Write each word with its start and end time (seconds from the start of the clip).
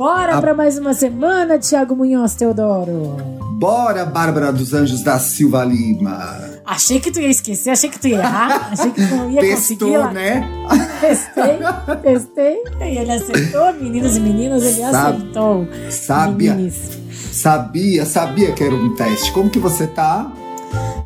Bora 0.00 0.38
a... 0.38 0.40
para 0.40 0.54
mais 0.54 0.78
uma 0.78 0.94
semana, 0.94 1.58
Tiago 1.58 1.94
Munhoz 1.94 2.34
Teodoro. 2.34 3.18
Bora, 3.58 4.06
Bárbara 4.06 4.50
dos 4.50 4.72
Anjos 4.72 5.02
da 5.02 5.18
Silva 5.18 5.62
Lima. 5.62 6.40
Achei 6.64 6.98
que 6.98 7.10
tu 7.10 7.20
ia 7.20 7.28
esquecer, 7.28 7.68
achei 7.68 7.90
que 7.90 7.98
tu 7.98 8.08
ia 8.08 8.16
errar, 8.16 8.70
achei 8.72 8.90
que 8.92 9.06
tu 9.06 9.14
não 9.14 9.30
ia 9.30 9.42
Testou, 9.42 9.88
conseguir. 9.90 9.90
Testou, 9.90 10.12
né? 10.14 10.48
Testei, 11.02 11.58
testei. 12.02 12.62
E 12.80 12.96
ele 12.96 13.12
acertou, 13.12 13.74
meninas 13.74 14.16
e 14.16 14.20
meninas, 14.20 14.62
ele 14.62 14.90
Sab... 14.90 15.16
acertou. 15.16 15.68
Sabia, 15.90 16.72
sabia, 17.30 18.06
sabia 18.06 18.52
que 18.52 18.64
era 18.64 18.74
um 18.74 18.94
teste. 18.94 19.30
Como 19.32 19.50
que 19.50 19.58
você 19.58 19.86
tá? 19.86 20.32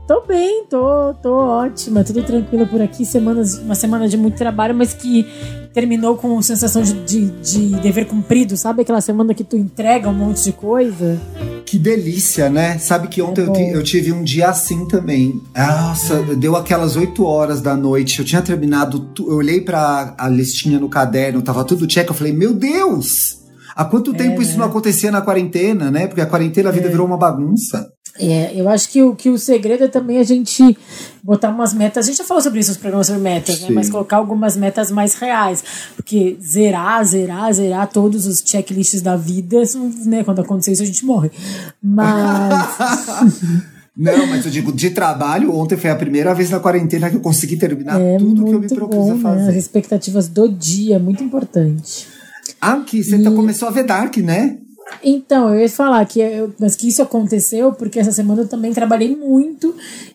Tô 0.06 0.20
bem, 0.20 0.66
tô, 0.68 1.14
tô 1.22 1.32
ótima, 1.32 2.04
tudo 2.04 2.22
tranquilo 2.22 2.66
por 2.66 2.82
aqui. 2.82 3.06
Semanas, 3.06 3.56
uma 3.56 3.74
semana 3.74 4.06
de 4.06 4.18
muito 4.18 4.36
trabalho, 4.36 4.74
mas 4.74 4.92
que 4.92 5.26
terminou 5.72 6.14
com 6.14 6.40
sensação 6.42 6.82
de, 6.82 6.92
de, 7.04 7.26
de, 7.26 7.76
dever 7.80 8.06
cumprido, 8.06 8.54
sabe? 8.54 8.82
Aquela 8.82 9.00
semana 9.00 9.32
que 9.32 9.42
tu 9.42 9.56
entrega 9.56 10.10
um 10.10 10.12
monte 10.12 10.44
de 10.44 10.52
coisa. 10.52 11.18
Que 11.64 11.78
delícia, 11.78 12.50
né? 12.50 12.76
Sabe 12.76 13.08
que 13.08 13.22
ontem 13.22 13.42
é 13.42 13.70
eu, 13.70 13.76
eu, 13.76 13.82
tive 13.82 14.12
um 14.12 14.22
dia 14.22 14.50
assim 14.50 14.86
também. 14.86 15.40
Nossa, 15.56 16.22
deu 16.36 16.54
aquelas 16.54 16.96
8 16.96 17.24
horas 17.24 17.62
da 17.62 17.74
noite. 17.74 18.18
Eu 18.18 18.26
tinha 18.26 18.42
terminado, 18.42 19.10
eu 19.18 19.36
olhei 19.36 19.62
pra 19.62 20.14
a 20.18 20.28
listinha 20.28 20.78
no 20.78 20.88
caderno, 20.90 21.40
tava 21.40 21.64
tudo 21.64 21.86
check. 21.86 22.06
Eu 22.06 22.14
falei, 22.14 22.34
meu 22.34 22.52
Deus! 22.52 23.42
Há 23.74 23.84
quanto 23.86 24.12
tempo 24.12 24.40
é, 24.40 24.44
isso 24.44 24.56
não 24.56 24.66
acontecia 24.66 25.10
na 25.10 25.20
quarentena, 25.20 25.90
né? 25.90 26.06
Porque 26.06 26.20
a 26.20 26.26
quarentena 26.26 26.68
a 26.68 26.72
vida 26.72 26.86
é. 26.86 26.90
virou 26.90 27.06
uma 27.06 27.16
bagunça. 27.16 27.90
É, 28.18 28.52
eu 28.54 28.68
acho 28.68 28.88
que 28.90 29.02
o, 29.02 29.14
que 29.14 29.28
o 29.28 29.36
segredo 29.36 29.84
é 29.84 29.88
também 29.88 30.18
a 30.18 30.22
gente 30.22 30.76
botar 31.22 31.50
umas 31.50 31.74
metas. 31.74 32.06
A 32.06 32.08
gente 32.08 32.18
já 32.18 32.24
falou 32.24 32.42
sobre 32.42 32.60
isso 32.60 32.70
nos 32.70 32.78
programas 32.78 33.08
sobre 33.08 33.22
metas, 33.22 33.60
né? 33.60 33.68
Mas 33.70 33.90
colocar 33.90 34.18
algumas 34.18 34.56
metas 34.56 34.90
mais 34.90 35.14
reais. 35.14 35.64
Porque 35.96 36.36
zerar, 36.40 37.04
zerar, 37.04 37.52
zerar 37.52 37.88
todos 37.88 38.26
os 38.26 38.40
checklists 38.44 39.02
da 39.02 39.16
vida, 39.16 39.62
né? 40.04 40.22
Quando 40.22 40.40
acontecer 40.40 40.72
isso, 40.72 40.82
a 40.82 40.86
gente 40.86 41.04
morre. 41.04 41.30
Mas. 41.82 42.54
Não, 43.96 44.26
mas 44.26 44.44
eu 44.44 44.50
digo, 44.50 44.72
de 44.72 44.90
trabalho, 44.90 45.54
ontem 45.54 45.76
foi 45.76 45.88
a 45.88 45.94
primeira 45.94 46.34
vez 46.34 46.50
na 46.50 46.58
quarentena 46.58 47.08
que 47.08 47.14
eu 47.14 47.20
consegui 47.20 47.56
terminar 47.56 48.00
é 48.00 48.18
tudo 48.18 48.44
que 48.44 48.52
eu 48.52 48.58
me 48.58 48.68
propus 48.68 48.96
bom, 48.96 49.14
a 49.14 49.18
fazer. 49.18 49.42
Né? 49.44 49.50
As 49.50 49.54
expectativas 49.54 50.26
do 50.26 50.48
dia, 50.48 50.98
muito 50.98 51.22
importante. 51.22 52.08
Ah, 52.60 52.80
que 52.80 53.04
você 53.04 53.22
tá, 53.22 53.30
e... 53.30 53.34
começou 53.34 53.68
a 53.68 53.70
ver 53.70 53.84
Dark, 53.84 54.16
né? 54.16 54.58
Então, 55.02 55.54
eu 55.54 55.60
ia 55.60 55.68
falar 55.68 56.04
que, 56.06 56.20
eu, 56.20 56.52
mas 56.58 56.76
que 56.76 56.88
isso 56.88 57.02
aconteceu 57.02 57.72
porque 57.72 57.98
essa 57.98 58.12
semana 58.12 58.42
eu 58.42 58.48
também 58.48 58.72
trabalhei 58.72 59.14
muito 59.14 59.74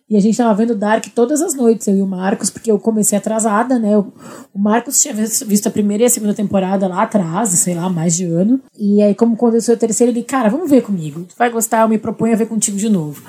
e 0.09 0.17
a 0.17 0.19
gente 0.19 0.37
tava 0.37 0.53
vendo 0.53 0.75
Dark 0.75 1.05
todas 1.13 1.41
as 1.41 1.53
noites, 1.53 1.87
eu 1.87 1.97
e 1.97 2.01
o 2.01 2.07
Marcos, 2.07 2.49
porque 2.49 2.71
eu 2.71 2.79
comecei 2.79 3.17
atrasada, 3.17 3.77
né? 3.77 3.97
O, 3.97 4.11
o 4.53 4.59
Marcos 4.59 5.01
tinha 5.01 5.13
visto 5.13 5.67
a 5.67 5.71
primeira 5.71 6.03
e 6.03 6.05
a 6.07 6.09
segunda 6.09 6.33
temporada 6.33 6.87
lá 6.87 7.03
atrás, 7.03 7.49
sei 7.49 7.75
lá, 7.75 7.89
mais 7.89 8.15
de 8.15 8.25
ano. 8.25 8.59
E 8.77 9.01
aí, 9.01 9.13
como 9.13 9.37
quando 9.37 9.55
eu 9.55 9.61
sou 9.61 9.75
a 9.75 9.77
terceira, 9.77 10.11
ele, 10.11 10.23
cara, 10.23 10.49
vamos 10.49 10.69
ver 10.69 10.81
comigo. 10.81 11.21
Tu 11.21 11.35
vai 11.37 11.49
gostar, 11.49 11.81
eu 11.81 11.89
me 11.89 11.97
proponho 11.97 12.33
a 12.33 12.37
ver 12.37 12.47
contigo 12.47 12.77
de 12.77 12.89
novo. 12.89 13.21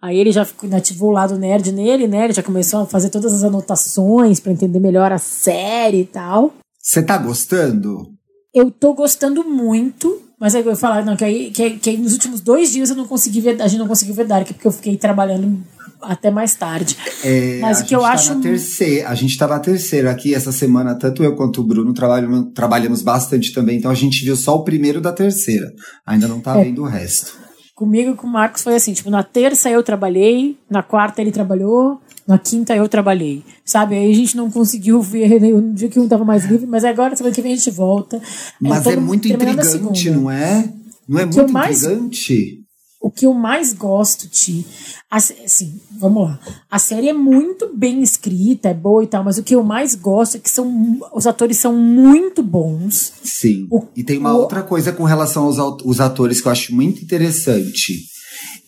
Aí 0.00 0.18
ele 0.18 0.30
já 0.30 0.46
ativou 0.76 1.10
o 1.10 1.12
lado 1.12 1.36
nerd 1.36 1.72
nele, 1.72 2.06
né? 2.06 2.24
Ele 2.24 2.32
já 2.32 2.42
começou 2.42 2.80
a 2.80 2.86
fazer 2.86 3.10
todas 3.10 3.32
as 3.32 3.42
anotações 3.42 4.38
para 4.38 4.52
entender 4.52 4.78
melhor 4.78 5.10
a 5.10 5.18
série 5.18 6.02
e 6.02 6.06
tal. 6.06 6.54
Você 6.80 7.02
tá 7.02 7.18
gostando? 7.18 8.06
Eu 8.54 8.70
tô 8.70 8.94
gostando 8.94 9.42
muito. 9.42 10.27
Mas 10.40 10.54
aí 10.54 10.64
eu 10.64 10.76
falar, 10.76 11.04
não, 11.04 11.16
que 11.16 11.24
aí, 11.24 11.50
que, 11.50 11.70
que 11.70 11.90
aí 11.90 11.96
nos 11.96 12.12
últimos 12.12 12.40
dois 12.40 12.72
dias 12.72 12.90
eu 12.90 12.96
não 12.96 13.06
consegui 13.06 13.40
ver, 13.40 13.60
a 13.60 13.66
gente 13.66 13.80
não 13.80 13.88
conseguiu 13.88 14.14
ver 14.14 14.26
Dark, 14.26 14.46
porque 14.46 14.66
eu 14.66 14.72
fiquei 14.72 14.96
trabalhando 14.96 15.60
até 16.00 16.30
mais 16.30 16.54
tarde. 16.54 16.96
É, 17.24 17.58
Mas 17.60 17.80
o 17.80 17.84
que 17.84 17.94
eu 17.94 18.00
tá 18.00 18.12
acho. 18.12 18.40
Terceira, 18.40 19.08
a 19.08 19.14
gente 19.14 19.36
tá 19.36 19.48
na 19.48 19.58
terceira 19.58 20.10
aqui 20.10 20.34
essa 20.34 20.52
semana, 20.52 20.94
tanto 20.94 21.22
eu 21.24 21.34
quanto 21.34 21.60
o 21.60 21.64
Bruno 21.64 21.92
trabalhamos, 21.92 22.52
trabalhamos 22.54 23.02
bastante 23.02 23.52
também, 23.52 23.78
então 23.78 23.90
a 23.90 23.94
gente 23.94 24.24
viu 24.24 24.36
só 24.36 24.54
o 24.54 24.64
primeiro 24.64 25.00
da 25.00 25.12
terceira. 25.12 25.72
Ainda 26.06 26.28
não 26.28 26.40
tá 26.40 26.58
é. 26.58 26.64
vendo 26.64 26.82
o 26.82 26.86
resto. 26.86 27.36
Comigo 27.74 28.10
e 28.10 28.14
com 28.14 28.26
o 28.26 28.30
Marcos 28.30 28.62
foi 28.62 28.74
assim, 28.74 28.92
tipo, 28.92 29.08
na 29.08 29.22
terça 29.22 29.70
eu 29.70 29.82
trabalhei, 29.82 30.56
na 30.68 30.82
quarta 30.82 31.20
ele 31.20 31.30
trabalhou, 31.30 32.00
na 32.28 32.38
quinta 32.38 32.76
eu 32.76 32.86
trabalhei, 32.88 33.42
sabe? 33.64 33.96
Aí 33.96 34.12
a 34.12 34.14
gente 34.14 34.36
não 34.36 34.50
conseguiu 34.50 35.00
ver 35.00 35.40
no 35.50 35.72
dia 35.72 35.88
que 35.88 35.98
um 35.98 36.06
tava 36.06 36.24
mais 36.24 36.44
livre, 36.44 36.66
mas 36.66 36.84
agora 36.84 37.16
semana 37.16 37.34
que 37.34 37.40
vem 37.40 37.54
a 37.54 37.56
gente 37.56 37.70
volta. 37.70 38.20
Mas 38.60 38.86
é, 38.86 38.92
é 38.92 38.96
muito 38.96 39.26
intrigante, 39.26 40.10
não 40.10 40.30
é? 40.30 40.70
Não 41.08 41.18
é 41.18 41.24
muito 41.24 41.40
intrigante? 41.40 42.68
o 43.00 43.10
que 43.10 43.26
eu 43.26 43.32
mais 43.32 43.72
gosto, 43.72 44.26
Ti, 44.28 44.66
assim, 45.08 45.80
vamos 45.98 46.24
lá. 46.24 46.40
A 46.68 46.78
série 46.80 47.08
é 47.08 47.12
muito 47.12 47.70
bem 47.74 48.02
escrita, 48.02 48.70
é 48.70 48.74
boa 48.74 49.04
e 49.04 49.06
tal, 49.06 49.22
mas 49.22 49.38
o 49.38 49.42
que 49.42 49.54
eu 49.54 49.62
mais 49.62 49.94
gosto 49.94 50.36
é 50.36 50.40
que 50.40 50.50
são 50.50 50.98
os 51.14 51.26
atores 51.26 51.58
são 51.58 51.74
muito 51.74 52.42
bons. 52.42 53.12
Sim. 53.22 53.68
O, 53.70 53.86
e 53.94 54.02
tem 54.02 54.18
uma 54.18 54.34
o, 54.34 54.40
outra 54.40 54.62
coisa 54.62 54.92
com 54.92 55.04
relação 55.04 55.44
aos 55.44 55.58
os 55.84 56.00
atores 56.00 56.40
que 56.40 56.48
eu 56.48 56.52
acho 56.52 56.74
muito 56.74 57.02
interessante 57.02 58.17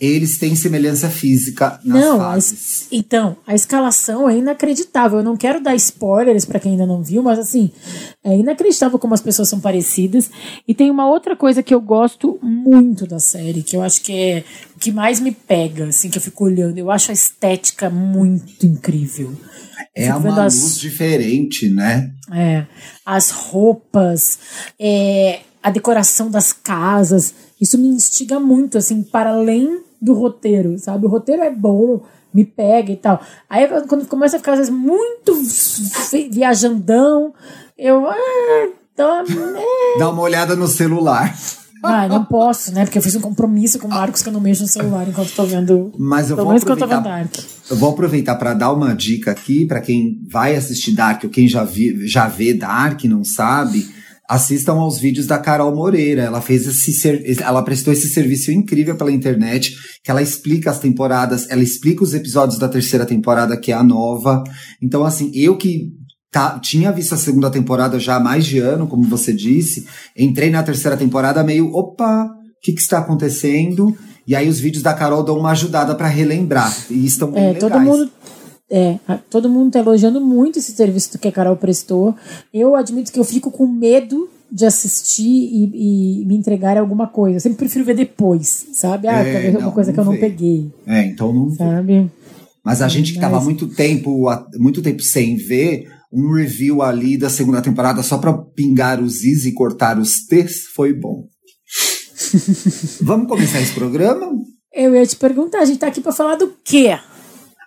eles 0.01 0.39
têm 0.39 0.57
semelhança 0.57 1.11
física 1.11 1.79
nas 1.85 2.03
não, 2.03 2.19
fases. 2.19 2.89
A, 2.91 2.97
então, 2.97 3.37
a 3.47 3.55
escalação 3.55 4.29
é 4.29 4.39
inacreditável. 4.39 5.19
Eu 5.19 5.25
não 5.25 5.37
quero 5.37 5.63
dar 5.63 5.75
spoilers 5.75 6.45
para 6.45 6.59
quem 6.59 6.73
ainda 6.73 6.87
não 6.87 7.03
viu, 7.03 7.23
mas 7.23 7.39
assim, 7.39 7.71
é 8.25 8.37
inacreditável 8.37 8.99
como 8.99 9.13
as 9.13 9.21
pessoas 9.21 9.49
são 9.49 9.61
parecidas. 9.61 10.31
E 10.67 10.75
tem 10.75 10.91
uma 10.91 11.07
outra 11.07 11.37
coisa 11.37 11.63
que 11.63 11.75
eu 11.75 11.81
gosto 11.81 12.39
muito 12.43 13.07
da 13.07 13.19
série, 13.19 13.63
que 13.63 13.77
eu 13.77 13.83
acho 13.83 14.01
que 14.03 14.13
é 14.13 14.45
o 14.75 14.79
que 14.79 14.91
mais 14.91 15.21
me 15.21 15.33
pega, 15.33 15.87
assim, 15.87 16.09
que 16.09 16.17
eu 16.17 16.23
fico 16.23 16.45
olhando. 16.45 16.79
Eu 16.79 16.91
acho 16.91 17.11
a 17.11 17.15
estética 17.15 17.91
muito 17.91 18.65
incrível. 18.65 19.37
É 19.95 20.15
uma 20.15 20.45
as, 20.45 20.61
luz 20.61 20.79
diferente, 20.79 21.69
né? 21.69 22.11
É. 22.33 22.65
As 23.05 23.31
roupas, 23.31 24.39
é, 24.79 25.41
a 25.63 25.71
decoração 25.71 26.31
das 26.31 26.53
casas. 26.53 27.35
Isso 27.61 27.79
me 27.79 27.89
instiga 27.89 28.41
muito, 28.41 28.79
assim, 28.79 29.03
para 29.03 29.31
além 29.31 29.83
do 30.01 30.15
roteiro, 30.15 30.79
sabe? 30.79 31.07
O 31.07 31.09
roteiro 31.09 31.43
é 31.43 31.51
bom, 31.51 32.03
me 32.33 32.45
pega 32.45 32.93
e 32.93 32.97
tal. 32.97 33.21
Aí 33.49 33.69
quando 33.87 34.07
começa 34.07 34.37
a 34.37 34.39
ficar, 34.39 34.53
às 34.53 34.59
vezes, 34.59 34.73
muito 34.73 35.37
viajandão, 36.31 37.35
eu. 37.77 38.07
Ah, 38.07 38.69
tô, 38.97 39.03
é. 39.03 39.99
Dá 39.99 40.11
uma 40.11 40.23
olhada 40.23 40.57
no 40.57 40.67
celular. 40.67 41.35
Ah, 41.83 42.07
não 42.07 42.25
posso, 42.27 42.73
né? 42.75 42.85
Porque 42.85 42.99
eu 42.99 43.03
fiz 43.03 43.15
um 43.15 43.21
compromisso 43.21 43.79
com 43.79 43.87
o 43.87 43.91
Marcos 43.91 44.23
que 44.23 44.29
eu 44.29 44.33
não 44.35 44.41
mexo 44.41 44.63
no 44.63 44.69
celular 44.69 45.09
enquanto 45.09 45.35
tô 45.35 45.45
vendo. 45.45 45.91
Mas 45.99 46.29
eu 46.29 46.37
vou 46.37 46.51
aproveitar. 46.51 47.23
Eu, 47.23 47.29
eu 47.71 47.77
vou 47.77 47.91
aproveitar 47.91 48.35
para 48.35 48.53
dar 48.53 48.71
uma 48.71 48.95
dica 48.95 49.31
aqui 49.31 49.65
para 49.65 49.81
quem 49.81 50.21
vai 50.31 50.55
assistir 50.55 50.93
Dark 50.93 51.25
ou 51.25 51.31
quem 51.31 51.49
já, 51.49 51.65
vi, 51.65 52.07
já 52.07 52.29
vê 52.29 52.53
Dark 52.53 53.03
não 53.05 53.25
sabe 53.25 53.89
assistam 54.31 54.79
aos 54.79 55.01
vídeos 55.01 55.27
da 55.27 55.39
Carol 55.39 55.75
Moreira. 55.75 56.23
Ela 56.23 56.41
fez 56.41 56.65
esse 56.65 57.43
ela 57.43 57.63
prestou 57.63 57.93
esse 57.93 58.09
serviço 58.09 58.53
incrível 58.53 58.95
pela 58.95 59.11
internet, 59.11 59.75
que 60.05 60.11
ela 60.11 60.23
explica 60.23 60.71
as 60.71 60.79
temporadas, 60.79 61.51
ela 61.51 61.65
explica 61.65 62.05
os 62.05 62.15
episódios 62.15 62.57
da 62.57 62.69
terceira 62.69 63.05
temporada, 63.05 63.57
que 63.57 63.73
é 63.73 63.75
a 63.75 63.83
nova. 63.83 64.45
Então, 64.81 65.05
assim, 65.05 65.33
eu 65.35 65.57
que 65.57 65.89
tá, 66.31 66.61
tinha 66.61 66.93
visto 66.93 67.13
a 67.13 67.19
segunda 67.19 67.51
temporada 67.51 67.99
já 67.99 68.17
há 68.17 68.21
mais 68.21 68.47
de 68.47 68.61
ano, 68.61 68.87
como 68.87 69.03
você 69.03 69.33
disse, 69.33 69.89
entrei 70.17 70.49
na 70.49 70.63
terceira 70.63 70.97
temporada 70.97 71.43
meio, 71.43 71.69
opa, 71.75 72.27
o 72.27 72.61
que, 72.63 72.73
que 72.73 72.81
está 72.81 72.99
acontecendo? 72.99 73.97
E 74.29 74.37
aí 74.37 74.49
os 74.49 74.61
vídeos 74.61 74.85
da 74.85 74.95
Carol 74.95 75.25
dão 75.25 75.37
uma 75.39 75.51
ajudada 75.51 75.93
para 75.97 76.07
relembrar. 76.07 76.73
E 76.89 77.05
estão 77.05 77.33
bem 77.33 77.43
é, 77.43 77.53
legais. 77.53 77.73
Todo 77.73 77.81
mundo 77.81 78.09
é, 78.71 78.99
todo 79.29 79.49
mundo 79.49 79.69
está 79.69 79.81
elogiando 79.81 80.21
muito 80.21 80.59
esse 80.59 80.73
serviço 80.73 81.19
que 81.19 81.29
a 81.29 81.33
Carol 81.33 81.57
prestou. 81.57 82.15
Eu 82.55 82.77
admito 82.77 83.13
que 83.13 83.19
eu 83.19 83.25
fico 83.25 83.51
com 83.51 83.67
medo 83.67 84.29
de 84.51 84.65
assistir 84.65 85.29
e, 85.29 86.23
e 86.23 86.25
me 86.25 86.37
entregar 86.37 86.79
alguma 86.79 87.07
coisa. 87.07 87.37
Eu 87.37 87.41
sempre 87.41 87.59
prefiro 87.59 87.85
ver 87.85 87.95
depois, 87.95 88.67
sabe? 88.73 89.09
Ah, 89.09 89.21
é, 89.21 89.33
talvez 89.33 89.55
alguma 89.55 89.73
coisa 89.73 89.93
que 89.93 89.99
eu 90.01 90.05
não 90.05 90.17
peguei. 90.17 90.71
É, 90.87 91.05
então 91.05 91.33
não. 91.33 91.51
Sabe? 91.51 92.11
Mas 92.65 92.83
a 92.83 92.89
gente 92.89 93.13
que 93.13 93.19
estava 93.19 93.37
Mas... 93.37 93.45
muito 93.45 93.67
tempo, 93.69 94.27
muito 94.57 94.83
tempo 94.83 95.03
sem 95.03 95.37
ver, 95.37 95.89
um 96.13 96.35
review 96.35 96.83
ali 96.83 97.17
da 97.17 97.31
segunda 97.31 97.63
temporada 97.63 98.03
só 98.03 98.19
para 98.19 98.33
pingar 98.33 99.03
os 99.03 99.25
is 99.25 99.47
e 99.47 99.53
cortar 99.53 99.99
os 99.99 100.27
t's 100.27 100.67
foi 100.75 100.93
bom. 100.93 101.27
Vamos 103.03 103.29
começar 103.29 103.61
esse 103.61 103.73
programa? 103.73 104.27
Eu 104.73 104.95
ia 104.95 105.07
te 105.07 105.17
perguntar, 105.17 105.61
a 105.61 105.65
gente 105.65 105.79
tá 105.79 105.89
aqui 105.89 106.01
para 106.01 106.13
falar 106.13 106.37
do 106.37 106.55
quê? 106.65 106.97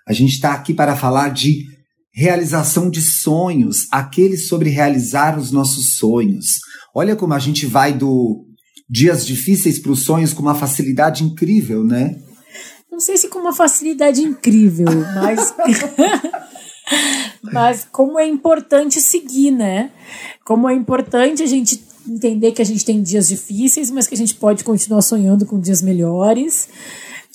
A 0.07 0.13
gente 0.13 0.33
está 0.33 0.53
aqui 0.53 0.73
para 0.73 0.95
falar 0.95 1.29
de 1.29 1.65
realização 2.13 2.89
de 2.89 3.01
sonhos, 3.01 3.88
aqueles 3.91 4.47
sobre 4.47 4.69
realizar 4.69 5.38
os 5.38 5.51
nossos 5.51 5.95
sonhos. 5.97 6.59
Olha 6.94 7.15
como 7.15 7.33
a 7.33 7.39
gente 7.39 7.65
vai 7.65 7.94
do 7.94 8.45
dias 8.89 9.25
difíceis 9.25 9.79
para 9.79 9.91
os 9.91 10.03
sonhos 10.03 10.33
com 10.33 10.41
uma 10.41 10.53
facilidade 10.53 11.23
incrível, 11.23 11.83
né? 11.83 12.15
não 12.94 13.00
sei 13.00 13.17
se 13.17 13.27
com 13.27 13.39
uma 13.39 13.53
facilidade 13.53 14.21
incrível, 14.21 14.85
mas. 15.15 15.51
mas 17.51 17.88
como 17.91 18.19
é 18.19 18.27
importante 18.27 19.01
seguir, 19.01 19.49
né? 19.49 19.89
Como 20.45 20.69
é 20.69 20.75
importante 20.75 21.41
a 21.41 21.47
gente 21.47 21.83
entender 22.07 22.51
que 22.51 22.61
a 22.61 22.65
gente 22.65 22.85
tem 22.85 23.01
dias 23.01 23.29
difíceis, 23.29 23.89
mas 23.89 24.06
que 24.06 24.13
a 24.13 24.17
gente 24.17 24.35
pode 24.35 24.63
continuar 24.63 25.01
sonhando 25.01 25.44
com 25.44 25.59
dias 25.59 25.81
melhores. 25.81 26.69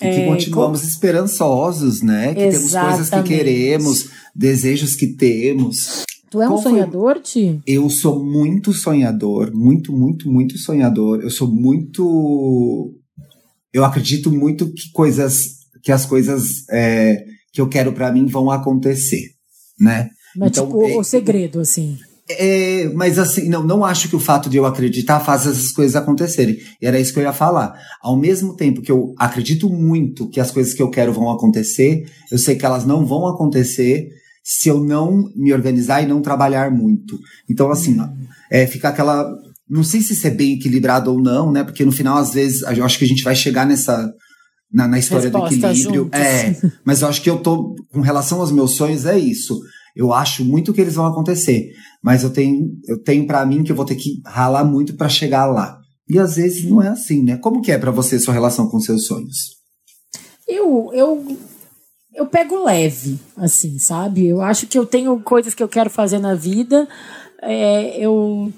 E 0.00 0.11
que 0.11 0.21
é, 0.21 0.27
continuamos 0.27 0.85
esperançosos, 0.85 2.03
né? 2.03 2.35
Que 2.35 2.43
Exatamente. 2.43 2.71
temos 2.71 2.73
coisas 2.73 3.11
que 3.11 3.23
queremos, 3.29 4.11
desejos 4.35 4.95
que 4.95 5.09
temos. 5.09 6.05
Tu 6.31 6.43
é 6.43 6.47
um 6.47 6.53
Qual 6.53 6.62
sonhador, 6.62 7.15
foi... 7.15 7.23
Ti? 7.23 7.61
Eu 7.67 7.89
sou 7.91 8.23
muito 8.25 8.73
sonhador, 8.73 9.53
muito, 9.53 9.93
muito, 9.93 10.31
muito 10.31 10.59
sonhador. 10.59 11.21
Eu 11.21 11.31
sou 11.31 11.49
muito. 11.49 12.95
Eu 13.73 13.85
acredito 13.85 14.31
muito 14.31 14.73
que 14.73 14.91
coisas, 14.93 15.56
que 15.83 15.91
as 15.91 16.05
coisas 16.05 16.69
é, 16.71 17.25
que 17.53 17.61
eu 17.61 17.69
quero 17.69 17.93
para 17.93 18.12
mim 18.12 18.27
vão 18.27 18.50
acontecer, 18.50 19.31
né? 19.81 20.11
Mas 20.37 20.50
então, 20.50 20.67
tipo, 20.67 20.83
é... 20.87 20.97
o 20.97 21.03
segredo, 21.03 21.61
assim. 21.61 21.99
É, 22.31 22.91
mas 22.95 23.19
assim, 23.19 23.49
não, 23.49 23.65
não 23.65 23.85
acho 23.85 24.09
que 24.09 24.17
o 24.17 24.21
fato 24.21 24.51
de 24.51 24.59
eu 24.59 24.67
acreditar 24.67 25.19
faz 25.21 25.47
essas 25.47 25.73
coisas 25.73 25.97
acontecerem. 25.97 26.59
E 26.81 26.87
era 26.87 27.01
isso 27.01 27.13
que 27.13 27.19
eu 27.19 27.23
ia 27.23 27.33
falar. 27.33 27.75
Ao 28.03 28.17
mesmo 28.19 28.55
tempo 28.55 28.83
que 28.83 28.93
eu 28.93 29.15
acredito 29.19 29.71
muito 29.71 30.29
que 30.29 30.39
as 30.39 30.51
coisas 30.51 30.75
que 30.75 30.83
eu 30.83 30.91
quero 30.91 31.13
vão 31.13 31.31
acontecer, 31.31 32.05
eu 32.31 32.37
sei 32.37 32.57
que 32.57 32.67
elas 32.67 32.85
não 32.85 33.07
vão 33.07 33.27
acontecer 33.27 34.09
se 34.45 34.69
eu 34.69 34.83
não 34.85 35.31
me 35.35 35.55
organizar 35.55 36.03
e 36.03 36.07
não 36.07 36.21
trabalhar 36.21 36.71
muito. 36.71 37.19
Então, 37.49 37.71
assim, 37.71 37.99
hum. 37.99 38.09
é, 38.51 38.67
fica 38.67 38.91
aquela. 38.91 39.27
Não 39.69 39.83
sei 39.83 40.03
se 40.03 40.13
isso 40.13 40.27
é 40.27 40.31
bem 40.31 40.55
equilibrado 40.55 41.11
ou 41.11 41.21
não, 41.21 41.51
né? 41.51 41.65
Porque 41.65 41.85
no 41.85 41.93
final, 41.93 42.19
às 42.19 42.33
vezes, 42.35 42.63
eu 42.63 42.85
acho 42.85 42.99
que 42.99 43.05
a 43.05 43.09
gente 43.09 43.25
vai 43.25 43.35
chegar 43.35 43.67
nessa. 43.67 44.11
Na, 44.71 44.87
na 44.87 44.99
história 44.99 45.31
Resposta 45.31 45.57
do 45.57 45.67
equilíbrio. 45.67 46.03
Juntos. 46.05 46.21
É. 46.21 46.55
Mas 46.85 47.01
eu 47.01 47.09
acho 47.09 47.23
que 47.23 47.31
eu 47.31 47.39
tô. 47.39 47.75
Com 47.91 48.03
relação 48.03 48.41
aos 48.41 48.53
meus 48.53 48.73
sonhos, 48.73 49.07
é 49.07 49.19
isso 49.19 49.59
eu 49.99 50.12
acho 50.12 50.45
muito 50.45 50.73
que 50.73 50.81
eles 50.81 50.95
vão 50.95 51.06
acontecer, 51.06 51.73
mas 52.00 52.23
eu 52.23 52.31
tenho, 52.31 52.71
eu 52.87 53.03
tenho 53.03 53.27
para 53.27 53.45
mim 53.45 53.65
que 53.65 53.73
eu 53.73 53.77
vou 53.77 53.85
ter 53.85 53.97
que 53.97 54.23
ralar 54.25 54.65
muito 54.65 54.95
para 54.95 55.09
chegar 55.09 55.45
lá. 55.47 55.77
E 56.09 56.17
às 56.21 56.37
vezes 56.37 56.65
não 56.65 56.81
é 56.81 56.87
assim, 56.87 57.25
né? 57.25 57.37
Como 57.37 57.61
que 57.61 57.73
é 57.73 57.77
para 57.77 57.91
você 57.91 58.17
sua 58.17 58.33
relação 58.33 58.69
com 58.69 58.79
seus 58.79 59.06
sonhos? 59.06 59.59
Eu, 60.47 60.91
eu, 60.95 61.37
eu 62.15 62.27
pego 62.27 62.62
leve, 62.62 63.19
assim, 63.37 63.77
sabe? 63.81 64.25
Eu 64.25 64.41
acho 64.41 64.69
que 64.69 64.79
eu 64.79 64.87
tenho 64.87 65.19
coisas 65.19 65.53
que 65.53 65.62
eu 65.65 65.69
quero 65.69 65.91
fazer 65.91 66.21
na 66.21 66.37
vida. 66.37 66.89
É, 67.43 67.99
eu 67.99 68.53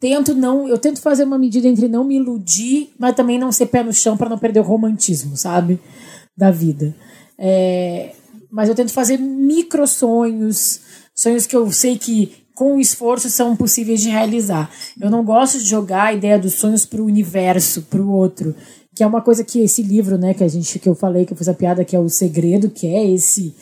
tento 0.00 0.34
não, 0.34 0.66
eu 0.66 0.78
tento 0.78 1.02
fazer 1.02 1.24
uma 1.24 1.38
medida 1.38 1.68
entre 1.68 1.86
não 1.86 2.02
me 2.02 2.16
iludir, 2.16 2.94
mas 2.98 3.14
também 3.14 3.38
não 3.38 3.52
ser 3.52 3.66
pé 3.66 3.82
no 3.82 3.92
chão 3.92 4.16
para 4.16 4.30
não 4.30 4.38
perder 4.38 4.60
o 4.60 4.64
romantismo, 4.64 5.36
sabe? 5.36 5.78
Da 6.34 6.50
vida. 6.50 6.96
É, 7.38 8.14
mas 8.50 8.68
eu 8.68 8.74
tento 8.74 8.92
fazer 8.92 9.18
micro 9.18 9.86
sonhos, 9.86 10.80
sonhos 11.14 11.46
que 11.46 11.56
eu 11.56 11.70
sei 11.72 11.96
que 11.98 12.32
com 12.54 12.78
esforço 12.78 13.30
são 13.30 13.56
possíveis 13.56 14.02
de 14.02 14.10
realizar. 14.10 14.70
Eu 15.00 15.10
não 15.10 15.24
gosto 15.24 15.58
de 15.58 15.64
jogar 15.64 16.04
a 16.04 16.12
ideia 16.12 16.38
dos 16.38 16.54
sonhos 16.54 16.84
para 16.84 17.00
o 17.00 17.06
universo, 17.06 17.82
para 17.82 18.02
o 18.02 18.10
outro, 18.10 18.54
que 18.94 19.02
é 19.02 19.06
uma 19.06 19.22
coisa 19.22 19.42
que 19.42 19.60
esse 19.60 19.82
livro, 19.82 20.18
né, 20.18 20.34
que 20.34 20.44
a 20.44 20.48
gente 20.48 20.78
que 20.78 20.88
eu 20.88 20.94
falei 20.94 21.24
que 21.24 21.32
eu 21.32 21.36
fiz 21.36 21.48
a 21.48 21.54
piada 21.54 21.84
que 21.84 21.96
é 21.96 21.98
o 21.98 22.08
segredo, 22.08 22.68
que 22.68 22.86
é 22.86 23.08
esse 23.10 23.54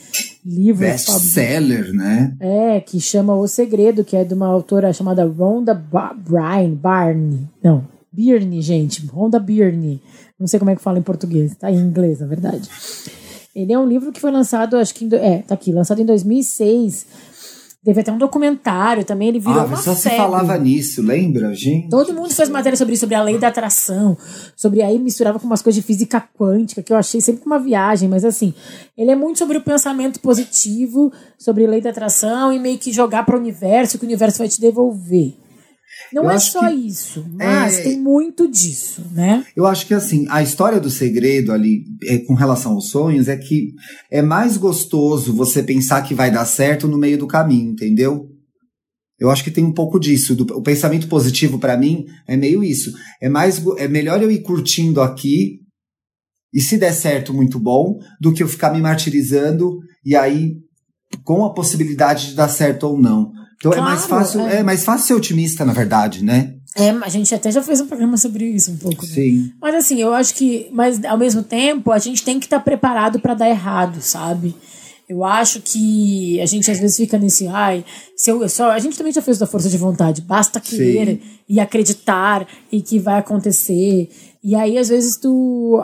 livro 0.44 0.80
best-seller, 0.80 1.92
né? 1.92 2.34
É, 2.40 2.80
que 2.80 2.98
chama 3.00 3.36
O 3.36 3.46
Segredo, 3.46 4.02
que 4.02 4.16
é 4.16 4.24
de 4.24 4.34
uma 4.34 4.48
autora 4.48 4.92
chamada 4.92 5.24
Rhonda 5.24 5.74
Bryan, 5.74 6.74
Barney. 6.74 7.46
Não, 7.62 7.86
Byrne, 8.10 8.60
gente, 8.62 9.06
Rhonda 9.06 9.38
Byrne. 9.38 10.02
Não 10.40 10.46
sei 10.46 10.58
como 10.58 10.72
é 10.72 10.76
que 10.76 10.82
fala 10.82 10.98
em 10.98 11.02
português, 11.02 11.54
tá 11.54 11.70
em 11.70 11.76
inglês, 11.78 12.18
na 12.18 12.26
verdade. 12.26 12.68
Ele 13.58 13.72
é 13.72 13.78
um 13.78 13.86
livro 13.86 14.12
que 14.12 14.20
foi 14.20 14.30
lançado, 14.30 14.76
acho 14.76 14.94
que. 14.94 15.08
É, 15.16 15.38
tá 15.38 15.54
aqui, 15.54 15.72
lançado 15.72 16.00
em 16.00 16.04
2006. 16.04 17.06
Teve 17.84 18.00
até 18.00 18.12
um 18.12 18.18
documentário 18.18 19.04
também, 19.04 19.28
ele 19.28 19.38
virou 19.38 19.60
ah, 19.60 19.64
uma 19.64 19.76
só 19.76 19.94
se 19.94 20.10
falava 20.10 20.58
nisso, 20.58 21.00
lembra, 21.00 21.54
gente? 21.54 21.88
Todo 21.88 22.12
mundo 22.12 22.34
fez 22.34 22.48
matéria 22.48 22.76
sobre 22.76 22.94
isso, 22.94 23.02
sobre 23.02 23.14
a 23.14 23.22
lei 23.22 23.38
da 23.38 23.48
atração, 23.48 24.18
sobre 24.54 24.82
aí 24.82 24.98
misturava 24.98 25.38
com 25.38 25.46
umas 25.46 25.62
coisas 25.62 25.80
de 25.80 25.86
física 25.86 26.22
quântica, 26.36 26.82
que 26.82 26.92
eu 26.92 26.96
achei 26.96 27.20
sempre 27.20 27.46
uma 27.46 27.58
viagem, 27.58 28.08
mas 28.08 28.24
assim, 28.24 28.52
ele 28.96 29.12
é 29.12 29.16
muito 29.16 29.38
sobre 29.38 29.56
o 29.56 29.62
pensamento 29.62 30.20
positivo, 30.20 31.12
sobre 31.38 31.66
lei 31.66 31.80
da 31.80 31.90
atração 31.90 32.52
e 32.52 32.58
meio 32.58 32.78
que 32.78 32.92
jogar 32.92 33.24
para 33.24 33.36
o 33.36 33.38
universo, 33.38 33.96
que 33.96 34.04
o 34.04 34.08
universo 34.08 34.38
vai 34.38 34.48
te 34.48 34.60
devolver. 34.60 35.34
Não 36.12 36.24
eu 36.24 36.30
é 36.30 36.38
só 36.38 36.70
isso, 36.70 37.26
mas 37.34 37.78
é... 37.78 37.82
tem 37.82 38.00
muito 38.00 38.48
disso, 38.48 39.02
né? 39.12 39.44
Eu 39.56 39.66
acho 39.66 39.86
que 39.86 39.94
assim, 39.94 40.26
a 40.30 40.42
história 40.42 40.80
do 40.80 40.90
segredo 40.90 41.52
ali, 41.52 41.84
é, 42.04 42.18
com 42.18 42.34
relação 42.34 42.72
aos 42.72 42.90
sonhos, 42.90 43.28
é 43.28 43.36
que 43.36 43.72
é 44.10 44.22
mais 44.22 44.56
gostoso 44.56 45.32
você 45.32 45.62
pensar 45.62 46.02
que 46.02 46.14
vai 46.14 46.30
dar 46.30 46.44
certo 46.46 46.88
no 46.88 46.98
meio 46.98 47.18
do 47.18 47.26
caminho, 47.26 47.72
entendeu? 47.72 48.28
Eu 49.18 49.30
acho 49.30 49.42
que 49.42 49.50
tem 49.50 49.64
um 49.64 49.72
pouco 49.72 49.98
disso. 49.98 50.34
Do, 50.34 50.44
o 50.56 50.62
pensamento 50.62 51.08
positivo 51.08 51.58
para 51.58 51.76
mim 51.76 52.06
é 52.26 52.36
meio 52.36 52.62
isso. 52.62 52.92
É 53.20 53.28
mais 53.28 53.62
é 53.76 53.88
melhor 53.88 54.22
eu 54.22 54.30
ir 54.30 54.42
curtindo 54.42 55.00
aqui 55.00 55.60
e 56.54 56.60
se 56.60 56.78
der 56.78 56.92
certo 56.92 57.34
muito 57.34 57.58
bom 57.58 57.98
do 58.20 58.32
que 58.32 58.42
eu 58.42 58.48
ficar 58.48 58.72
me 58.72 58.80
martirizando 58.80 59.78
e 60.04 60.14
aí 60.16 60.56
com 61.24 61.44
a 61.44 61.52
possibilidade 61.52 62.28
de 62.28 62.34
dar 62.34 62.48
certo 62.48 62.84
ou 62.84 62.98
não. 62.98 63.32
Então 63.58 63.72
claro, 63.72 63.86
é 63.86 63.90
mais 63.90 64.06
fácil, 64.06 64.40
é. 64.40 64.56
é. 64.56 64.62
mais 64.62 64.84
fácil 64.84 65.06
ser 65.06 65.14
otimista, 65.14 65.64
na 65.64 65.72
verdade, 65.72 66.24
né? 66.24 66.54
É, 66.76 66.90
a 66.90 67.08
gente 67.08 67.34
até 67.34 67.50
já 67.50 67.60
fez 67.60 67.80
um 67.80 67.86
programa 67.86 68.16
sobre 68.16 68.44
isso 68.44 68.70
um 68.70 68.76
pouco. 68.76 69.04
Né? 69.04 69.12
Sim. 69.12 69.52
Mas 69.60 69.74
assim, 69.74 70.00
eu 70.00 70.14
acho 70.14 70.34
que, 70.34 70.68
mas 70.72 71.04
ao 71.04 71.18
mesmo 71.18 71.42
tempo, 71.42 71.90
a 71.90 71.98
gente 71.98 72.22
tem 72.22 72.38
que 72.38 72.46
estar 72.46 72.58
tá 72.58 72.64
preparado 72.64 73.18
para 73.18 73.34
dar 73.34 73.48
errado, 73.48 74.00
sabe? 74.00 74.54
Eu 75.08 75.24
acho 75.24 75.60
que 75.60 76.38
a 76.40 76.46
gente 76.46 76.70
às 76.70 76.78
vezes 76.78 76.96
fica 76.96 77.18
nesse, 77.18 77.48
ai, 77.48 77.84
se 78.14 78.30
eu 78.30 78.46
só, 78.48 78.70
a 78.70 78.78
gente 78.78 78.96
também 78.96 79.12
já 79.12 79.22
fez 79.22 79.38
da 79.38 79.46
força 79.46 79.68
de 79.68 79.78
vontade, 79.78 80.20
basta 80.20 80.60
querer 80.60 81.16
Sim. 81.16 81.20
e 81.48 81.58
acreditar 81.58 82.46
e 82.70 82.82
que 82.82 82.98
vai 82.98 83.18
acontecer. 83.18 84.10
E 84.44 84.54
aí 84.54 84.76
às 84.76 84.90
vezes 84.90 85.16
tu 85.16 85.82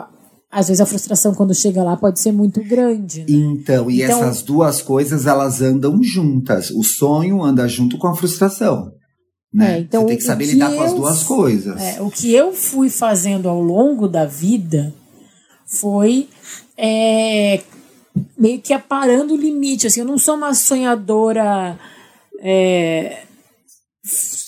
às 0.55 0.69
vezes 0.69 0.79
a 0.79 0.85
frustração 0.85 1.35
quando 1.35 1.53
chega 1.53 1.83
lá 1.83 1.97
pode 1.97 2.17
ser 2.17 2.31
muito 2.31 2.63
grande. 2.63 3.19
Né? 3.19 3.25
Então, 3.27 3.91
e 3.91 4.01
então, 4.01 4.23
essas 4.23 4.41
duas 4.41 4.81
coisas 4.81 5.27
elas 5.27 5.61
andam 5.61 6.01
juntas. 6.01 6.69
O 6.69 6.81
sonho 6.81 7.43
anda 7.43 7.67
junto 7.67 7.97
com 7.97 8.07
a 8.07 8.15
frustração. 8.15 8.93
Né? 9.53 9.75
É, 9.75 9.79
então, 9.79 10.03
Você 10.03 10.07
tem 10.07 10.17
que 10.17 10.23
saber 10.23 10.45
que 10.45 10.53
lidar 10.53 10.71
eu, 10.71 10.77
com 10.77 10.83
as 10.83 10.93
duas 10.93 11.23
coisas. 11.23 11.81
É, 11.81 12.01
o 12.01 12.09
que 12.09 12.33
eu 12.33 12.53
fui 12.53 12.89
fazendo 12.89 13.49
ao 13.49 13.59
longo 13.59 14.07
da 14.07 14.25
vida 14.25 14.93
foi 15.65 16.29
é, 16.77 17.59
meio 18.39 18.61
que 18.61 18.71
aparando 18.71 19.33
o 19.33 19.37
limite. 19.37 19.87
Assim, 19.87 19.99
eu 19.99 20.05
não 20.05 20.17
sou 20.17 20.35
uma 20.35 20.53
sonhadora 20.53 21.77
é, 22.39 23.23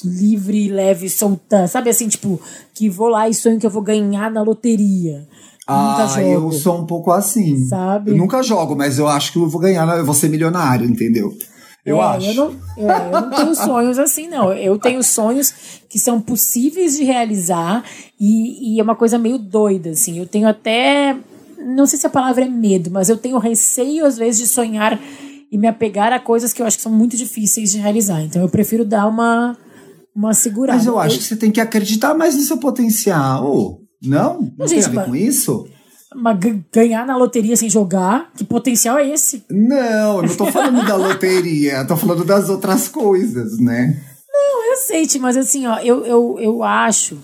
livre, 0.06 0.70
leve, 0.70 1.10
solta. 1.10 1.68
Sabe 1.68 1.90
assim, 1.90 2.08
tipo, 2.08 2.42
que 2.74 2.90
vou 2.90 3.10
lá 3.10 3.28
e 3.28 3.34
sonho 3.34 3.60
que 3.60 3.66
eu 3.66 3.72
vou 3.72 3.82
ganhar 3.82 4.32
na 4.32 4.42
loteria. 4.42 5.28
Ah, 5.68 6.08
eu 6.22 6.52
sou 6.54 6.78
um 6.78 6.86
pouco 6.86 7.12
assim. 7.12 7.66
Sabe? 7.66 8.12
Eu 8.12 8.18
nunca 8.18 8.42
jogo, 8.42 8.76
mas 8.76 8.98
eu 8.98 9.08
acho 9.08 9.34
que 9.34 9.38
eu 9.38 9.50
vou 9.50 9.60
ganhar, 9.60 9.86
eu 9.98 10.06
vou 10.06 10.16
ser 10.16 10.30
milionário, 10.30 10.90
entendeu? 10.90 11.38
Eu 11.86 12.02
é, 12.02 12.06
acho. 12.06 12.28
Eu 12.28 12.34
não, 12.34 12.90
é, 12.90 13.08
eu 13.08 13.22
não 13.22 13.30
tenho 13.32 13.56
sonhos 13.56 14.00
assim, 14.00 14.28
não. 14.28 14.54
Eu 14.54 14.78
tenho 14.78 15.04
sonhos 15.04 15.54
que 15.90 16.00
são 16.00 16.22
possíveis 16.22 16.98
de 16.98 17.04
realizar 17.04 17.84
e, 18.20 18.76
e 18.76 18.80
é 18.80 18.84
uma 18.84 18.96
coisa 18.96 19.18
meio 19.18 19.38
doida, 19.38 19.92
assim. 19.92 20.20
Eu 20.20 20.26
tenho 20.26 20.48
até. 20.48 21.18
Não 21.58 21.86
sei 21.86 21.98
se 21.98 22.08
a 22.08 22.10
palavra 22.10 22.46
é 22.46 22.50
medo, 22.50 22.92
mas 22.92 23.10
eu 23.10 23.18
tenho 23.18 23.38
receio, 23.38 24.06
às 24.06 24.18
vezes, 24.18 24.40
de 24.40 24.48
sonhar 24.48 25.00
e 25.52 25.58
me 25.58 25.68
apegar 25.68 26.12
a 26.12 26.20
coisas 26.20 26.54
que 26.54 26.62
eu 26.62 26.66
acho 26.66 26.78
que 26.78 26.84
são 26.84 26.92
muito 26.92 27.16
difíceis 27.16 27.72
de 27.72 27.78
realizar. 27.78 28.22
Então 28.22 28.42
eu 28.42 28.50
prefiro 28.50 28.86
dar 28.86 29.08
uma, 29.08 29.58
uma 30.16 30.34
segurada. 30.34 30.78
Mas 30.78 30.88
eu 30.88 31.00
acho 31.00 31.16
eu... 31.16 31.20
que 31.20 31.26
você 31.26 31.36
tem 31.36 31.52
que 31.52 31.62
acreditar 31.62 32.14
mais 32.14 32.36
no 32.36 32.42
seu 32.42 32.58
potencial. 32.58 33.82
Não? 34.02 34.52
Não 34.58 34.68
gente, 34.68 34.90
tem 34.90 35.00
a 35.00 35.02
ver 35.04 35.10
com 35.10 35.16
isso? 35.16 35.68
Mas 36.16 36.40
ganhar 36.72 37.06
na 37.06 37.18
loteria 37.18 37.56
sem 37.58 37.70
jogar, 37.70 38.32
que 38.36 38.44
potencial 38.44 38.98
é 38.98 39.10
esse? 39.10 39.44
Não, 39.50 40.18
eu 40.18 40.24
não 40.24 40.36
tô 40.36 40.46
falando 40.48 40.86
da 40.86 40.96
loteria, 40.96 41.86
tô 41.86 41.98
falando 41.98 42.24
das 42.24 42.50
outras 42.50 42.88
coisas, 42.88 43.60
né? 43.60 44.02
Não, 44.32 44.72
eu 44.72 44.78
sei, 44.78 45.08
mas 45.20 45.36
assim, 45.36 45.68
ó, 45.68 45.80
eu, 45.80 46.06
eu, 46.06 46.40
eu 46.40 46.64
acho. 46.64 47.18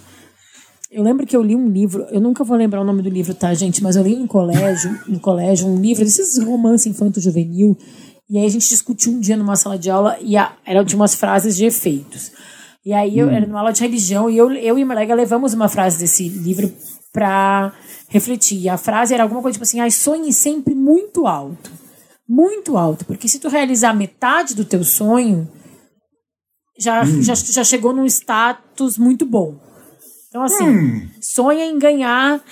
Eu 0.92 1.02
lembro 1.02 1.26
que 1.26 1.36
eu 1.36 1.42
li 1.42 1.56
um 1.56 1.70
livro, 1.70 2.06
eu 2.12 2.22
nunca 2.22 2.44
vou 2.44 2.56
lembrar 2.56 2.82
o 2.82 2.84
nome 2.84 3.02
do 3.02 3.10
livro, 3.10 3.34
tá, 3.34 3.54
gente? 3.54 3.82
Mas 3.82 3.96
eu 3.96 4.04
li 4.04 4.16
no 4.16 4.28
colégio, 4.28 5.00
no 5.08 5.20
colégio, 5.20 5.68
um 5.68 5.80
livro 5.82 6.04
desses 6.04 6.38
romance 6.44 6.88
infanto-juvenil. 6.88 7.76
E 8.30 8.38
aí 8.38 8.46
a 8.46 8.50
gente 8.50 8.68
discutiu 8.68 9.12
um 9.12 9.20
dia 9.20 9.36
numa 9.36 9.56
sala 9.56 9.78
de 9.78 9.90
aula 9.90 10.18
e 10.22 10.38
a, 10.38 10.54
era 10.66 10.84
de 10.84 10.96
umas 10.96 11.16
frases 11.16 11.56
de 11.56 11.66
efeitos. 11.66 12.32
E 12.86 12.94
aí 12.94 13.18
eu 13.18 13.28
hum. 13.28 13.32
era 13.32 13.46
numa 13.46 13.60
aula 13.60 13.72
de 13.72 13.82
religião 13.82 14.30
e 14.30 14.38
eu, 14.38 14.52
eu 14.52 14.78
e 14.78 14.82
a 14.82 14.86
Malega 14.86 15.16
levamos 15.16 15.54
uma 15.54 15.70
frase 15.70 15.98
desse 16.00 16.28
livro 16.28 16.72
para 17.12 17.72
refletir. 18.10 18.60
E 18.60 18.70
a 18.70 18.78
frase 18.78 19.14
era 19.14 19.24
alguma 19.24 19.42
coisa 19.42 19.54
tipo 19.54 19.64
assim: 19.64 19.80
ai, 19.80 19.92
sonhe 19.92 20.34
sempre 20.34 20.76
muito 20.76 21.26
alto. 21.26 21.72
Muito 22.28 22.78
alto. 22.78 23.06
Porque 23.06 23.28
se 23.28 23.40
tu 23.40 23.48
realizar 23.48 23.94
metade 23.94 24.56
do 24.56 24.66
teu 24.66 24.84
sonho, 24.84 25.48
já, 26.78 27.04
hum. 27.04 27.22
já, 27.22 27.36
já 27.36 27.64
chegou 27.64 27.94
num 27.94 28.06
status 28.06 28.98
muito 28.98 29.26
bom. 29.26 29.56
Então, 30.28 30.42
assim, 30.42 30.68
hum. 30.68 31.10
sonha 31.22 31.64
em 31.64 31.78
ganhar 31.78 32.44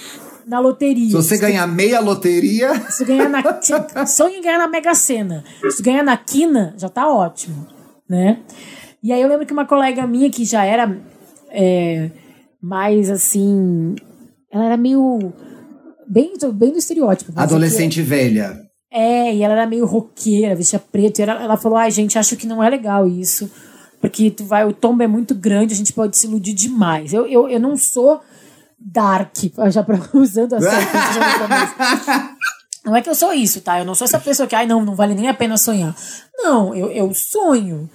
na 0.46 0.60
loteria. 0.60 1.10
Se 1.10 1.16
você 1.16 1.38
ganhar 1.38 1.68
meia 1.68 2.00
loteria. 2.00 2.74
Se 2.92 3.04
ganhar 3.04 3.28
na. 3.28 3.42
sonho 4.06 4.36
em 4.36 4.42
ganhar 4.42 4.60
na 4.60 4.68
Mega 4.68 4.94
Sena. 4.94 5.44
Se 5.70 5.82
ganhar 5.82 6.04
na 6.04 6.16
quina, 6.16 6.74
já 6.78 6.88
tá 6.90 7.08
ótimo. 7.08 7.68
Né? 8.08 8.40
E 9.04 9.12
aí 9.12 9.22
eu 9.22 9.28
lembro 9.28 9.46
que 9.46 9.54
uma 9.54 9.66
colega 9.66 10.06
minha 10.06 10.30
que 10.30 10.46
já 10.46 10.64
era 10.64 10.96
é, 11.50 12.10
mais 12.62 13.10
assim. 13.10 13.96
Ela 14.52 14.66
era 14.66 14.78
meio. 14.78 15.34
Bem, 16.08 16.34
bem 16.54 16.72
do 16.72 16.78
estereótipo. 16.78 17.32
Adolescente 17.36 18.02
velha. 18.02 18.60
É, 18.92 19.34
e 19.34 19.42
ela 19.42 19.54
era 19.54 19.66
meio 19.66 19.86
roqueira, 19.86 20.56
vestia 20.56 20.80
preto. 20.80 21.20
E 21.20 21.22
ela, 21.22 21.42
ela 21.42 21.58
falou: 21.58 21.78
ai, 21.78 21.90
gente, 21.90 22.20
acho 22.20 22.36
que 22.36 22.46
não 22.46 22.62
é 22.62 22.70
legal 22.70 23.08
isso. 23.08 23.50
Porque 24.02 24.32
tu 24.32 24.44
vai, 24.44 24.66
o 24.66 24.74
tombo 24.74 25.04
é 25.04 25.08
muito 25.08 25.36
grande, 25.36 25.74
a 25.74 25.78
gente 25.78 25.94
pode 25.94 26.18
se 26.18 26.26
iludir 26.26 26.54
demais. 26.54 27.14
Eu, 27.14 27.28
eu, 27.28 27.48
eu 27.48 27.60
não 27.60 27.78
sou 27.78 28.20
dark, 28.80 29.36
já 29.72 29.84
pra, 29.84 30.00
usando 30.14 30.56
essa. 30.56 30.70
não 32.84 32.96
é 32.96 33.02
que 33.02 33.10
eu 33.10 33.16
sou 33.16 33.32
isso, 33.32 33.62
tá? 33.62 33.80
Eu 33.80 33.86
não 33.86 33.94
sou 33.94 34.06
essa 34.06 34.20
pessoa 34.20 34.48
que, 34.48 34.56
ai, 34.56 34.66
não, 34.66 34.84
não 34.84 34.96
vale 34.96 35.14
nem 35.14 35.30
a 35.30 35.34
pena 35.34 35.56
sonhar. 35.56 35.96
Não, 36.36 36.76
eu, 36.76 36.92
eu 36.92 37.14
sonho. 37.14 37.88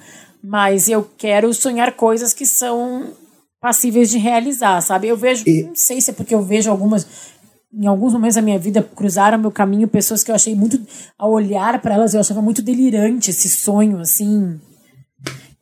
Mas 0.49 0.88
eu 0.88 1.09
quero 1.19 1.53
sonhar 1.53 1.93
coisas 1.97 2.33
que 2.33 2.47
são 2.47 3.12
passíveis 3.61 4.09
de 4.11 4.17
realizar, 4.17 4.81
sabe? 4.81 5.09
Eu 5.09 5.17
vejo, 5.17 5.43
e... 5.45 5.65
não 5.65 5.75
sei 5.75 6.00
se 6.00 6.11
é 6.11 6.15
porque 6.15 6.33
eu 6.33 6.43
vejo 6.43 6.71
algumas 6.71 7.35
em 7.75 7.87
alguns 7.87 8.12
momentos 8.12 8.37
da 8.37 8.43
minha 8.43 8.59
vida 8.59 8.81
cruzaram 8.81 9.38
meu 9.38 9.50
caminho 9.50 9.88
pessoas 9.88 10.23
que 10.23 10.31
eu 10.31 10.35
achei 10.35 10.55
muito 10.55 10.81
ao 11.19 11.33
olhar 11.33 11.83
para 11.83 11.95
elas 11.95 12.15
eu 12.15 12.21
achava 12.21 12.41
muito 12.41 12.62
delirante 12.62 13.31
esse 13.31 13.50
sonho 13.50 13.99
assim 13.99 14.59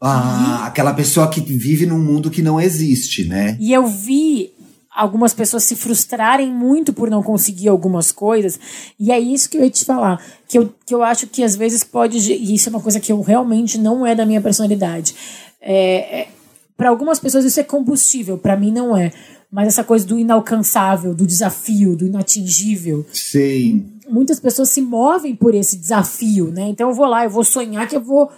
ah, 0.00 0.60
e... 0.62 0.68
aquela 0.68 0.92
pessoa 0.92 1.28
que 1.28 1.40
vive 1.40 1.86
num 1.86 1.98
mundo 1.98 2.30
que 2.30 2.42
não 2.42 2.60
existe, 2.60 3.24
né? 3.24 3.56
E 3.58 3.72
eu 3.72 3.86
vi 3.86 4.52
algumas 4.94 5.34
pessoas 5.34 5.64
se 5.64 5.74
frustrarem 5.74 6.50
muito 6.52 6.92
por 6.92 7.10
não 7.10 7.22
conseguir 7.22 7.68
algumas 7.68 8.12
coisas. 8.12 8.58
E 8.98 9.10
é 9.10 9.18
isso 9.18 9.50
que 9.50 9.56
eu 9.56 9.64
ia 9.64 9.70
te 9.70 9.84
falar. 9.84 10.24
Que 10.46 10.58
eu, 10.58 10.72
que 10.86 10.94
eu 10.94 11.02
acho 11.02 11.26
que 11.26 11.42
às 11.42 11.56
vezes 11.56 11.82
pode. 11.82 12.18
E 12.32 12.54
isso 12.54 12.68
é 12.68 12.70
uma 12.70 12.80
coisa 12.80 13.00
que 13.00 13.10
eu 13.10 13.20
realmente 13.20 13.76
não 13.76 14.06
é 14.06 14.14
da 14.14 14.24
minha 14.24 14.40
personalidade. 14.40 15.14
É, 15.60 16.20
é, 16.20 16.28
para 16.76 16.88
algumas 16.88 17.18
pessoas 17.18 17.44
isso 17.44 17.58
é 17.58 17.64
combustível, 17.64 18.38
para 18.38 18.56
mim 18.56 18.70
não 18.70 18.96
é. 18.96 19.12
Mas 19.50 19.68
essa 19.68 19.84
coisa 19.84 20.06
do 20.06 20.18
inalcançável, 20.18 21.14
do 21.14 21.26
desafio, 21.26 21.96
do 21.96 22.06
inatingível. 22.06 23.06
Sim. 23.12 23.86
Muitas 24.08 24.40
pessoas 24.40 24.68
se 24.68 24.80
movem 24.80 25.34
por 25.34 25.54
esse 25.54 25.76
desafio, 25.76 26.50
né? 26.50 26.68
Então 26.68 26.88
eu 26.88 26.94
vou 26.94 27.06
lá, 27.06 27.24
eu 27.24 27.30
vou 27.30 27.44
sonhar 27.44 27.88
que 27.88 27.96
eu 27.96 28.00
vou, 28.00 28.30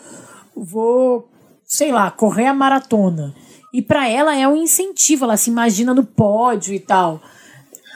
vou 0.55 1.29
sei 1.67 1.91
lá, 1.91 2.11
correr 2.11 2.47
a 2.47 2.55
maratona. 2.55 3.35
E 3.77 3.83
para 3.83 4.09
ela 4.09 4.35
é 4.35 4.49
um 4.49 4.57
incentivo, 4.57 5.27
ela 5.27 5.37
se 5.37 5.51
imagina 5.51 5.93
no 5.93 6.03
pódio 6.03 6.73
e 6.73 6.81
tal. 6.81 7.21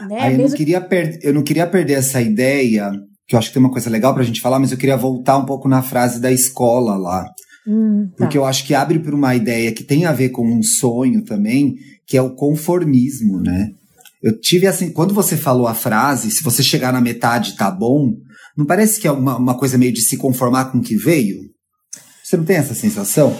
Né? 0.07 0.19
Ah, 0.21 0.31
eu, 0.31 0.37
não 0.37 0.51
queria 0.51 0.89
eu 1.23 1.33
não 1.33 1.43
queria 1.43 1.67
perder 1.67 1.95
essa 1.95 2.21
ideia, 2.21 2.93
que 3.27 3.35
eu 3.35 3.39
acho 3.39 3.49
que 3.49 3.55
tem 3.55 3.63
uma 3.63 3.73
coisa 3.73 3.89
legal 3.89 4.13
pra 4.13 4.23
gente 4.23 4.43
falar, 4.43 4.59
mas 4.59 4.73
eu 4.73 4.77
queria 4.77 4.99
voltar 4.99 5.39
um 5.39 5.47
pouco 5.47 5.71
na 5.71 5.81
frase 5.81 6.21
da 6.21 6.31
escola 6.31 6.99
lá. 6.99 7.25
Hum, 7.67 8.11
tá. 8.11 8.15
Porque 8.19 8.37
eu 8.37 8.45
acho 8.45 8.67
que 8.67 8.75
abre 8.75 8.99
para 8.99 9.15
uma 9.15 9.35
ideia 9.35 9.73
que 9.73 9.83
tem 9.83 10.05
a 10.05 10.13
ver 10.13 10.29
com 10.29 10.47
um 10.47 10.63
sonho 10.63 11.25
também, 11.25 11.77
que 12.07 12.15
é 12.15 12.21
o 12.21 12.35
conformismo, 12.35 13.41
né? 13.41 13.71
Eu 14.23 14.39
tive 14.39 14.67
assim, 14.67 14.93
quando 14.93 15.15
você 15.15 15.35
falou 15.35 15.67
a 15.67 15.73
frase, 15.73 16.31
se 16.31 16.43
você 16.43 16.63
chegar 16.63 16.93
na 16.93 17.01
metade 17.01 17.57
tá 17.57 17.71
bom, 17.71 18.13
não 18.55 18.67
parece 18.67 19.01
que 19.01 19.09
é 19.09 19.11
uma, 19.11 19.39
uma 19.39 19.57
coisa 19.57 19.79
meio 19.79 19.95
de 19.95 20.03
se 20.03 20.19
conformar 20.19 20.67
com 20.67 20.77
o 20.77 20.83
que 20.83 20.95
veio? 20.95 21.39
Você 22.23 22.37
não 22.37 22.45
tem 22.45 22.57
essa 22.57 22.75
sensação? 22.75 23.35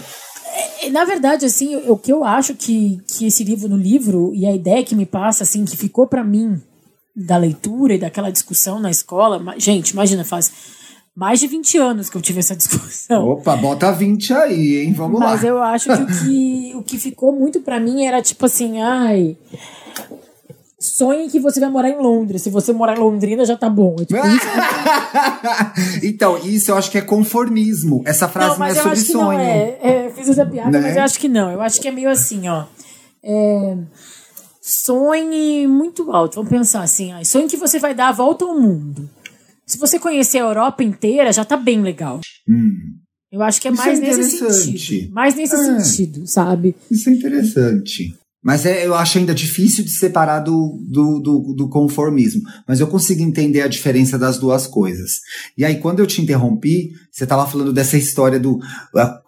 É, 0.81 0.89
na 0.89 1.05
verdade, 1.05 1.45
assim, 1.45 1.75
o 1.87 1.95
que 1.95 2.11
eu 2.11 2.23
acho 2.23 2.55
que, 2.55 3.01
que 3.07 3.27
esse 3.27 3.43
livro 3.43 3.69
no 3.69 3.77
livro 3.77 4.31
e 4.33 4.45
a 4.45 4.53
ideia 4.53 4.83
que 4.83 4.95
me 4.95 5.05
passa, 5.05 5.43
assim, 5.43 5.65
que 5.65 5.77
ficou 5.77 6.07
para 6.07 6.23
mim 6.23 6.61
da 7.15 7.37
leitura 7.37 7.93
e 7.93 7.99
daquela 7.99 8.31
discussão 8.31 8.79
na 8.79 8.89
escola, 8.89 9.41
gente, 9.57 9.91
imagina, 9.91 10.23
faz 10.23 10.51
mais 11.15 11.39
de 11.39 11.47
20 11.47 11.77
anos 11.77 12.09
que 12.09 12.15
eu 12.15 12.21
tive 12.21 12.39
essa 12.39 12.55
discussão. 12.57 13.27
Opa, 13.27 13.55
bota 13.55 13.91
20 13.91 14.33
aí, 14.33 14.77
hein? 14.77 14.93
Vamos 14.93 15.19
Mas 15.19 15.29
lá. 15.29 15.35
Mas 15.35 15.43
eu 15.43 15.61
acho 15.61 15.85
que 15.85 16.01
o 16.01 16.07
que, 16.07 16.73
o 16.75 16.83
que 16.83 16.97
ficou 16.97 17.33
muito 17.33 17.61
para 17.61 17.79
mim 17.79 18.05
era 18.05 18.21
tipo 18.21 18.45
assim, 18.45 18.81
ai, 18.81 19.37
sonhe 20.81 21.29
que 21.29 21.39
você 21.39 21.59
vai 21.59 21.69
morar 21.69 21.89
em 21.89 21.97
Londres. 21.97 22.41
Se 22.41 22.49
você 22.49 22.73
morar 22.73 22.97
em 22.97 22.99
Londrina, 22.99 23.45
já 23.45 23.55
tá 23.55 23.69
bom. 23.69 23.95
É 23.99 24.05
tipo 24.05 24.27
isso. 24.27 24.47
então, 26.03 26.37
isso 26.39 26.71
eu 26.71 26.75
acho 26.75 26.89
que 26.89 26.97
é 26.97 27.01
conformismo. 27.01 28.01
Essa 28.05 28.27
frase 28.27 28.51
não, 28.51 28.59
não 28.59 28.65
é 28.65 28.75
sobre 28.75 28.95
sonho. 28.97 29.23
Não 29.23 29.31
é. 29.39 29.77
é. 29.81 30.11
Fiz 30.15 30.27
essa 30.29 30.45
piada, 30.45 30.71
né? 30.71 30.79
mas 30.81 30.97
eu 30.97 31.03
acho 31.03 31.19
que 31.19 31.29
não. 31.29 31.51
Eu 31.51 31.61
acho 31.61 31.79
que 31.79 31.87
é 31.87 31.91
meio 31.91 32.09
assim, 32.09 32.47
ó. 32.49 32.65
É, 33.23 33.77
sonhe 34.61 35.67
muito 35.67 36.11
alto. 36.11 36.35
Vamos 36.35 36.49
pensar 36.49 36.81
assim, 36.81 37.13
ó, 37.13 37.23
sonhe 37.23 37.47
que 37.47 37.57
você 37.57 37.77
vai 37.77 37.93
dar 37.93 38.09
a 38.09 38.11
volta 38.11 38.45
ao 38.45 38.59
mundo. 38.59 39.09
Se 39.65 39.77
você 39.77 39.99
conhecer 39.99 40.39
a 40.39 40.41
Europa 40.41 40.83
inteira, 40.83 41.31
já 41.31 41.45
tá 41.45 41.55
bem 41.55 41.81
legal. 41.81 42.19
Hum. 42.49 42.97
Eu 43.31 43.41
acho 43.41 43.61
que 43.61 43.67
é 43.69 43.71
isso 43.71 43.81
mais 43.81 43.99
é 43.99 44.01
nesse 44.01 44.51
sentido. 44.51 45.13
Mais 45.13 45.35
nesse 45.35 45.55
é. 45.55 45.79
sentido, 45.79 46.27
sabe? 46.27 46.75
Isso 46.89 47.09
é 47.09 47.13
interessante. 47.13 48.13
Mas 48.43 48.65
é, 48.65 48.85
eu 48.85 48.95
acho 48.95 49.19
ainda 49.19 49.35
difícil 49.35 49.83
de 49.83 49.91
separar 49.91 50.39
do, 50.39 50.83
do, 50.87 51.19
do, 51.19 51.53
do, 51.53 51.69
conformismo. 51.69 52.41
Mas 52.67 52.79
eu 52.79 52.87
consigo 52.87 53.21
entender 53.21 53.61
a 53.61 53.67
diferença 53.67 54.17
das 54.17 54.39
duas 54.39 54.65
coisas. 54.65 55.19
E 55.55 55.63
aí, 55.63 55.77
quando 55.77 55.99
eu 55.99 56.07
te 56.07 56.21
interrompi, 56.21 56.91
você 57.11 57.23
estava 57.23 57.45
falando 57.45 57.71
dessa 57.71 57.97
história 57.97 58.39
do 58.39 58.59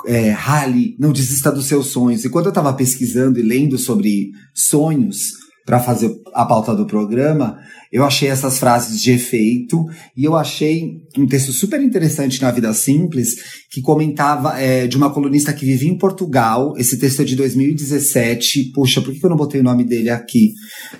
é, 0.07 0.31
Rally, 0.31 0.95
não 0.99 1.13
desista 1.13 1.51
dos 1.51 1.67
seus 1.67 1.87
sonhos. 1.87 2.25
E 2.25 2.29
quando 2.29 2.45
eu 2.45 2.51
estava 2.51 2.73
pesquisando 2.73 3.39
e 3.39 3.43
lendo 3.43 3.77
sobre 3.77 4.31
sonhos, 4.53 5.42
para 5.65 5.79
fazer 5.79 6.13
a 6.33 6.45
pauta 6.45 6.75
do 6.75 6.85
programa, 6.85 7.57
eu 7.91 8.03
achei 8.03 8.27
essas 8.27 8.57
frases 8.57 9.01
de 9.01 9.11
efeito 9.11 9.85
e 10.17 10.23
eu 10.23 10.35
achei 10.35 10.97
um 11.17 11.25
texto 11.25 11.53
super 11.53 11.81
interessante 11.81 12.41
na 12.41 12.51
Vida 12.51 12.73
Simples 12.73 13.35
que 13.71 13.81
comentava 13.81 14.59
é, 14.59 14.87
de 14.87 14.97
uma 14.97 15.13
colunista 15.13 15.53
que 15.53 15.65
vivia 15.65 15.91
em 15.91 15.97
Portugal. 15.97 16.73
Esse 16.77 16.97
texto 16.97 17.21
é 17.21 17.25
de 17.25 17.35
2017. 17.35 18.71
Puxa, 18.73 19.01
por 19.01 19.13
que 19.13 19.23
eu 19.23 19.29
não 19.29 19.37
botei 19.37 19.61
o 19.61 19.63
nome 19.63 19.83
dele 19.83 20.09
aqui? 20.09 20.53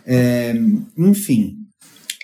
É, 0.05 0.55
enfim, 0.98 1.55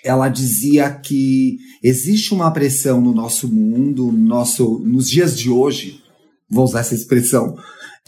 ela 0.04 0.28
dizia 0.28 0.90
que 0.90 1.56
existe 1.82 2.32
uma 2.32 2.50
pressão 2.50 3.00
no 3.00 3.12
nosso 3.12 3.52
mundo, 3.52 4.10
no 4.12 4.26
nosso, 4.26 4.78
nos 4.80 5.10
dias 5.10 5.36
de 5.36 5.50
hoje, 5.50 6.00
vou 6.48 6.64
usar 6.64 6.80
essa 6.80 6.94
expressão, 6.94 7.56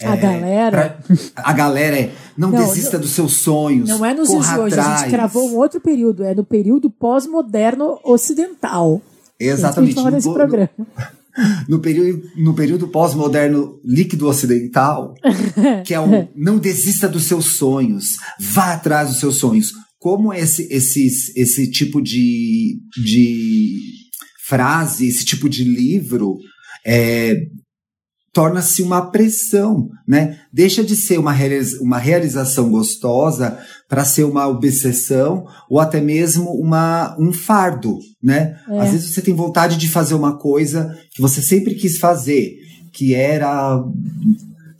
a 0.01 0.15
é, 0.15 0.17
galera. 0.17 0.99
Pra, 1.05 1.15
a 1.35 1.53
galera 1.53 1.99
é. 1.99 2.11
Não, 2.37 2.49
não 2.49 2.65
desista 2.65 2.97
dos 2.97 3.11
seus 3.11 3.33
sonhos. 3.33 3.89
Não 3.89 4.05
é 4.05 4.13
nos 4.13 4.29
dias 4.29 4.47
de 4.47 4.59
hoje. 4.59 4.79
A 4.79 4.97
gente 4.97 5.11
gravou 5.11 5.49
um 5.49 5.57
outro 5.57 5.79
período. 5.79 6.23
É 6.23 6.33
no 6.33 6.43
período 6.43 6.89
pós-moderno 6.89 7.99
ocidental. 8.03 9.01
Exatamente. 9.39 9.99
A 9.99 10.11
nesse 10.11 10.31
programa. 10.31 10.69
No 11.67 11.79
período, 11.79 12.29
no 12.37 12.53
período 12.53 12.87
pós-moderno 12.87 13.79
líquido 13.83 14.27
ocidental, 14.27 15.15
que 15.83 15.93
é 15.93 15.99
o 15.99 16.29
não 16.35 16.59
desista 16.59 17.09
dos 17.09 17.23
seus 17.23 17.57
sonhos, 17.57 18.17
vá 18.39 18.73
atrás 18.73 19.09
dos 19.09 19.19
seus 19.19 19.35
sonhos. 19.37 19.71
Como 19.97 20.33
esse, 20.33 20.67
esse, 20.71 21.07
esse 21.35 21.71
tipo 21.71 22.01
de, 22.01 22.77
de 23.03 23.79
frase, 24.47 25.07
esse 25.07 25.25
tipo 25.25 25.49
de 25.49 25.63
livro 25.63 26.37
é, 26.85 27.35
torna-se 28.33 28.81
uma 28.81 29.11
pressão, 29.11 29.89
né? 30.07 30.39
Deixa 30.51 30.83
de 30.83 30.95
ser 30.95 31.19
uma, 31.19 31.35
uma 31.79 31.99
realização 31.99 32.67
gostosa 32.71 33.59
para 33.87 34.03
ser 34.03 34.23
uma 34.23 34.47
obsessão 34.47 35.45
ou 35.69 35.79
até 35.79 36.01
mesmo 36.01 36.49
uma, 36.51 37.15
um 37.19 37.31
fardo, 37.31 37.99
né? 38.21 38.57
É. 38.67 38.79
Às 38.79 38.91
vezes 38.91 39.13
você 39.13 39.21
tem 39.21 39.35
vontade 39.35 39.77
de 39.77 39.87
fazer 39.87 40.15
uma 40.15 40.35
coisa 40.35 40.97
que 41.11 41.21
você 41.21 41.43
sempre 41.43 41.75
quis 41.75 41.99
fazer, 41.99 42.55
que 42.91 43.13
era 43.13 43.83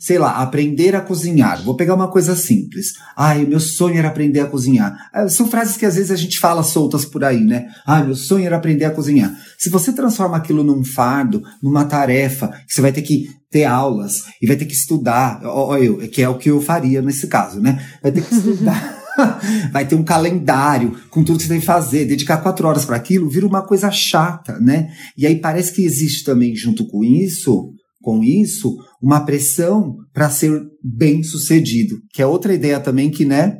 sei 0.04 0.18
lá, 0.18 0.32
aprender 0.42 0.94
a 0.94 1.00
cozinhar. 1.00 1.62
Vou 1.64 1.74
pegar 1.74 1.94
uma 1.94 2.08
coisa 2.08 2.36
simples. 2.36 2.92
Ai, 3.16 3.46
meu 3.46 3.58
sonho 3.58 3.96
era 3.96 4.08
aprender 4.08 4.40
a 4.40 4.46
cozinhar. 4.46 4.94
Ah, 5.10 5.26
são 5.30 5.48
frases 5.48 5.78
que 5.78 5.86
às 5.86 5.94
vezes 5.94 6.10
a 6.10 6.16
gente 6.16 6.38
fala 6.38 6.62
soltas 6.62 7.06
por 7.06 7.24
aí, 7.24 7.40
né? 7.40 7.68
Ai, 7.86 8.04
meu 8.04 8.14
sonho 8.14 8.44
era 8.44 8.56
aprender 8.56 8.84
a 8.84 8.90
cozinhar. 8.90 9.34
Se 9.58 9.70
você 9.70 9.94
transforma 9.94 10.36
aquilo 10.36 10.62
num 10.62 10.84
fardo, 10.84 11.42
numa 11.62 11.86
tarefa, 11.86 12.52
você 12.68 12.82
vai 12.82 12.92
ter 12.92 13.00
que 13.00 13.30
ter 13.50 13.64
aulas 13.64 14.16
e 14.42 14.46
vai 14.46 14.56
ter 14.56 14.66
que 14.66 14.74
estudar, 14.74 15.40
eu, 15.80 15.96
que 16.08 16.20
é 16.20 16.28
o 16.28 16.36
que 16.36 16.50
eu 16.50 16.60
faria 16.60 17.00
nesse 17.00 17.26
caso, 17.26 17.58
né? 17.58 17.82
Vai 18.02 18.12
ter 18.12 18.22
que 18.22 18.34
estudar. 18.34 19.02
vai 19.72 19.86
ter 19.86 19.94
um 19.94 20.04
calendário 20.04 20.98
com 21.08 21.24
tudo 21.24 21.38
que 21.38 21.44
você 21.44 21.48
tem 21.48 21.60
que 21.60 21.66
fazer, 21.66 22.04
dedicar 22.04 22.42
quatro 22.42 22.68
horas 22.68 22.84
para 22.84 22.96
aquilo, 22.96 23.30
vira 23.30 23.46
uma 23.46 23.62
coisa 23.62 23.90
chata, 23.90 24.60
né? 24.60 24.90
E 25.16 25.26
aí 25.26 25.36
parece 25.36 25.72
que 25.72 25.82
existe 25.82 26.24
também, 26.24 26.54
junto 26.54 26.86
com 26.88 27.02
isso, 27.02 27.72
com 28.04 28.22
isso, 28.22 28.76
uma 29.04 29.20
pressão 29.20 29.98
para 30.14 30.30
ser 30.30 30.66
bem 30.82 31.22
sucedido, 31.22 32.00
que 32.10 32.22
é 32.22 32.26
outra 32.26 32.54
ideia 32.54 32.80
também 32.80 33.10
que, 33.10 33.26
né? 33.26 33.58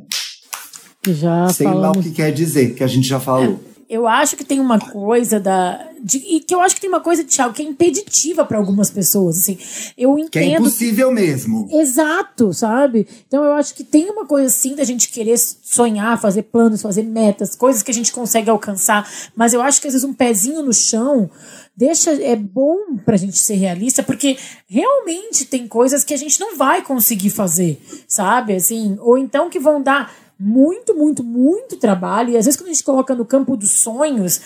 Já 1.07 1.47
sei 1.49 1.67
falamos. 1.67 1.83
lá 1.83 1.91
o 1.91 2.03
que 2.03 2.09
quer 2.09 2.31
dizer, 2.31 2.73
que 2.73 2.83
a 2.83 2.87
gente 2.87 3.07
já 3.07 3.19
falou. 3.19 3.59
eu 3.87 4.07
acho 4.07 4.35
que 4.35 4.43
tem 4.43 4.59
uma 4.59 4.79
coisa 4.79 5.39
da. 5.39 5.87
De, 6.03 6.17
e 6.17 6.39
que 6.39 6.53
eu 6.53 6.61
acho 6.61 6.73
que 6.73 6.81
tem 6.81 6.89
uma 6.89 6.99
coisa, 6.99 7.23
Thiago, 7.23 7.53
que 7.53 7.61
é 7.61 7.65
impeditiva 7.65 8.43
para 8.43 8.57
algumas 8.57 8.89
pessoas. 8.89 9.37
Assim, 9.37 9.55
eu 9.95 10.17
entendo. 10.17 10.31
Que 10.31 10.39
é 10.39 10.57
impossível 10.57 11.11
mesmo. 11.11 11.67
Exato, 11.71 12.51
sabe? 12.51 13.07
Então 13.27 13.43
eu 13.43 13.53
acho 13.53 13.75
que 13.75 13.83
tem 13.83 14.09
uma 14.09 14.25
coisa 14.25 14.47
assim 14.47 14.75
da 14.75 14.83
gente 14.83 15.09
querer 15.09 15.37
sonhar, 15.37 16.19
fazer 16.19 16.41
planos, 16.43 16.81
fazer 16.81 17.03
metas, 17.03 17.55
coisas 17.55 17.83
que 17.83 17.91
a 17.91 17.93
gente 17.93 18.11
consegue 18.11 18.49
alcançar. 18.49 19.07
Mas 19.35 19.53
eu 19.53 19.61
acho 19.61 19.79
que 19.79 19.85
às 19.85 19.93
vezes 19.93 20.07
um 20.07 20.13
pezinho 20.13 20.63
no 20.63 20.73
chão 20.73 21.29
deixa 21.75 22.11
é 22.11 22.35
bom 22.35 22.97
pra 23.03 23.17
gente 23.17 23.37
ser 23.37 23.55
realista, 23.55 24.01
porque 24.01 24.37
realmente 24.67 25.45
tem 25.45 25.67
coisas 25.67 26.03
que 26.03 26.13
a 26.13 26.17
gente 26.17 26.39
não 26.39 26.57
vai 26.57 26.81
conseguir 26.81 27.29
fazer, 27.29 27.81
sabe? 28.07 28.55
Assim, 28.55 28.97
ou 28.99 29.17
então 29.17 29.49
que 29.49 29.59
vão 29.59 29.81
dar 29.81 30.13
muito, 30.39 30.95
muito, 30.95 31.23
muito 31.23 31.77
trabalho. 31.77 32.31
E 32.31 32.37
às 32.37 32.45
vezes 32.45 32.59
quando 32.59 32.69
a 32.69 32.73
gente 32.73 32.83
coloca 32.83 33.15
no 33.15 33.25
campo 33.25 33.57
dos 33.57 33.71
sonhos, 33.71 34.41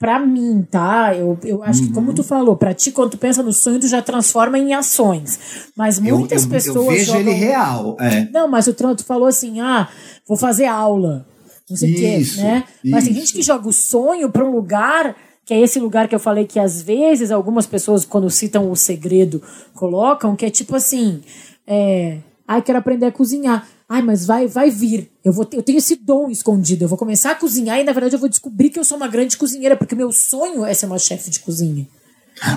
para 0.00 0.18
mim, 0.18 0.66
tá? 0.70 1.14
Eu, 1.14 1.38
eu 1.44 1.62
acho 1.62 1.82
uhum. 1.82 1.88
que, 1.88 1.92
como 1.92 2.14
tu 2.14 2.24
falou, 2.24 2.56
pra 2.56 2.72
ti, 2.72 2.90
quando 2.90 3.10
tu 3.10 3.18
pensa 3.18 3.42
no 3.42 3.52
sonho, 3.52 3.78
tu 3.78 3.86
já 3.86 4.00
transforma 4.00 4.58
em 4.58 4.72
ações. 4.72 5.68
Mas 5.76 5.98
muitas 5.98 6.42
eu, 6.42 6.48
eu, 6.48 6.50
pessoas. 6.50 6.76
Eu 6.76 6.86
vejo 6.86 7.04
jogam... 7.04 7.20
ele 7.20 7.32
real. 7.32 7.96
É. 8.00 8.26
Não, 8.32 8.48
mas 8.48 8.66
o 8.66 8.72
tu 8.72 9.04
falou 9.04 9.28
assim: 9.28 9.60
ah, 9.60 9.88
vou 10.26 10.38
fazer 10.38 10.64
aula. 10.64 11.26
Não 11.68 11.76
sei 11.76 11.92
o 11.92 11.96
quê, 11.96 12.26
né? 12.38 12.64
Isso. 12.82 12.90
Mas 12.90 13.04
tem 13.04 13.14
gente 13.14 13.32
que 13.32 13.42
joga 13.42 13.68
o 13.68 13.72
sonho 13.72 14.30
para 14.30 14.44
um 14.44 14.50
lugar 14.50 15.14
que 15.50 15.54
é 15.54 15.60
esse 15.60 15.80
lugar 15.80 16.06
que 16.06 16.14
eu 16.14 16.20
falei 16.20 16.46
que 16.46 16.60
às 16.60 16.80
vezes 16.80 17.32
algumas 17.32 17.66
pessoas, 17.66 18.04
quando 18.04 18.30
citam 18.30 18.70
o 18.70 18.76
segredo, 18.76 19.42
colocam, 19.74 20.36
que 20.36 20.46
é 20.46 20.50
tipo 20.50 20.76
assim: 20.76 21.22
é, 21.66 22.18
ai, 22.46 22.62
quero 22.62 22.78
aprender 22.78 23.06
a 23.06 23.10
cozinhar. 23.10 23.66
Ai, 23.88 24.00
mas 24.00 24.24
vai, 24.24 24.46
vai 24.46 24.70
vir. 24.70 25.10
Eu, 25.24 25.32
vou 25.32 25.44
ter, 25.44 25.56
eu 25.56 25.62
tenho 25.64 25.78
esse 25.78 25.96
dom 25.96 26.30
escondido. 26.30 26.84
Eu 26.84 26.88
vou 26.88 26.96
começar 26.96 27.32
a 27.32 27.34
cozinhar 27.34 27.80
e, 27.80 27.82
na 27.82 27.90
verdade, 27.90 28.14
eu 28.14 28.20
vou 28.20 28.28
descobrir 28.28 28.70
que 28.70 28.78
eu 28.78 28.84
sou 28.84 28.96
uma 28.96 29.08
grande 29.08 29.36
cozinheira, 29.36 29.76
porque 29.76 29.96
meu 29.96 30.12
sonho 30.12 30.64
é 30.64 30.72
ser 30.72 30.86
uma 30.86 31.00
chefe 31.00 31.30
de 31.30 31.40
cozinha. 31.40 31.84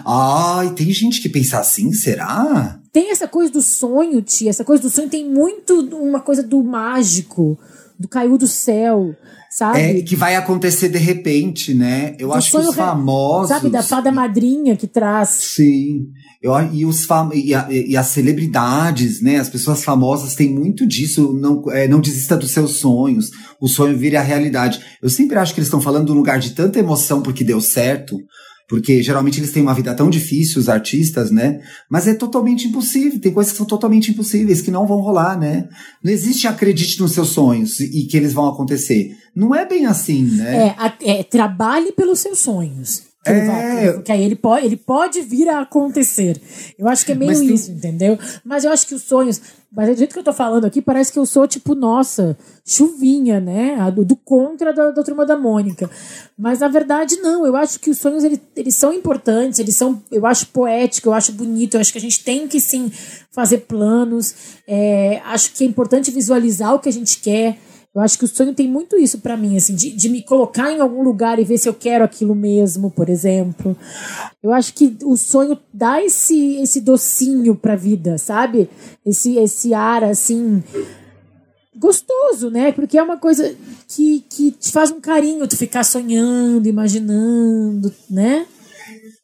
Ai, 0.05 0.75
tem 0.75 0.91
gente 0.91 1.19
que 1.19 1.29
pensa 1.29 1.57
assim, 1.57 1.91
será? 1.93 2.79
Tem 2.91 3.09
essa 3.09 3.27
coisa 3.27 3.51
do 3.51 3.61
sonho, 3.63 4.21
tia. 4.21 4.51
Essa 4.51 4.63
coisa 4.63 4.83
do 4.83 4.89
sonho 4.91 5.09
tem 5.09 5.27
muito 5.27 5.79
uma 5.95 6.19
coisa 6.19 6.43
do 6.43 6.63
mágico, 6.63 7.57
do 8.03 8.07
caiu 8.09 8.37
do 8.37 8.47
céu, 8.47 9.15
sabe? 9.49 9.79
É, 9.79 10.01
que 10.01 10.13
vai 10.13 10.35
acontecer 10.35 10.89
de 10.89 10.97
repente, 10.97 11.73
né? 11.73 12.17
Eu 12.19 12.27
do 12.27 12.33
acho 12.33 12.51
que 12.51 12.57
os 12.57 12.75
famosos. 12.75 13.47
Sabe, 13.47 13.69
da 13.69 13.81
fada 13.81 14.11
madrinha 14.11 14.75
que 14.75 14.87
traz. 14.87 15.29
Sim. 15.29 16.07
Eu, 16.41 16.51
e, 16.73 16.85
os 16.85 17.05
fam 17.05 17.29
e, 17.33 17.55
a, 17.55 17.65
e, 17.71 17.95
as 17.95 18.07
celebridades, 18.07 19.21
né? 19.21 19.37
As 19.37 19.47
pessoas 19.47 19.85
famosas 19.85 20.35
têm 20.35 20.53
muito 20.53 20.85
disso. 20.85 21.31
Não, 21.31 21.63
é, 21.71 21.87
não 21.87 22.01
desista 22.01 22.35
dos 22.35 22.51
seus 22.51 22.75
sonhos. 22.75 23.31
O 23.57 23.69
sonho 23.69 23.97
vira 23.97 24.19
a 24.19 24.23
realidade. 24.23 24.81
Eu 25.01 25.09
sempre 25.09 25.37
acho 25.37 25.53
que 25.53 25.61
eles 25.61 25.67
estão 25.67 25.79
falando 25.79 26.07
de 26.07 26.11
um 26.11 26.15
lugar 26.15 26.39
de 26.39 26.51
tanta 26.51 26.77
emoção 26.77 27.21
porque 27.21 27.45
deu 27.45 27.61
certo. 27.61 28.17
Porque 28.67 29.03
geralmente 29.03 29.39
eles 29.39 29.51
têm 29.51 29.61
uma 29.61 29.73
vida 29.73 29.93
tão 29.93 30.09
difícil, 30.09 30.59
os 30.59 30.69
artistas, 30.69 31.31
né? 31.31 31.61
Mas 31.89 32.07
é 32.07 32.13
totalmente 32.13 32.67
impossível. 32.67 33.19
Tem 33.19 33.33
coisas 33.33 33.51
que 33.51 33.57
são 33.57 33.67
totalmente 33.67 34.11
impossíveis, 34.11 34.61
que 34.61 34.71
não 34.71 34.87
vão 34.87 34.99
rolar, 34.99 35.37
né? 35.37 35.67
Não 36.03 36.11
existe 36.11 36.47
acredite 36.47 36.99
nos 36.99 37.11
seus 37.11 37.29
sonhos 37.29 37.79
e 37.79 38.07
que 38.07 38.17
eles 38.17 38.33
vão 38.33 38.47
acontecer. 38.47 39.11
Não 39.35 39.53
é 39.53 39.65
bem 39.65 39.85
assim, 39.85 40.23
né? 40.23 40.75
É, 41.01 41.19
é 41.19 41.23
trabalhe 41.23 41.91
pelos 41.91 42.19
seus 42.19 42.39
sonhos. 42.39 43.12
Que, 43.23 43.31
é... 43.31 43.45
vai, 43.45 44.01
que 44.01 44.11
aí 44.11 44.23
ele 44.23 44.35
pode, 44.35 44.65
ele 44.65 44.75
pode 44.75 45.21
vir 45.21 45.47
a 45.47 45.61
acontecer. 45.61 46.41
Eu 46.77 46.89
acho 46.89 47.05
que 47.05 47.13
é 47.13 47.15
meio 47.15 47.41
isso, 47.41 47.71
entendeu? 47.71 48.19
Mas 48.43 48.65
eu 48.65 48.71
acho 48.71 48.85
que 48.85 48.93
os 48.93 49.03
sonhos. 49.03 49.41
Mas 49.71 49.89
do 49.89 49.97
jeito 49.97 50.13
que 50.13 50.19
eu 50.19 50.23
tô 50.23 50.33
falando 50.33 50.65
aqui, 50.65 50.81
parece 50.81 51.11
que 51.11 51.17
eu 51.17 51.25
sou 51.25 51.47
tipo, 51.47 51.73
nossa, 51.73 52.37
chuvinha, 52.65 53.39
né? 53.39 53.77
Do, 53.91 54.03
do 54.03 54.15
contra 54.15 54.73
da, 54.73 54.91
da 54.91 55.03
turma 55.03 55.25
da 55.25 55.37
Mônica. 55.37 55.89
Mas 56.37 56.59
na 56.59 56.67
verdade, 56.67 57.15
não. 57.17 57.45
Eu 57.45 57.55
acho 57.55 57.79
que 57.79 57.89
os 57.89 57.97
sonhos 57.97 58.23
eles, 58.23 58.39
eles 58.55 58.75
são 58.75 58.93
importantes, 58.93 59.57
eles 59.57 59.75
são, 59.75 60.03
eu 60.11 60.25
acho 60.25 60.47
poético, 60.47 61.07
eu 61.09 61.13
acho 61.13 61.31
bonito, 61.31 61.75
eu 61.75 61.81
acho 61.81 61.91
que 61.91 61.97
a 61.97 62.01
gente 62.01 62.23
tem 62.23 62.47
que 62.47 62.59
sim 62.59 62.91
fazer 63.31 63.59
planos. 63.59 64.35
É, 64.67 65.21
acho 65.25 65.53
que 65.53 65.63
é 65.63 65.67
importante 65.67 66.11
visualizar 66.11 66.75
o 66.75 66.79
que 66.79 66.89
a 66.89 66.93
gente 66.93 67.19
quer. 67.19 67.57
Eu 67.95 68.01
acho 68.01 68.17
que 68.17 68.25
o 68.25 68.27
sonho 68.27 68.55
tem 68.55 68.67
muito 68.67 68.97
isso 68.97 69.19
para 69.19 69.37
mim, 69.37 69.55
assim, 69.55 69.75
de, 69.75 69.91
de 69.91 70.09
me 70.09 70.23
colocar 70.23 70.71
em 70.71 70.79
algum 70.79 71.03
lugar 71.03 71.37
e 71.37 71.43
ver 71.43 71.59
se 71.59 71.69
eu 71.69 71.75
quero 71.75 72.03
aquilo 72.03 72.33
mesmo, 72.33 72.89
por 72.89 73.07
exemplo. 73.07 73.77
Eu 74.41 74.51
acho 74.51 74.73
que 74.73 74.97
o 75.03 75.15
sonho 75.15 75.57
dá 75.71 76.03
esse, 76.03 76.55
esse 76.55 76.81
docinho 76.81 77.55
pra 77.55 77.75
vida, 77.75 78.17
sabe? 78.17 78.67
Esse, 79.05 79.37
esse 79.37 79.75
ar, 79.75 80.03
assim, 80.03 80.63
gostoso, 81.77 82.49
né? 82.49 82.71
Porque 82.71 82.97
é 82.97 83.03
uma 83.03 83.17
coisa 83.17 83.55
que, 83.87 84.25
que 84.27 84.51
te 84.51 84.71
faz 84.71 84.89
um 84.89 84.99
carinho 84.99 85.47
tu 85.47 85.55
ficar 85.55 85.83
sonhando, 85.83 86.67
imaginando, 86.67 87.93
né? 88.09 88.47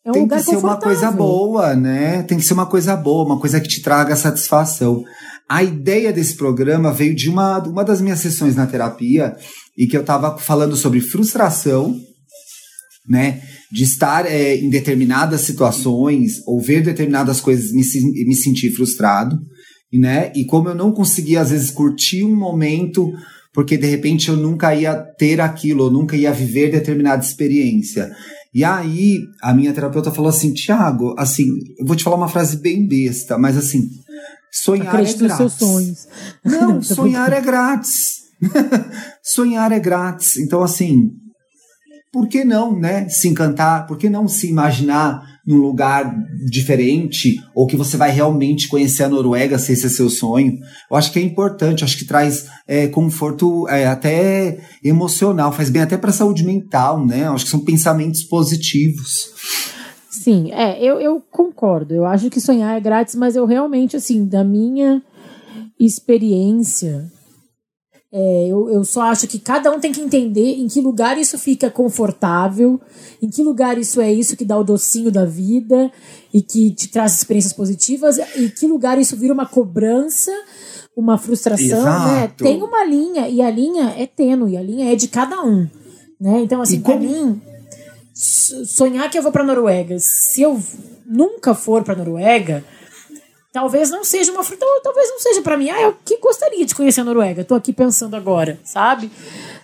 É 0.06 0.12
um 0.12 0.14
Tem 0.14 0.28
que 0.28 0.40
ser 0.40 0.58
uma 0.58 0.78
coisa 0.78 1.12
boa, 1.12 1.76
né? 1.76 2.24
Tem 2.24 2.38
que 2.38 2.46
ser 2.46 2.54
uma 2.54 2.66
coisa 2.66 2.96
boa, 2.96 3.26
uma 3.26 3.40
coisa 3.40 3.60
que 3.60 3.68
te 3.68 3.82
traga 3.82 4.16
satisfação. 4.16 5.04
A 5.50 5.64
ideia 5.64 6.14
desse 6.14 6.36
programa 6.36 6.94
veio 6.94 7.16
de 7.16 7.28
uma, 7.28 7.58
uma 7.64 7.84
das 7.84 8.02
minhas 8.02 8.20
sessões 8.20 8.56
na 8.56 8.68
terapia 8.68 9.36
e 9.76 9.88
que 9.88 9.98
eu 9.98 10.02
estava 10.02 10.38
falando 10.38 10.76
sobre 10.76 11.02
frustração, 11.02 12.00
né? 13.08 13.42
De 13.72 13.84
estar 13.84 14.26
é, 14.28 14.56
em 14.56 14.70
determinadas 14.70 15.42
situações 15.42 16.34
ou 16.46 16.62
ver 16.62 16.84
determinadas 16.84 17.42
coisas 17.42 17.72
me, 17.72 17.82
me 18.26 18.36
sentir 18.36 18.72
frustrado, 18.72 19.40
né? 19.92 20.32
E 20.36 20.46
como 20.46 20.70
eu 20.70 20.76
não 20.76 20.92
conseguia, 20.92 21.42
às 21.42 21.50
vezes, 21.50 21.72
curtir 21.72 22.24
um 22.24 22.36
momento 22.36 23.12
porque 23.54 23.78
de 23.78 23.88
repente 23.88 24.30
eu 24.30 24.38
nunca 24.38 24.76
ia 24.76 24.96
ter 24.96 25.42
aquilo, 25.42 25.86
eu 25.86 25.92
nunca 25.92 26.16
ia 26.16 26.32
viver 26.32 26.72
determinada 26.72 27.24
experiência. 27.24 28.10
E 28.54 28.64
aí 28.64 29.20
a 29.42 29.54
minha 29.54 29.74
terapeuta 29.74 30.12
falou 30.12 30.30
assim, 30.30 30.54
Tiago, 30.54 31.16
assim, 31.18 31.46
eu 31.78 31.86
vou 31.86 31.96
te 31.96 32.04
falar 32.04 32.16
uma 32.16 32.30
frase 32.30 32.58
bem 32.58 32.88
besta, 32.88 33.38
mas 33.38 33.58
assim, 33.58 33.90
Sonhar 34.52 34.88
Acredite 34.88 35.24
é 35.24 35.28
grátis. 35.28 35.38
Seus 35.38 35.54
sonhos. 35.54 36.08
Não, 36.44 36.82
sonhar 36.84 37.34
é 37.34 37.42
grátis. 37.42 38.20
sonhar 39.24 39.72
é 39.72 39.80
grátis. 39.80 40.38
Então, 40.38 40.64
assim, 40.64 41.12
por 42.12 42.28
que 42.28 42.44
não, 42.44 42.78
né? 42.78 43.08
Se 43.08 43.28
encantar? 43.28 43.86
Por 43.86 43.98
que 43.98 44.10
não 44.10 44.28
se 44.28 44.50
imaginar 44.50 45.22
num 45.46 45.58
lugar 45.58 46.12
diferente 46.50 47.40
ou 47.56 47.68
que 47.68 47.76
você 47.76 47.98
vai 47.98 48.12
realmente 48.12 48.68
conhecer 48.68 49.04
a 49.04 49.10
Noruega 49.10 49.60
se 49.60 49.74
esse 49.74 49.86
é 49.86 49.90
seu 49.90 50.10
sonho? 50.10 50.58
Eu 50.90 50.98
acho 50.98 51.12
que 51.12 51.20
é 51.20 51.22
importante, 51.22 51.84
acho 51.84 51.98
que 51.98 52.06
traz 52.06 52.48
é, 52.68 52.88
conforto 52.88 53.68
é, 53.68 53.86
até 53.86 54.60
emocional, 54.84 55.52
faz 55.52 55.70
bem 55.70 55.84
até 55.84 55.98
para 55.98 56.10
a 56.10 56.14
saúde 56.14 56.44
mental, 56.44 57.06
né? 57.06 57.28
Eu 57.28 57.34
acho 57.34 57.46
que 57.46 57.52
são 57.52 57.64
pensamentos 57.64 58.24
positivos. 58.24 59.30
Sim, 60.20 60.52
é, 60.52 60.84
eu, 60.84 61.00
eu 61.00 61.22
concordo. 61.32 61.94
Eu 61.94 62.06
acho 62.06 62.30
que 62.30 62.42
sonhar 62.42 62.76
é 62.76 62.82
grátis, 62.82 63.16
mas 63.16 63.38
eu 63.38 63.46
realmente, 63.46 63.96
assim, 63.96 64.26
da 64.26 64.44
minha 64.44 65.02
experiência, 65.80 67.10
é, 68.12 68.48
eu, 68.50 68.70
eu 68.70 68.84
só 68.84 69.04
acho 69.04 69.28
que 69.28 69.40
cada 69.40 69.72
um 69.72 69.80
tem 69.80 69.94
que 69.94 70.02
entender 70.02 70.56
em 70.58 70.68
que 70.68 70.82
lugar 70.82 71.18
isso 71.18 71.38
fica 71.38 71.72
confortável, 71.72 72.82
em 73.22 73.30
que 73.30 73.42
lugar 73.42 73.78
isso 73.78 74.02
é 74.02 74.12
isso 74.12 74.36
que 74.36 74.44
dá 74.44 74.58
o 74.58 74.64
docinho 74.64 75.10
da 75.10 75.24
vida 75.24 75.90
e 76.34 76.42
que 76.42 76.72
te 76.72 76.90
traz 76.90 77.16
experiências 77.16 77.54
positivas, 77.54 78.18
e 78.18 78.44
em 78.44 78.50
que 78.50 78.68
lugar 78.68 79.00
isso 79.00 79.16
vira 79.16 79.34
uma 79.34 79.46
cobrança, 79.46 80.34
uma 80.98 81.18
frustração, 81.18 81.82
né? 81.82 82.28
Tem 82.36 82.62
uma 82.62 82.84
linha, 82.84 83.30
e 83.30 83.42
a 83.42 83.50
linha 83.50 83.94
é 83.98 84.06
tênue, 84.06 84.58
a 84.58 84.62
linha 84.62 84.92
é 84.92 84.98
de 84.98 85.08
cada 85.08 85.42
um. 85.42 85.66
Né? 86.20 86.42
Então, 86.42 86.62
assim, 86.62 86.82
para 86.82 87.00
mim, 87.00 87.42
sonhar 88.20 89.10
que 89.10 89.18
eu 89.18 89.24
vou 89.24 89.32
para 89.32 89.46
Noruega. 89.46 89.98
Se 89.98 90.42
eu 90.42 90.62
nunca 91.06 91.54
for 91.54 91.84
para 91.84 91.96
Noruega, 91.96 92.66
talvez 93.54 93.90
não 93.90 94.04
seja 94.04 94.32
uma 94.32 94.44
fruta, 94.44 94.66
talvez 94.84 95.10
não 95.10 95.20
seja 95.20 95.42
para 95.42 95.58
mim. 95.58 95.70
Ah, 95.70 95.82
eu 95.82 95.98
que 96.04 96.18
gostaria 96.18 96.66
de 96.66 96.76
conhecer 96.76 97.00
a 97.00 97.06
Noruega. 97.06 97.46
Tô 97.46 97.56
aqui 97.56 97.72
pensando 97.72 98.16
agora, 98.16 98.60
sabe? 98.66 99.10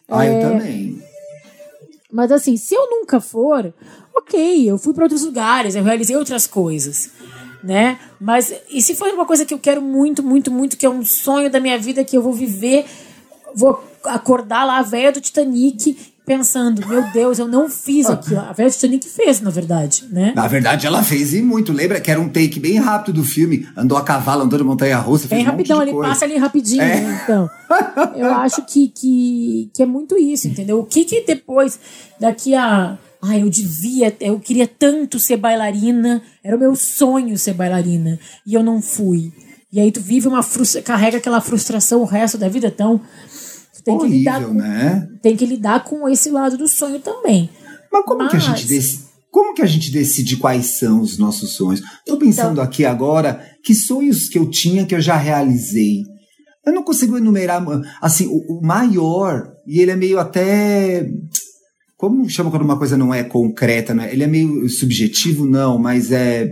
Ah, 0.07 0.25
é... 0.25 0.37
eu 0.37 0.41
também. 0.41 1.03
Mas 2.09 2.31
assim, 2.31 2.55
se 2.55 2.73
eu 2.73 2.89
nunca 2.89 3.19
for, 3.19 3.73
ok, 4.15 4.69
eu 4.69 4.77
fui 4.77 4.93
para 4.93 5.03
outros 5.03 5.23
lugares, 5.23 5.75
eu 5.75 5.83
realizei 5.83 6.15
outras 6.15 6.47
coisas, 6.47 7.09
né? 7.61 7.99
Mas 8.21 8.53
e 8.69 8.81
se 8.81 8.95
for 8.95 9.09
uma 9.09 9.25
coisa 9.25 9.45
que 9.45 9.53
eu 9.53 9.59
quero 9.59 9.81
muito, 9.81 10.23
muito, 10.23 10.49
muito, 10.49 10.77
que 10.77 10.85
é 10.85 10.89
um 10.89 11.03
sonho 11.03 11.49
da 11.49 11.59
minha 11.59 11.77
vida 11.77 12.05
que 12.05 12.15
eu 12.15 12.21
vou 12.21 12.31
viver, 12.31 12.85
vou 13.53 13.83
acordar 14.05 14.63
lá 14.63 14.77
a 14.77 14.81
velha 14.81 15.11
do 15.11 15.19
Titanic 15.19 16.14
pensando, 16.25 16.85
meu 16.87 17.03
Deus, 17.11 17.37
eu 17.37 17.47
não 17.47 17.69
fiz 17.69 18.07
aquilo. 18.07 18.39
A 18.39 18.51
Vera 18.51 18.69
Titanic 18.69 19.07
fez, 19.07 19.39
na 19.39 19.49
verdade, 19.49 20.05
né? 20.09 20.33
Na 20.35 20.47
verdade, 20.47 20.87
ela 20.87 21.03
fez 21.03 21.33
e 21.33 21.41
muito. 21.41 21.71
Lembra 21.71 22.01
que 22.01 22.09
era 22.09 22.19
um 22.19 22.27
take 22.27 22.59
bem 22.59 22.77
rápido 22.77 23.21
do 23.21 23.23
filme. 23.23 23.67
Andou 23.77 23.97
a 23.97 24.03
cavalo, 24.03 24.43
andou 24.43 24.57
de 24.57 24.65
montanha-russa, 24.65 25.27
fez 25.27 25.39
Bem 25.39 25.47
um 25.47 25.51
rapidão, 25.51 25.81
ele 25.81 25.93
passa 25.93 26.25
ali 26.25 26.37
rapidinho, 26.37 26.81
é. 26.81 27.01
né? 27.01 27.21
Então, 27.23 27.49
eu 28.15 28.33
acho 28.33 28.65
que, 28.65 28.87
que, 28.87 29.69
que 29.73 29.83
é 29.83 29.85
muito 29.85 30.17
isso, 30.17 30.47
entendeu? 30.47 30.79
O 30.79 30.85
que 30.85 31.05
que 31.05 31.21
depois, 31.21 31.79
daqui 32.19 32.55
a... 32.55 32.97
Ai, 33.21 33.41
eu 33.41 33.49
devia, 33.49 34.15
eu 34.19 34.39
queria 34.39 34.67
tanto 34.67 35.19
ser 35.19 35.37
bailarina, 35.37 36.21
era 36.43 36.55
o 36.55 36.59
meu 36.59 36.75
sonho 36.75 37.37
ser 37.39 37.53
bailarina, 37.53 38.19
e 38.45 38.53
eu 38.53 38.61
não 38.61 38.81
fui. 38.81 39.33
E 39.73 39.79
aí 39.79 39.91
tu 39.91 39.99
vive 39.99 40.27
uma 40.27 40.43
frustra, 40.43 40.81
carrega 40.81 41.17
aquela 41.17 41.41
frustração 41.41 42.01
o 42.01 42.05
resto 42.05 42.37
da 42.37 42.47
vida, 42.47 42.67
então 42.67 43.01
tem 43.85 43.93
Horrível, 43.95 44.09
que 44.11 44.17
lidar 44.17 44.43
com, 44.45 44.53
né? 44.53 45.07
tem 45.21 45.35
que 45.37 45.45
lidar 45.45 45.83
com 45.85 46.09
esse 46.09 46.29
lado 46.31 46.57
do 46.57 46.67
sonho 46.67 46.99
também. 46.99 47.49
Mas 47.91 48.03
como 48.05 48.27
que 48.27 48.35
a 48.35 48.39
Mas- 48.39 48.43
gente 48.43 48.67
decide? 48.67 49.05
Como 49.31 49.53
que 49.53 49.61
a 49.61 49.65
gente 49.65 49.91
decide 49.91 50.37
quais 50.37 50.77
são 50.79 51.01
os 51.01 51.17
nossos 51.17 51.53
sonhos? 51.55 51.81
Tô 52.05 52.17
pensando 52.17 52.53
Então- 52.53 52.63
aqui 52.63 52.85
agora 52.85 53.45
que 53.63 53.75
sonhos 53.75 54.27
que 54.29 54.37
eu 54.39 54.49
tinha 54.49 54.85
que 54.85 54.95
eu 54.95 55.01
já 55.01 55.15
realizei. 55.17 56.03
Eu 56.65 56.73
não 56.73 56.83
consigo 56.83 57.17
enumerar, 57.17 57.63
assim, 58.01 58.25
o, 58.27 58.57
o 58.57 58.65
maior, 58.65 59.51
e 59.67 59.79
ele 59.81 59.91
é 59.91 59.95
meio 59.95 60.19
até. 60.19 61.07
Como 61.97 62.27
chama 62.29 62.49
quando 62.49 62.63
uma 62.63 62.77
coisa 62.77 62.97
não 62.97 63.13
é 63.13 63.23
concreta, 63.23 63.93
né? 63.93 64.09
Ele 64.11 64.23
é 64.23 64.27
meio 64.27 64.67
subjetivo, 64.69 65.45
não, 65.45 65.77
mas 65.77 66.11
é 66.11 66.49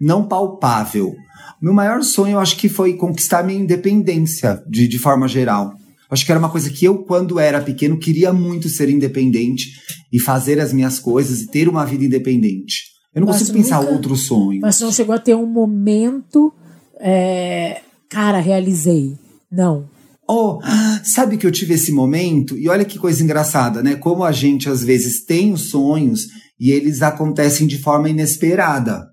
não 0.00 0.26
palpável. 0.26 1.14
Meu 1.62 1.72
maior 1.72 2.02
sonho, 2.02 2.32
eu 2.34 2.40
acho 2.40 2.56
que 2.56 2.68
foi 2.68 2.94
conquistar 2.94 3.42
minha 3.44 3.58
independência, 3.58 4.62
de, 4.68 4.86
de 4.86 4.98
forma 4.98 5.26
geral. 5.28 5.72
Acho 6.14 6.24
que 6.24 6.30
era 6.32 6.38
uma 6.38 6.48
coisa 6.48 6.70
que 6.70 6.84
eu, 6.84 6.98
quando 7.04 7.38
era 7.40 7.60
pequeno, 7.60 7.98
queria 7.98 8.32
muito 8.32 8.68
ser 8.68 8.88
independente 8.88 9.66
e 10.12 10.18
fazer 10.20 10.60
as 10.60 10.72
minhas 10.72 10.98
coisas 11.00 11.42
e 11.42 11.50
ter 11.50 11.68
uma 11.68 11.84
vida 11.84 12.04
independente. 12.04 12.76
Eu 13.12 13.20
não 13.20 13.28
Mas 13.28 13.38
consigo 13.40 13.58
pensar 13.58 13.80
nunca- 13.80 13.92
outro 13.92 14.16
sonho. 14.16 14.60
Mas 14.62 14.80
não 14.80 14.92
chegou 14.92 15.14
a 15.14 15.18
ter 15.18 15.34
um 15.34 15.46
momento. 15.46 16.52
é, 17.00 17.80
cara, 18.08 18.38
realizei. 18.38 19.12
Não. 19.50 19.88
Oh, 20.28 20.58
sabe 21.04 21.36
que 21.36 21.46
eu 21.46 21.50
tive 21.52 21.74
esse 21.74 21.92
momento? 21.92 22.56
E 22.56 22.68
olha 22.68 22.84
que 22.84 22.98
coisa 22.98 23.22
engraçada, 23.22 23.82
né? 23.82 23.96
Como 23.96 24.24
a 24.24 24.32
gente 24.32 24.68
às 24.70 24.82
vezes 24.82 25.24
tem 25.24 25.52
os 25.52 25.68
sonhos 25.68 26.28
e 26.58 26.70
eles 26.70 27.02
acontecem 27.02 27.66
de 27.66 27.76
forma 27.78 28.08
inesperada. 28.08 29.04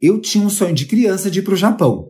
Eu 0.00 0.20
tinha 0.20 0.44
um 0.44 0.50
sonho 0.50 0.74
de 0.74 0.84
criança 0.86 1.30
de 1.30 1.40
ir 1.40 1.42
pro 1.42 1.56
Japão. 1.56 2.06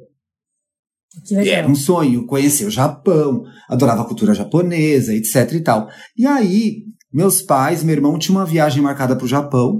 Era 1.48 1.68
um 1.68 1.74
sonho 1.74 2.26
conhecer 2.26 2.66
o 2.66 2.70
Japão, 2.70 3.42
adorava 3.68 4.02
a 4.02 4.05
cultura 4.05 4.35
japonesa, 4.35 5.14
etc 5.14 5.52
e 5.52 5.61
tal. 5.61 5.88
E 6.16 6.26
aí, 6.26 6.83
meus 7.12 7.42
pais, 7.42 7.83
meu 7.83 7.94
irmão 7.94 8.18
tinha 8.18 8.37
uma 8.37 8.46
viagem 8.46 8.83
marcada 8.83 9.16
pro 9.16 9.26
Japão. 9.26 9.79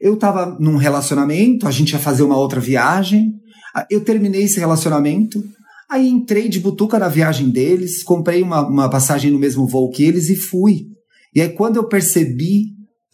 Eu 0.00 0.16
tava 0.16 0.56
num 0.60 0.76
relacionamento, 0.76 1.66
a 1.66 1.70
gente 1.70 1.92
ia 1.92 1.98
fazer 1.98 2.22
uma 2.22 2.36
outra 2.36 2.60
viagem. 2.60 3.32
Ah, 3.74 3.86
Eu 3.90 4.02
terminei 4.02 4.44
esse 4.44 4.60
relacionamento. 4.60 5.42
Aí 5.90 6.08
entrei 6.08 6.48
de 6.48 6.60
butuca 6.60 6.98
na 6.98 7.08
viagem 7.08 7.48
deles, 7.50 8.02
comprei 8.02 8.42
uma, 8.42 8.66
uma 8.66 8.90
passagem 8.90 9.30
no 9.30 9.38
mesmo 9.38 9.66
voo 9.66 9.90
que 9.90 10.04
eles 10.04 10.28
e 10.28 10.36
fui. 10.36 10.86
E 11.34 11.40
aí, 11.40 11.48
quando 11.48 11.76
eu 11.76 11.88
percebi, 11.88 12.66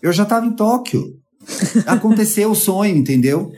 eu 0.02 0.12
já 0.12 0.24
estava 0.24 0.46
em 0.46 0.54
Tóquio. 0.54 1.02
Aconteceu 1.86 2.50
o 2.50 2.54
sonho, 2.54 2.96
entendeu? 2.96 3.50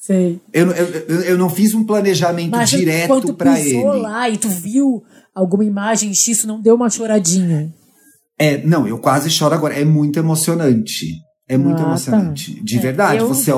Sei. 0.00 0.40
Eu, 0.52 0.70
eu, 0.70 1.20
eu, 1.22 1.38
não 1.38 1.50
fiz 1.50 1.74
um 1.74 1.84
planejamento 1.84 2.52
Mas 2.52 2.70
direto 2.70 3.34
para 3.34 3.60
ele. 3.60 3.82
lá 3.82 4.30
e 4.30 4.38
tu 4.38 4.48
viu 4.48 5.02
alguma 5.34 5.62
imagem 5.64 6.10
isso 6.10 6.46
não 6.46 6.58
deu 6.60 6.74
uma 6.74 6.88
choradinha. 6.88 7.70
É, 8.38 8.56
não, 8.66 8.88
eu 8.88 8.98
quase 8.98 9.28
choro 9.28 9.54
agora. 9.54 9.74
É 9.74 9.84
muito 9.84 10.18
emocionante. 10.18 11.06
É 11.46 11.58
muito 11.58 11.76
Ah, 11.80 11.84
tá. 11.84 11.88
emocionante. 11.90 12.64
De 12.64 12.78
É, 12.78 12.80
verdade. 12.80 13.18
eu- 13.20 13.28
Você. 13.28 13.52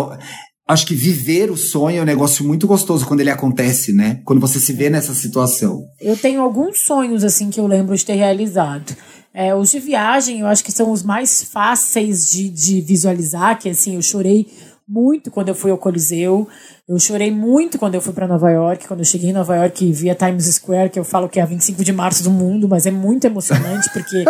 Acho 0.66 0.86
que 0.86 0.94
viver 0.94 1.50
o 1.50 1.56
sonho 1.56 1.98
é 1.98 2.02
um 2.02 2.06
negócio 2.06 2.44
muito 2.44 2.66
gostoso 2.66 3.04
quando 3.06 3.20
ele 3.20 3.30
acontece, 3.30 3.92
né? 3.92 4.20
Quando 4.24 4.40
você 4.40 4.58
se 4.58 4.72
vê 4.72 4.88
nessa 4.88 5.12
situação. 5.14 5.82
Eu 6.00 6.16
tenho 6.16 6.40
alguns 6.40 6.80
sonhos 6.80 7.22
assim 7.24 7.50
que 7.50 7.60
eu 7.60 7.66
lembro 7.66 7.96
de 7.96 8.04
ter 8.04 8.14
realizado. 8.14 8.96
É, 9.34 9.54
os 9.54 9.70
de 9.70 9.80
viagem, 9.80 10.40
eu 10.40 10.46
acho 10.46 10.62
que 10.64 10.72
são 10.72 10.90
os 10.90 11.02
mais 11.02 11.42
fáceis 11.44 12.28
de, 12.30 12.48
de 12.48 12.80
visualizar, 12.80 13.58
que 13.58 13.68
assim, 13.68 13.96
eu 13.96 14.02
chorei 14.02 14.46
muito 14.92 15.30
quando 15.30 15.48
eu 15.48 15.54
fui 15.54 15.70
ao 15.70 15.78
Coliseu. 15.78 16.46
Eu 16.86 16.98
chorei 16.98 17.30
muito 17.30 17.78
quando 17.78 17.94
eu 17.94 18.02
fui 18.02 18.12
para 18.12 18.28
Nova 18.28 18.50
York, 18.50 18.86
quando 18.86 19.00
eu 19.00 19.06
cheguei 19.06 19.30
em 19.30 19.32
Nova 19.32 19.56
York 19.56 19.82
e 19.82 19.92
vi 19.92 20.10
a 20.10 20.14
Times 20.14 20.44
Square, 20.44 20.90
que 20.90 20.98
eu 20.98 21.04
falo 21.04 21.30
que 21.30 21.40
é 21.40 21.42
a 21.42 21.46
25 21.46 21.82
de 21.82 21.92
março 21.92 22.22
do 22.22 22.30
mundo, 22.30 22.68
mas 22.68 22.84
é 22.84 22.90
muito 22.90 23.24
emocionante 23.24 23.88
porque 23.90 24.24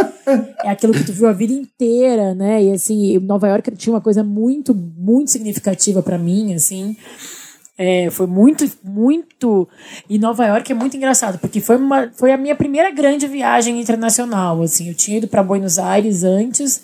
é 0.64 0.70
aquilo 0.70 0.92
que 0.92 1.02
tu 1.02 1.12
viu 1.12 1.28
a 1.28 1.32
vida 1.32 1.52
inteira, 1.52 2.32
né? 2.34 2.62
E 2.62 2.70
assim, 2.70 3.18
Nova 3.18 3.48
York 3.48 3.72
tinha 3.72 3.92
uma 3.92 4.00
coisa 4.00 4.22
muito, 4.22 4.72
muito 4.72 5.32
significativa 5.32 6.00
para 6.00 6.16
mim, 6.16 6.54
assim. 6.54 6.96
É, 7.76 8.08
foi 8.10 8.28
muito, 8.28 8.70
muito. 8.84 9.68
E 10.08 10.16
Nova 10.16 10.46
York 10.46 10.70
é 10.70 10.74
muito 10.74 10.96
engraçado, 10.96 11.38
porque 11.38 11.60
foi, 11.60 11.76
uma, 11.76 12.12
foi 12.14 12.30
a 12.30 12.36
minha 12.36 12.54
primeira 12.54 12.92
grande 12.92 13.26
viagem 13.26 13.80
internacional. 13.80 14.62
Assim, 14.62 14.88
eu 14.88 14.94
tinha 14.94 15.18
ido 15.18 15.26
para 15.26 15.42
Buenos 15.42 15.78
Aires 15.78 16.22
antes. 16.22 16.80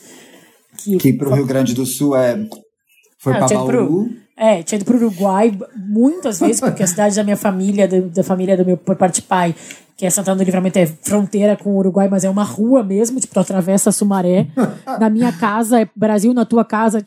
Que, 0.83 0.97
Que 0.97 1.12
pro 1.12 1.33
Rio 1.33 1.47
Grande 1.47 1.75
do 1.75 1.87
Sul 1.87 2.17
é. 2.17 2.37
Foi 3.18 3.33
Ah, 3.35 3.38
pra 3.38 3.46
tinha 3.46 3.59
ido 3.61 3.66
pro- 3.68 3.85
Bauru. 3.85 4.11
É, 4.37 4.62
tinha 4.62 4.76
ido 4.76 4.85
pro 4.85 4.96
Uruguai 4.96 5.59
muitas 5.76 6.38
vezes, 6.38 6.61
porque 6.61 6.83
a 6.83 6.87
cidade 6.87 7.16
da 7.16 7.24
minha 7.24 7.37
família, 7.37 7.88
da, 7.88 7.98
da 8.00 8.22
família 8.22 8.57
do 8.57 8.64
meu 8.64 8.76
por 8.76 8.94
parte 8.94 9.16
de 9.16 9.22
pai, 9.22 9.52
que 9.96 10.07
é 10.07 10.11
Santana 10.11 10.37
do 10.37 10.44
Livramento, 10.44 10.78
é 10.78 10.87
fronteira 10.87 11.57
com 11.57 11.70
o 11.70 11.78
Uruguai, 11.78 12.07
mas 12.09 12.22
é 12.22 12.31
uma 12.31 12.44
rua 12.44 12.85
mesmo, 12.85 13.18
tipo, 13.18 13.35
tu 13.35 13.40
atravessa 13.40 13.90
a 13.90 13.92
Sumaré. 13.92 14.46
na 15.00 15.11
minha 15.11 15.33
casa 15.33 15.81
é 15.83 15.88
Brasil, 15.96 16.33
na 16.33 16.44
tua 16.44 16.64
casa 16.64 17.02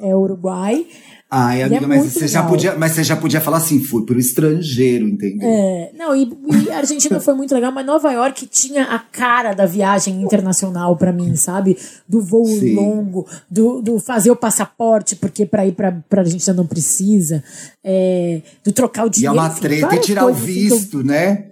é 0.00 0.14
Uruguai. 0.14 0.86
Ai, 1.34 1.62
é 1.62 1.64
amiga, 1.64 1.86
mas 1.88 1.98
muito 2.00 2.12
você, 2.12 2.28
já 2.28 2.42
podia, 2.42 2.76
mas 2.76 2.92
você 2.92 3.02
já 3.02 3.16
podia 3.16 3.40
falar 3.40 3.56
assim, 3.56 3.82
fui 3.82 4.04
pro 4.04 4.18
estrangeiro, 4.18 5.08
entendeu? 5.08 5.48
É, 5.48 5.90
não, 5.96 6.14
e, 6.14 6.30
e 6.66 6.70
a 6.70 6.76
Argentina 6.76 7.18
foi 7.20 7.32
muito 7.32 7.54
legal, 7.54 7.72
mas 7.72 7.86
Nova 7.86 8.12
York 8.12 8.46
tinha 8.48 8.84
a 8.84 8.98
cara 8.98 9.54
da 9.54 9.64
viagem 9.64 10.20
internacional 10.22 10.94
pra 10.94 11.10
mim, 11.10 11.34
sabe? 11.34 11.78
Do 12.06 12.20
voo 12.20 12.44
Sim. 12.44 12.74
longo, 12.74 13.26
do, 13.50 13.80
do 13.80 13.98
fazer 13.98 14.30
o 14.30 14.36
passaporte, 14.36 15.16
porque 15.16 15.46
pra 15.46 15.66
ir 15.66 15.72
pra, 15.72 15.90
pra 16.06 16.20
Argentina 16.20 16.52
não 16.54 16.66
precisa, 16.66 17.42
é, 17.82 18.42
do 18.62 18.70
trocar 18.70 19.04
o 19.04 19.06
E 19.06 19.08
é 19.08 19.10
dinheiro. 19.12 19.34
uma 19.34 19.46
enfim, 19.48 19.60
treta 19.62 19.94
e 19.96 20.00
tirar 20.00 20.26
o 20.26 20.28
assim, 20.28 20.40
eu- 20.40 20.46
visto, 20.76 21.02
né? 21.02 21.44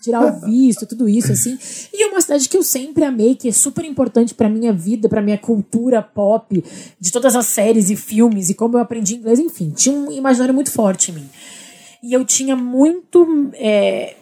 Tirar 0.00 0.24
o 0.24 0.40
visto, 0.40 0.86
tudo 0.86 1.08
isso, 1.08 1.32
assim. 1.32 1.58
E 1.92 2.02
é 2.02 2.06
uma 2.08 2.20
cidade 2.20 2.48
que 2.48 2.56
eu 2.56 2.62
sempre 2.62 3.04
amei, 3.04 3.34
que 3.34 3.48
é 3.48 3.52
super 3.52 3.84
importante 3.84 4.34
pra 4.34 4.48
minha 4.48 4.72
vida, 4.72 5.08
pra 5.08 5.22
minha 5.22 5.38
cultura 5.38 6.02
pop, 6.02 6.62
de 6.98 7.12
todas 7.12 7.36
as 7.36 7.46
séries 7.46 7.90
e 7.90 7.96
filmes, 7.96 8.50
e 8.50 8.54
como 8.54 8.76
eu 8.76 8.80
aprendi 8.80 9.14
inglês, 9.14 9.38
enfim, 9.38 9.70
tinha 9.70 9.94
um 9.94 10.10
imaginário 10.10 10.54
muito 10.54 10.72
forte 10.72 11.10
em 11.10 11.14
mim. 11.14 11.28
E 12.02 12.12
eu 12.12 12.24
tinha 12.24 12.56
muito 12.56 13.50
é, 13.54 14.16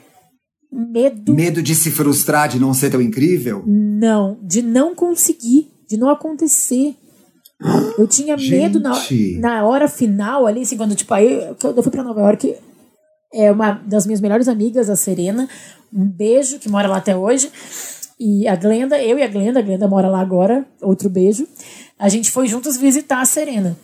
medo, 0.70 1.34
Medo 1.34 1.62
de 1.62 1.74
se 1.74 1.90
frustrar, 1.90 2.48
de 2.48 2.58
não 2.58 2.74
ser 2.74 2.90
tão 2.90 3.00
incrível. 3.00 3.62
não, 3.66 4.38
de 4.42 4.62
não 4.62 4.94
conseguir, 4.94 5.70
de 5.88 5.96
não 5.96 6.10
acontecer. 6.10 6.94
Eu 7.96 8.06
tinha 8.06 8.36
medo 8.36 8.78
na, 8.78 8.92
na 9.40 9.64
hora 9.64 9.88
final, 9.88 10.46
ali, 10.46 10.62
assim, 10.62 10.76
quando 10.76 10.94
tipo, 10.94 11.12
aí 11.12 11.40
quando 11.60 11.78
eu 11.78 11.82
fui 11.82 11.90
pra 11.90 12.04
Nova 12.04 12.20
York, 12.20 12.54
é 13.32 13.50
uma 13.50 13.72
das 13.72 14.06
minhas 14.06 14.20
melhores 14.20 14.48
amigas, 14.48 14.88
a 14.90 14.96
Serena. 14.96 15.48
Um 15.92 16.04
beijo, 16.06 16.58
que 16.58 16.68
mora 16.68 16.88
lá 16.88 16.96
até 16.98 17.16
hoje. 17.16 17.50
E 18.20 18.48
a 18.48 18.56
Glenda, 18.56 19.00
eu 19.02 19.18
e 19.18 19.22
a 19.22 19.28
Glenda, 19.28 19.60
a 19.60 19.62
Glenda 19.62 19.86
mora 19.86 20.08
lá 20.08 20.20
agora, 20.20 20.66
outro 20.82 21.08
beijo. 21.08 21.46
A 21.98 22.08
gente 22.08 22.30
foi 22.30 22.48
juntos 22.48 22.76
visitar 22.76 23.20
a 23.20 23.24
Serena. 23.24 23.76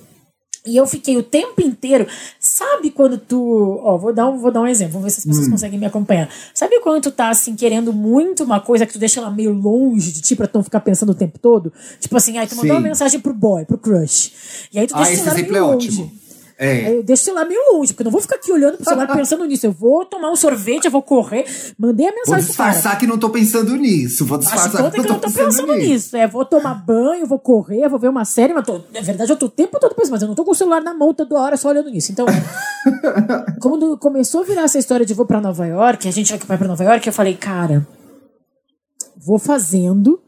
E 0.67 0.79
eu 0.79 0.87
fiquei 0.87 1.15
o 1.19 1.23
tempo 1.23 1.61
inteiro. 1.61 2.07
Sabe 2.41 2.91
quando 2.91 3.19
tu. 3.19 3.79
Ó, 3.83 3.99
vou 3.99 4.15
dar 4.15 4.27
um, 4.31 4.39
vou 4.39 4.51
dar 4.51 4.63
um 4.63 4.67
exemplo, 4.67 4.95
vamos 4.95 5.05
ver 5.05 5.11
se 5.11 5.19
as 5.21 5.27
pessoas 5.27 5.47
conseguem 5.47 5.79
me 5.79 5.85
acompanhar. 5.85 6.27
Sabe 6.55 6.81
quando 6.81 7.03
tu 7.03 7.11
tá, 7.11 7.29
assim, 7.29 7.55
querendo 7.55 7.93
muito 7.93 8.43
uma 8.45 8.59
coisa 8.61 8.87
que 8.87 8.95
tu 8.95 8.99
deixa 8.99 9.21
ela 9.21 9.31
meio 9.31 9.53
longe 9.53 10.11
de 10.11 10.23
ti 10.23 10.35
pra 10.35 10.47
tu 10.47 10.55
não 10.57 10.65
ficar 10.65 10.81
pensando 10.81 11.11
o 11.11 11.15
tempo 11.15 11.39
todo? 11.39 11.71
Tipo 12.01 12.17
assim, 12.17 12.39
aí 12.39 12.47
tu 12.47 12.57
mandou 12.57 12.71
Sim. 12.71 12.77
uma 12.77 12.89
mensagem 12.89 13.21
pro 13.21 13.35
boy, 13.35 13.67
pro 13.67 13.77
crush. 13.77 14.69
E 14.73 14.79
aí 14.79 14.87
tu 14.87 14.95
Ah, 14.95 15.03
deixa 15.03 15.11
o 15.11 15.15
esse 15.15 15.23
celular 15.23 15.39
exemplo 15.39 15.57
é 15.57 15.61
meio 15.61 15.73
longe. 15.73 15.89
ótimo. 15.89 16.13
É. 16.59 16.99
Eu 16.99 17.03
deixo 17.03 17.23
o 17.23 17.25
celular 17.27 17.45
meio 17.47 17.61
longe, 17.73 17.93
porque 17.93 18.03
eu 18.03 18.05
não 18.05 18.13
vou 18.13 18.21
ficar 18.21 18.37
aqui 18.37 18.53
olhando 18.53 18.77
pro 18.77 18.85
celular 18.85 19.07
pensando 19.13 19.45
nisso. 19.45 19.67
Eu 19.67 19.73
vou 19.73 20.05
tomar 20.05 20.31
um 20.31 20.37
sorvete, 20.37 20.85
eu 20.85 20.91
vou 20.91 21.03
correr. 21.03 21.45
Mandei 21.79 22.07
a 22.07 22.11
Vou 22.11 22.19
mensagem 22.21 22.47
pro 22.47 22.57
cara. 22.57 22.71
disfarçar 22.71 22.99
que 22.99 23.07
não 23.07 23.19
tô 23.19 23.29
pensando 23.31 23.75
nisso. 23.77 24.25
Vou 24.25 24.39
disfarçar 24.39 24.71
conta 24.83 24.91
que 24.93 25.01
eu 25.01 25.05
não 25.05 25.19
tô 25.19 25.31
pensando 25.31 25.75
nisso. 25.75 26.17
É, 26.17 26.27
vou 26.29 26.45
tomar 26.45 26.75
banho, 26.75 27.27
vou 27.27 27.39
correr, 27.39 27.89
vou 27.89 27.99
ver 27.99 28.09
uma 28.09 28.25
série, 28.25 28.55
mas 28.55 28.65
tô, 28.65 28.81
na 28.93 29.01
verdade 29.01 29.33
eu 29.33 29.37
tô 29.37 29.47
o 29.47 29.51
tempo 29.51 29.81
todo 29.81 29.95
pensando, 29.95 30.13
mas 30.13 30.23
eu 30.23 30.29
não 30.29 30.35
tô 30.35 30.45
com 30.45 30.53
o 30.53 30.55
celular 30.55 30.81
na 30.81 30.95
mão 30.95 31.13
toda 31.13 31.35
hora 31.37 31.57
só 31.57 31.69
olhando 31.71 31.91
nisso. 31.91 32.13
Então, 32.13 32.27
quando 33.61 33.97
começou 33.99 34.43
a 34.43 34.45
virar 34.45 34.63
essa 34.63 34.79
história 34.79 35.05
de 35.05 35.15
vou 35.15 35.27
pra 35.27 35.41
Nova 35.41 35.67
York, 35.67 36.07
a 36.07 36.13
gente 36.13 36.37
vai 36.47 36.57
pra 36.57 36.69
Nova 36.69 36.85
York, 36.85 37.07
eu 37.07 37.13
falei, 37.13 37.35
cara, 37.35 37.87
vou 39.17 39.39
fazendo, 39.39 40.21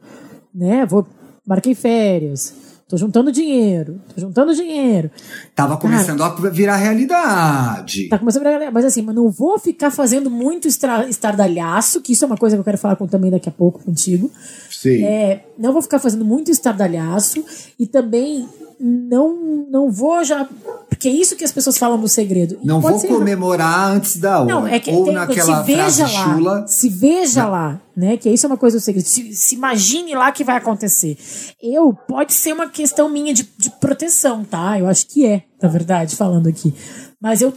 né? 0.55 0.85
Vou, 0.87 1.07
marquei 1.47 1.75
férias, 1.75 2.53
tô 2.89 2.97
juntando 2.97 3.33
dinheiro, 3.33 4.01
tô 4.15 4.21
juntando 4.21 4.55
dinheiro. 4.55 5.11
Tava 5.55 5.77
começando 5.77 6.23
a 6.23 6.29
virar 6.51 6.77
realidade. 6.77 8.09
Tá 8.09 8.19
começando 8.19 8.43
a 8.43 8.45
virar 8.45 8.53
galera. 8.59 8.71
Mas 8.73 8.85
assim, 8.85 9.03
mas 9.03 9.15
não 9.15 9.29
vou 9.31 9.59
ficar 9.59 9.91
fazendo 9.91 10.31
muito 10.31 10.69
estra- 10.69 11.09
estardalhaço, 11.09 12.01
que 12.01 12.13
isso 12.13 12.25
é 12.25 12.27
uma 12.27 12.37
coisa 12.37 12.57
que 12.57 12.61
eu 12.61 12.65
quero 12.65 12.79
falar 12.79 12.97
com, 12.97 13.07
também 13.07 13.31
daqui 13.31 13.49
a 13.49 13.53
pouco 13.53 13.83
contigo. 13.83 14.31
Sim. 14.71 15.03
É, 15.05 15.45
não 15.59 15.73
vou 15.73 15.83
ficar 15.83 15.99
fazendo 15.99 16.25
muito 16.25 16.51
estardalhaço 16.51 17.45
e 17.79 17.87
também 17.87 18.49
não 18.79 19.67
não 19.71 19.91
vou 19.91 20.23
já. 20.25 20.47
Porque 20.89 21.09
é 21.09 21.13
isso 21.13 21.37
que 21.37 21.45
as 21.45 21.53
pessoas 21.53 21.77
falam 21.77 21.99
no 21.99 22.09
segredo. 22.09 22.59
E 22.63 22.67
Não 22.67 22.81
vou 22.81 22.99
ser- 22.99 23.09
comemorar 23.09 23.91
antes 23.91 24.17
da 24.17 24.41
hora. 24.41 24.47
Não, 24.55 24.67
é 24.67 24.79
que 24.81 24.91
Ou 24.91 25.05
tem, 25.05 25.15
naquela 25.15 25.63
se 25.63 25.67
veja 25.67 26.03
lá, 26.05 26.09
chula. 26.35 26.67
se 26.67 26.89
veja 26.89 27.47
lá, 27.47 27.81
né? 27.95 28.17
Que 28.17 28.31
isso 28.31 28.47
é 28.47 28.49
uma 28.49 28.57
coisa 28.57 28.79
do 28.79 28.81
segredo. 28.81 29.05
Se, 29.07 29.35
se 29.35 29.55
imagine 29.55 30.15
lá 30.15 30.33
que 30.33 30.43
vai 30.43 30.57
acontecer. 30.57 31.19
Eu 31.63 31.93
pode 32.09 32.33
ser 32.33 32.53
uma 32.55 32.69
questão 32.69 33.09
minha 33.11 33.35
de, 33.35 33.47
de 33.59 33.71
proteção, 33.79 34.43
tá? 34.45 34.79
Eu 34.79 34.87
acho 34.87 35.07
que 35.07 35.27
é, 35.27 35.43
na 35.61 35.69
verdade, 35.69 36.17
falando 36.17 36.49
aqui. 36.49 36.73
Mas 37.21 37.43
eu 37.43 37.53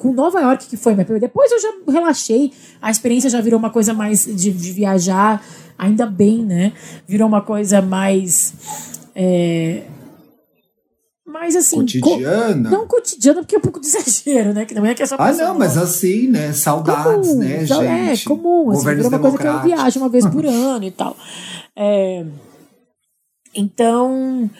com 0.00 0.12
Nova 0.12 0.40
York 0.40 0.66
que 0.66 0.76
foi, 0.76 0.94
mas 0.96 1.06
depois 1.20 1.52
eu 1.52 1.60
já 1.60 1.68
relaxei, 1.92 2.52
a 2.82 2.90
experiência 2.90 3.30
já 3.30 3.40
virou 3.40 3.58
uma 3.60 3.70
coisa 3.70 3.94
mais 3.94 4.24
de, 4.24 4.50
de 4.50 4.72
viajar, 4.72 5.40
ainda 5.78 6.04
bem, 6.04 6.44
né? 6.44 6.72
Virou 7.06 7.28
uma 7.28 7.40
coisa 7.42 7.80
mais. 7.80 8.52
É, 9.14 9.82
mas 11.38 11.56
assim. 11.56 11.76
Cotidiana? 11.76 12.70
Co 12.70 12.76
não 12.76 12.86
cotidiana, 12.86 13.40
porque 13.40 13.54
é 13.54 13.58
um 13.58 13.62
pouco 13.62 13.80
de 13.80 13.86
exagero, 13.86 14.52
né? 14.52 14.64
Que 14.64 14.74
não 14.74 14.84
é 14.84 14.94
que 14.94 15.02
é 15.02 15.06
só 15.06 15.16
Ah, 15.18 15.32
não, 15.32 15.58
mas 15.58 15.76
assim, 15.76 16.28
né? 16.28 16.52
Saudades, 16.52 17.28
comum, 17.28 17.38
né, 17.38 17.64
gente? 17.64 17.84
É, 17.84 18.16
comum. 18.24 18.70
Assim, 18.70 18.86
virou 18.86 19.08
uma 19.08 19.18
coisa 19.18 19.38
que 19.38 19.46
eu 19.46 19.62
viajo 19.62 20.00
uma 20.00 20.08
vez 20.08 20.26
por 20.26 20.44
ano 20.46 20.84
e 20.84 20.90
tal. 20.90 21.16
É, 21.76 22.24
então. 23.54 24.50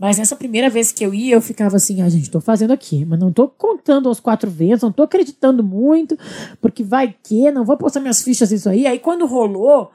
Mas 0.00 0.16
nessa 0.16 0.36
primeira 0.36 0.70
vez 0.70 0.92
que 0.92 1.04
eu 1.04 1.12
ia, 1.12 1.34
eu 1.34 1.40
ficava 1.40 1.74
assim, 1.74 2.02
ah, 2.02 2.08
gente, 2.08 2.30
tô 2.30 2.40
fazendo 2.40 2.72
aqui, 2.72 3.04
mas 3.04 3.18
não 3.18 3.32
tô 3.32 3.48
contando 3.48 4.08
aos 4.08 4.20
quatro 4.20 4.48
ventos, 4.48 4.82
não 4.82 4.92
tô 4.92 5.02
acreditando 5.02 5.60
muito, 5.60 6.16
porque 6.60 6.84
vai 6.84 7.12
que, 7.20 7.50
não 7.50 7.64
vou 7.64 7.76
postar 7.76 7.98
minhas 7.98 8.22
fichas 8.22 8.52
nisso 8.52 8.68
aí. 8.68 8.86
Aí 8.86 9.00
quando 9.00 9.26
rolou, 9.26 9.90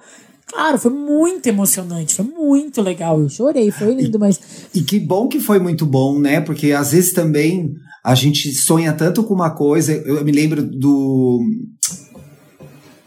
Claro, 0.53 0.77
foi 0.77 0.91
muito 0.91 1.47
emocionante, 1.47 2.13
foi 2.13 2.25
muito 2.25 2.79
legal. 2.81 3.19
Eu 3.19 3.27
chorei, 3.27 3.71
foi 3.71 3.95
lindo, 3.95 4.19
mas. 4.19 4.39
E 4.73 4.81
que 4.81 4.99
bom 4.99 5.27
que 5.27 5.39
foi 5.39 5.57
muito 5.57 5.83
bom, 5.83 6.19
né? 6.19 6.41
Porque 6.41 6.71
às 6.71 6.91
vezes 6.91 7.11
também 7.11 7.73
a 8.03 8.13
gente 8.13 8.53
sonha 8.53 8.93
tanto 8.93 9.23
com 9.23 9.33
uma 9.33 9.49
coisa. 9.49 9.93
Eu 9.93 10.23
me 10.23 10.31
lembro 10.31 10.63
do. 10.63 11.41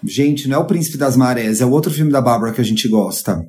Gente, 0.04 0.48
não 0.48 0.56
é 0.56 0.61
o 0.61 0.66
Príncipe 0.66 0.98
das 0.98 1.16
Marés, 1.16 1.61
é 1.61 1.66
o 1.66 1.70
outro 1.70 1.92
filme 1.92 2.11
da 2.11 2.20
Bárbara 2.20 2.52
que 2.52 2.61
a 2.61 2.64
gente 2.64 2.88
gosta. 2.88 3.40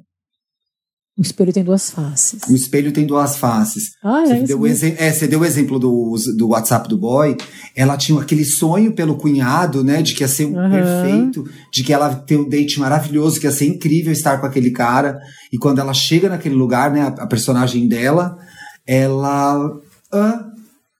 O 1.17 1.21
espelho 1.23 1.51
tem 1.51 1.63
duas 1.63 1.89
faces. 1.89 2.43
O 2.47 2.53
espelho 2.53 2.91
tem 2.91 3.07
duas 3.07 3.37
faces. 3.37 3.93
Ah, 4.03 4.21
é, 4.21 4.39
você, 4.39 4.43
deu 4.43 4.67
é, 4.67 5.11
você 5.11 5.27
deu 5.27 5.39
o 5.39 5.45
exemplo 5.45 5.79
do, 5.79 6.15
do 6.37 6.49
WhatsApp 6.49 6.87
do 6.87 6.95
boy. 6.95 7.35
Ela 7.75 7.97
tinha 7.97 8.21
aquele 8.21 8.45
sonho 8.45 8.93
pelo 8.93 9.17
cunhado, 9.17 9.83
né? 9.83 10.03
De 10.03 10.13
que 10.13 10.21
ia 10.21 10.27
ser 10.27 10.45
um 10.45 10.55
uhum. 10.55 10.69
perfeito, 10.69 11.43
de 11.73 11.83
que 11.83 11.91
ela 11.91 12.13
tem 12.13 12.37
um 12.37 12.47
date 12.47 12.79
maravilhoso, 12.79 13.39
que 13.39 13.47
ia 13.47 13.51
ser 13.51 13.65
incrível 13.65 14.13
estar 14.13 14.39
com 14.39 14.45
aquele 14.45 14.69
cara. 14.69 15.17
E 15.51 15.57
quando 15.57 15.79
ela 15.79 15.93
chega 15.93 16.29
naquele 16.29 16.53
lugar, 16.53 16.91
né? 16.91 17.01
A, 17.01 17.23
a 17.23 17.27
personagem 17.27 17.87
dela, 17.87 18.37
ela. 18.85 19.71
Ah, 20.13 20.45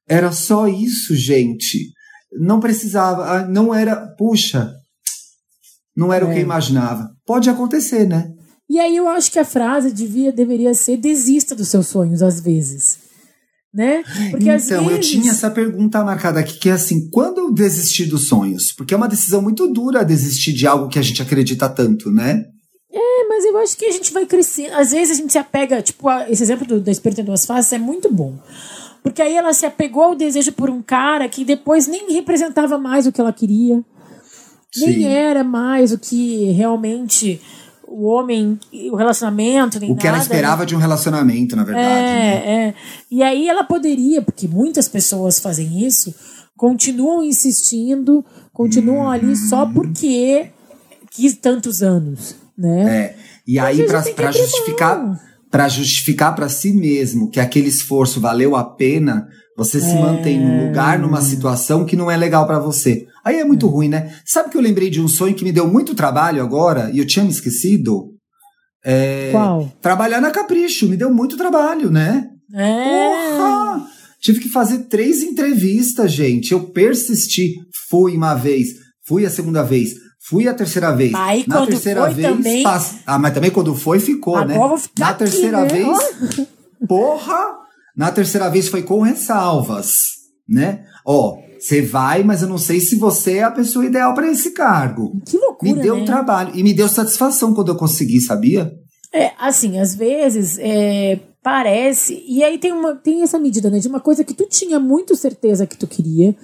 era 0.10 0.32
só 0.32 0.67
isso, 0.67 1.15
gente. 1.15 1.91
Não 2.39 2.60
precisava. 2.60 3.23
Ah, 3.23 3.47
não 3.47 3.71
era. 3.71 3.95
Puxa. 4.17 4.73
Não 5.95 6.12
era 6.12 6.25
é. 6.25 6.27
o 6.27 6.32
que 6.32 6.38
eu 6.38 6.41
é. 6.41 6.43
imaginava. 6.43 7.08
Pode 7.23 7.51
acontecer, 7.51 8.08
né? 8.08 8.32
E 8.69 8.80
aí 8.80 8.95
eu 8.95 9.08
acho 9.08 9.32
que 9.32 9.39
a 9.39 9.45
frase 9.45 9.91
devia, 9.91 10.32
deveria 10.32 10.73
ser 10.73 10.97
desista 10.97 11.56
dos 11.56 11.69
seus 11.69 11.88
sonhos 11.88 12.21
às 12.21 12.39
vezes. 12.39 12.99
Né? 13.73 14.03
Porque 14.32 14.49
então, 14.49 14.53
vezes... 14.53 14.71
eu 14.71 14.99
tinha 14.99 15.32
essa 15.32 15.51
pergunta 15.51 16.03
marcada 16.03 16.39
aqui, 16.39 16.58
que 16.58 16.69
é 16.69 16.71
assim, 16.71 17.10
quando 17.10 17.39
eu 17.39 17.53
desistir 17.53 18.06
dos 18.06 18.27
sonhos? 18.27 18.71
Porque 18.71 18.93
é 18.93 18.97
uma 18.97 19.08
decisão 19.08 19.41
muito 19.41 19.67
dura 19.67 20.03
desistir 20.03 20.53
de 20.53 20.65
algo 20.65 20.89
que 20.89 20.97
a 20.97 21.01
gente 21.01 21.21
acredita 21.21 21.69
tanto, 21.69 22.12
né? 22.12 22.45
É, 22.91 23.27
mas 23.27 23.45
eu 23.45 23.58
acho 23.58 23.77
que 23.77 23.86
a 23.86 23.91
gente 23.91 24.12
vai 24.12 24.25
crescer. 24.25 24.73
Às 24.73 24.91
vezes 24.91 25.17
a 25.17 25.21
gente 25.21 25.32
se 25.32 25.38
apega, 25.38 25.82
tipo, 25.82 26.10
esse 26.27 26.41
exemplo 26.41 26.65
do, 26.65 26.82
da 26.82 26.91
Espírito 26.91 27.21
em 27.21 27.25
Duas 27.25 27.45
Faces 27.45 27.71
é 27.73 27.77
muito 27.77 28.12
bom. 28.12 28.38
Porque 29.03 29.21
aí 29.21 29.36
ela 29.36 29.53
se 29.53 29.65
apegou 29.65 30.03
ao 30.03 30.15
desejo 30.15 30.51
por 30.53 30.69
um 30.69 30.82
cara 30.82 31.30
que 31.30 31.45
depois 31.45 31.88
nem 31.88 32.12
representava 32.12 32.77
mais 32.77 33.06
o 33.06 33.12
que 33.12 33.21
ela 33.21 33.32
queria. 33.32 33.84
Sim. 34.73 34.86
Nem 34.88 35.08
era 35.08 35.43
mais 35.43 35.91
o 35.91 35.97
que 35.97 36.51
realmente 36.51 37.39
o 37.88 38.06
homem, 38.06 38.60
o 38.91 38.95
relacionamento, 38.95 39.80
nem 39.80 39.91
O 39.91 39.95
que 39.95 40.06
nada, 40.06 40.17
ela 40.17 40.23
esperava 40.23 40.60
né? 40.60 40.65
de 40.65 40.76
um 40.76 40.80
relacionamento, 40.80 41.56
na 41.56 41.63
verdade. 41.63 41.88
É, 41.88 41.91
né? 41.91 42.67
é. 42.67 42.73
E 43.10 43.23
aí 43.23 43.47
ela 43.47 43.63
poderia, 43.63 44.21
porque 44.21 44.47
muitas 44.47 44.88
pessoas 44.88 45.39
fazem 45.39 45.86
isso, 45.86 46.13
continuam 46.56 47.23
insistindo, 47.23 48.23
continuam 48.54 49.06
hum. 49.06 49.12
ali 49.12 49.36
só 49.36 49.65
porque 49.65 50.50
quis 51.12 51.38
tantos 51.38 51.82
anos, 51.82 52.36
né? 52.58 52.97
É. 52.97 53.15
E 53.47 53.58
aí, 53.58 53.86
para 54.13 54.32
justificar 54.32 55.17
para 55.50 55.69
justificar 55.69 56.36
para 56.36 56.50
si 56.50 56.73
mesmo 56.73 57.30
que 57.30 57.39
aquele 57.39 57.69
esforço 57.69 58.19
valeu 58.19 58.56
a 58.56 58.63
pena, 58.63 59.28
você 59.58 59.82
se 59.82 59.89
é... 59.89 60.00
mantém 60.00 60.39
num 60.39 60.67
lugar, 60.67 61.00
numa 61.00 61.20
situação 61.20 61.84
que 61.84 61.96
não 61.96 62.12
é 62.12 62.15
legal 62.15 62.46
para 62.46 62.60
você. 62.60 63.08
Aí 63.26 63.39
é 63.39 63.43
muito 63.43 63.65
é. 63.65 63.70
ruim, 63.70 63.89
né? 63.89 64.15
Sabe 64.24 64.52
que 64.52 64.58
eu 64.58 64.62
lembrei 64.62 64.91
de 64.91 65.02
um 65.02 65.08
sonho 65.08 65.34
que 65.34 65.43
me 65.43 65.52
deu 65.52 65.67
muito 65.67 65.96
trabalho 65.96 66.43
agora 66.43 66.91
e 66.93 67.00
eu 67.00 67.08
tinha 67.08 67.26
me 67.26 67.32
esquecido? 67.32 68.13
É... 68.86 69.32
Qual? 69.32 69.74
Trabalhar 69.82 70.22
na 70.22 70.30
Capricho, 70.30 70.88
me 70.88 70.96
deu 70.96 71.12
muito 71.12 71.36
trabalho, 71.36 71.89
né? 71.89 72.30
É. 72.54 72.84
Porra! 72.84 73.88
Tive 74.22 74.41
que 74.41 74.50
fazer 74.50 74.84
três 74.84 75.24
entrevistas, 75.24 76.12
gente. 76.12 76.52
Eu 76.52 76.70
persisti. 76.70 77.56
Fui 77.89 78.15
uma 78.15 78.36
vez, 78.36 78.70
fui 79.08 79.26
a 79.26 79.30
segunda 79.30 79.63
vez, 79.63 79.93
fui 80.30 80.48
a 80.48 80.54
terceira 80.54 80.91
vez. 80.91 81.13
Aí 81.15 81.43
na 81.48 81.58
quando 81.58 81.70
terceira 81.70 82.02
foi 82.06 82.13
vez. 82.13 82.28
Também... 82.28 82.63
Pass... 82.63 82.98
Ah, 83.08 83.17
mas 83.17 83.34
também 83.34 83.50
quando 83.50 83.74
foi, 83.74 84.00
ficou, 84.00 84.36
Agora 84.36 84.54
né? 84.54 84.67
Vou 84.67 84.78
ficar 84.78 85.06
na 85.06 85.10
aqui, 85.10 85.20
terceira 85.20 85.62
né? 85.62 85.67
vez. 85.67 86.48
Porra! 86.88 87.66
Na 87.97 88.12
terceira 88.12 88.47
vez 88.47 88.67
foi 88.67 88.83
com 88.83 89.01
ressalvas, 89.01 90.01
né? 90.47 90.86
Ó, 91.03 91.39
você 91.60 91.81
vai, 91.81 92.23
mas 92.23 92.43
eu 92.43 92.47
não 92.47 92.60
sei 92.60 92.79
se 92.79 92.95
você 92.95 93.38
é 93.38 93.43
a 93.43 93.51
pessoa 93.51 93.86
ideal 93.86 94.13
para 94.13 94.29
esse 94.29 94.51
cargo. 94.51 95.19
Que 95.25 95.36
loucura, 95.36 95.73
Me 95.73 95.81
deu 95.81 95.97
né? 95.97 96.05
trabalho 96.05 96.51
e 96.53 96.62
me 96.62 96.75
deu 96.75 96.88
satisfação 96.88 97.55
quando 97.55 97.69
eu 97.69 97.75
consegui, 97.75 98.21
sabia? 98.21 98.71
É, 99.12 99.31
assim, 99.39 99.79
às 99.79 99.95
vezes 99.95 100.60
é, 100.60 101.19
parece. 101.41 102.23
E 102.27 102.43
aí 102.43 102.60
tem, 102.60 102.71
uma, 102.71 102.93
tem 102.93 103.23
essa 103.23 103.39
medida, 103.39 103.71
né? 103.71 103.79
De 103.79 103.88
uma 103.88 103.99
coisa 103.99 104.23
que 104.23 104.33
tu 104.36 104.45
tinha 104.45 104.79
muito 104.79 105.15
certeza 105.15 105.65
que 105.65 105.77
tu 105.77 105.88
queria. 105.88 106.36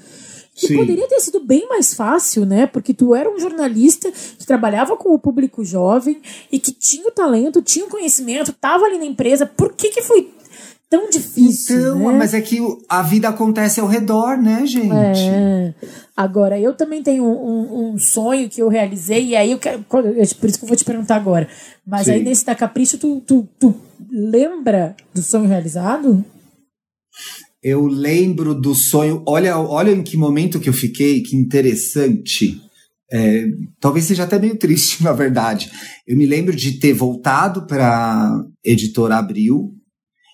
Que 0.55 0.67
Sim. 0.67 0.77
poderia 0.77 1.07
ter 1.07 1.19
sido 1.19 1.39
bem 1.39 1.67
mais 1.67 1.93
fácil, 1.93 2.45
né? 2.45 2.65
Porque 2.65 2.93
tu 2.93 3.13
era 3.13 3.29
um 3.29 3.39
jornalista 3.39 4.11
que 4.11 4.45
trabalhava 4.45 4.95
com 4.95 5.13
o 5.13 5.19
público 5.19 5.63
jovem 5.63 6.19
e 6.51 6.59
que 6.59 6.71
tinha 6.71 7.07
o 7.07 7.11
talento, 7.11 7.61
tinha 7.61 7.85
o 7.85 7.89
conhecimento, 7.89 8.51
estava 8.51 8.85
ali 8.85 8.97
na 8.97 9.05
empresa. 9.05 9.45
Por 9.45 9.73
que, 9.73 9.89
que 9.89 10.01
foi 10.01 10.31
tão 10.93 11.09
difícil. 11.09 11.79
Então, 11.79 12.11
né? 12.11 12.19
mas 12.19 12.35
é 12.35 12.41
que 12.41 12.59
a 12.87 13.01
vida 13.01 13.27
acontece 13.27 13.79
ao 13.79 13.87
redor, 13.87 14.37
né, 14.37 14.63
gente? 14.67 14.93
É. 14.93 15.73
Agora, 16.15 16.59
eu 16.59 16.75
também 16.75 17.01
tenho 17.01 17.23
um, 17.23 17.93
um, 17.93 17.97
sonho 17.97 18.47
que 18.47 18.61
eu 18.61 18.69
realizei, 18.69 19.29
e 19.29 19.35
aí 19.35 19.51
eu 19.53 19.57
quero. 19.57 19.83
Por 19.89 20.05
isso 20.05 20.35
que 20.35 20.45
eu 20.65 20.67
vou 20.67 20.77
te 20.77 20.85
perguntar 20.85 21.15
agora. 21.15 21.49
Mas 21.83 22.05
Sim. 22.05 22.11
aí 22.11 22.23
nesse 22.23 22.45
da 22.45 22.53
Capricho, 22.53 22.99
tu, 22.99 23.19
tu, 23.25 23.49
tu 23.59 23.73
lembra 24.07 24.95
do 25.11 25.23
sonho 25.23 25.47
realizado? 25.47 26.23
Eu 27.63 27.87
lembro 27.87 28.53
do 28.53 28.75
sonho. 28.75 29.23
Olha, 29.25 29.57
olha 29.57 29.89
em 29.89 30.03
que 30.03 30.15
momento 30.15 30.59
que 30.59 30.69
eu 30.69 30.73
fiquei, 30.73 31.23
que 31.23 31.35
interessante. 31.35 32.61
É, 33.11 33.45
talvez 33.79 34.05
seja 34.05 34.25
até 34.25 34.37
meio 34.37 34.57
triste, 34.57 35.01
na 35.03 35.11
verdade. 35.11 35.71
Eu 36.05 36.15
me 36.15 36.27
lembro 36.27 36.55
de 36.55 36.73
ter 36.73 36.93
voltado 36.93 37.65
para 37.65 38.43
editora 38.63 39.17
Abril, 39.17 39.72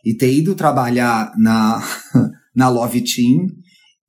e 0.05 0.13
ter 0.13 0.33
ido 0.33 0.55
trabalhar 0.55 1.33
na, 1.37 1.83
na 2.55 2.69
Love 2.69 3.01
Team 3.01 3.47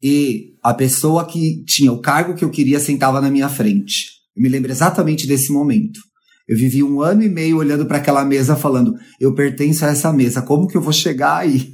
e 0.03 0.55
a 0.62 0.72
pessoa 0.72 1.26
que 1.26 1.64
tinha 1.64 1.92
o 1.92 2.00
cargo 2.00 2.35
que 2.35 2.44
eu 2.44 2.50
queria 2.50 2.81
sentava 2.81 3.20
na 3.20 3.31
minha 3.31 3.48
frente. 3.48 4.07
Eu 4.37 4.42
me 4.42 4.48
lembro 4.48 4.70
exatamente 4.70 5.26
desse 5.26 5.53
momento. 5.53 6.00
Eu 6.48 6.57
vivi 6.57 6.83
um 6.83 7.00
ano 7.00 7.22
e 7.22 7.29
meio 7.29 7.59
olhando 7.59 7.87
para 7.87 7.98
aquela 7.98 8.24
mesa 8.24 8.57
falando: 8.57 8.94
eu 9.20 9.35
pertenço 9.35 9.85
a 9.85 9.88
essa 9.88 10.12
mesa, 10.12 10.42
como 10.42 10.66
que 10.66 10.76
eu 10.76 10.83
vou 10.83 10.92
chegar 10.92 11.37
aí? 11.37 11.72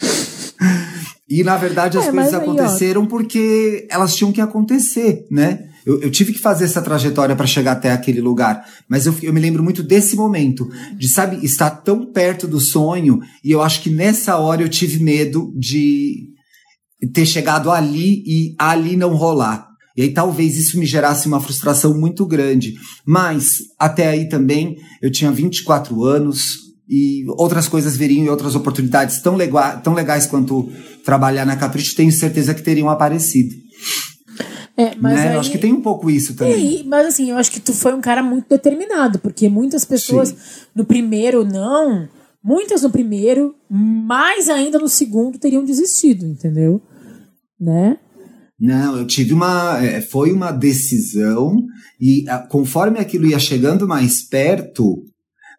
e 1.28 1.44
na 1.44 1.56
verdade 1.56 1.98
as 1.98 2.08
é, 2.08 2.10
coisas 2.10 2.34
aí, 2.34 2.40
aconteceram 2.40 3.04
ó. 3.04 3.06
porque 3.06 3.86
elas 3.90 4.16
tinham 4.16 4.32
que 4.32 4.40
acontecer, 4.40 5.26
né? 5.30 5.68
Eu, 5.88 6.02
eu 6.02 6.10
tive 6.10 6.34
que 6.34 6.38
fazer 6.38 6.66
essa 6.66 6.82
trajetória 6.82 7.34
para 7.34 7.46
chegar 7.46 7.72
até 7.72 7.90
aquele 7.90 8.20
lugar. 8.20 8.62
Mas 8.86 9.06
eu, 9.06 9.16
eu 9.22 9.32
me 9.32 9.40
lembro 9.40 9.64
muito 9.64 9.82
desse 9.82 10.14
momento, 10.14 10.68
de, 10.98 11.08
sabe, 11.08 11.42
estar 11.42 11.70
tão 11.70 12.12
perto 12.12 12.46
do 12.46 12.60
sonho. 12.60 13.20
E 13.42 13.50
eu 13.50 13.62
acho 13.62 13.80
que 13.80 13.88
nessa 13.88 14.36
hora 14.36 14.60
eu 14.60 14.68
tive 14.68 15.02
medo 15.02 15.50
de 15.56 16.28
ter 17.14 17.24
chegado 17.24 17.70
ali 17.70 18.22
e 18.26 18.54
ali 18.58 18.96
não 18.98 19.14
rolar. 19.14 19.66
E 19.96 20.02
aí 20.02 20.12
talvez 20.12 20.58
isso 20.58 20.78
me 20.78 20.84
gerasse 20.84 21.26
uma 21.26 21.40
frustração 21.40 21.98
muito 21.98 22.26
grande. 22.26 22.74
Mas 23.06 23.62
até 23.78 24.08
aí 24.08 24.28
também 24.28 24.76
eu 25.00 25.10
tinha 25.10 25.32
24 25.32 26.04
anos 26.04 26.68
e 26.86 27.24
outras 27.38 27.66
coisas 27.66 27.96
viriam 27.96 28.26
e 28.26 28.28
outras 28.28 28.54
oportunidades 28.54 29.22
tão, 29.22 29.38
tão 29.82 29.94
legais 29.94 30.26
quanto 30.26 30.70
trabalhar 31.02 31.46
na 31.46 31.56
Capricho, 31.56 31.96
tenho 31.96 32.12
certeza 32.12 32.52
que 32.52 32.62
teriam 32.62 32.90
aparecido. 32.90 33.54
É, 34.78 34.94
mas 34.94 35.14
né? 35.14 35.28
aí, 35.28 35.34
eu 35.34 35.40
acho 35.40 35.50
que 35.50 35.58
tem 35.58 35.72
um 35.72 35.82
pouco 35.82 36.08
isso 36.08 36.36
também. 36.36 36.84
mas 36.86 37.06
assim, 37.08 37.30
eu 37.30 37.36
acho 37.36 37.50
que 37.50 37.58
tu 37.58 37.74
foi 37.74 37.92
um 37.92 38.00
cara 38.00 38.22
muito 38.22 38.48
determinado, 38.48 39.18
porque 39.18 39.48
muitas 39.48 39.84
pessoas 39.84 40.28
Sim. 40.28 40.36
no 40.72 40.84
primeiro 40.84 41.44
não, 41.44 42.08
muitas 42.42 42.82
no 42.82 42.90
primeiro, 42.90 43.56
mais 43.68 44.48
ainda 44.48 44.78
no 44.78 44.88
segundo 44.88 45.36
teriam 45.36 45.64
desistido, 45.64 46.24
entendeu? 46.24 46.80
Né? 47.60 47.98
Não, 48.60 48.96
eu 48.96 49.06
tive 49.06 49.32
uma. 49.32 49.84
É, 49.84 50.00
foi 50.00 50.32
uma 50.32 50.52
decisão, 50.52 51.56
e 52.00 52.24
conforme 52.48 53.00
aquilo 53.00 53.26
ia 53.26 53.38
chegando 53.38 53.86
mais 53.86 54.22
perto, 54.22 55.04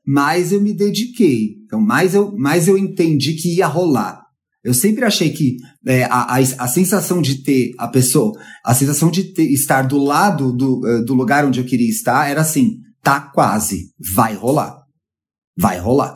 mais 0.05 0.53
eu 0.53 0.62
me 0.62 0.73
dediquei. 0.73 1.58
Então, 1.65 1.82
mais 1.82 2.13
eu, 2.15 2.36
mais 2.38 2.67
eu 2.67 2.77
entendi 2.77 3.34
que 3.34 3.55
ia 3.55 3.67
rolar. 3.67 4.21
Eu 4.63 4.73
sempre 4.73 5.05
achei 5.05 5.29
que 5.29 5.58
é, 5.89 6.04
a, 6.04 6.36
a, 6.36 6.38
a, 6.38 6.67
sensação 6.67 7.19
de 7.19 7.41
ter 7.41 7.71
a 7.75 7.88
pessoa, 7.88 8.32
a 8.63 8.75
sensação 8.75 9.10
de 9.10 9.23
ter, 9.34 9.52
estar 9.52 9.82
do 9.82 9.97
lado 9.97 10.54
do, 10.54 10.82
uh, 10.86 11.04
do 11.04 11.15
lugar 11.15 11.43
onde 11.43 11.60
eu 11.60 11.65
queria 11.65 11.89
estar 11.89 12.30
era 12.30 12.41
assim, 12.41 12.78
tá 13.02 13.19
quase, 13.19 13.91
vai 14.15 14.36
rolar. 14.36 14.84
Vai 15.58 15.80
rolar. 15.80 16.13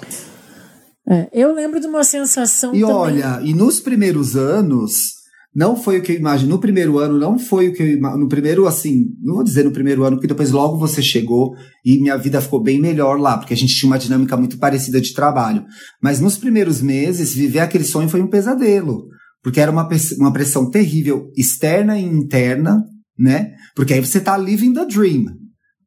É, 1.10 1.28
eu 1.34 1.56
lembro 1.56 1.80
de 1.80 1.88
uma 1.88 2.04
sensação. 2.04 2.76
E 2.76 2.82
também... 2.82 2.96
olha, 2.96 3.42
e 3.44 3.52
nos 3.56 3.80
primeiros 3.80 4.36
anos, 4.36 5.24
não 5.56 5.76
foi 5.76 5.98
o 5.98 6.04
que 6.04 6.12
eu 6.12 6.18
imagino. 6.18 6.52
No 6.52 6.60
primeiro 6.60 7.00
ano, 7.00 7.18
não 7.18 7.40
foi 7.40 7.70
o 7.70 7.74
que 7.74 7.82
eu 7.82 8.00
No 8.00 8.28
primeiro, 8.28 8.68
assim, 8.68 9.08
não 9.24 9.34
vou 9.34 9.44
dizer 9.44 9.66
no 9.66 9.72
primeiro 9.72 10.04
ano, 10.04 10.18
porque 10.18 10.28
depois 10.28 10.52
logo 10.52 10.78
você 10.78 11.02
chegou 11.02 11.56
e 11.84 12.00
minha 12.00 12.16
vida 12.16 12.40
ficou 12.40 12.62
bem 12.62 12.80
melhor 12.80 13.20
lá, 13.20 13.40
porque 13.40 13.56
a 13.56 13.58
gente 13.58 13.76
tinha 13.76 13.90
uma 13.90 13.98
dinâmica 13.98 14.38
muito 14.38 14.60
parecida 14.60 15.02
de 15.02 15.16
trabalho. 15.16 15.66
Mas 16.00 16.20
nos 16.20 16.38
primeiros 16.38 16.80
meses, 16.80 17.34
viver 17.34 17.60
aquele 17.60 17.84
sonho 17.84 18.08
foi 18.08 18.22
um 18.22 18.30
pesadelo. 18.30 19.08
Porque 19.44 19.60
era 19.60 19.70
uma, 19.70 19.88
uma 20.18 20.32
pressão 20.32 20.70
terrível, 20.70 21.30
externa 21.36 22.00
e 22.00 22.04
interna, 22.04 22.84
né? 23.20 23.52
Porque 23.76 23.94
aí 23.94 24.00
você 24.00 24.20
tá 24.20 24.38
living 24.38 24.74
the 24.74 24.86
dream. 24.86 25.26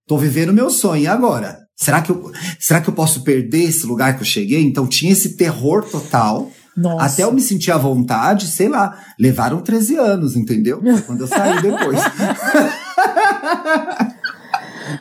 Tô 0.07 0.19
vivendo 0.19 0.53
meu 0.53 0.71
sonho, 0.71 1.03
e 1.03 1.07
agora? 1.07 1.59
Será 1.75 2.01
que, 2.01 2.11
eu, 2.11 2.31
será 2.61 2.81
que 2.81 2.89
eu 2.89 2.95
posso 2.95 3.23
perder 3.25 3.65
esse 3.65 3.87
lugar 3.87 4.15
que 4.15 4.23
eu 4.23 4.27
cheguei? 4.27 4.63
Então 4.63 4.87
tinha 4.87 5.13
esse 5.13 5.37
terror 5.37 5.83
total. 5.85 6.51
Nossa. 6.77 7.07
Até 7.07 7.25
eu 7.25 7.33
me 7.33 7.41
sentir 7.41 7.71
à 7.73 7.79
vontade, 7.79 8.47
sei 8.47 8.69
lá, 8.69 8.99
levaram 9.19 9.63
13 9.63 9.97
anos, 9.97 10.37
entendeu? 10.37 10.83
Quando 11.07 11.23
eu 11.23 11.27
saí 11.27 11.61
depois. 11.63 11.99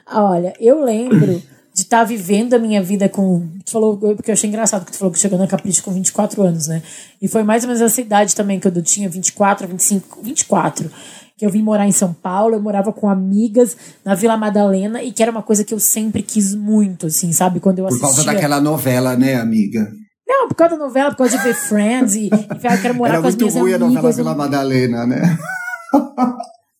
Olha, 0.07 0.53
eu 0.59 0.83
lembro 0.83 1.41
de 1.75 1.81
estar 1.81 1.99
tá 1.99 2.03
vivendo 2.05 2.53
a 2.53 2.57
minha 2.57 2.81
vida 2.81 3.09
com. 3.09 3.49
Tu 3.65 3.71
falou, 3.71 3.97
porque 3.97 4.31
eu 4.31 4.33
achei 4.33 4.49
engraçado 4.49 4.85
que 4.85 4.93
tu 4.93 4.97
falou 4.97 5.11
que 5.11 5.19
chegou 5.19 5.37
na 5.37 5.45
Capricho 5.45 5.83
com 5.83 5.91
24 5.91 6.41
anos, 6.41 6.67
né? 6.67 6.81
E 7.21 7.27
foi 7.27 7.43
mais 7.43 7.63
ou 7.63 7.67
menos 7.67 7.81
essa 7.81 7.99
idade 7.99 8.33
também 8.33 8.61
que 8.61 8.67
eu 8.67 8.81
tinha, 8.81 9.09
24, 9.09 9.67
25, 9.67 10.21
24 10.23 10.89
que 11.37 11.45
eu 11.45 11.49
vim 11.49 11.61
morar 11.61 11.85
em 11.85 11.91
São 11.91 12.13
Paulo, 12.13 12.55
eu 12.55 12.61
morava 12.61 12.93
com 12.93 13.09
amigas 13.09 13.75
na 14.05 14.15
Vila 14.15 14.37
Madalena 14.37 15.03
e 15.03 15.11
que 15.11 15.21
era 15.21 15.29
uma 15.29 15.43
coisa 15.43 15.65
que 15.65 15.73
eu 15.73 15.79
sempre 15.81 16.23
quis 16.23 16.55
muito, 16.55 17.07
assim, 17.07 17.33
sabe? 17.33 17.59
Quando 17.59 17.79
eu 17.79 17.87
assistia... 17.87 18.07
Por 18.07 18.15
causa 18.15 18.31
daquela 18.31 18.61
novela, 18.61 19.17
né, 19.17 19.35
amiga? 19.35 19.91
Não, 20.25 20.47
por 20.47 20.55
causa 20.55 20.77
da 20.77 20.85
novela, 20.85 21.11
por 21.11 21.17
causa 21.17 21.37
de 21.37 21.43
ver 21.43 21.53
Friends 21.55 22.15
e, 22.15 22.27
e 22.27 22.29
eu 22.31 22.81
quero 22.81 22.95
morar 22.95 23.15
era 23.15 23.21
com 23.21 23.27
as 23.27 23.35
minhas 23.35 23.53
amigas. 23.53 23.73
Era 23.73 23.85
muito 23.85 23.95
ruim 23.95 23.97
a 23.97 24.01
novela 24.01 24.13
Vila 24.13 24.33
Madalena, 24.33 25.05
né? 25.05 25.37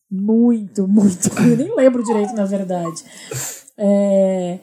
muito, 0.10 0.88
muito 0.88 1.28
ruim. 1.36 1.50
Eu 1.50 1.58
nem 1.58 1.76
lembro 1.76 2.02
direito, 2.02 2.34
na 2.34 2.46
verdade. 2.46 3.04
É... 3.78 4.60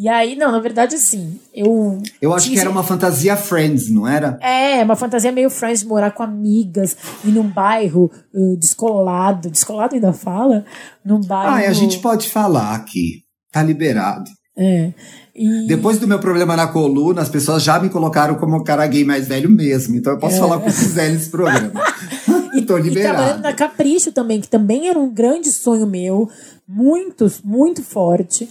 E 0.00 0.08
aí, 0.08 0.34
não, 0.34 0.50
na 0.50 0.60
verdade, 0.60 0.94
assim, 0.94 1.38
eu. 1.54 2.02
Eu 2.22 2.32
acho 2.32 2.48
que 2.48 2.58
era 2.58 2.70
uma 2.70 2.82
fantasia 2.82 3.36
Friends, 3.36 3.90
não 3.90 4.08
era? 4.08 4.38
É, 4.40 4.82
uma 4.82 4.96
fantasia 4.96 5.30
meio 5.30 5.50
Friends, 5.50 5.80
de 5.80 5.86
morar 5.86 6.12
com 6.12 6.22
amigas, 6.22 6.96
e 7.22 7.28
num 7.28 7.46
bairro 7.46 8.10
uh, 8.32 8.56
descolado. 8.56 9.50
Descolado 9.50 9.94
ainda 9.94 10.14
fala? 10.14 10.64
Num 11.04 11.20
bairro. 11.20 11.54
Ah, 11.54 11.68
a 11.68 11.72
gente 11.74 11.98
pode 11.98 12.30
falar 12.30 12.74
aqui. 12.76 13.24
Tá 13.52 13.62
liberado. 13.62 14.24
É. 14.56 14.94
E... 15.36 15.66
Depois 15.66 15.98
do 15.98 16.08
meu 16.08 16.18
problema 16.18 16.56
na 16.56 16.68
coluna, 16.68 17.20
as 17.20 17.28
pessoas 17.28 17.62
já 17.62 17.78
me 17.78 17.90
colocaram 17.90 18.36
como 18.36 18.56
um 18.56 18.64
cara 18.64 18.86
gay 18.86 19.04
mais 19.04 19.28
velho 19.28 19.50
mesmo. 19.50 19.96
Então 19.96 20.14
eu 20.14 20.18
posso 20.18 20.36
é. 20.36 20.38
falar 20.38 20.56
o 20.56 20.60
que 20.60 20.72
quiser 20.72 21.10
nesse 21.10 21.28
programa. 21.28 21.72
e, 22.56 22.62
Tô 22.62 22.78
liberado. 22.78 22.88
E 22.88 23.16
trabalhando 23.16 23.42
na 23.42 23.52
Capricho 23.52 24.12
também, 24.12 24.40
que 24.40 24.48
também 24.48 24.88
era 24.88 24.98
um 24.98 25.12
grande 25.12 25.52
sonho 25.52 25.86
meu. 25.86 26.26
Muito, 26.66 27.30
muito 27.44 27.82
forte. 27.82 28.48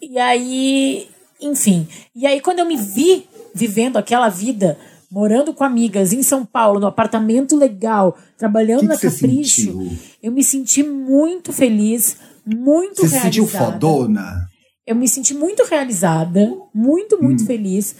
E 0.00 0.18
aí, 0.18 1.08
enfim. 1.40 1.86
E 2.14 2.26
aí, 2.26 2.40
quando 2.40 2.60
eu 2.60 2.66
me 2.66 2.76
vi 2.76 3.26
vivendo 3.54 3.96
aquela 3.96 4.28
vida, 4.28 4.78
morando 5.10 5.54
com 5.54 5.64
amigas 5.64 6.12
em 6.12 6.22
São 6.22 6.44
Paulo, 6.44 6.80
no 6.80 6.86
apartamento 6.86 7.56
legal, 7.56 8.16
trabalhando 8.36 8.80
que 8.80 8.86
na 8.86 8.96
que 8.96 9.10
Capricho, 9.10 9.90
eu 10.22 10.30
me 10.30 10.44
senti 10.44 10.82
muito 10.82 11.52
feliz, 11.52 12.16
muito 12.46 13.02
você 13.02 13.16
realizada. 13.16 13.20
Você 13.20 13.40
sentiu 13.40 13.46
fodona? 13.46 14.48
Eu 14.86 14.96
me 14.96 15.08
senti 15.08 15.34
muito 15.34 15.64
realizada, 15.64 16.50
muito, 16.74 17.22
muito 17.22 17.42
hum. 17.42 17.46
feliz. 17.46 17.94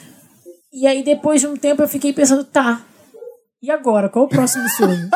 E 0.72 0.87
aí, 0.87 1.02
depois 1.02 1.40
de 1.40 1.46
um 1.46 1.56
tempo, 1.56 1.82
eu 1.82 1.88
fiquei 1.88 2.12
pensando, 2.12 2.44
tá, 2.44 2.84
e 3.62 3.71
agora? 3.71 4.09
Qual 4.09 4.25
o 4.25 4.29
próximo 4.29 4.68
sonho? 4.71 5.09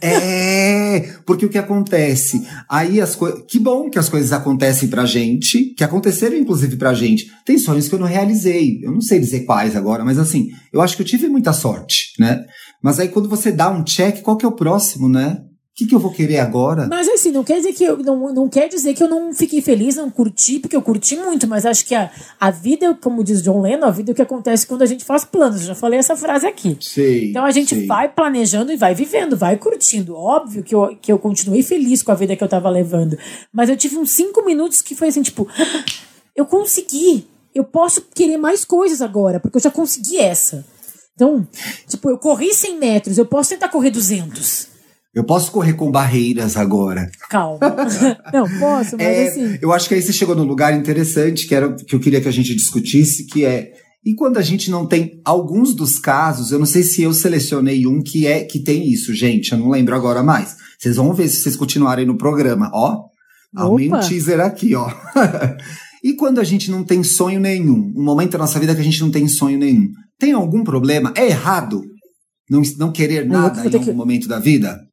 é, 0.00 1.14
porque 1.24 1.46
o 1.46 1.48
que 1.48 1.58
acontece? 1.58 2.46
Aí 2.68 3.00
as 3.00 3.14
coisas. 3.14 3.44
Que 3.48 3.58
bom 3.58 3.88
que 3.88 3.98
as 3.98 4.08
coisas 4.08 4.32
acontecem 4.32 4.88
pra 4.88 5.06
gente, 5.06 5.74
que 5.74 5.84
aconteceram 5.84 6.36
inclusive 6.36 6.76
pra 6.76 6.94
gente. 6.94 7.26
Tem 7.44 7.58
sonhos 7.58 7.88
que 7.88 7.94
eu 7.94 7.98
não 7.98 8.06
realizei. 8.06 8.80
Eu 8.82 8.92
não 8.92 9.00
sei 9.00 9.20
dizer 9.20 9.44
quais 9.44 9.76
agora, 9.76 10.04
mas 10.04 10.18
assim, 10.18 10.48
eu 10.72 10.80
acho 10.80 10.96
que 10.96 11.02
eu 11.02 11.06
tive 11.06 11.28
muita 11.28 11.52
sorte, 11.52 12.12
né? 12.18 12.44
Mas 12.82 12.98
aí 12.98 13.08
quando 13.08 13.28
você 13.28 13.50
dá 13.52 13.70
um 13.70 13.84
check, 13.84 14.22
qual 14.22 14.36
que 14.36 14.44
é 14.44 14.48
o 14.48 14.56
próximo, 14.56 15.08
né? 15.08 15.38
Que, 15.78 15.86
que 15.86 15.94
eu 15.94 16.00
vou 16.00 16.10
querer 16.10 16.40
agora? 16.40 16.88
Mas 16.88 17.08
assim, 17.08 17.30
não 17.30 17.44
quer 17.44 17.58
dizer 17.58 17.72
que 17.72 17.84
eu 17.84 17.98
não, 17.98 18.34
não 18.34 18.48
quer 18.48 18.66
dizer 18.66 18.94
que 18.94 19.02
eu 19.02 19.08
não 19.08 19.32
fiquei 19.32 19.62
feliz, 19.62 19.94
não 19.94 20.10
curti, 20.10 20.58
porque 20.58 20.74
eu 20.74 20.82
curti 20.82 21.16
muito, 21.16 21.46
mas 21.46 21.64
acho 21.64 21.86
que 21.86 21.94
a, 21.94 22.10
a 22.40 22.50
vida, 22.50 22.98
como 23.00 23.22
diz 23.22 23.40
John 23.40 23.60
Lennon, 23.60 23.86
a 23.86 23.90
vida 23.92 24.10
é 24.10 24.12
o 24.12 24.14
que 24.16 24.22
acontece 24.22 24.66
quando 24.66 24.82
a 24.82 24.86
gente 24.86 25.04
faz 25.04 25.24
planos. 25.24 25.60
Eu 25.60 25.68
já 25.68 25.74
falei 25.76 26.00
essa 26.00 26.16
frase 26.16 26.48
aqui. 26.48 26.76
Sei, 26.80 27.30
então 27.30 27.44
a 27.44 27.52
gente 27.52 27.76
sei. 27.76 27.86
vai 27.86 28.08
planejando 28.08 28.72
e 28.72 28.76
vai 28.76 28.92
vivendo, 28.92 29.36
vai 29.36 29.56
curtindo. 29.56 30.16
Óbvio 30.16 30.64
que 30.64 30.74
eu, 30.74 30.98
que 31.00 31.12
eu 31.12 31.18
continuei 31.18 31.62
feliz 31.62 32.02
com 32.02 32.10
a 32.10 32.16
vida 32.16 32.34
que 32.34 32.42
eu 32.42 32.48
tava 32.48 32.68
levando. 32.68 33.16
Mas 33.52 33.70
eu 33.70 33.76
tive 33.76 33.98
uns 33.98 34.10
cinco 34.10 34.44
minutos 34.44 34.82
que 34.82 34.96
foi 34.96 35.08
assim, 35.08 35.22
tipo, 35.22 35.46
eu 36.34 36.44
consegui. 36.44 37.28
Eu 37.54 37.62
posso 37.62 38.02
querer 38.12 38.36
mais 38.36 38.64
coisas 38.64 39.00
agora, 39.00 39.38
porque 39.38 39.58
eu 39.58 39.62
já 39.62 39.70
consegui 39.70 40.18
essa. 40.18 40.66
Então, 41.14 41.46
tipo, 41.86 42.10
eu 42.10 42.18
corri 42.18 42.52
100 42.52 42.78
metros, 42.78 43.16
eu 43.16 43.26
posso 43.26 43.50
tentar 43.50 43.68
correr 43.68 43.90
200. 43.90 44.77
Eu 45.18 45.24
posso 45.24 45.50
correr 45.50 45.72
com 45.72 45.90
barreiras 45.90 46.56
agora. 46.56 47.10
Calma. 47.28 47.58
Não, 48.32 48.48
posso, 48.60 48.96
mas 48.96 49.00
é, 49.00 49.26
assim. 49.26 49.58
Eu 49.60 49.72
acho 49.72 49.88
que 49.88 49.96
aí 49.96 50.00
você 50.00 50.12
chegou 50.12 50.36
num 50.36 50.44
lugar 50.44 50.72
interessante 50.72 51.48
que 51.48 51.56
era 51.56 51.74
que 51.74 51.92
eu 51.92 51.98
queria 51.98 52.20
que 52.20 52.28
a 52.28 52.32
gente 52.32 52.54
discutisse, 52.54 53.26
que 53.26 53.44
é 53.44 53.72
e 54.06 54.14
quando 54.14 54.38
a 54.38 54.42
gente 54.42 54.70
não 54.70 54.86
tem 54.86 55.20
alguns 55.24 55.74
dos 55.74 55.98
casos, 55.98 56.52
eu 56.52 56.58
não 56.60 56.64
sei 56.64 56.84
se 56.84 57.02
eu 57.02 57.12
selecionei 57.12 57.84
um 57.84 58.00
que 58.00 58.28
é 58.28 58.44
que 58.44 58.62
tem 58.62 58.88
isso, 58.88 59.12
gente, 59.12 59.50
eu 59.50 59.58
não 59.58 59.70
lembro 59.70 59.92
agora 59.96 60.22
mais. 60.22 60.54
Vocês 60.78 60.94
vão 60.94 61.12
ver 61.12 61.26
se 61.26 61.42
vocês 61.42 61.56
continuarem 61.56 62.06
no 62.06 62.16
programa, 62.16 62.70
ó. 62.72 63.00
Arrumei 63.56 63.92
um 63.92 63.98
teaser 63.98 64.38
aqui, 64.38 64.76
ó. 64.76 64.88
e 66.04 66.12
quando 66.12 66.40
a 66.40 66.44
gente 66.44 66.70
não 66.70 66.84
tem 66.84 67.02
sonho 67.02 67.40
nenhum, 67.40 67.92
um 67.96 68.04
momento 68.04 68.30
da 68.30 68.38
nossa 68.38 68.60
vida 68.60 68.72
que 68.72 68.80
a 68.80 68.84
gente 68.84 69.00
não 69.00 69.10
tem 69.10 69.26
sonho 69.26 69.58
nenhum, 69.58 69.88
tem 70.16 70.30
algum 70.30 70.62
problema? 70.62 71.12
É 71.16 71.26
errado 71.26 71.82
não, 72.48 72.62
não 72.78 72.92
querer 72.92 73.26
nada 73.26 73.62
em 73.62 73.74
algum 73.74 73.84
que... 73.84 73.92
momento 73.92 74.28
da 74.28 74.38
vida? 74.38 74.87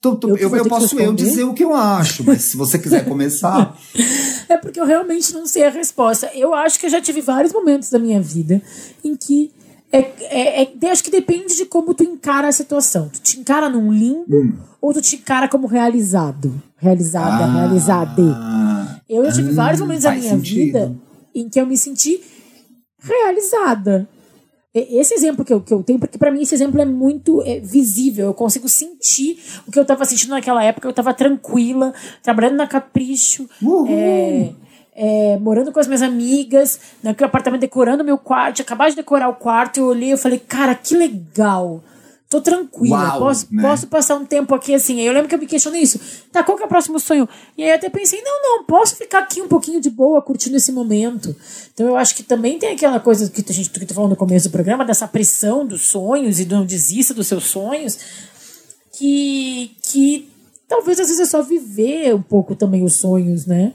Tô, 0.00 0.16
tô, 0.16 0.28
eu, 0.28 0.36
eu, 0.36 0.56
eu 0.56 0.64
posso 0.64 0.98
eu 0.98 1.12
dizer 1.12 1.44
o 1.44 1.52
que 1.52 1.62
eu 1.62 1.74
acho, 1.74 2.24
mas 2.24 2.42
se 2.44 2.56
você 2.56 2.78
quiser 2.78 3.04
começar. 3.04 3.76
é 4.48 4.56
porque 4.56 4.80
eu 4.80 4.86
realmente 4.86 5.34
não 5.34 5.46
sei 5.46 5.64
a 5.64 5.70
resposta. 5.70 6.30
Eu 6.34 6.54
acho 6.54 6.80
que 6.80 6.86
eu 6.86 6.90
já 6.90 7.02
tive 7.02 7.20
vários 7.20 7.52
momentos 7.52 7.90
da 7.90 7.98
minha 7.98 8.20
vida 8.20 8.62
em 9.04 9.14
que. 9.14 9.52
É, 9.92 9.98
é, 9.98 10.62
é, 10.62 10.90
acho 10.90 11.04
que 11.04 11.10
depende 11.10 11.54
de 11.56 11.66
como 11.66 11.92
tu 11.92 12.02
encara 12.02 12.48
a 12.48 12.52
situação. 12.52 13.10
Tu 13.12 13.20
te 13.20 13.40
encara 13.40 13.68
num 13.68 13.92
limbo 13.92 14.36
hum. 14.36 14.54
ou 14.80 14.94
tu 14.94 15.02
te 15.02 15.16
encara 15.16 15.48
como 15.48 15.66
realizado? 15.66 16.62
Realizada, 16.78 17.44
ah, 17.44 17.60
realizade. 17.60 18.22
Eu 19.08 19.24
já 19.26 19.32
tive 19.32 19.50
hum, 19.50 19.54
vários 19.54 19.80
momentos 19.80 20.04
da 20.04 20.12
minha 20.12 20.30
sentido. 20.30 20.64
vida 20.64 20.96
em 21.34 21.48
que 21.48 21.60
eu 21.60 21.66
me 21.66 21.76
senti 21.76 22.22
realizada. 23.02 24.08
Esse 24.72 25.14
exemplo 25.14 25.44
que 25.44 25.52
eu, 25.52 25.60
que 25.60 25.74
eu 25.74 25.82
tenho, 25.82 25.98
porque 25.98 26.16
para 26.16 26.30
mim 26.30 26.42
esse 26.42 26.54
exemplo 26.54 26.80
é 26.80 26.84
muito 26.84 27.42
é, 27.42 27.58
visível, 27.58 28.26
eu 28.26 28.34
consigo 28.34 28.68
sentir 28.68 29.36
o 29.66 29.72
que 29.72 29.78
eu 29.78 29.82
estava 29.82 30.04
sentindo 30.04 30.30
naquela 30.30 30.62
época, 30.62 30.86
eu 30.86 30.90
estava 30.90 31.12
tranquila, 31.12 31.92
trabalhando 32.22 32.54
na 32.54 32.68
Capricho, 32.68 33.48
é, 33.88 34.52
é, 34.94 35.38
morando 35.38 35.72
com 35.72 35.80
as 35.80 35.88
minhas 35.88 36.02
amigas, 36.02 36.78
naquele 37.02 37.26
apartamento 37.26 37.62
decorando 37.62 38.04
meu 38.04 38.16
quarto, 38.16 38.62
acabar 38.62 38.88
de 38.88 38.94
decorar 38.94 39.28
o 39.28 39.34
quarto, 39.34 39.78
eu 39.78 39.86
olhei 39.86 40.12
e 40.12 40.16
falei, 40.16 40.38
cara, 40.38 40.76
que 40.76 40.96
legal 40.96 41.82
tô 42.30 42.40
tranquila, 42.40 43.08
Uau, 43.08 43.18
posso, 43.18 43.48
né? 43.50 43.60
posso 43.60 43.88
passar 43.88 44.14
um 44.14 44.24
tempo 44.24 44.54
aqui 44.54 44.72
assim. 44.72 45.00
Aí 45.00 45.06
eu 45.06 45.12
lembro 45.12 45.28
que 45.28 45.34
eu 45.34 45.38
me 45.38 45.48
questionei 45.48 45.82
isso. 45.82 45.98
Tá, 46.30 46.44
qual 46.44 46.56
que 46.56 46.62
é 46.62 46.66
o 46.66 46.68
próximo 46.68 47.00
sonho? 47.00 47.28
E 47.58 47.64
aí 47.64 47.70
eu 47.70 47.74
até 47.74 47.90
pensei, 47.90 48.22
não, 48.22 48.40
não, 48.40 48.64
posso 48.64 48.94
ficar 48.94 49.18
aqui 49.18 49.42
um 49.42 49.48
pouquinho 49.48 49.80
de 49.80 49.90
boa, 49.90 50.22
curtindo 50.22 50.56
esse 50.56 50.70
momento. 50.70 51.34
Então 51.74 51.88
eu 51.88 51.96
acho 51.96 52.14
que 52.14 52.22
também 52.22 52.56
tem 52.56 52.72
aquela 52.72 53.00
coisa 53.00 53.28
que 53.28 53.44
a 53.46 53.52
gente 53.52 53.68
que 53.68 53.84
tu 53.84 53.92
falou 53.92 54.08
no 54.08 54.14
começo 54.14 54.48
do 54.48 54.52
programa, 54.52 54.84
dessa 54.84 55.08
pressão 55.08 55.66
dos 55.66 55.88
sonhos 55.88 56.38
e 56.38 56.44
do 56.44 56.54
não 56.54 56.64
desista 56.64 57.12
dos 57.12 57.26
seus 57.26 57.44
sonhos, 57.44 57.98
que, 58.92 59.72
que 59.82 60.30
talvez 60.68 61.00
às 61.00 61.08
vezes 61.08 61.20
é 61.20 61.26
só 61.26 61.42
viver 61.42 62.14
um 62.14 62.22
pouco 62.22 62.54
também 62.54 62.84
os 62.84 62.94
sonhos, 62.94 63.44
né? 63.44 63.72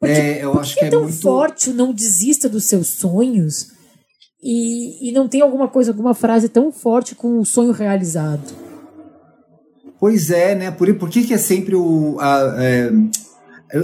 Porque, 0.00 0.14
é, 0.14 0.42
eu 0.42 0.58
acho 0.58 0.74
que 0.74 0.84
é, 0.84 0.88
é 0.88 0.90
tão 0.90 1.02
muito... 1.02 1.20
forte 1.20 1.68
o 1.68 1.74
não 1.74 1.92
desista 1.92 2.48
dos 2.48 2.64
seus 2.64 2.86
sonhos 2.86 3.76
e, 4.42 5.08
e 5.08 5.12
não 5.12 5.28
tem 5.28 5.40
alguma 5.40 5.68
coisa, 5.68 5.90
alguma 5.90 6.14
frase 6.14 6.48
tão 6.48 6.70
forte 6.70 7.14
com 7.14 7.38
o 7.38 7.44
sonho 7.44 7.72
realizado. 7.72 8.42
Pois 9.98 10.30
é, 10.30 10.54
né? 10.54 10.70
Por, 10.70 10.92
por 10.94 11.10
que, 11.10 11.24
que 11.24 11.34
é 11.34 11.38
sempre 11.38 11.74
o. 11.74 12.16
A, 12.20 12.56
é, 12.58 12.90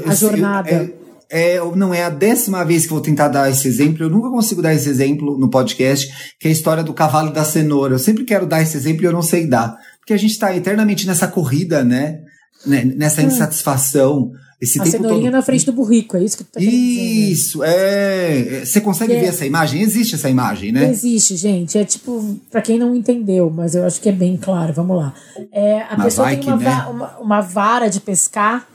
a 0.06 0.14
jornada. 0.14 0.70
Eu, 0.70 1.04
é, 1.28 1.56
é, 1.56 1.76
não 1.76 1.92
é 1.92 2.04
a 2.04 2.10
décima 2.10 2.64
vez 2.64 2.84
que 2.84 2.92
vou 2.92 3.00
tentar 3.00 3.28
dar 3.28 3.50
esse 3.50 3.66
exemplo, 3.66 4.04
eu 4.04 4.10
nunca 4.10 4.30
consigo 4.30 4.62
dar 4.62 4.72
esse 4.72 4.88
exemplo 4.88 5.36
no 5.36 5.50
podcast, 5.50 6.08
que 6.38 6.46
é 6.46 6.50
a 6.50 6.52
história 6.52 6.84
do 6.84 6.94
cavalo 6.94 7.32
da 7.32 7.44
cenoura. 7.44 7.94
Eu 7.94 7.98
sempre 7.98 8.24
quero 8.24 8.46
dar 8.46 8.62
esse 8.62 8.76
exemplo 8.76 9.02
e 9.02 9.06
eu 9.06 9.12
não 9.12 9.22
sei 9.22 9.46
dar. 9.46 9.76
Porque 9.98 10.12
a 10.12 10.16
gente 10.16 10.30
está 10.30 10.54
eternamente 10.54 11.06
nessa 11.06 11.26
corrida, 11.26 11.82
né? 11.82 12.20
né? 12.64 12.84
Nessa 12.84 13.22
hum. 13.22 13.26
insatisfação. 13.26 14.30
Esse 14.64 14.80
a 14.80 14.86
cenourinha 14.86 15.24
todo... 15.24 15.32
na 15.32 15.42
frente 15.42 15.66
do 15.66 15.72
burrico, 15.72 16.16
é 16.16 16.24
isso 16.24 16.38
que 16.38 16.44
tu 16.44 16.52
tá 16.52 16.60
querendo 16.60 16.74
Isso, 16.74 17.58
dizer, 17.60 17.70
né? 17.70 18.60
é. 18.60 18.64
Você 18.64 18.80
consegue 18.80 19.12
é. 19.12 19.20
ver 19.20 19.26
essa 19.26 19.46
imagem? 19.46 19.82
Existe 19.82 20.14
essa 20.14 20.28
imagem, 20.28 20.72
né? 20.72 20.90
Existe, 20.90 21.36
gente. 21.36 21.78
É 21.78 21.84
tipo, 21.84 22.36
para 22.50 22.62
quem 22.62 22.78
não 22.78 22.94
entendeu, 22.94 23.50
mas 23.50 23.74
eu 23.74 23.84
acho 23.84 24.00
que 24.00 24.08
é 24.08 24.12
bem 24.12 24.36
claro. 24.36 24.72
Vamos 24.72 24.96
lá. 24.96 25.14
É, 25.52 25.82
a 25.82 25.96
Mas 25.96 26.06
pessoa 26.06 26.28
tem 26.28 26.40
que, 26.40 26.48
uma, 26.48 26.56
né? 26.56 26.86
uma, 26.90 27.18
uma 27.18 27.40
vara 27.40 27.88
de 27.88 28.00
pescar, 28.00 28.66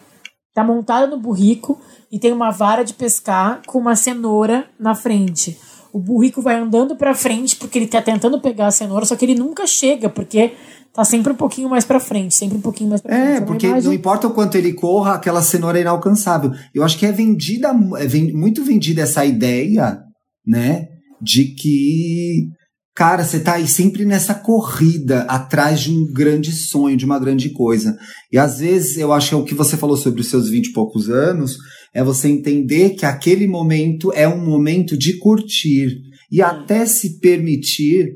tá 0.54 0.64
montada 0.64 1.08
no 1.08 1.20
burrico 1.20 1.80
e 2.12 2.20
tem 2.20 2.32
uma 2.32 2.52
vara 2.52 2.84
de 2.84 2.94
pescar 2.94 3.62
com 3.66 3.80
uma 3.80 3.96
cenoura 3.96 4.66
na 4.80 4.96
frente. 4.96 5.58
O 5.92 6.00
burrico 6.00 6.42
vai 6.42 6.56
andando 6.56 6.96
pra 6.96 7.16
frente 7.16 7.56
porque 7.56 7.80
ele 7.80 7.88
tá 7.88 8.02
tentando 8.02 8.40
pegar 8.40 8.68
a 8.68 8.72
cenoura, 8.72 9.06
só 9.06 9.16
que 9.16 9.26
ele 9.26 9.36
nunca 9.36 9.66
chega, 9.66 10.08
porque 10.08 10.54
tá 11.00 11.06
sempre 11.06 11.32
um 11.32 11.36
pouquinho 11.36 11.70
mais 11.70 11.86
pra 11.86 12.00
frente, 12.00 12.36
sempre 12.36 12.58
um 12.58 12.62
pouquinho 12.62 12.90
mais 12.90 13.02
pra 13.02 13.16
frente. 13.16 13.38
É, 13.38 13.42
porque 13.42 13.68
imagem- 13.68 13.88
não 13.88 13.94
importa 13.94 14.28
o 14.28 14.34
quanto 14.34 14.56
ele 14.56 14.74
corra, 14.74 15.14
aquela 15.14 15.42
cenoura 15.42 15.78
é 15.78 15.82
inalcançável. 15.82 16.52
Eu 16.76 16.84
acho 16.84 16.98
que 16.98 17.06
é 17.06 17.12
vendida, 17.12 17.70
é 17.70 18.34
muito 18.34 18.64
vendida 18.66 19.02
essa 19.04 19.26
ideia, 19.26 19.98
né? 20.46 20.88
De 21.22 21.56
que, 21.56 22.48
cara, 22.94 23.24
você 23.24 23.40
tá 23.40 23.54
aí 23.54 23.68
sempre 23.68 24.04
nessa 24.04 24.34
corrida 24.34 25.22
atrás 25.22 25.80
de 25.80 25.92
um 25.92 26.12
grande 26.12 26.52
sonho, 26.52 26.98
de 26.98 27.06
uma 27.06 27.18
grande 27.18 27.50
coisa. 27.52 27.98
E 28.32 28.38
às 28.38 28.60
vezes 28.60 28.98
eu 28.98 29.14
acho 29.14 29.30
que 29.30 29.36
é 29.36 29.38
o 29.38 29.46
que 29.46 29.56
você 29.56 29.78
falou 29.78 29.96
sobre 29.96 30.20
os 30.20 30.28
seus 30.28 30.50
vinte 30.50 30.68
e 30.68 30.74
poucos 30.74 31.10
anos, 31.10 31.56
é 31.96 32.04
você 32.04 32.28
entender 32.28 32.92
que 32.92 33.06
aquele 33.06 33.48
momento 33.48 34.12
é 34.14 34.28
um 34.28 34.44
momento 34.46 34.98
de 34.98 35.18
curtir 35.18 35.96
e 36.30 36.42
até 36.42 36.86
se 36.86 37.20
permitir 37.20 38.10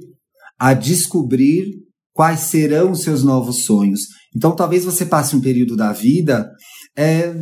a 0.60 0.74
descobrir 0.74 1.82
quais 2.14 2.42
serão 2.42 2.92
os 2.92 3.02
seus 3.02 3.24
novos 3.24 3.66
sonhos. 3.66 4.02
Então, 4.36 4.56
talvez 4.56 4.86
você 4.86 5.06
passe 5.06 5.36
um 5.36 5.42
período 5.42 5.76
da 5.76 5.92
vida 5.92 6.50
é, 6.98 7.36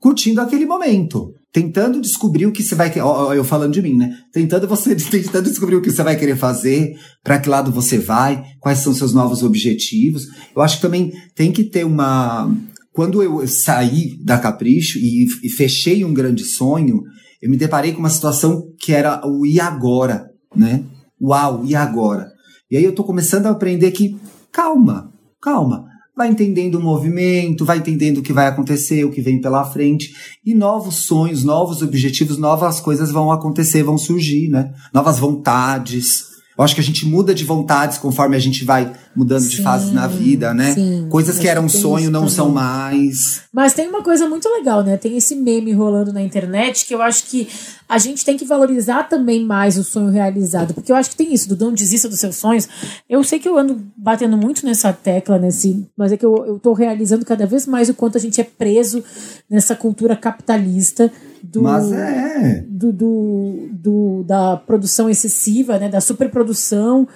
curtindo 0.00 0.40
aquele 0.40 0.66
momento, 0.66 1.32
tentando 1.52 2.00
descobrir 2.00 2.46
o 2.46 2.52
que 2.52 2.62
você 2.62 2.74
vai 2.74 2.92
ó, 3.00 3.34
Eu 3.34 3.42
falando 3.42 3.72
de 3.72 3.82
mim, 3.82 3.96
né? 3.96 4.14
Tentando 4.32 4.68
você, 4.68 4.94
tentando 5.10 5.48
descobrir 5.48 5.76
o 5.76 5.82
que 5.82 5.90
você 5.90 6.02
vai 6.02 6.16
querer 6.16 6.36
fazer, 6.36 6.94
para 7.22 7.38
que 7.38 7.48
lado 7.48 7.72
você 7.72 7.98
vai, 7.98 8.44
quais 8.60 8.78
são 8.78 8.94
seus 8.94 9.12
novos 9.12 9.42
objetivos. 9.42 10.26
Eu 10.54 10.62
acho 10.62 10.76
que 10.76 10.82
também 10.82 11.12
tem 11.34 11.50
que 11.50 11.64
ter 11.64 11.84
uma. 11.84 12.54
Quando 12.92 13.22
eu 13.22 13.46
saí 13.46 14.18
da 14.24 14.38
Capricho 14.38 14.98
e, 14.98 15.26
e 15.44 15.48
fechei 15.48 16.04
um 16.04 16.12
grande 16.12 16.44
sonho, 16.44 17.02
eu 17.40 17.48
me 17.48 17.56
deparei 17.56 17.92
com 17.92 18.00
uma 18.00 18.10
situação 18.10 18.62
que 18.80 18.92
era 18.92 19.20
o 19.24 19.46
e 19.46 19.60
agora, 19.60 20.26
né? 20.54 20.84
Uau, 21.20 21.64
e 21.64 21.74
agora? 21.74 22.37
E 22.70 22.76
aí 22.76 22.84
eu 22.84 22.94
tô 22.94 23.02
começando 23.02 23.46
a 23.46 23.50
aprender 23.50 23.90
que 23.92 24.18
calma, 24.52 25.12
calma. 25.40 25.86
Vai 26.14 26.28
entendendo 26.28 26.74
o 26.74 26.82
movimento, 26.82 27.64
vai 27.64 27.78
entendendo 27.78 28.18
o 28.18 28.22
que 28.22 28.32
vai 28.32 28.46
acontecer, 28.48 29.04
o 29.04 29.10
que 29.10 29.22
vem 29.22 29.40
pela 29.40 29.64
frente. 29.64 30.12
E 30.44 30.52
novos 30.54 31.06
sonhos, 31.06 31.44
novos 31.44 31.80
objetivos, 31.80 32.36
novas 32.36 32.80
coisas 32.80 33.10
vão 33.10 33.30
acontecer, 33.30 33.84
vão 33.84 33.96
surgir, 33.96 34.48
né? 34.48 34.74
Novas 34.92 35.18
vontades. 35.18 36.27
Eu 36.58 36.64
acho 36.64 36.74
que 36.74 36.80
a 36.80 36.84
gente 36.84 37.06
muda 37.06 37.32
de 37.32 37.44
vontades 37.44 37.98
conforme 37.98 38.34
a 38.34 38.38
gente 38.40 38.64
vai 38.64 38.92
mudando 39.14 39.48
de 39.48 39.58
Sim, 39.58 39.62
fase 39.62 39.92
na 39.92 40.08
vida, 40.08 40.52
né? 40.52 40.74
sim. 40.74 41.06
Coisas 41.08 41.38
que 41.38 41.46
eram 41.46 41.68
tem 41.68 41.80
sonho 41.80 42.10
não 42.10 42.28
são 42.28 42.48
mais. 42.48 43.42
Mas 43.52 43.74
tem 43.74 43.88
uma 43.88 44.02
coisa 44.02 44.28
muito 44.28 44.48
legal, 44.48 44.82
né? 44.82 44.96
Tem 44.96 45.16
esse 45.16 45.36
meme 45.36 45.72
rolando 45.72 46.12
na 46.12 46.20
internet 46.20 46.84
que 46.84 46.92
eu 46.92 47.00
acho 47.00 47.26
que 47.26 47.46
a 47.88 47.96
gente 47.96 48.24
tem 48.24 48.36
que 48.36 48.44
valorizar 48.44 49.04
também 49.04 49.44
mais 49.44 49.78
o 49.78 49.84
sonho 49.84 50.10
realizado. 50.10 50.74
Porque 50.74 50.90
eu 50.90 50.96
acho 50.96 51.10
que 51.10 51.16
tem 51.16 51.32
isso, 51.32 51.48
do 51.48 51.64
não 51.64 51.72
desista 51.72 52.08
dos 52.08 52.18
seus 52.18 52.34
sonhos. 52.34 52.68
Eu 53.08 53.22
sei 53.22 53.38
que 53.38 53.48
eu 53.48 53.56
ando 53.56 53.80
batendo 53.96 54.36
muito 54.36 54.66
nessa 54.66 54.92
tecla, 54.92 55.38
nesse, 55.38 55.86
mas 55.96 56.10
é 56.10 56.16
que 56.16 56.26
eu, 56.26 56.44
eu 56.44 56.58
tô 56.58 56.72
realizando 56.72 57.24
cada 57.24 57.46
vez 57.46 57.68
mais 57.68 57.88
o 57.88 57.94
quanto 57.94 58.18
a 58.18 58.20
gente 58.20 58.40
é 58.40 58.44
preso 58.44 59.02
nessa 59.48 59.76
cultura 59.76 60.16
capitalista 60.16 61.10
do, 61.42 61.62
Mas 61.62 61.90
é. 61.92 62.64
do, 62.68 62.92
do, 62.92 63.68
do- 63.72 64.24
da 64.24 64.56
produção 64.56 65.08
excessiva, 65.08 65.78
né, 65.78 65.88
da 65.88 66.00
superprodução 66.00 67.06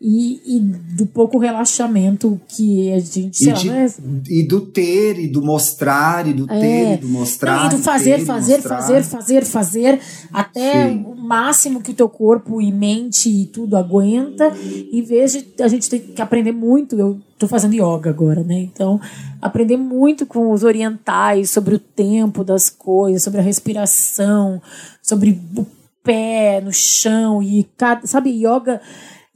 e, 0.00 0.56
e 0.56 0.60
do 0.96 1.06
pouco 1.06 1.38
relaxamento 1.38 2.40
que 2.48 2.92
a 2.92 2.98
gente, 2.98 3.36
sei 3.38 3.48
E, 3.48 3.52
lá, 3.52 3.58
de- 3.58 3.66
não 3.68 3.74
é- 3.76 3.86
e 4.28 4.42
do 4.46 4.60
ter, 4.60 5.18
e 5.18 5.28
do 5.28 5.42
mostrar, 5.42 6.26
e 6.26 6.32
do 6.32 6.46
ter, 6.46 6.54
É. 6.54 6.94
e 6.94 6.96
do 6.98 7.08
mostrar. 7.08 7.66
E 7.66 7.76
do 7.76 7.82
fazer, 7.82 8.18
ter, 8.18 8.24
fazer, 8.26 8.62
fazer, 8.62 9.02
fazer, 9.02 9.44
fazer, 9.44 10.00
até 10.32 10.90
Sim. 10.90 11.04
o 11.06 11.14
máximo 11.16 11.80
que 11.80 11.90
o 11.90 11.94
teu 11.94 12.08
corpo 12.08 12.60
e 12.60 12.70
mente 12.72 13.28
e 13.28 13.46
tudo 13.46 13.76
aguenta. 13.76 14.52
Em 14.92 15.02
vez 15.02 15.32
de 15.32 15.62
a 15.62 15.68
gente 15.68 15.88
tem 15.90 16.00
que 16.00 16.20
aprender 16.22 16.52
muito, 16.52 16.96
eu 16.98 17.18
tô 17.38 17.48
fazendo 17.48 17.74
yoga 17.74 18.10
agora, 18.10 18.42
né? 18.42 18.58
Então, 18.58 19.00
aprender 19.40 19.76
muito 19.76 20.26
com 20.26 20.52
os 20.52 20.64
orientais 20.64 21.50
sobre 21.50 21.74
o 21.74 21.78
tempo 21.78 22.42
das 22.42 22.68
coisas, 22.68 23.22
sobre 23.22 23.40
a 23.40 23.42
respiração, 23.42 24.60
sobre 25.02 25.40
o 25.56 25.66
pé 26.02 26.60
no 26.60 26.72
chão 26.72 27.42
e 27.42 27.64
cada, 27.76 28.06
sabe, 28.06 28.30
yoga. 28.30 28.80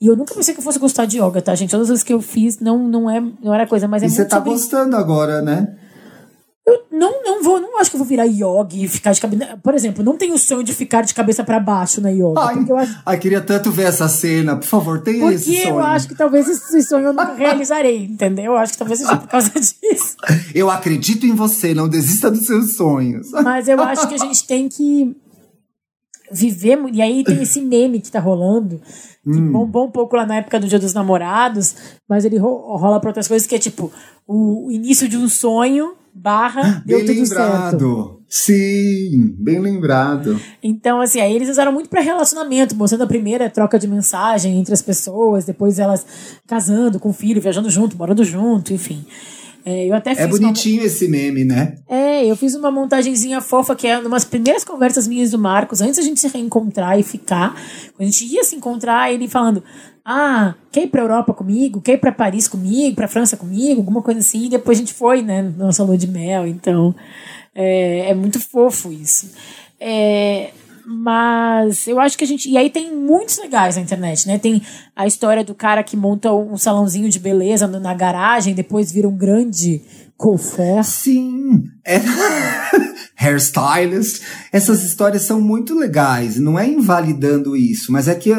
E 0.01 0.07
eu 0.09 0.17
nunca 0.17 0.35
pensei 0.35 0.53
que 0.53 0.61
eu 0.61 0.65
fosse 0.65 0.79
gostar 0.79 1.05
de 1.05 1.19
yoga, 1.23 1.41
tá, 1.41 1.55
gente? 1.55 1.71
Todas 1.71 1.85
as 1.85 1.91
vezes 1.91 2.05
que 2.05 2.13
eu 2.13 2.21
fiz 2.21 2.59
não, 2.59 2.79
não, 2.89 3.09
é, 3.09 3.21
não 3.43 3.55
era 3.55 3.67
coisa, 3.67 3.87
mas 3.87 4.03
é 4.03 4.07
E 4.07 4.09
muito 4.09 4.17
você 4.17 4.25
tá 4.25 4.39
sobre 4.39 4.51
gostando 4.51 4.97
agora, 4.97 5.41
né? 5.41 5.77
Eu 6.65 6.85
não, 6.93 7.23
não 7.25 7.43
vou, 7.43 7.61
não 7.61 7.79
acho 7.81 7.91
que 7.91 7.97
eu 7.97 7.99
vou 7.99 8.07
virar 8.07 8.25
yogi 8.25 8.85
e 8.85 8.89
ficar 8.89 9.13
de 9.13 9.21
cabeça. 9.21 9.59
Por 9.63 9.75
exemplo, 9.75 10.05
não 10.05 10.17
tenho 10.17 10.35
o 10.35 10.39
sonho 10.39 10.63
de 10.63 10.73
ficar 10.73 11.03
de 11.03 11.13
cabeça 11.13 11.43
pra 11.43 11.59
baixo 11.59 12.01
na 12.01 12.09
yoga. 12.11 12.41
Ai, 12.41 12.55
porque 12.57 12.71
eu 12.73 12.77
acho, 12.79 13.03
ai, 13.05 13.19
queria 13.19 13.41
tanto 13.41 13.71
ver 13.73 13.85
essa 13.89 14.09
cena. 14.09 14.57
Por 14.57 14.67
favor, 14.67 15.01
tenha 15.03 15.33
esse 15.33 15.47
porque 15.47 15.63
sonho. 15.63 15.75
eu 15.75 15.81
acho 15.81 16.09
que 16.09 16.15
talvez 16.15 16.49
esse 16.49 16.83
sonho 16.83 17.07
eu 17.07 17.13
nunca 17.13 17.35
realizarei, 17.35 18.05
entendeu? 18.05 18.53
Eu 18.53 18.57
acho 18.59 18.73
que 18.75 18.79
talvez 18.79 19.01
seja 19.01 19.17
por 19.17 19.27
causa 19.29 19.51
disso. 19.59 20.17
Eu 20.55 20.71
acredito 20.71 21.27
em 21.27 21.35
você, 21.35 21.75
não 21.75 21.89
desista 21.89 22.31
dos 22.31 22.47
seus 22.47 22.77
sonhos. 22.77 23.31
Mas 23.43 23.67
eu 23.67 23.81
acho 23.83 24.07
que 24.09 24.15
a 24.15 24.19
gente 24.19 24.47
tem 24.47 24.69
que 24.69 25.17
viver. 26.31 26.79
E 26.93 27.03
aí 27.03 27.25
tem 27.25 27.43
esse 27.43 27.61
meme 27.61 28.01
que 28.01 28.11
tá 28.11 28.21
rolando, 28.21 28.81
que 29.25 29.31
Hum. 29.31 29.53
bombou 29.53 29.87
um 29.87 29.91
pouco 29.91 30.17
lá 30.17 30.25
na 30.27 30.37
época 30.37 30.59
do 30.59 30.67
Dia 30.67 30.79
dos 30.79 30.95
Namorados, 30.95 31.75
mas 32.09 32.25
ele 32.25 32.39
ro- 32.39 32.77
rola 32.77 32.99
pra 33.01 33.11
outras 33.11 33.29
coisas, 33.29 33.47
que 33.47 33.55
é 33.55 33.59
tipo 33.59 33.93
o 34.27 34.71
início 34.71 35.09
de 35.09 35.17
um 35.17 35.29
sonho 35.29 35.95
barra 36.15 36.83
deu 36.87 36.99
Bem 36.99 37.07
tudo 37.07 37.27
certo. 37.27 37.41
lembrado. 37.43 38.19
Sim, 38.29 39.35
bem 39.39 39.59
lembrado. 39.59 40.41
Então, 40.63 41.01
assim, 41.01 41.21
aí 41.21 41.35
eles 41.35 41.51
usaram 41.51 41.71
muito 41.73 41.91
pra 41.91 42.01
relacionamento, 42.01 42.75
mostrando 42.75 43.03
a 43.03 43.07
primeira 43.07 43.51
troca 43.51 43.79
de 43.79 43.87
mensagem 43.87 44.59
entre 44.59 44.73
as 44.73 44.81
pessoas, 44.81 45.45
depois 45.45 45.79
elas 45.79 46.07
casando 46.47 46.99
com 46.99 47.11
o 47.11 47.13
filho, 47.13 47.43
viajando 47.43 47.69
junto, 47.69 47.97
morando 47.97 48.25
junto, 48.25 48.73
enfim. 48.73 49.05
É, 49.65 49.87
eu 49.87 49.95
até 49.95 50.11
fiz 50.15 50.21
É 50.25 50.27
uma- 50.27 50.31
bonitinho 50.39 50.83
esse 50.83 51.07
meme, 51.07 51.45
né? 51.45 51.77
É, 51.89 52.25
eu 52.27 52.35
fiz 52.35 52.55
uma 52.55 52.71
montagenzinha 52.71 53.41
fofa, 53.41 53.77
que 53.77 53.87
é 53.87 53.99
umas 53.99 54.25
primeiras 54.25 54.65
conversas 54.65 55.07
minhas 55.07 55.31
do 55.31 55.39
Marcos, 55.39 55.81
antes 55.81 55.97
da 55.99 56.03
gente 56.03 56.19
se 56.19 56.27
reencontrar 56.29 56.99
e 56.99 57.03
ficar. 57.05 57.55
Quando 57.97 58.09
a 58.09 58.11
gente 58.11 58.25
ia 58.27 58.43
se 58.43 58.57
encontrar, 58.57 59.13
ele 59.13 59.29
falando: 59.29 59.63
Ah, 60.05 60.55
quer 60.71 60.85
ir 60.85 60.89
pra 60.89 61.03
Europa 61.03 61.33
comigo? 61.33 61.81
Quer 61.81 61.93
ir 61.93 61.99
pra 61.99 62.11
Paris 62.11 62.49
comigo? 62.49 62.97
Pra 62.97 63.07
França 63.07 63.37
comigo? 63.37 63.81
Alguma 63.81 64.03
coisa 64.03 64.21
assim. 64.21 64.47
E 64.47 64.51
depois 64.51 64.79
a 64.79 64.81
gente 64.81 64.95
foi, 64.95 65.23
né? 65.23 65.43
Nossa 65.57 65.85
lua 65.85 65.97
de 65.97 66.09
mel. 66.09 66.47
Então, 66.47 66.95
é, 67.55 68.11
é 68.11 68.15
muito 68.15 68.41
fofo 68.41 68.93
isso. 68.93 69.31
É, 69.79 70.51
mas 70.85 71.87
eu 71.87 72.01
acho 72.01 72.19
que 72.19 72.25
a 72.25 72.27
gente. 72.27 72.49
E 72.49 72.57
aí 72.57 72.69
tem 72.69 72.95
muitos 72.95 73.39
legais 73.39 73.77
na 73.77 73.83
internet, 73.83 74.27
né? 74.27 74.39
Tem 74.39 74.61
a 74.97 75.07
história 75.07 75.45
do 75.45 75.55
cara 75.55 75.83
que 75.83 75.97
monta 75.97 76.33
um 76.33 76.57
salãozinho 76.57 77.09
de 77.09 77.19
beleza 77.19 77.67
na 77.67 77.95
garagem, 77.95 78.55
depois 78.55 78.91
vira 78.91 79.09
um 79.09 79.17
grande 79.17 79.83
cofer. 80.17 80.85
Sim. 80.85 81.65
É... 81.85 82.01
Hairstylist. 83.17 84.23
Essas 84.53 84.83
histórias 84.83 85.23
são 85.23 85.41
muito 85.41 85.75
legais. 85.75 86.39
Não 86.39 86.59
é 86.59 86.67
invalidando 86.67 87.57
isso, 87.57 87.93
mas 87.93 88.09
é 88.09 88.15
que 88.15 88.33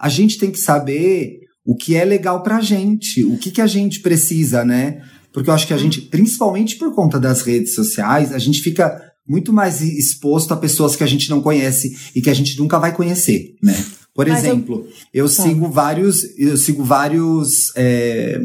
a 0.00 0.08
gente 0.08 0.38
tem 0.38 0.50
que 0.50 0.58
saber 0.60 1.38
o 1.64 1.76
que 1.76 1.94
é 1.94 2.04
legal 2.04 2.42
pra 2.42 2.60
gente, 2.60 3.24
o 3.24 3.36
que, 3.38 3.50
que 3.50 3.60
a 3.60 3.66
gente 3.66 4.00
precisa, 4.00 4.64
né? 4.64 5.02
Porque 5.32 5.50
eu 5.50 5.54
acho 5.54 5.66
que 5.66 5.74
a 5.74 5.78
gente, 5.78 6.00
principalmente 6.02 6.76
por 6.76 6.94
conta 6.94 7.20
das 7.20 7.42
redes 7.42 7.74
sociais, 7.74 8.32
a 8.32 8.38
gente 8.38 8.60
fica 8.62 9.00
muito 9.28 9.52
mais 9.52 9.82
exposto 9.82 10.54
a 10.54 10.56
pessoas 10.56 10.96
que 10.96 11.04
a 11.04 11.06
gente 11.06 11.28
não 11.28 11.42
conhece 11.42 11.94
e 12.14 12.22
que 12.22 12.30
a 12.30 12.34
gente 12.34 12.58
nunca 12.58 12.78
vai 12.78 12.94
conhecer, 12.94 13.54
né? 13.62 13.74
Por 14.14 14.26
Mas 14.26 14.42
eu- 14.42 14.50
exemplo, 14.50 14.86
eu, 15.12 15.28
sigo 15.28 15.70
vários, 15.70 16.24
eu 16.38 16.56
sigo 16.56 16.82
vários 16.82 17.70
é, 17.76 18.40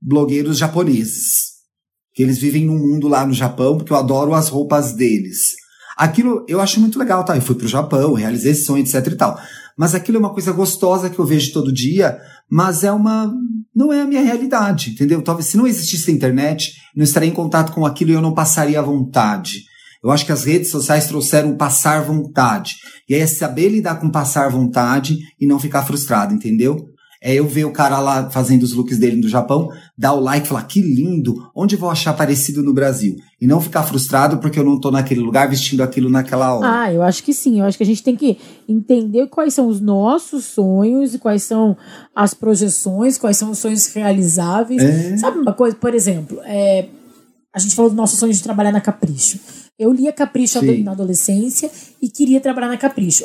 blogueiros 0.00 0.58
japoneses 0.58 1.48
que 2.14 2.22
eles 2.22 2.38
vivem 2.38 2.64
num 2.66 2.78
mundo 2.78 3.06
lá 3.06 3.24
no 3.24 3.32
Japão, 3.32 3.76
porque 3.76 3.92
eu 3.92 3.96
adoro 3.96 4.34
as 4.34 4.48
roupas 4.48 4.92
deles. 4.92 5.54
Aquilo 5.96 6.44
eu 6.48 6.60
acho 6.60 6.80
muito 6.80 6.98
legal, 6.98 7.24
tá? 7.24 7.36
Eu 7.36 7.42
fui 7.42 7.54
pro 7.54 7.68
Japão, 7.68 8.12
realizei 8.14 8.52
esse 8.52 8.64
sonho, 8.64 8.82
etc 8.82 9.06
e 9.06 9.16
tal. 9.16 9.38
Mas 9.78 9.94
aquilo 9.94 10.16
é 10.16 10.20
uma 10.20 10.32
coisa 10.32 10.50
gostosa 10.50 11.08
que 11.08 11.18
eu 11.18 11.24
vejo 11.24 11.52
todo 11.52 11.72
dia, 11.72 12.18
mas 12.50 12.82
é 12.82 12.90
uma. 12.90 13.32
Não 13.74 13.92
é 13.92 14.00
a 14.00 14.06
minha 14.06 14.22
realidade, 14.22 14.90
entendeu? 14.90 15.22
Talvez 15.22 15.46
se 15.46 15.56
não 15.56 15.66
existisse 15.66 16.10
a 16.10 16.14
internet, 16.14 16.72
não 16.96 17.04
estaria 17.04 17.28
em 17.28 17.34
contato 17.34 17.72
com 17.72 17.86
aquilo 17.86 18.10
e 18.10 18.14
eu 18.14 18.20
não 18.20 18.34
passaria 18.34 18.80
à 18.80 18.82
vontade. 18.82 19.62
Eu 20.02 20.10
acho 20.10 20.26
que 20.26 20.32
as 20.32 20.44
redes 20.44 20.70
sociais 20.70 21.06
trouxeram 21.06 21.56
passar 21.56 22.02
vontade. 22.02 22.74
E 23.08 23.14
aí 23.14 23.20
é 23.20 23.26
saber 23.26 23.68
lidar 23.68 24.00
com 24.00 24.10
passar 24.10 24.50
vontade 24.50 25.16
e 25.40 25.46
não 25.46 25.60
ficar 25.60 25.84
frustrado, 25.84 26.34
entendeu? 26.34 26.76
É 27.20 27.34
eu 27.34 27.46
ver 27.46 27.64
o 27.64 27.72
cara 27.72 27.98
lá 27.98 28.30
fazendo 28.30 28.62
os 28.62 28.72
looks 28.72 28.96
dele 28.96 29.20
no 29.20 29.28
Japão, 29.28 29.68
dar 29.96 30.12
o 30.12 30.20
like 30.20 30.46
e 30.46 30.48
falar 30.48 30.62
que 30.62 30.80
lindo, 30.80 31.50
onde 31.54 31.74
vou 31.74 31.90
achar 31.90 32.12
parecido 32.12 32.62
no 32.62 32.72
Brasil? 32.72 33.16
E 33.40 33.46
não 33.46 33.60
ficar 33.60 33.82
frustrado 33.82 34.38
porque 34.38 34.58
eu 34.58 34.64
não 34.64 34.78
tô 34.78 34.90
naquele 34.90 35.20
lugar 35.20 35.48
vestindo 35.48 35.82
aquilo 35.82 36.08
naquela 36.08 36.54
hora. 36.54 36.82
Ah, 36.82 36.92
eu 36.92 37.02
acho 37.02 37.24
que 37.24 37.34
sim. 37.34 37.58
Eu 37.58 37.66
acho 37.66 37.76
que 37.76 37.82
a 37.82 37.86
gente 37.86 38.04
tem 38.04 38.14
que 38.14 38.38
entender 38.68 39.26
quais 39.26 39.52
são 39.52 39.66
os 39.66 39.80
nossos 39.80 40.44
sonhos 40.44 41.14
e 41.14 41.18
quais 41.18 41.42
são 41.42 41.76
as 42.14 42.34
projeções, 42.34 43.18
quais 43.18 43.36
são 43.36 43.50
os 43.50 43.58
sonhos 43.58 43.86
realizáveis. 43.92 44.82
É. 44.82 45.16
Sabe 45.16 45.38
uma 45.38 45.52
coisa, 45.52 45.74
por 45.74 45.94
exemplo, 45.94 46.40
é, 46.44 46.86
a 47.52 47.58
gente 47.58 47.74
falou 47.74 47.90
do 47.90 47.96
nosso 47.96 48.16
sonho 48.16 48.32
de 48.32 48.42
trabalhar 48.42 48.70
na 48.70 48.80
Capricho. 48.80 49.40
Eu 49.78 49.92
lia 49.92 50.12
Capricho 50.12 50.60
sim. 50.60 50.82
na 50.82 50.92
adolescência 50.92 51.70
e 52.00 52.08
queria 52.08 52.40
trabalhar 52.40 52.68
na 52.68 52.76
Capricho. 52.76 53.24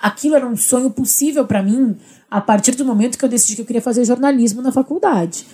Aquilo 0.00 0.36
era 0.36 0.46
um 0.46 0.56
sonho 0.56 0.90
possível 0.90 1.46
para 1.46 1.62
mim 1.62 1.96
a 2.30 2.40
partir 2.40 2.72
do 2.72 2.84
momento 2.84 3.18
que 3.18 3.24
eu 3.24 3.28
decidi 3.28 3.56
que 3.56 3.62
eu 3.62 3.66
queria 3.66 3.82
fazer 3.82 4.04
jornalismo 4.04 4.62
na 4.62 4.70
faculdade, 4.70 5.46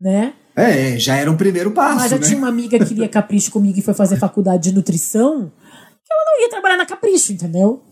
né? 0.00 0.34
É, 0.56 0.98
já 0.98 1.16
era 1.16 1.30
um 1.30 1.36
primeiro 1.36 1.70
passo, 1.70 2.00
Mas 2.00 2.12
eu 2.12 2.18
né? 2.18 2.26
tinha 2.26 2.38
uma 2.38 2.48
amiga 2.48 2.84
que 2.84 2.92
lia 2.92 3.08
Capricho 3.08 3.52
comigo 3.52 3.78
e 3.78 3.82
foi 3.82 3.94
fazer 3.94 4.16
faculdade 4.16 4.70
de 4.70 4.74
nutrição, 4.74 5.52
que 6.04 6.12
ela 6.12 6.24
não 6.26 6.42
ia 6.42 6.50
trabalhar 6.50 6.76
na 6.76 6.84
Capricho, 6.84 7.32
entendeu? 7.32 7.82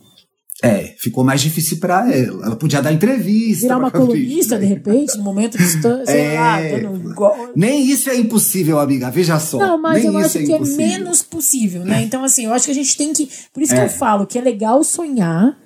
É, 0.63 0.95
ficou 0.99 1.23
mais 1.23 1.43
difícil 1.43 1.79
para 1.79 2.11
ela. 2.11 2.47
Ela 2.47 2.57
podia 2.57 2.81
dar 2.81 2.91
entrevista. 2.91 3.63
Virar 3.63 3.79
uma 3.79 3.91
colunista, 3.91 4.55
né? 4.55 4.63
de 4.63 4.67
repente, 4.67 5.17
no 5.19 5.23
momento 5.23 5.59
de 5.59 5.67
sei 5.67 5.91
é, 6.07 6.41
lá, 6.41 6.61
dando... 6.63 7.15
Nem 7.55 7.87
isso 7.87 8.09
é 8.09 8.17
impossível, 8.17 8.81
amiga. 8.81 9.11
Veja 9.11 9.39
só. 9.39 9.59
Não, 9.59 9.81
mas 9.81 10.03
nem 10.03 10.13
eu 10.13 10.19
acho 10.19 10.39
é 10.39 10.43
que 10.43 10.53
é 10.53 10.59
menos 10.59 11.23
possível, 11.23 11.85
né? 11.85 12.03
Então, 12.03 12.25
assim, 12.25 12.47
eu 12.47 12.55
acho 12.55 12.65
que 12.65 12.71
a 12.71 12.75
gente 12.75 12.97
tem 12.97 13.13
que. 13.13 13.29
Por 13.53 13.63
isso 13.63 13.75
que 13.75 13.81
é. 13.81 13.85
eu 13.85 13.91
falo 13.91 14.27
que 14.27 14.39
é 14.39 14.43
legal 14.43 14.83
sonhar, 14.83 15.57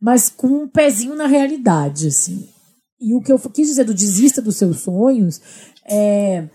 mas 0.00 0.28
com 0.28 0.48
um 0.48 0.68
pezinho 0.68 1.14
na 1.14 1.26
realidade, 1.26 2.08
assim. 2.08 2.48
E 3.00 3.14
o 3.14 3.20
que 3.20 3.32
eu 3.32 3.38
quis 3.38 3.68
dizer 3.68 3.84
do 3.84 3.94
desista 3.94 4.40
dos 4.42 4.56
seus 4.56 4.80
sonhos 4.80 5.40
é 5.88 6.48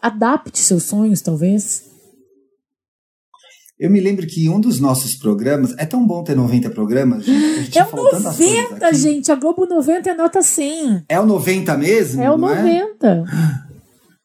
adapte 0.00 0.60
seus 0.60 0.84
sonhos, 0.84 1.20
talvez. 1.20 1.84
Eu 3.78 3.90
me 3.90 4.00
lembro 4.00 4.26
que 4.26 4.48
um 4.48 4.60
dos 4.60 4.80
nossos 4.80 5.14
programas. 5.14 5.72
É 5.78 5.86
tão 5.86 6.04
bom 6.04 6.24
ter 6.24 6.34
90 6.34 6.70
programas, 6.70 7.24
gente. 7.24 7.78
É 7.78 7.84
o 7.84 7.94
90, 7.94 8.92
gente. 8.94 9.30
A 9.30 9.36
Globo 9.36 9.66
90 9.66 10.10
é 10.10 10.14
nota 10.14 10.42
100. 10.42 11.04
É 11.08 11.20
o 11.20 11.26
90 11.26 11.76
mesmo? 11.76 12.22
É 12.22 12.30
o 12.30 12.36
90. 12.36 13.06
É? 13.06 13.24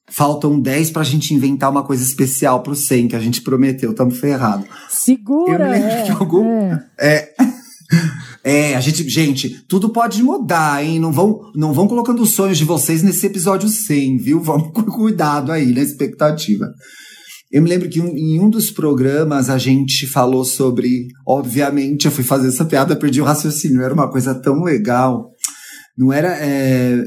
Faltam 0.08 0.60
10 0.60 0.92
pra 0.92 1.04
gente 1.04 1.34
inventar 1.36 1.70
uma 1.70 1.84
coisa 1.84 2.04
especial 2.04 2.64
pro 2.64 2.76
100 2.76 3.10
que 3.10 3.16
a 3.16 3.20
gente 3.20 3.42
prometeu. 3.42 3.94
Tamo 3.94 4.12
ferrado. 4.12 4.66
Segura. 4.90 5.66
Eu 5.66 5.72
me 5.72 5.80
lembro 5.80 5.90
é, 5.90 6.04
que 6.04 6.12
algum. 6.12 6.46
É. 6.48 6.90
é 7.00 7.34
é, 8.44 8.76
a 8.76 8.82
gente, 8.82 9.08
gente, 9.08 9.66
tudo 9.68 9.90
pode 9.90 10.22
mudar, 10.22 10.84
hein? 10.84 11.00
Não 11.00 11.12
vão, 11.12 11.40
não 11.56 11.74
vão 11.74 11.88
colocando 11.88 12.22
os 12.22 12.32
sonhos 12.32 12.58
de 12.58 12.66
vocês 12.66 13.02
nesse 13.02 13.26
episódio 13.26 13.70
100, 13.70 14.18
viu? 14.18 14.42
Vamos 14.42 14.72
com 14.74 14.84
cuidado 14.92 15.52
aí 15.52 15.74
na 15.74 15.82
expectativa. 15.82 16.68
Eu 17.52 17.62
me 17.62 17.70
lembro 17.70 17.88
que 17.88 18.02
um, 18.02 18.18
em 18.18 18.40
um 18.40 18.50
dos 18.50 18.72
programas 18.72 19.50
a 19.50 19.60
gente 19.60 20.08
falou 20.08 20.44
sobre. 20.44 21.08
Obviamente, 21.26 22.06
eu 22.06 22.12
fui 22.12 22.24
fazer 22.24 22.48
essa 22.48 22.66
piada, 22.66 22.96
perdi 22.96 23.22
o 23.22 23.26
raciocínio. 23.26 23.82
Era 23.82 23.94
uma 23.94 24.10
coisa 24.10 24.34
tão 24.34 24.64
legal. 24.64 25.30
Não 25.96 26.12
era, 26.12 26.36
é, 26.38 27.00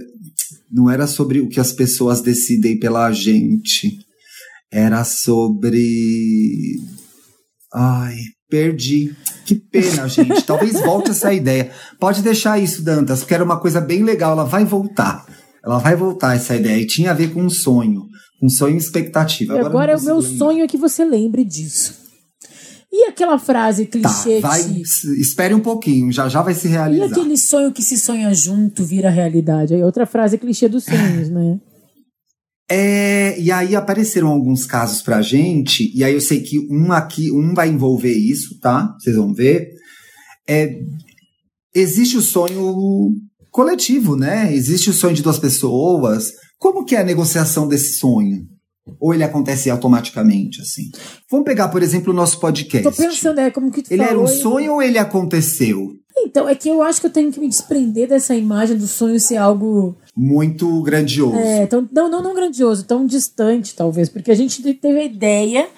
não 0.70 0.88
era 0.88 1.08
sobre 1.08 1.40
o 1.40 1.48
que 1.48 1.58
as 1.58 1.72
pessoas 1.72 2.20
decidem 2.20 2.78
pela 2.78 3.10
gente. 3.10 3.98
Era 4.70 5.02
sobre. 5.02 6.76
Ai, 7.74 8.16
perdi. 8.48 9.14
Que 9.44 9.54
pena, 9.54 10.06
gente. 10.08 10.42
Talvez 10.42 10.80
volte 10.80 11.10
essa 11.10 11.32
ideia. 11.32 11.70
Pode 11.98 12.22
deixar 12.22 12.58
isso, 12.58 12.82
Dantas, 12.82 13.20
porque 13.20 13.34
era 13.34 13.44
uma 13.44 13.58
coisa 13.58 13.80
bem 13.80 14.02
legal. 14.02 14.32
Ela 14.32 14.44
vai 14.44 14.64
voltar. 14.64 15.24
Ela 15.64 15.78
vai 15.78 15.96
voltar 15.96 16.36
essa 16.36 16.54
ideia. 16.54 16.80
E 16.80 16.86
tinha 16.86 17.10
a 17.10 17.14
ver 17.14 17.32
com 17.32 17.42
um 17.42 17.50
sonho. 17.50 18.04
Um 18.42 18.48
sonho 18.48 18.74
e 18.74 18.78
expectativa. 18.78 19.54
Agora, 19.54 19.68
Agora 19.68 19.92
é 19.92 19.96
o 19.96 20.02
meu 20.02 20.18
lembrar. 20.18 20.38
sonho 20.38 20.64
é 20.64 20.66
que 20.66 20.76
você 20.76 21.04
lembre 21.04 21.44
disso. 21.44 22.06
E 22.92 23.04
aquela 23.04 23.38
frase 23.38 23.86
clichê 23.86 24.40
tá, 24.40 24.48
vai, 24.48 24.62
que... 24.62 24.80
Espere 25.20 25.52
um 25.52 25.60
pouquinho, 25.60 26.10
já 26.10 26.28
já 26.28 26.40
vai 26.40 26.54
se 26.54 26.68
realizar. 26.68 27.06
E 27.06 27.10
aquele 27.10 27.36
sonho 27.36 27.72
que 27.72 27.82
se 27.82 27.98
sonha 27.98 28.32
junto 28.32 28.84
vira 28.84 29.10
realidade? 29.10 29.74
Aí 29.74 29.82
outra 29.82 30.06
frase 30.06 30.38
clichê 30.38 30.68
dos 30.68 30.84
sonhos, 30.84 31.28
né? 31.28 31.58
É, 32.68 33.38
e 33.38 33.52
aí 33.52 33.76
apareceram 33.76 34.28
alguns 34.28 34.66
casos 34.66 35.00
pra 35.00 35.22
gente, 35.22 35.92
e 35.94 36.02
aí 36.02 36.12
eu 36.12 36.20
sei 36.20 36.40
que 36.40 36.58
um 36.68 36.90
aqui, 36.92 37.30
um 37.30 37.54
vai 37.54 37.68
envolver 37.68 38.12
isso, 38.12 38.58
tá? 38.58 38.92
Vocês 38.98 39.14
vão 39.14 39.32
ver. 39.32 39.70
É, 40.48 40.80
existe 41.74 42.16
o 42.16 42.22
sonho 42.22 43.12
coletivo, 43.50 44.16
né? 44.16 44.52
Existe 44.52 44.90
o 44.90 44.92
sonho 44.92 45.14
de 45.14 45.22
duas 45.22 45.38
pessoas. 45.38 46.32
Como 46.58 46.84
que 46.84 46.96
é 46.96 47.00
a 47.00 47.04
negociação 47.04 47.68
desse 47.68 47.98
sonho? 47.98 48.44
Ou 49.00 49.14
ele 49.14 49.24
acontece 49.24 49.68
automaticamente, 49.70 50.60
assim? 50.60 50.90
Vamos 51.30 51.44
pegar, 51.44 51.68
por 51.68 51.82
exemplo, 51.82 52.12
o 52.12 52.16
nosso 52.16 52.38
podcast. 52.40 52.82
Tô 52.82 52.92
pensando, 52.92 53.40
é 53.40 53.50
como 53.50 53.70
que 53.70 53.82
tu 53.82 53.92
Ele 53.92 54.04
falou, 54.04 54.24
era 54.24 54.32
um 54.32 54.40
sonho 54.40 54.74
ou 54.74 54.82
ele 54.82 54.98
aconteceu? 54.98 55.92
Então, 56.18 56.48
é 56.48 56.54
que 56.54 56.68
eu 56.68 56.82
acho 56.82 57.00
que 57.00 57.06
eu 57.06 57.12
tenho 57.12 57.32
que 57.32 57.40
me 57.40 57.48
desprender 57.48 58.08
dessa 58.08 58.34
imagem 58.34 58.76
do 58.76 58.86
sonho 58.86 59.18
ser 59.18 59.36
algo 59.36 59.96
muito 60.16 60.82
grandioso. 60.82 61.36
É, 61.36 61.66
tão, 61.66 61.86
não, 61.92 62.08
não, 62.08 62.22
não 62.22 62.34
grandioso, 62.34 62.84
tão 62.84 63.04
distante, 63.04 63.74
talvez, 63.74 64.08
porque 64.08 64.30
a 64.30 64.34
gente 64.34 64.62
teve 64.74 64.98
a 64.98 65.04
ideia 65.04 65.68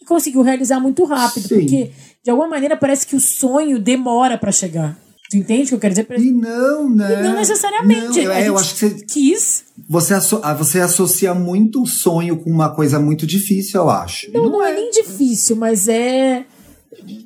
e 0.00 0.04
conseguiu 0.04 0.42
realizar 0.42 0.80
muito 0.80 1.04
rápido, 1.04 1.48
Sim. 1.48 1.60
porque 1.60 1.92
de 2.24 2.30
alguma 2.30 2.48
maneira 2.48 2.76
parece 2.76 3.06
que 3.06 3.14
o 3.14 3.20
sonho 3.20 3.78
demora 3.78 4.36
para 4.36 4.50
chegar. 4.50 4.98
Tu 5.30 5.36
entende 5.38 5.64
o 5.64 5.68
que 5.68 5.74
eu 5.74 5.78
quero 5.80 5.94
dizer? 5.94 6.06
E 6.18 6.30
não, 6.30 6.88
né? 6.88 7.18
E 7.18 7.22
não 7.22 7.34
necessariamente. 7.34 8.24
Não, 8.24 8.32
é, 8.32 8.48
eu 8.48 8.56
acho 8.56 8.74
que 8.74 8.80
você 8.80 8.90
quis. 9.06 9.64
Você, 9.88 10.14
asso 10.14 10.40
ah, 10.42 10.54
você 10.54 10.80
associa 10.80 11.34
muito 11.34 11.82
o 11.82 11.86
sonho 11.86 12.36
com 12.36 12.50
uma 12.50 12.72
coisa 12.72 13.00
muito 13.00 13.26
difícil, 13.26 13.80
eu 13.80 13.90
acho. 13.90 14.30
Não, 14.32 14.44
não, 14.44 14.52
não 14.52 14.64
é. 14.64 14.72
é 14.72 14.74
nem 14.74 14.90
difícil, 14.90 15.56
mas 15.56 15.88
é 15.88 16.44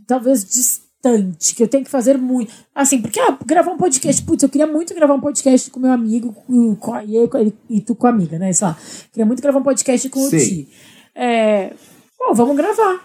talvez 0.06 0.44
distante 0.44 0.89
bastante, 1.02 1.54
que 1.54 1.62
eu 1.62 1.68
tenho 1.68 1.84
que 1.84 1.90
fazer 1.90 2.16
muito. 2.18 2.52
Assim, 2.74 3.00
porque 3.00 3.18
ah, 3.18 3.36
gravar 3.44 3.72
um 3.72 3.78
podcast, 3.78 4.22
putz, 4.22 4.42
eu 4.42 4.48
queria 4.48 4.66
muito 4.66 4.94
gravar 4.94 5.14
um 5.14 5.20
podcast 5.20 5.70
com 5.70 5.80
meu 5.80 5.90
amigo, 5.90 6.32
com, 6.32 6.76
e, 7.00 7.54
e 7.76 7.80
tu 7.80 7.94
com 7.94 8.06
a 8.06 8.10
amiga, 8.10 8.38
né? 8.38 8.52
Sei 8.52 8.66
lá. 8.66 8.76
Queria 9.12 9.26
muito 9.26 9.42
gravar 9.42 9.58
um 9.58 9.62
podcast 9.62 10.08
com 10.08 10.20
Sim. 10.28 10.36
o 10.36 10.38
Ti. 10.38 10.68
É, 11.14 11.72
bom, 12.18 12.34
vamos 12.34 12.56
gravar. 12.56 13.04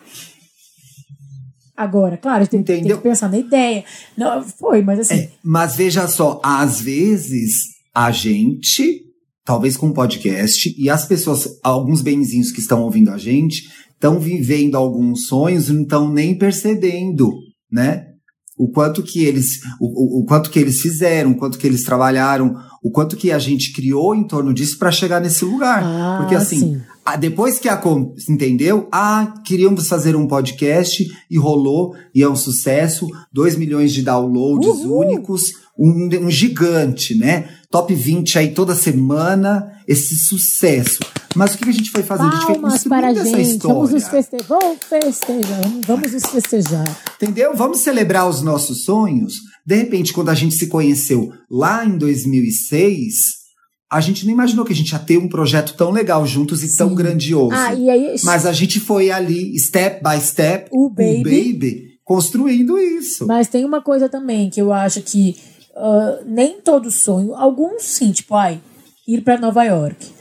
Agora, 1.76 2.18
claro, 2.18 2.48
tem, 2.48 2.64
tem, 2.64 2.84
que 2.84 2.96
pensar 2.98 3.30
na 3.30 3.38
ideia. 3.38 3.84
Não, 4.18 4.44
foi, 4.44 4.82
mas 4.82 5.00
assim. 5.00 5.16
É, 5.16 5.30
mas 5.44 5.76
veja 5.76 6.08
só, 6.08 6.40
às 6.44 6.80
vezes 6.80 7.76
a 7.94 8.12
gente, 8.12 9.02
talvez 9.44 9.76
com 9.76 9.88
um 9.88 9.94
podcast, 9.94 10.74
e 10.78 10.90
as 10.90 11.06
pessoas, 11.06 11.60
alguns 11.62 12.02
benzinhos 12.02 12.52
que 12.52 12.62
estão 12.62 12.82
ouvindo 12.82 13.10
a 13.10 13.18
gente, 13.18 13.64
estão 13.92 14.20
vivendo 14.20 14.76
alguns 14.76 15.28
sonhos 15.28 15.68
e 15.68 15.74
não 15.74 15.84
estão 15.84 16.10
nem 16.10 16.38
percebendo 16.38 17.45
né? 17.76 18.08
O 18.58 18.70
quanto 18.70 19.04
que 19.04 19.26
eles, 19.26 19.60
o, 19.82 20.20
o, 20.20 20.22
o, 20.22 20.26
quanto 20.26 20.50
que 20.50 20.58
eles 20.58 20.80
fizeram, 20.80 21.32
o 21.32 21.38
quanto 21.38 21.58
que 21.58 21.68
eles 21.68 21.84
trabalharam, 21.84 22.56
o 22.82 22.90
quanto 22.90 23.18
que 23.18 23.30
a 23.30 23.38
gente 23.38 23.74
criou 23.74 24.16
em 24.16 24.26
torno 24.26 24.54
disso 24.54 24.80
para 24.80 24.94
chegar 24.94 25.20
nesse 25.20 25.44
lugar. 25.44 25.84
Ah, 25.84 26.18
Porque 26.20 26.36
assim, 26.36 26.82
depois 27.20 27.60
que 27.60 27.68
a 27.68 27.82
entendeu, 28.30 28.88
ah, 28.94 29.34
queríamos 29.46 29.90
fazer 29.90 30.16
um 30.16 30.26
podcast 30.26 31.06
e 31.30 31.38
rolou 31.38 31.94
e 32.14 32.24
é 32.24 32.30
um 32.30 32.36
sucesso, 32.36 33.10
2 33.34 33.58
milhões 33.58 33.92
de 33.92 34.02
downloads 34.02 34.68
Uhul. 34.68 35.00
únicos, 35.00 35.52
um, 35.78 36.08
um 36.22 36.32
gigante, 36.32 37.14
né? 37.14 37.50
Top 37.70 37.94
20 37.94 38.40
aí 38.40 38.54
toda 38.54 38.74
semana, 38.74 39.70
esse 39.86 40.16
sucesso. 40.16 41.00
Mas 41.36 41.54
o 41.54 41.58
que 41.58 41.70
a 41.70 41.74
gente 41.74 41.92
foi 41.92 42.02
fazer? 42.02 42.24
Palmas 42.24 42.36
a 42.36 42.40
gente 42.40 42.48
foi 42.48 42.70
construindo 42.72 43.20
essa 43.20 43.44
gente. 43.44 43.62
Vamos 43.62 43.92
nos 43.92 44.08
festejar. 44.08 44.48
Vamos 44.48 44.78
festejar. 44.84 45.62
Vamos 45.86 46.12
nos 46.14 46.26
festejar. 46.26 47.02
Entendeu? 47.16 47.56
Vamos 47.56 47.80
celebrar 47.80 48.28
os 48.28 48.42
nossos 48.42 48.86
sonhos. 48.86 49.34
De 49.66 49.76
repente, 49.76 50.14
quando 50.14 50.30
a 50.30 50.34
gente 50.34 50.56
se 50.56 50.68
conheceu 50.68 51.34
lá 51.52 51.86
em 51.86 51.98
2006, 51.98 53.46
a 53.92 54.00
gente 54.00 54.26
não 54.26 54.34
imaginou 54.34 54.66
que 54.66 54.74
a 54.74 54.76
gente 54.76 54.92
ia 54.92 55.00
ter 55.00 55.18
um 55.18 55.28
projeto 55.28 55.76
tão 55.76 55.92
legal 55.92 56.26
juntos 56.26 56.64
e 56.64 56.68
Sim. 56.68 56.78
tão 56.78 56.96
grandioso. 56.96 57.54
Ah, 57.54 57.70
aí... 57.70 58.16
Mas 58.24 58.46
a 58.46 58.54
gente 58.54 58.80
foi 58.80 59.12
ali, 59.12 59.58
step 59.60 60.02
by 60.04 60.20
step, 60.22 60.70
o 60.72 60.90
baby. 60.90 61.20
o 61.20 61.24
baby, 61.24 61.84
construindo 62.04 62.78
isso. 62.80 63.28
Mas 63.28 63.48
tem 63.48 63.66
uma 63.66 63.82
coisa 63.82 64.08
também 64.08 64.50
que 64.50 64.62
eu 64.62 64.72
acho 64.72 65.02
que 65.02 65.36
uh, 65.76 66.26
nem 66.26 66.62
todo 66.62 66.90
sonho, 66.90 67.36
alguns 67.36 67.84
sim, 67.84 68.12
tipo, 68.12 68.36
ai, 68.36 68.60
ir 69.08 69.22
para 69.22 69.40
Nova 69.40 69.64
York. 69.64 70.15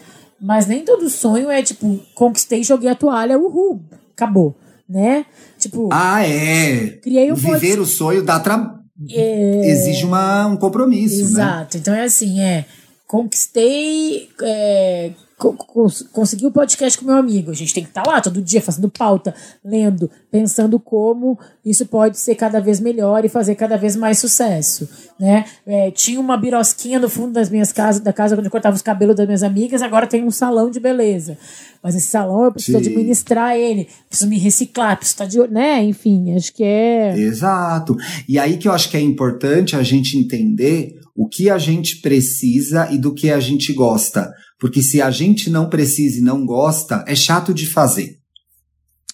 Mas 0.45 0.67
nem 0.67 0.85
todo 0.85 1.09
sonho 1.09 1.51
é 1.51 1.63
tipo, 1.63 1.99
conquistei, 2.15 2.63
joguei 2.63 2.91
a 2.91 2.95
toalha, 2.95 3.39
uhul, 3.39 3.81
acabou, 4.15 4.55
né? 4.87 5.25
Tipo. 5.59 5.89
Ah, 5.91 6.23
é. 6.23 6.99
Criei 7.03 7.33
um 7.33 7.35
Viver 7.35 7.81
o 7.81 7.87
sonho 7.87 8.23
dá 8.23 8.39
tra... 8.39 8.79
É... 9.11 9.71
exige 9.71 10.05
uma, 10.05 10.47
um 10.47 10.57
compromisso. 10.59 11.17
Né? 11.17 11.23
Exato. 11.23 11.77
Né? 11.77 11.81
Então 11.81 11.95
é 11.95 12.05
assim, 12.05 12.41
é. 12.43 12.67
Conquistei, 13.07 14.29
é, 14.43 15.13
conseguir 15.37 16.47
o 16.47 16.49
um 16.49 16.53
podcast 16.53 16.99
com 16.99 17.07
meu 17.07 17.17
amigo. 17.17 17.51
A 17.51 17.55
gente 17.55 17.75
tem 17.75 17.83
que 17.83 17.91
estar 17.91 18.03
tá 18.03 18.11
lá 18.11 18.21
todo 18.21 18.41
dia 18.41 18.63
fazendo 18.63 18.89
pauta, 18.89 19.35
lendo, 19.65 20.11
pensando 20.31 20.79
como 20.79 21.39
isso 21.65 21.87
pode 21.87 22.19
ser 22.19 22.35
cada 22.35 22.61
vez 22.61 22.81
melhor 22.81 23.25
e 23.25 23.29
fazer 23.29 23.55
cada 23.55 23.77
vez 23.77 23.97
mais 23.97 24.19
sucesso, 24.19 24.89
né? 25.19 25.45
É, 25.67 25.91
tinha 25.91 26.21
uma 26.21 26.37
birosquinha 26.37 26.99
no 26.99 27.09
fundo 27.09 27.33
das 27.33 27.51
minhas 27.51 27.73
casas, 27.73 28.01
da 28.01 28.13
casa 28.13 28.37
onde 28.37 28.47
eu 28.47 28.51
cortava 28.51 28.77
os 28.77 28.83
cabelos 28.83 29.17
das 29.17 29.27
minhas 29.27 29.43
amigas, 29.43 29.83
agora 29.83 30.07
tem 30.07 30.25
um 30.25 30.31
salão 30.31 30.71
de 30.71 30.79
beleza. 30.79 31.37
Mas 31.83 31.95
esse 31.95 32.09
salão 32.09 32.45
eu 32.45 32.53
preciso 32.53 32.79
Sim. 32.79 32.91
administrar 32.91 33.57
ele, 33.57 33.89
preciso 34.09 34.31
me 34.31 34.39
reciclar, 34.39 34.97
preciso 34.97 35.23
estar 35.23 35.27
de, 35.27 35.53
né? 35.53 35.83
Enfim, 35.83 36.35
acho 36.35 36.53
que 36.53 36.63
é 36.63 37.15
Exato. 37.19 37.97
E 38.29 38.39
aí 38.39 38.57
que 38.57 38.69
eu 38.69 38.73
acho 38.73 38.89
que 38.89 38.97
é 38.97 39.01
importante 39.01 39.77
a 39.77 39.83
gente 39.83 40.17
entender 40.17 40.95
o 41.15 41.29
que 41.29 41.49
a 41.49 41.59
gente 41.59 42.01
precisa 42.01 42.89
e 42.91 42.99
do 42.99 43.15
que 43.15 43.31
a 43.31 43.39
gente 43.39 43.73
gosta. 43.73 44.33
Porque 44.65 44.81
se 44.81 45.03
a 45.03 45.11
gente 45.11 45.51
não 45.51 45.69
precisa 45.69 46.21
e 46.21 46.23
não 46.23 46.47
gosta, 46.47 47.05
é 47.07 47.15
chato 47.15 47.53
de 47.53 47.67
fazer. 47.67 48.17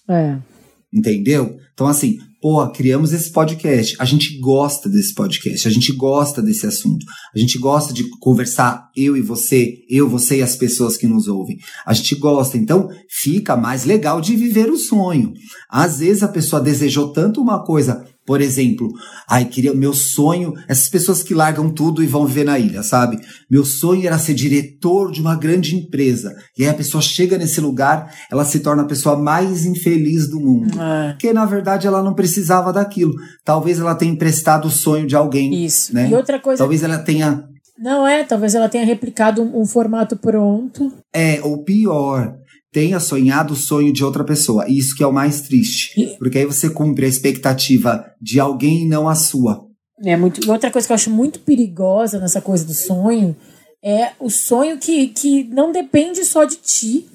É. 0.09 0.37
Entendeu? 0.93 1.57
Então, 1.73 1.87
assim, 1.87 2.19
pô, 2.41 2.65
criamos 2.69 3.11
esse 3.11 3.29
podcast. 3.33 3.97
A 3.99 4.05
gente 4.05 4.39
gosta 4.39 4.87
desse 4.87 5.13
podcast, 5.13 5.67
a 5.67 5.71
gente 5.71 5.91
gosta 5.91 6.41
desse 6.41 6.65
assunto. 6.65 7.05
A 7.35 7.37
gente 7.37 7.57
gosta 7.57 7.93
de 7.93 8.09
conversar, 8.21 8.89
eu 8.95 9.17
e 9.17 9.21
você, 9.21 9.79
eu, 9.89 10.07
você 10.07 10.37
e 10.37 10.41
as 10.41 10.55
pessoas 10.55 10.95
que 10.95 11.05
nos 11.05 11.27
ouvem. 11.27 11.57
A 11.85 11.93
gente 11.93 12.15
gosta. 12.15 12.57
Então, 12.57 12.87
fica 13.09 13.57
mais 13.57 13.83
legal 13.83 14.21
de 14.21 14.37
viver 14.37 14.69
o 14.69 14.77
sonho. 14.77 15.33
Às 15.69 15.99
vezes 15.99 16.23
a 16.23 16.29
pessoa 16.29 16.61
desejou 16.61 17.11
tanto 17.11 17.41
uma 17.41 17.61
coisa 17.65 18.07
por 18.25 18.39
exemplo, 18.39 18.87
ai, 19.27 19.45
queria 19.45 19.73
meu 19.73 19.93
sonho, 19.93 20.53
essas 20.67 20.87
pessoas 20.87 21.23
que 21.23 21.33
largam 21.33 21.69
tudo 21.69 22.03
e 22.03 22.07
vão 22.07 22.25
viver 22.25 22.45
na 22.45 22.59
ilha, 22.59 22.83
sabe? 22.83 23.19
Meu 23.49 23.65
sonho 23.65 24.05
era 24.05 24.17
ser 24.19 24.33
diretor 24.33 25.11
de 25.11 25.19
uma 25.19 25.35
grande 25.35 25.75
empresa. 25.75 26.35
E 26.57 26.63
aí 26.63 26.69
a 26.69 26.73
pessoa 26.73 27.01
chega 27.01 27.37
nesse 27.37 27.59
lugar, 27.59 28.13
ela 28.31 28.45
se 28.45 28.59
torna 28.59 28.83
a 28.83 28.87
pessoa 28.87 29.17
mais 29.17 29.65
infeliz 29.65 30.29
do 30.29 30.39
mundo. 30.39 30.79
É. 30.79 31.11
Porque 31.11 31.33
na 31.33 31.45
verdade 31.45 31.87
ela 31.87 32.03
não 32.03 32.13
precisava 32.13 32.71
daquilo. 32.71 33.13
Talvez 33.43 33.79
ela 33.79 33.95
tenha 33.95 34.13
emprestado 34.13 34.67
o 34.67 34.71
sonho 34.71 35.07
de 35.07 35.15
alguém. 35.15 35.65
Isso. 35.65 35.93
Né? 35.93 36.09
E 36.09 36.13
outra 36.13 36.39
coisa. 36.39 36.59
Talvez 36.59 36.83
ela 36.83 36.99
tenha 36.99 37.49
não 37.81 38.05
é, 38.05 38.23
talvez 38.23 38.53
ela 38.53 38.69
tenha 38.69 38.85
replicado 38.85 39.41
um, 39.41 39.61
um, 39.61 39.65
formato 39.65 40.15
pronto. 40.15 40.93
É, 41.11 41.41
ou 41.41 41.63
pior, 41.63 42.35
tenha 42.71 42.99
sonhado 42.99 43.53
o 43.53 43.57
sonho 43.57 43.91
de 43.91 44.03
outra 44.03 44.23
pessoa. 44.23 44.67
E 44.67 44.77
isso 44.77 44.95
que 44.95 45.03
é 45.03 45.07
o 45.07 45.13
mais 45.13 45.41
triste. 45.41 46.15
Porque 46.17 46.39
aí 46.39 46.45
você 46.45 46.69
cumpre 46.69 47.05
a 47.05 47.09
expectativa 47.09 48.05
de 48.21 48.39
alguém 48.39 48.83
e 48.83 48.87
não 48.87 49.09
a 49.09 49.15
sua. 49.15 49.67
É 50.03 50.15
muito. 50.17 50.49
Outra 50.49 50.71
coisa 50.71 50.87
que 50.87 50.93
eu 50.93 50.95
acho 50.95 51.09
muito 51.09 51.39
perigosa 51.41 52.19
nessa 52.19 52.41
coisa 52.41 52.65
do 52.65 52.73
sonho 52.73 53.35
é 53.83 54.11
o 54.19 54.29
sonho 54.29 54.77
que, 54.77 55.09
que 55.09 55.43
não 55.45 55.71
depende 55.71 56.23
só 56.23 56.45
de 56.45 56.55
ti. 56.55 57.07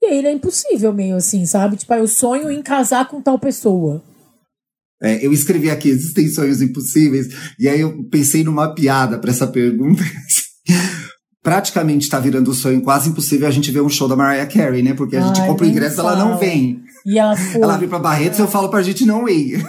E 0.00 0.14
ele 0.14 0.28
é 0.28 0.32
impossível, 0.32 0.92
meio 0.92 1.16
assim, 1.16 1.44
sabe? 1.44 1.76
Tipo, 1.76 1.94
eu 1.94 2.06
sonho 2.06 2.50
em 2.50 2.62
casar 2.62 3.08
com 3.08 3.20
tal 3.20 3.38
pessoa. 3.38 4.02
É, 5.02 5.24
eu 5.24 5.32
escrevi 5.32 5.70
aqui, 5.70 5.88
existem 5.88 6.28
sonhos 6.28 6.60
impossíveis, 6.60 7.28
e 7.58 7.68
aí 7.68 7.80
eu 7.80 8.04
pensei 8.08 8.42
numa 8.42 8.74
piada 8.74 9.18
para 9.18 9.30
essa 9.30 9.46
pergunta. 9.46 10.02
praticamente 11.48 12.02
está 12.02 12.20
virando 12.20 12.50
um 12.50 12.54
sonho 12.54 12.82
quase 12.82 13.08
impossível 13.08 13.48
a 13.48 13.50
gente 13.50 13.70
ver 13.70 13.80
um 13.80 13.88
show 13.88 14.06
da 14.06 14.14
Mariah 14.14 14.46
Carey, 14.46 14.82
né? 14.82 14.92
Porque 14.92 15.16
a 15.16 15.22
gente 15.22 15.40
Ai, 15.40 15.46
compra 15.46 15.64
o 15.64 15.68
ingresso 15.70 15.96
e 15.96 16.00
ela 16.00 16.14
não 16.14 16.36
vem. 16.36 16.82
E 17.06 17.18
ela 17.18 17.34
foi. 17.34 17.62
Ela 17.64 17.78
vem 17.78 17.88
pra 17.88 17.98
Barretos 17.98 18.38
e 18.38 18.42
eu 18.42 18.48
falo 18.48 18.68
pra 18.68 18.82
gente 18.82 19.06
não 19.06 19.26
ir. 19.26 19.64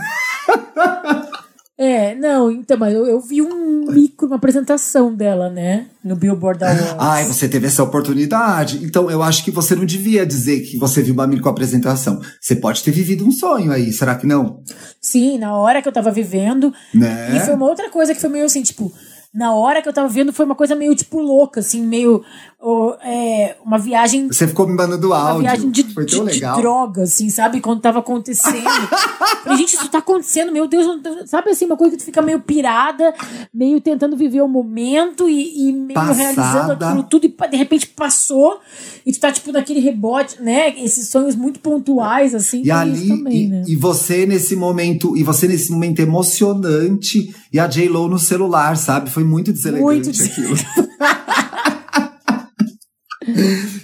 É, 1.77 2.13
não, 2.15 2.51
então, 2.51 2.77
mas 2.77 2.93
eu, 2.93 3.05
eu 3.05 3.21
vi 3.21 3.41
um 3.41 3.89
micro, 3.89 4.27
uma 4.27 4.35
apresentação 4.35 5.15
dela, 5.15 5.49
né? 5.49 5.85
No 6.03 6.13
Billboard 6.17 6.61
Awards. 6.61 6.95
Ai, 6.99 7.23
você 7.23 7.47
teve 7.47 7.67
essa 7.67 7.81
oportunidade. 7.81 8.83
Então, 8.83 9.09
eu 9.09 9.23
acho 9.23 9.45
que 9.45 9.49
você 9.49 9.73
não 9.75 9.85
devia 9.85 10.25
dizer 10.25 10.59
que 10.59 10.77
você 10.77 11.01
viu 11.01 11.13
uma 11.13 11.25
micro 11.25 11.47
apresentação. 11.47 12.19
Você 12.41 12.57
pode 12.57 12.83
ter 12.83 12.91
vivido 12.91 13.25
um 13.25 13.31
sonho 13.31 13.71
aí, 13.71 13.93
será 13.93 14.15
que 14.15 14.27
não? 14.27 14.61
Sim, 14.99 15.37
na 15.37 15.55
hora 15.55 15.81
que 15.81 15.87
eu 15.87 15.93
tava 15.93 16.11
vivendo. 16.11 16.73
Né? 16.93 17.37
E 17.37 17.39
foi 17.39 17.53
uma 17.53 17.69
outra 17.69 17.89
coisa 17.89 18.13
que 18.13 18.19
foi 18.19 18.29
meio 18.29 18.43
assim, 18.43 18.61
tipo, 18.61 18.91
na 19.31 19.53
hora 19.53 19.79
que 19.79 19.87
eu 19.87 19.93
tava 19.93 20.07
vendo, 20.07 20.33
foi 20.33 20.43
uma 20.43 20.55
coisa 20.55 20.75
meio, 20.75 20.95
tipo, 20.95 21.19
louca, 21.21 21.59
assim, 21.59 21.85
meio. 21.85 22.23
Oh, 22.59 22.95
é, 23.03 23.55
uma 23.63 23.77
viagem. 23.77 24.27
Você 24.27 24.47
ficou 24.47 24.67
me 24.67 24.73
mandando 24.73 25.13
áudio. 25.13 25.33
Uma 25.33 25.41
viagem 25.41 25.69
de, 25.69 25.83
foi 25.93 26.05
tão 26.05 26.25
de, 26.25 26.33
legal. 26.33 26.55
de 26.55 26.61
droga, 26.61 27.03
assim, 27.03 27.29
sabe? 27.29 27.61
Quando 27.61 27.79
tava 27.79 27.99
acontecendo. 27.99 28.67
Falei, 29.43 29.59
gente, 29.59 29.75
isso 29.75 29.87
tá 29.87 29.99
acontecendo, 29.99 30.51
meu 30.51 30.67
Deus. 30.67 30.85
Sabe 31.27 31.51
assim, 31.51 31.65
uma 31.65 31.77
coisa 31.77 31.95
que 31.95 32.01
tu 32.01 32.05
fica 32.05 32.23
meio 32.23 32.41
pirada, 32.41 33.13
meio 33.53 33.79
tentando 33.79 34.17
viver 34.17 34.41
o 34.41 34.47
momento 34.47 35.29
e, 35.29 35.69
e 35.69 35.71
meio 35.71 35.93
Passada. 35.93 36.17
realizando 36.17 36.71
aquilo 36.71 37.03
tudo, 37.03 37.25
e 37.25 37.49
de 37.49 37.57
repente 37.57 37.87
passou, 37.87 38.59
e 39.05 39.11
tu 39.13 39.19
tá, 39.19 39.31
tipo, 39.31 39.51
naquele 39.51 39.79
rebote, 39.79 40.41
né? 40.41 40.73
Esses 40.83 41.07
sonhos 41.07 41.35
muito 41.35 41.59
pontuais, 41.59 42.33
assim. 42.33 42.63
E 42.65 42.71
ali, 42.71 43.07
também, 43.07 43.43
e, 43.43 43.47
né? 43.47 43.63
e 43.67 43.75
você 43.75 44.25
nesse 44.25 44.55
momento, 44.55 45.15
e 45.15 45.23
você 45.23 45.47
nesse 45.47 45.71
momento 45.71 45.99
emocionante, 45.99 47.33
e 47.51 47.59
a 47.59 47.67
J-Lo 47.67 48.07
no 48.07 48.19
celular, 48.19 48.77
sabe? 48.77 49.09
Foi 49.09 49.23
muito 49.23 49.51
deselegante 49.51 50.09
muito 50.09 50.23
aquilo. 50.23 50.55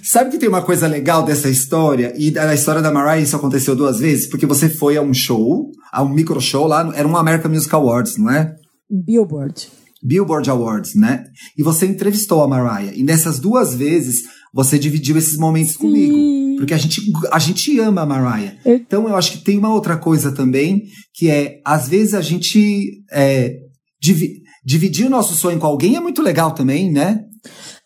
Sabe 0.02 0.30
que 0.30 0.38
tem 0.38 0.48
uma 0.48 0.62
coisa 0.62 0.86
legal 0.86 1.24
dessa 1.24 1.48
história? 1.48 2.12
E 2.16 2.30
da 2.30 2.54
história 2.54 2.80
da 2.82 2.90
Mariah 2.90 3.22
isso 3.22 3.36
aconteceu 3.36 3.76
duas 3.76 3.98
vezes? 3.98 4.26
Porque 4.26 4.46
você 4.46 4.68
foi 4.68 4.96
a 4.96 5.02
um 5.02 5.12
show, 5.12 5.70
a 5.92 6.02
um 6.02 6.08
micro 6.08 6.40
show 6.40 6.66
lá, 6.66 6.92
era 6.94 7.06
um 7.06 7.16
American 7.16 7.50
Music 7.50 7.74
Awards, 7.74 8.16
não 8.16 8.30
é? 8.30 8.54
Billboard. 8.90 9.68
Billboard 10.02 10.48
Awards, 10.48 10.94
né? 10.94 11.24
E 11.56 11.62
você 11.62 11.86
entrevistou 11.86 12.42
a 12.42 12.48
Mariah. 12.48 12.92
E 12.94 13.02
nessas 13.02 13.38
duas 13.38 13.74
vezes, 13.74 14.22
você 14.52 14.78
dividiu 14.78 15.16
esses 15.16 15.36
momentos 15.36 15.72
Sim. 15.72 15.78
comigo. 15.78 16.16
Porque 16.56 16.74
a 16.74 16.78
gente, 16.78 17.00
a 17.30 17.38
gente 17.38 17.78
ama 17.78 18.02
a 18.02 18.06
Mariah. 18.06 18.56
Eu... 18.64 18.74
Então 18.76 19.08
eu 19.08 19.16
acho 19.16 19.32
que 19.32 19.38
tem 19.38 19.58
uma 19.58 19.72
outra 19.72 19.96
coisa 19.96 20.32
também, 20.32 20.82
que 21.14 21.30
é, 21.30 21.60
às 21.64 21.88
vezes 21.88 22.14
a 22.14 22.22
gente 22.22 23.02
é, 23.10 23.54
divi 24.00 24.46
dividir 24.66 25.06
o 25.06 25.10
nosso 25.10 25.36
sonho 25.36 25.60
com 25.60 25.66
alguém 25.66 25.94
é 25.94 26.00
muito 26.00 26.20
legal 26.20 26.50
também, 26.50 26.90
né? 26.90 27.20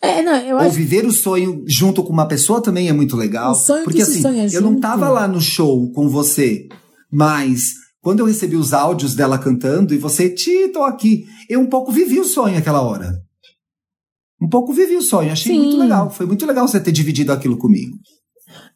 É, 0.03 0.23
não, 0.23 0.35
eu 0.37 0.57
Ou 0.57 0.62
acho... 0.62 0.71
viver 0.71 1.05
o 1.05 1.12
sonho 1.12 1.62
junto 1.66 2.03
com 2.03 2.11
uma 2.11 2.27
pessoa 2.27 2.62
também 2.62 2.89
é 2.89 2.93
muito 2.93 3.16
legal. 3.16 3.53
O 3.53 3.55
sonho 3.55 3.85
porque 3.85 3.99
que 3.99 4.03
assim, 4.03 4.23
sonha 4.23 4.45
eu 4.45 4.49
junto. 4.49 4.62
não 4.62 4.81
tava 4.81 5.11
lá 5.11 5.29
no 5.29 5.43
show 5.43 5.93
com 5.93 6.09
você, 6.09 6.66
mas 7.12 7.75
quando 8.01 8.21
eu 8.21 8.27
recebi 8.27 8.57
os 8.57 8.73
áudios 8.73 9.14
dela 9.14 9.39
cantando 9.39 9.93
e 9.93 9.99
você, 9.99 10.31
Ti, 10.31 10.68
tô 10.73 10.83
aqui, 10.85 11.27
eu 11.51 11.61
um 11.61 11.66
pouco 11.66 11.93
vivi 11.93 12.18
o 12.18 12.25
sonho 12.25 12.57
aquela 12.57 12.81
hora. 12.81 13.12
Um 14.41 14.49
pouco 14.49 14.73
vivi 14.73 14.97
o 14.97 15.03
sonho, 15.03 15.31
achei 15.31 15.53
Sim. 15.53 15.61
muito 15.61 15.77
legal. 15.77 16.11
Foi 16.11 16.25
muito 16.25 16.47
legal 16.47 16.66
você 16.66 16.81
ter 16.81 16.93
dividido 16.93 17.31
aquilo 17.31 17.59
comigo. 17.59 17.99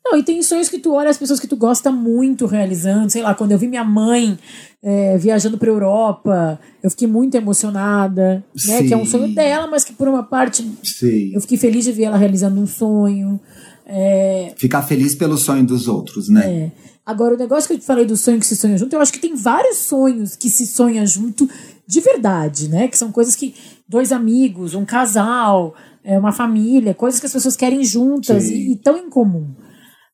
Não, 0.04 0.18
e 0.18 0.22
tem 0.22 0.42
sonhos 0.42 0.68
que 0.68 0.78
tu 0.78 0.92
olha 0.92 1.08
as 1.08 1.16
pessoas 1.16 1.40
que 1.40 1.46
tu 1.46 1.56
gosta 1.56 1.90
muito 1.90 2.44
realizando. 2.44 3.08
Sei 3.08 3.22
lá, 3.22 3.34
quando 3.34 3.52
eu 3.52 3.58
vi 3.58 3.66
minha 3.66 3.84
mãe 3.84 4.38
é, 4.82 5.16
viajando 5.16 5.56
pra 5.56 5.70
Europa, 5.70 6.60
eu 6.82 6.90
fiquei 6.90 7.08
muito 7.08 7.34
emocionada. 7.36 8.44
Né? 8.66 8.82
Que 8.82 8.92
é 8.92 8.96
um 8.96 9.06
sonho 9.06 9.34
dela, 9.34 9.66
mas 9.66 9.82
que 9.82 9.94
por 9.94 10.06
uma 10.06 10.22
parte 10.22 10.62
Sim. 10.82 11.32
eu 11.32 11.40
fiquei 11.40 11.56
feliz 11.56 11.84
de 11.84 11.92
ver 11.92 12.04
ela 12.04 12.18
realizando 12.18 12.60
um 12.60 12.66
sonho. 12.66 13.40
É... 13.86 14.52
Ficar 14.56 14.82
feliz 14.82 15.14
pelo 15.14 15.38
sonho 15.38 15.64
dos 15.64 15.88
outros, 15.88 16.28
né? 16.28 16.46
É. 16.46 16.72
Agora, 17.06 17.34
o 17.34 17.38
negócio 17.38 17.66
que 17.68 17.74
eu 17.74 17.78
te 17.78 17.84
falei 17.84 18.04
do 18.04 18.16
sonho 18.16 18.38
que 18.40 18.46
se 18.46 18.56
sonha 18.56 18.76
junto, 18.76 18.94
eu 18.94 19.00
acho 19.00 19.12
que 19.12 19.18
tem 19.18 19.34
vários 19.34 19.78
sonhos 19.78 20.36
que 20.36 20.48
se 20.48 20.66
sonha 20.66 21.06
junto 21.06 21.48
de 21.86 22.00
verdade, 22.00 22.68
né? 22.68 22.88
Que 22.88 22.96
são 22.96 23.12
coisas 23.12 23.36
que 23.36 23.54
dois 23.86 24.10
amigos, 24.10 24.74
um 24.74 24.84
casal, 24.84 25.74
é, 26.02 26.18
uma 26.18 26.32
família, 26.32 26.94
coisas 26.94 27.20
que 27.20 27.26
as 27.26 27.32
pessoas 27.32 27.56
querem 27.56 27.84
juntas 27.84 28.48
e, 28.48 28.72
e 28.72 28.76
tão 28.76 28.96
em 28.96 29.08
comum. 29.10 29.48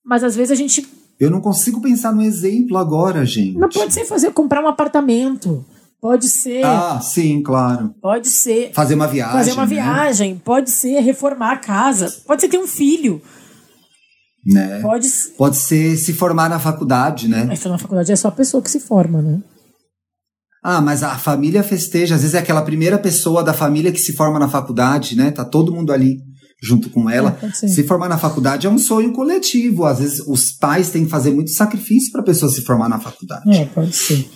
Mas 0.04 0.24
às 0.24 0.34
vezes 0.34 0.50
a 0.50 0.54
gente. 0.54 0.86
Eu 1.18 1.30
não 1.30 1.40
consigo 1.40 1.80
pensar 1.80 2.12
no 2.12 2.22
exemplo 2.22 2.78
agora, 2.78 3.24
gente. 3.24 3.58
Não 3.58 3.68
pode 3.68 3.92
ser 3.92 4.04
fazer 4.04 4.32
comprar 4.32 4.62
um 4.62 4.68
apartamento. 4.68 5.64
Pode 6.00 6.30
ser. 6.30 6.64
Ah, 6.64 6.98
sim, 7.00 7.42
claro. 7.42 7.94
Pode 8.00 8.28
ser. 8.28 8.72
Fazer 8.72 8.94
uma 8.94 9.06
viagem. 9.06 9.32
Fazer 9.34 9.52
uma 9.52 9.66
né? 9.66 9.74
viagem. 9.74 10.40
Pode 10.42 10.70
ser 10.70 11.00
reformar 11.00 11.52
a 11.52 11.58
casa. 11.58 12.10
Pode 12.26 12.40
ser 12.40 12.48
ter 12.48 12.58
um 12.58 12.66
filho. 12.66 13.20
Né? 14.46 14.80
Pode, 14.80 15.06
pode 15.36 15.56
ser 15.56 15.98
se 15.98 16.14
formar 16.14 16.48
na 16.48 16.58
faculdade, 16.58 17.28
né? 17.28 17.44
Mas 17.44 17.62
na 17.62 17.76
faculdade 17.76 18.10
é 18.10 18.16
só 18.16 18.28
a 18.28 18.32
pessoa 18.32 18.62
que 18.62 18.70
se 18.70 18.80
forma, 18.80 19.20
né? 19.20 19.42
Ah, 20.62 20.80
mas 20.80 21.02
a 21.02 21.18
família 21.18 21.62
festeja. 21.62 22.14
Às 22.14 22.22
vezes 22.22 22.34
é 22.34 22.38
aquela 22.38 22.62
primeira 22.62 22.98
pessoa 22.98 23.42
da 23.42 23.52
família 23.52 23.92
que 23.92 24.00
se 24.00 24.14
forma 24.14 24.38
na 24.38 24.48
faculdade, 24.48 25.14
né? 25.14 25.30
Tá 25.30 25.44
todo 25.44 25.72
mundo 25.72 25.92
ali 25.92 26.18
junto 26.62 26.90
com 26.90 27.08
ela. 27.08 27.38
É, 27.42 27.50
se 27.50 27.82
formar 27.84 28.08
na 28.08 28.18
faculdade 28.18 28.66
é 28.66 28.70
um 28.70 28.78
sonho 28.78 29.12
coletivo. 29.12 29.84
Às 29.84 29.98
vezes 29.98 30.20
os 30.26 30.52
pais 30.52 30.90
têm 30.90 31.04
que 31.04 31.10
fazer 31.10 31.30
muito 31.30 31.50
sacrifício 31.50 32.12
para 32.12 32.20
a 32.20 32.24
pessoa 32.24 32.50
se 32.50 32.62
formar 32.62 32.88
na 32.88 32.98
faculdade. 32.98 33.50
É, 33.50 33.64
pode 33.66 33.94
ser. 33.94 34.28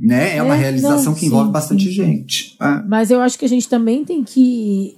Né? 0.00 0.36
É 0.36 0.42
uma 0.42 0.54
é, 0.54 0.58
realização 0.58 1.12
não, 1.12 1.14
que 1.14 1.26
envolve 1.26 1.50
bastante 1.50 1.84
sim, 1.84 1.92
gente. 1.92 2.56
É. 2.60 2.82
Mas 2.88 3.10
eu 3.10 3.20
acho 3.20 3.38
que 3.38 3.44
a 3.44 3.48
gente 3.48 3.68
também 3.68 4.04
tem 4.04 4.22
que, 4.22 4.96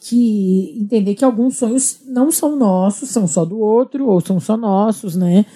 que 0.00 0.78
entender 0.80 1.14
que 1.14 1.24
alguns 1.24 1.56
sonhos 1.56 1.98
não 2.06 2.30
são 2.30 2.56
nossos, 2.56 3.08
são 3.08 3.26
só 3.26 3.44
do 3.44 3.58
outro, 3.58 4.06
ou 4.06 4.20
são 4.20 4.38
só 4.38 4.56
nossos, 4.56 5.16
né? 5.16 5.46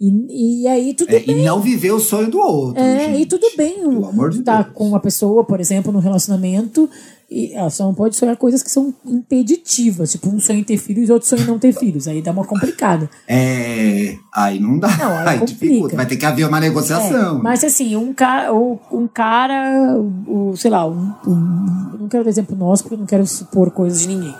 E, 0.00 0.62
e 0.62 0.68
aí 0.68 0.94
tudo 0.94 1.10
É, 1.10 1.18
bem. 1.18 1.40
e 1.40 1.44
não 1.44 1.60
viver 1.60 1.90
o 1.90 1.98
sonho 1.98 2.30
do 2.30 2.38
outro. 2.38 2.80
É, 2.80 3.06
gente. 3.06 3.22
e 3.22 3.26
tudo 3.26 3.48
bem 3.56 3.80
Pelo 3.80 4.06
amor 4.06 4.30
de 4.30 4.42
tá 4.42 4.62
Deus. 4.62 4.74
com 4.74 4.86
uma 4.88 5.00
pessoa, 5.00 5.44
por 5.44 5.58
exemplo, 5.58 5.92
num 5.92 5.98
relacionamento, 5.98 6.88
e 7.30 7.52
ela 7.52 7.68
só 7.70 7.84
não 7.84 7.94
pode 7.94 8.16
sonhar 8.16 8.36
coisas 8.36 8.62
que 8.62 8.70
são 8.70 8.94
impeditivas, 9.04 10.12
tipo 10.12 10.28
um 10.28 10.40
sonho 10.40 10.60
em 10.60 10.64
ter 10.64 10.78
filhos 10.78 11.08
e 11.08 11.12
outro 11.12 11.28
sonho 11.28 11.42
em 11.42 11.46
não 11.46 11.58
ter 11.58 11.72
filhos. 11.72 12.08
Aí 12.08 12.22
dá 12.22 12.32
uma 12.32 12.44
complicada. 12.44 13.08
É. 13.26 14.16
Aí 14.34 14.58
não 14.58 14.78
dá. 14.78 14.88
Não, 14.96 15.18
aí 15.18 15.28
aí 15.28 15.44
dificulta. 15.44 15.94
Vai 15.96 16.06
ter 16.06 16.16
que 16.16 16.24
haver 16.26 16.46
uma 16.48 16.58
negociação. 16.60 17.38
É, 17.38 17.42
mas 17.42 17.62
assim, 17.64 17.94
um 17.96 18.12
cara, 18.14 18.52
um 18.54 19.06
cara, 19.12 19.96
o, 20.26 20.56
sei 20.56 20.70
lá, 20.70 20.86
um, 20.86 21.12
um- 21.26 21.96
não 22.00 22.08
quero 22.08 22.24
dar 22.24 22.30
exemplo 22.30 22.56
nosso 22.56 22.82
porque 22.84 22.94
eu 22.94 22.98
não 23.00 23.06
quero 23.06 23.26
supor 23.26 23.70
coisas 23.70 24.00
de 24.00 24.08
ninguém. 24.08 24.34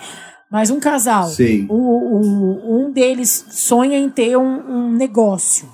Mas 0.50 0.70
um 0.70 0.80
casal, 0.80 1.28
Sei. 1.28 1.66
o, 1.68 1.74
o- 1.74 2.80
um 2.86 2.90
deles 2.90 3.44
sonha 3.50 3.98
em 3.98 4.08
ter 4.08 4.36
um, 4.38 4.42
um 4.66 4.92
negócio. 4.92 5.68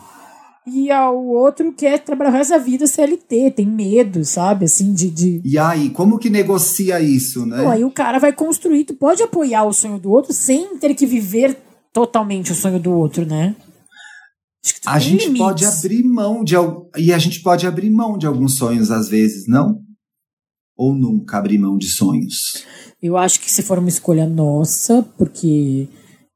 E 0.67 0.91
o 0.91 1.27
outro 1.33 1.73
quer 1.73 1.99
trabalhar 2.03 2.31
o 2.31 2.33
resto 2.33 2.51
da 2.51 2.59
vida 2.59 2.87
CLT, 2.87 3.51
tem 3.51 3.67
medo, 3.67 4.25
sabe? 4.25 4.65
Assim, 4.65 4.95
de. 4.95 5.11
de... 5.11 5.43
E 5.45 5.59
aí, 5.59 5.91
como 5.91 6.19
que 6.19 6.31
negocia 6.31 7.01
isso, 7.01 7.45
né? 7.45 7.62
Pô, 7.62 7.69
aí 7.69 7.85
o 7.85 7.91
cara 7.91 8.19
vai 8.19 8.33
construir, 8.33 8.85
tu 8.85 8.95
pode 8.95 9.23
apoiar 9.23 9.65
o 9.65 9.73
sonho 9.75 9.99
do 9.99 10.11
outro 10.11 10.33
sem 10.33 10.79
ter 10.79 10.95
que 10.95 11.05
viver 11.05 11.59
totalmente 11.93 12.51
o 12.51 12.55
sonho 12.55 12.81
do 12.81 12.93
outro, 12.93 13.27
né? 13.27 13.55
Acho 14.65 14.75
que 14.75 14.81
tu 14.81 14.89
A 14.89 14.93
tem 14.93 15.01
gente 15.03 15.25
limites. 15.27 15.47
pode 15.47 15.65
abrir 15.67 16.03
mão 16.03 16.43
de 16.43 16.55
e 16.97 17.12
a 17.12 17.19
gente 17.19 17.43
pode 17.43 17.67
abrir 17.67 17.91
mão 17.91 18.17
de 18.17 18.27
alguns 18.27 18.57
sonhos 18.57 18.91
às 18.91 19.09
vezes, 19.09 19.47
não? 19.47 19.79
Ou 20.77 20.95
nunca 20.95 21.37
abrir 21.37 21.59
mão 21.59 21.77
de 21.77 21.89
sonhos? 21.89 22.65
Eu 23.03 23.19
acho 23.19 23.39
que 23.39 23.51
se 23.51 23.62
for 23.62 23.79
uma 23.79 23.91
escolha 23.91 24.27
nossa, 24.27 25.07
porque 25.19 25.87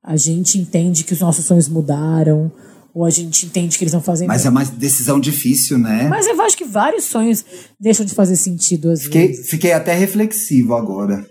a 0.04 0.16
gente 0.16 0.58
entende 0.58 1.02
que 1.02 1.14
os 1.14 1.20
nossos 1.20 1.46
sonhos 1.46 1.66
mudaram, 1.68 2.52
ou 2.98 3.04
a 3.04 3.10
gente 3.10 3.46
entende 3.46 3.78
que 3.78 3.84
eles 3.84 3.94
não 3.94 4.00
fazem 4.02 4.26
Mas 4.26 4.44
é 4.44 4.50
uma 4.50 4.64
decisão 4.64 5.20
difícil, 5.20 5.78
né? 5.78 6.08
Mas 6.08 6.26
eu 6.26 6.42
acho 6.42 6.56
que 6.56 6.64
vários 6.64 7.04
sonhos 7.04 7.44
deixam 7.78 8.04
de 8.04 8.12
fazer 8.12 8.34
sentido 8.34 8.90
às 8.90 9.04
Fiquei, 9.04 9.28
vezes. 9.28 9.48
fiquei 9.48 9.72
até 9.72 9.94
reflexivo 9.94 10.74
agora. 10.74 11.24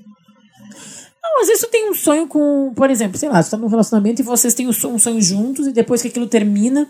Não, 1.22 1.42
às 1.42 1.48
vezes 1.48 1.66
tu 1.66 1.70
tem 1.70 1.90
um 1.90 1.94
sonho 1.94 2.26
com, 2.26 2.72
por 2.74 2.90
exemplo, 2.90 3.18
sei 3.18 3.28
lá, 3.28 3.44
você 3.44 3.52
tá 3.52 3.58
num 3.58 3.68
relacionamento 3.68 4.22
e 4.22 4.24
vocês 4.24 4.54
têm 4.54 4.66
um 4.66 4.72
sonho, 4.72 5.22
juntos 5.22 5.68
e 5.68 5.74
depois 5.74 6.02
que 6.02 6.08
aquilo 6.08 6.26
termina, 6.26 6.88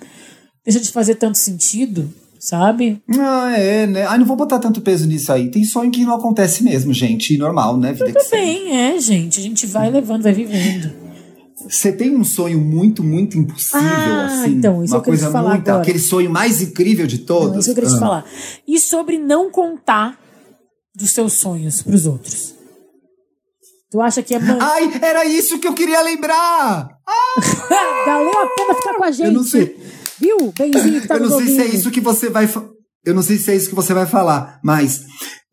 deixa 0.63 0.79
de 0.79 0.91
fazer 0.91 1.15
tanto 1.15 1.39
sentido, 1.39 2.13
sabe? 2.39 3.01
Ah, 3.19 3.57
é, 3.57 3.87
né? 3.87 4.05
Ai, 4.05 4.19
não 4.19 4.27
vou 4.27 4.37
botar 4.37 4.59
tanto 4.59 4.81
peso 4.81 5.07
nisso 5.07 5.31
aí. 5.31 5.49
Tem 5.49 5.63
sonho 5.63 5.89
que 5.89 6.05
não 6.05 6.13
acontece 6.13 6.63
mesmo, 6.63 6.93
gente. 6.93 7.35
Normal, 7.35 7.77
né? 7.77 7.93
Vida 7.93 8.13
Tudo 8.13 8.29
bem, 8.29 8.77
é, 8.77 8.99
gente. 8.99 9.39
A 9.39 9.43
gente 9.43 9.65
vai 9.65 9.89
levando, 9.89 10.21
vai 10.21 10.33
vivendo. 10.33 11.06
Você 11.67 11.91
tem 11.91 12.15
um 12.15 12.23
sonho 12.23 12.59
muito, 12.61 13.03
muito 13.03 13.37
impossível, 13.37 13.79
Ah, 13.81 14.25
assim? 14.25 14.51
então, 14.51 14.83
isso 14.83 14.93
uma 14.93 14.99
eu 14.99 15.03
coisa 15.03 15.31
falar 15.31 15.55
muito. 15.55 15.67
agora. 15.67 15.81
Aquele 15.83 15.99
sonho 15.99 16.29
mais 16.29 16.61
incrível 16.61 17.07
de 17.07 17.19
todos. 17.19 17.51
Não, 17.53 17.59
isso 17.59 17.71
eu 17.71 17.75
queria 17.75 17.89
te 17.89 17.95
Ah. 17.95 17.99
falar. 17.99 18.25
E 18.67 18.79
sobre 18.79 19.17
não 19.17 19.49
contar 19.49 20.19
dos 20.95 21.11
seus 21.11 21.33
sonhos 21.33 21.81
pros 21.81 22.05
outros? 22.05 22.53
Tu 23.89 24.01
acha 24.01 24.21
que 24.21 24.35
é 24.35 24.39
man... 24.39 24.57
Ai, 24.61 24.99
era 25.01 25.25
isso 25.25 25.57
que 25.59 25.67
eu 25.67 25.73
queria 25.73 26.01
lembrar! 26.01 26.89
Valeu 28.05 28.29
a 28.37 28.47
pena 28.55 28.73
ficar 28.75 28.93
com 28.95 29.03
a 29.03 29.11
gente. 29.11 29.27
Eu 29.27 29.33
não 29.33 29.43
sei. 29.43 29.77
Viu? 30.19 30.53
Benzinho 30.57 31.01
que 31.01 31.07
tá 31.07 31.15
eu 31.15 31.21
não 31.21 31.37
sei 31.37 31.47
se 31.47 31.57
é 31.57 31.61
ouvindo. 31.63 31.75
isso 31.75 31.91
que 31.91 32.01
você 32.01 32.29
vai. 32.29 32.49
Eu 33.05 33.13
não 33.15 33.21
sei 33.21 33.37
se 33.37 33.51
é 33.51 33.55
isso 33.55 33.69
que 33.69 33.75
você 33.75 33.93
vai 33.93 34.05
falar, 34.05 34.59
mas 34.63 35.05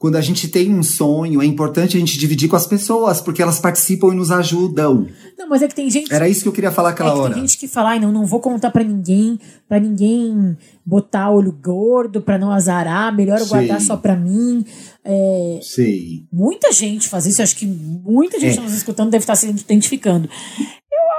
quando 0.05 0.17
a 0.17 0.21
gente 0.21 0.49
tem 0.49 0.71
um 0.71 0.83
sonho, 0.83 1.41
é 1.41 1.47
importante 1.47 1.97
a 1.97 1.99
gente 1.99 2.19
dividir 2.19 2.47
com 2.47 2.57
as 2.57 2.67
pessoas, 2.67 3.23
porque 3.23 3.41
elas 3.41 3.59
participam 3.59 4.09
e 4.13 4.15
nos 4.15 4.31
ajudam. 4.31 5.07
Não, 5.39 5.49
mas 5.49 5.63
é 5.63 5.67
que 5.67 5.75
tem 5.75 5.89
gente. 5.89 6.13
Era 6.13 6.29
isso 6.29 6.43
que 6.43 6.49
eu 6.49 6.53
queria 6.53 6.71
falar 6.71 6.91
é 6.91 6.93
aquela 6.93 7.11
que 7.11 7.19
hora. 7.19 7.33
tem 7.33 7.41
gente 7.41 7.57
que 7.57 7.67
fala, 7.67 7.93
ai, 7.93 7.99
não, 7.99 8.13
não 8.13 8.27
vou 8.27 8.39
contar 8.39 8.71
pra 8.71 8.85
ninguém, 8.85 9.41
pra 9.67 9.81
ninguém 9.81 10.59
botar 10.85 11.31
olho 11.31 11.51
gordo, 11.51 12.21
pra 12.21 12.37
não 12.37 12.51
azarar, 12.51 13.17
melhor 13.17 13.39
eu 13.39 13.47
Sei. 13.47 13.49
guardar 13.49 13.81
só 13.81 13.97
pra 13.97 14.15
mim. 14.15 14.63
É, 15.03 15.61
Sei. 15.63 16.27
muita 16.31 16.71
gente 16.71 17.09
faz 17.09 17.25
isso, 17.25 17.41
acho 17.41 17.57
que 17.57 17.65
muita 17.67 18.39
gente 18.39 18.59
É. 18.59 18.61
nos 18.61 18.75
escutando 18.75 19.09
deve 19.11 19.23
estar 19.23 19.37
se 19.37 19.49
identificando. 19.49 20.29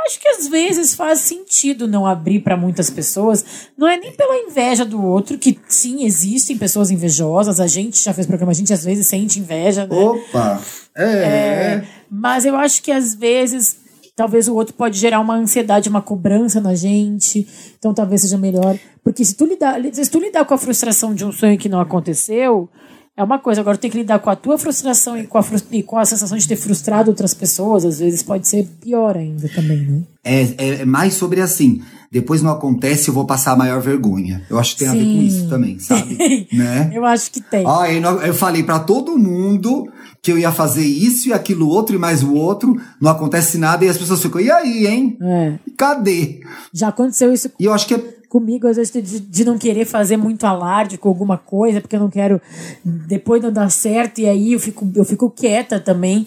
Eu 0.05 0.07
acho 0.07 0.19
que 0.19 0.27
às 0.27 0.47
vezes 0.47 0.93
faz 0.93 1.21
sentido 1.21 1.87
não 1.87 2.05
abrir 2.05 2.39
pra 2.41 2.55
muitas 2.55 2.91
pessoas. 2.91 3.43
Não 3.75 3.87
é 3.87 3.97
nem 3.97 4.11
pela 4.11 4.37
inveja 4.37 4.85
do 4.85 5.03
outro, 5.03 5.35
que 5.35 5.59
sim, 5.67 6.05
existem 6.05 6.55
pessoas 6.55 6.91
invejosas. 6.91 7.59
A 7.59 7.65
gente 7.65 8.03
já 8.03 8.13
fez 8.13 8.27
programa, 8.27 8.51
a 8.51 8.55
gente 8.55 8.71
às 8.71 8.85
vezes 8.85 9.07
sente 9.07 9.39
inveja, 9.39 9.87
né? 9.87 9.95
Opa! 9.95 10.61
É. 10.95 11.83
Mas 12.07 12.45
eu 12.45 12.55
acho 12.55 12.83
que 12.83 12.91
às 12.91 13.15
vezes, 13.15 13.77
talvez 14.15 14.47
o 14.47 14.53
outro 14.53 14.75
pode 14.75 14.99
gerar 14.99 15.19
uma 15.19 15.35
ansiedade, 15.35 15.89
uma 15.89 16.03
cobrança 16.03 16.61
na 16.61 16.75
gente. 16.75 17.47
Então 17.79 17.91
talvez 17.91 18.21
seja 18.21 18.37
melhor. 18.37 18.77
Porque 19.03 19.25
se 19.25 19.33
tu 19.33 19.43
lidar, 19.47 19.81
se 19.91 20.11
tu 20.11 20.19
lidar 20.19 20.45
com 20.45 20.53
a 20.53 20.57
frustração 20.57 21.15
de 21.15 21.25
um 21.25 21.31
sonho 21.31 21.57
que 21.57 21.67
não 21.67 21.81
aconteceu, 21.81 22.69
é 23.17 23.23
uma 23.23 23.39
coisa. 23.39 23.61
Agora 23.61 23.77
tem 23.77 23.89
que 23.89 23.97
lidar 23.97 24.19
com 24.19 24.29
a 24.29 24.35
tua 24.35 24.57
frustração 24.57 25.17
e 25.17 25.25
com 25.25 25.37
a, 25.37 25.45
e 25.71 25.83
com 25.83 25.97
a 25.97 26.05
sensação 26.05 26.37
de 26.37 26.47
ter 26.47 26.57
frustrado 26.57 27.09
outras 27.09 27.33
pessoas. 27.33 27.85
Às 27.85 27.99
vezes 27.99 28.21
pode 28.21 28.47
ser 28.47 28.67
pior 28.81 29.15
ainda 29.15 29.47
também, 29.49 29.85
né? 29.85 30.01
É, 30.23 30.41
é, 30.57 30.81
é 30.81 30.85
mais 30.85 31.13
sobre 31.13 31.39
assim. 31.39 31.81
Depois 32.11 32.41
não 32.41 32.51
acontece, 32.51 33.09
eu 33.09 33.13
vou 33.13 33.25
passar 33.25 33.53
a 33.53 33.55
maior 33.55 33.81
vergonha. 33.81 34.45
Eu 34.49 34.59
acho 34.59 34.73
que 34.73 34.79
tem 34.79 34.87
a 34.87 34.93
ver 34.93 35.03
com 35.03 35.11
Sim. 35.11 35.25
isso 35.25 35.49
também, 35.49 35.79
sabe? 35.79 36.47
né? 36.51 36.89
Eu 36.93 37.05
acho 37.05 37.31
que 37.31 37.41
tem. 37.41 37.63
Eu, 37.63 38.21
eu 38.21 38.33
falei 38.33 38.63
pra 38.63 38.79
todo 38.79 39.17
mundo 39.17 39.85
que 40.25 40.31
eu 40.31 40.39
ia 40.39 40.51
fazer 40.51 40.83
isso 40.83 41.29
e 41.29 41.33
aquilo 41.33 41.69
outro 41.69 41.95
e 41.95 41.99
mais 41.99 42.23
o 42.23 42.33
outro, 42.33 42.75
não 42.99 43.11
acontece 43.11 43.59
nada 43.59 43.85
e 43.85 43.89
as 43.89 43.95
pessoas 43.95 44.19
ficam, 44.19 44.41
e 44.41 44.49
aí, 44.49 44.87
hein? 44.87 45.15
É. 45.21 45.53
Cadê? 45.77 46.41
Já 46.73 46.87
aconteceu 46.87 47.31
isso 47.31 47.51
E 47.59 47.65
eu 47.65 47.71
acho 47.71 47.85
que 47.85 47.93
é 47.93 47.99
comigo, 48.27 48.67
às 48.67 48.75
vezes, 48.75 48.91
de, 48.91 49.19
de 49.19 49.45
não 49.45 49.55
querer 49.55 49.85
fazer 49.85 50.17
muito 50.17 50.43
alarde 50.47 50.97
com 50.97 51.09
alguma 51.09 51.37
coisa, 51.37 51.79
porque 51.79 51.95
eu 51.95 51.99
não 51.99 52.09
quero 52.09 52.41
depois 52.83 53.39
não 53.43 53.53
dar 53.53 53.69
certo, 53.69 54.17
e 54.19 54.27
aí 54.27 54.53
eu 54.53 54.59
fico, 54.59 54.91
eu 54.95 55.05
fico 55.05 55.29
quieta 55.29 55.79
também. 55.79 56.25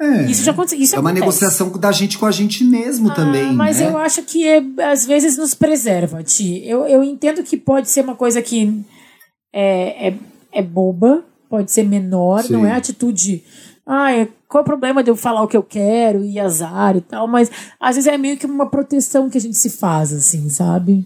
É, 0.00 0.30
Isso 0.30 0.44
já 0.44 0.52
aconteceu. 0.52 0.78
Isso 0.80 0.94
é 0.94 1.00
uma 1.00 1.10
acontece. 1.10 1.20
negociação 1.42 1.72
da 1.80 1.90
gente 1.90 2.16
com 2.16 2.26
a 2.26 2.30
gente 2.30 2.62
mesmo 2.62 3.10
Ah, 3.10 3.14
também, 3.14 3.52
Mas 3.52 3.80
né? 3.80 3.88
eu 3.88 3.98
acho 3.98 4.22
que 4.22 4.46
é, 4.46 4.62
às 4.88 5.04
vezes 5.04 5.36
nos 5.36 5.52
preserva, 5.52 6.22
Ti. 6.22 6.62
Eu, 6.64 6.86
eu 6.86 7.02
entendo 7.02 7.42
que 7.42 7.56
pode 7.56 7.90
ser 7.90 8.04
uma 8.04 8.14
coisa 8.14 8.40
que 8.40 8.80
é, 9.52 10.10
é, 10.10 10.14
é 10.52 10.62
boba, 10.62 11.24
pode 11.50 11.72
ser 11.72 11.82
menor, 11.82 12.44
Sim. 12.44 12.52
não 12.54 12.64
é 12.64 12.72
atitude. 12.72 13.42
Ah, 13.84 14.26
qual 14.48 14.60
é 14.60 14.62
o 14.62 14.64
problema 14.64 15.02
de 15.02 15.10
eu 15.10 15.16
falar 15.16 15.42
o 15.42 15.48
que 15.48 15.56
eu 15.56 15.64
quero 15.64 16.24
e 16.24 16.38
azar 16.38 16.96
e 16.96 17.00
tal, 17.00 17.26
mas 17.26 17.50
às 17.80 17.96
vezes 17.96 18.06
é 18.10 18.16
meio 18.16 18.36
que 18.36 18.46
uma 18.46 18.70
proteção 18.70 19.28
que 19.28 19.36
a 19.36 19.40
gente 19.40 19.56
se 19.56 19.68
faz, 19.68 20.12
assim, 20.12 20.48
sabe? 20.48 21.04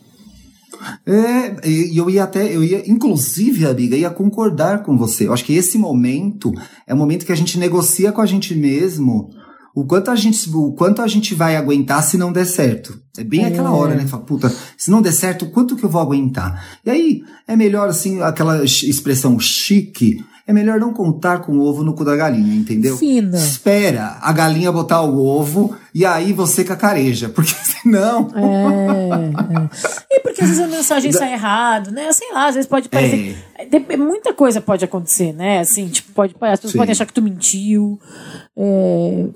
É, 1.07 1.69
e 1.69 1.97
eu 1.97 2.11
ia 2.11 2.25
até, 2.25 2.55
eu 2.55 2.63
ia, 2.63 2.89
inclusive, 2.91 3.65
amiga, 3.67 3.97
ia 3.97 4.11
concordar 4.11 4.83
com 4.83 4.99
você. 4.99 5.27
Eu 5.27 5.33
acho 5.33 5.45
que 5.45 5.55
esse 5.55 5.79
momento 5.79 6.53
é 6.87 6.93
o 6.93 6.97
momento 6.97 7.25
que 7.25 7.33
a 7.33 7.37
gente 7.37 7.59
negocia 7.59 8.13
com 8.13 8.21
a 8.21 8.27
gente 8.27 8.55
mesmo 8.55 9.31
o 9.75 9.85
quanto 9.85 10.11
a 10.11 10.17
gente, 10.17 10.49
o 10.55 10.73
quanto 10.73 11.03
a 11.03 11.07
gente 11.09 11.35
vai 11.35 11.57
aguentar 11.57 12.03
se 12.03 12.17
não 12.17 12.33
der 12.33 12.45
certo. 12.47 12.97
É 13.19 13.25
bem 13.25 13.45
É. 13.45 13.49
aquela 13.49 13.73
hora, 13.73 13.95
né? 13.95 14.07
Fala, 14.07 14.23
puta, 14.23 14.53
se 14.77 14.91
não 14.91 15.03
der 15.03 15.13
certo, 15.13 15.47
quanto 15.47 15.75
que 15.75 15.85
eu 15.85 15.89
vou 15.91 16.01
aguentar? 16.01 16.79
E 16.85 16.91
aí, 16.91 17.23
é 17.49 17.57
melhor, 17.57 17.89
assim, 17.89 18.23
aquela 18.23 18.65
expressão 18.65 19.39
chique, 19.41 20.25
é 20.47 20.53
melhor 20.53 20.79
não 20.79 20.93
contar 20.93 21.39
com 21.41 21.53
o 21.53 21.63
ovo 21.65 21.83
no 21.83 21.95
cu 21.95 22.05
da 22.05 22.15
galinha, 22.17 22.55
entendeu? 22.55 22.97
Fina. 22.99 23.37
Espera 23.37 24.19
a 24.21 24.33
galinha 24.33 24.71
botar 24.71 25.01
o 25.03 25.19
ovo 25.25 25.75
e 25.95 26.05
aí 26.05 26.33
você 26.33 26.63
cacareja, 26.65 27.29
porque 27.29 27.55
senão... 27.83 28.29
É, 28.35 29.55
é. 29.55 30.17
E 30.17 30.21
porque 30.21 30.43
às 30.43 30.49
vezes 30.49 30.63
a 30.63 30.69
mensagem 30.69 31.13
sai 31.13 31.33
errado, 31.33 31.91
né? 31.91 32.13
Sei 32.13 32.33
lá, 32.33 32.49
às 32.49 32.55
vezes 32.55 32.69
pode 32.69 32.89
parecer. 32.89 33.37
Dep- 33.71 33.97
Muita 33.97 34.35
coisa 34.35 34.61
pode 34.61 34.85
acontecer, 34.85 35.33
né? 35.33 35.61
Assim, 35.61 35.89
tipo, 35.89 36.13
pode, 36.13 36.35
as 36.41 36.59
pessoas 36.61 36.73
Sim. 36.73 36.79
podem 36.79 36.93
achar 36.93 37.07
que 37.07 37.13
tu 37.13 37.23
mentiu. 37.23 37.99
é, 38.57 39.27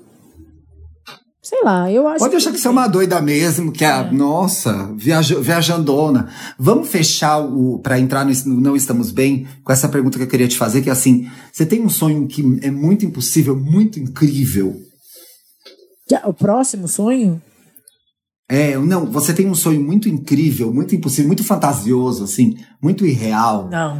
Sei 1.49 1.63
lá, 1.63 1.91
eu 1.91 2.07
acho 2.07 2.19
Pode 2.19 2.35
achar 2.35 2.51
que 2.51 2.59
você 2.59 2.67
é 2.67 2.69
uma 2.69 2.85
doida 2.85 3.19
mesmo, 3.19 3.71
que 3.71 3.83
é, 3.83 4.11
nossa, 4.11 4.93
viaja, 4.95 5.39
viajandona. 5.39 6.29
Vamos 6.59 6.89
fechar 6.89 7.39
o 7.39 7.79
para 7.79 7.99
entrar 7.99 8.23
no 8.23 8.61
Não 8.61 8.75
Estamos 8.75 9.09
Bem 9.09 9.47
com 9.63 9.73
essa 9.73 9.89
pergunta 9.89 10.19
que 10.19 10.23
eu 10.23 10.27
queria 10.27 10.47
te 10.47 10.55
fazer, 10.55 10.83
que 10.83 10.89
é 10.89 10.91
assim, 10.91 11.27
você 11.51 11.65
tem 11.65 11.83
um 11.83 11.89
sonho 11.89 12.27
que 12.27 12.59
é 12.61 12.69
muito 12.69 13.03
impossível, 13.03 13.55
muito 13.55 13.99
incrível. 13.99 14.79
Já, 16.07 16.21
O 16.27 16.35
próximo 16.35 16.87
sonho? 16.87 17.41
É, 18.47 18.77
não, 18.77 19.07
você 19.07 19.33
tem 19.33 19.47
um 19.47 19.55
sonho 19.55 19.81
muito 19.81 20.07
incrível, 20.07 20.71
muito 20.71 20.93
impossível, 20.93 21.29
muito 21.29 21.43
fantasioso, 21.43 22.25
assim, 22.25 22.59
muito 22.79 23.07
irreal. 23.07 23.67
Não. 23.71 23.99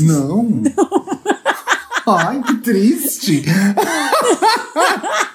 Não. 0.00 0.62
Ai, 2.06 2.42
que 2.42 2.58
triste. 2.58 3.42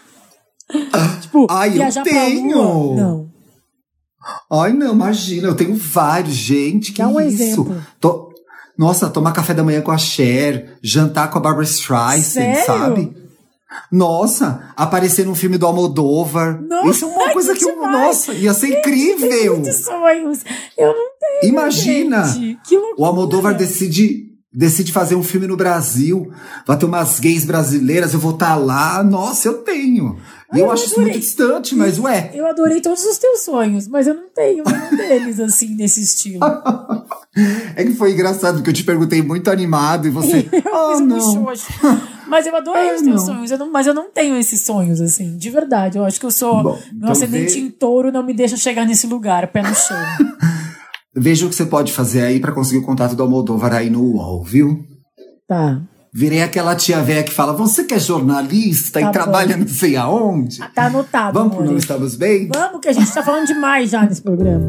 Tipo, 1.21 1.47
Ai, 1.49 1.69
eu 1.69 1.73
viajar 1.73 2.03
pra 2.03 2.11
tenho. 2.11 2.57
lua? 2.61 2.95
Não. 2.95 3.31
Ai, 4.51 4.73
não, 4.73 4.93
imagina, 4.93 5.47
eu 5.47 5.55
tenho 5.55 5.75
vários, 5.75 6.35
gente. 6.35 6.91
Que 6.91 7.01
Dá 7.01 7.07
um 7.07 7.19
isso? 7.21 7.41
exemplo. 7.43 7.81
To- 7.99 8.27
Nossa, 8.77 9.09
tomar 9.09 9.31
café 9.31 9.53
da 9.53 9.63
manhã 9.63 9.81
com 9.81 9.91
a 9.91 9.97
Cher, 9.97 10.77
jantar 10.83 11.29
com 11.31 11.37
a 11.37 11.41
Barbara 11.41 11.63
Streisand, 11.63 12.23
Sério? 12.23 12.65
sabe? 12.65 13.17
Nossa, 13.91 14.71
aparecer 14.75 15.25
num 15.25 15.35
filme 15.35 15.57
do 15.57 15.65
Almodóvar. 15.65 16.61
Nossa, 16.61 16.89
Isso 16.89 17.05
é 17.05 17.07
uma 17.07 17.33
coisa 17.33 17.53
que, 17.55 17.65
eu. 17.65 17.75
Nossa, 17.81 18.33
ia 18.33 18.53
ser 18.53 18.79
incrível. 18.79 19.57
Muitos 19.59 19.83
sonhos. 19.83 20.39
Eu 20.77 20.87
não 20.87 21.09
tenho. 21.19 21.51
Imagina! 21.53 22.23
Gente. 22.27 22.59
Que. 22.67 22.77
O 22.97 23.05
Almodóvar 23.05 23.55
decide, 23.55 24.26
decide 24.53 24.91
fazer 24.91 25.15
um 25.15 25.23
filme 25.23 25.47
no 25.47 25.57
Brasil. 25.57 26.31
Vai 26.65 26.77
ter 26.77 26.85
umas 26.85 27.19
gays 27.19 27.45
brasileiras, 27.45 28.13
eu 28.13 28.19
vou 28.19 28.31
estar 28.31 28.55
lá. 28.55 29.03
Nossa, 29.03 29.47
eu 29.47 29.55
tenho. 29.59 30.17
Ai, 30.51 30.61
eu, 30.61 30.65
eu 30.65 30.71
acho 30.71 30.85
isso 30.85 31.01
muito 31.01 31.19
distante, 31.19 31.75
mas 31.75 31.99
ué. 31.99 32.31
Eu 32.33 32.47
adorei 32.47 32.79
todos 32.81 33.03
os 33.03 33.17
teus 33.17 33.41
sonhos, 33.41 33.87
mas 33.87 34.07
eu 34.07 34.13
não 34.13 34.29
tenho 34.33 34.63
nenhum 34.63 34.89
deles, 34.95 35.39
assim, 35.39 35.75
nesse 35.75 36.01
estilo. 36.01 36.39
É 37.75 37.83
que 37.83 37.93
foi 37.93 38.13
engraçado, 38.13 38.55
porque 38.55 38.69
eu 38.69 38.73
te 38.73 38.83
perguntei 38.83 39.21
muito 39.21 39.51
animado 39.51 40.07
e 40.07 40.09
você. 40.11 40.47
Eu 40.53 40.61
oh, 40.73 40.99
não. 40.99 41.45
Mas 42.27 42.45
eu 42.45 42.53
adorei 42.57 42.89
Ah, 42.89 42.95
os 42.95 43.01
teus 43.01 43.15
não. 43.21 43.25
sonhos. 43.35 43.51
Eu 43.51 43.57
não- 43.57 43.71
mas 43.71 43.87
eu 43.87 43.93
não 43.93 44.09
tenho 44.11 44.35
esses 44.35 44.59
sonhos, 44.59 44.99
assim, 44.99 45.37
de 45.37 45.49
verdade. 45.49 45.97
Eu 45.97 46.03
acho 46.03 46.19
que 46.19 46.25
eu 46.25 46.31
sou. 46.31 46.61
Bom, 46.61 46.71
meu 46.73 46.79
então 46.97 47.09
ascendente 47.11 47.53
vê- 47.53 47.59
em 47.61 47.71
touro 47.71 48.11
não 48.11 48.21
me 48.21 48.33
deixa 48.33 48.57
chegar 48.57 48.85
nesse 48.85 49.07
lugar, 49.07 49.47
pé 49.47 49.61
no 49.61 49.73
chão. 49.73 49.97
Veja 51.19 51.45
o 51.45 51.49
que 51.49 51.55
você 51.55 51.65
pode 51.65 51.91
fazer 51.91 52.21
aí 52.21 52.39
pra 52.39 52.51
conseguir 52.51 52.77
o 52.77 52.85
contato 52.85 53.15
do 53.15 53.23
Almodóvar 53.23 53.73
aí 53.73 53.89
no 53.89 54.01
UOL, 54.01 54.43
viu? 54.43 54.85
Tá. 55.47 55.81
Virei 56.13 56.41
aquela 56.41 56.75
tia 56.75 57.01
velha 57.01 57.23
que 57.23 57.33
fala: 57.33 57.53
Você 57.53 57.83
que 57.83 57.93
é 57.93 57.99
jornalista 57.99 58.99
Tá 58.99 59.01
e 59.01 59.05
bom. 59.05 59.11
trabalha 59.11 59.57
não 59.57 59.67
sei 59.67 59.95
aonde? 59.95 60.59
Tá 60.73 60.85
anotado. 60.85 61.33
Vamos 61.37 61.55
pro. 61.55 61.65
Não 61.65 61.77
Estamos 61.77 62.15
Bem? 62.15 62.49
Vamos, 62.53 62.81
que 62.81 62.87
a 62.87 62.93
gente 62.93 63.11
tá 63.11 63.23
falando 63.23 63.47
demais 63.47 63.89
já 63.89 64.03
nesse 64.03 64.21
programa. 64.21 64.65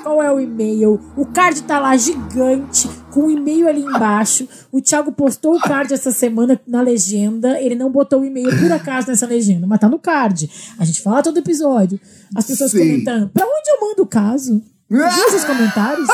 qual 0.05 0.23
é 0.23 0.31
o 0.31 0.39
e-mail. 0.39 1.01
O 1.17 1.27
card 1.27 1.65
tá 1.65 1.81
lá 1.81 1.97
gigante, 1.97 2.89
com 3.11 3.25
o 3.25 3.31
e-mail 3.33 3.67
ali 3.69 3.81
embaixo. 3.81 4.49
O 4.71 4.81
Thiago 4.81 5.11
postou 5.11 5.57
o 5.57 5.61
card 5.61 5.93
essa 5.93 6.13
semana 6.13 6.61
na 6.65 6.81
legenda. 6.81 7.61
Ele 7.61 7.75
não 7.75 7.91
botou 7.91 8.21
o 8.21 8.25
e-mail 8.25 8.57
por 8.57 8.71
acaso 8.71 9.09
nessa 9.09 9.27
legenda, 9.27 9.67
mas 9.67 9.81
tá 9.81 9.89
no 9.89 9.99
card. 9.99 10.49
A 10.79 10.85
gente 10.85 11.03
fala 11.03 11.25
todo 11.25 11.39
episódio. 11.39 11.99
As 12.37 12.47
pessoas 12.47 12.71
Sim. 12.71 12.79
comentando. 12.79 13.31
Pra 13.31 13.45
onde 13.45 13.69
eu 13.69 13.81
mando 13.81 14.05
o 14.05 14.07
caso? 14.07 14.63
Viu 14.89 15.05
esses 15.27 15.45
comentários? 15.45 16.07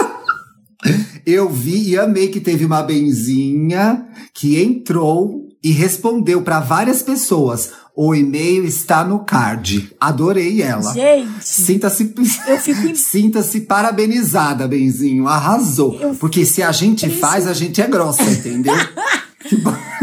Eu 1.27 1.51
vi 1.51 1.91
e 1.91 1.99
amei 1.99 2.29
que 2.29 2.41
teve 2.41 2.65
uma 2.65 2.83
benzinha 2.83 4.07
que 4.33 4.59
entrou 4.61 5.52
e 5.63 5.71
respondeu 5.71 6.43
pra 6.43 6.61
várias 6.61 7.03
pessoas. 7.03 7.71
O 7.95 8.15
e-mail 8.15 8.65
está 8.65 9.05
no 9.05 9.25
card. 9.25 9.95
Adorei 10.01 10.63
ela. 10.63 10.93
Gente, 10.95 11.45
Sinta-se 11.45 12.15
eu 12.49 12.59
fico 12.59 12.97
Sinta-se 12.97 13.61
parabenizada, 13.61 14.67
Benzinho. 14.67 15.29
Arrasou. 15.29 15.99
Eu 16.01 16.15
Porque 16.15 16.45
se 16.47 16.63
a 16.63 16.73
gente 16.73 17.09
faz, 17.11 17.47
a 17.47 17.53
gente 17.53 17.81
é 17.83 17.87
grossa, 17.87 18.23
entendeu? 18.23 18.75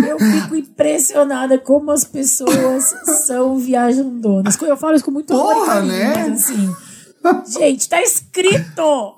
Eu 0.06 0.20
fico 0.20 0.56
impressionada 0.56 1.58
como 1.58 1.92
as 1.92 2.04
pessoas 2.04 2.94
são 3.26 3.58
viajandonas. 3.58 4.62
Eu 4.62 4.78
falo 4.78 4.96
isso 4.96 5.06
com 5.06 5.12
muito 5.12 5.34
Porra, 5.34 5.66
carinho, 5.66 5.88
né? 5.94 6.14
assim. 6.30 6.76
Gente, 7.58 7.88
tá 7.90 8.02
escrito! 8.02 9.16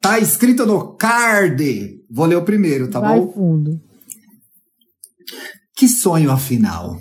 Tá 0.00 0.18
escrito 0.18 0.64
no 0.66 0.94
card. 0.94 2.00
Vou 2.10 2.26
ler 2.26 2.36
o 2.36 2.42
primeiro, 2.44 2.88
tá 2.88 3.00
Vai 3.00 3.20
bom? 3.20 3.32
fundo. 3.32 3.80
Que 5.76 5.88
sonho, 5.88 6.30
afinal. 6.30 6.98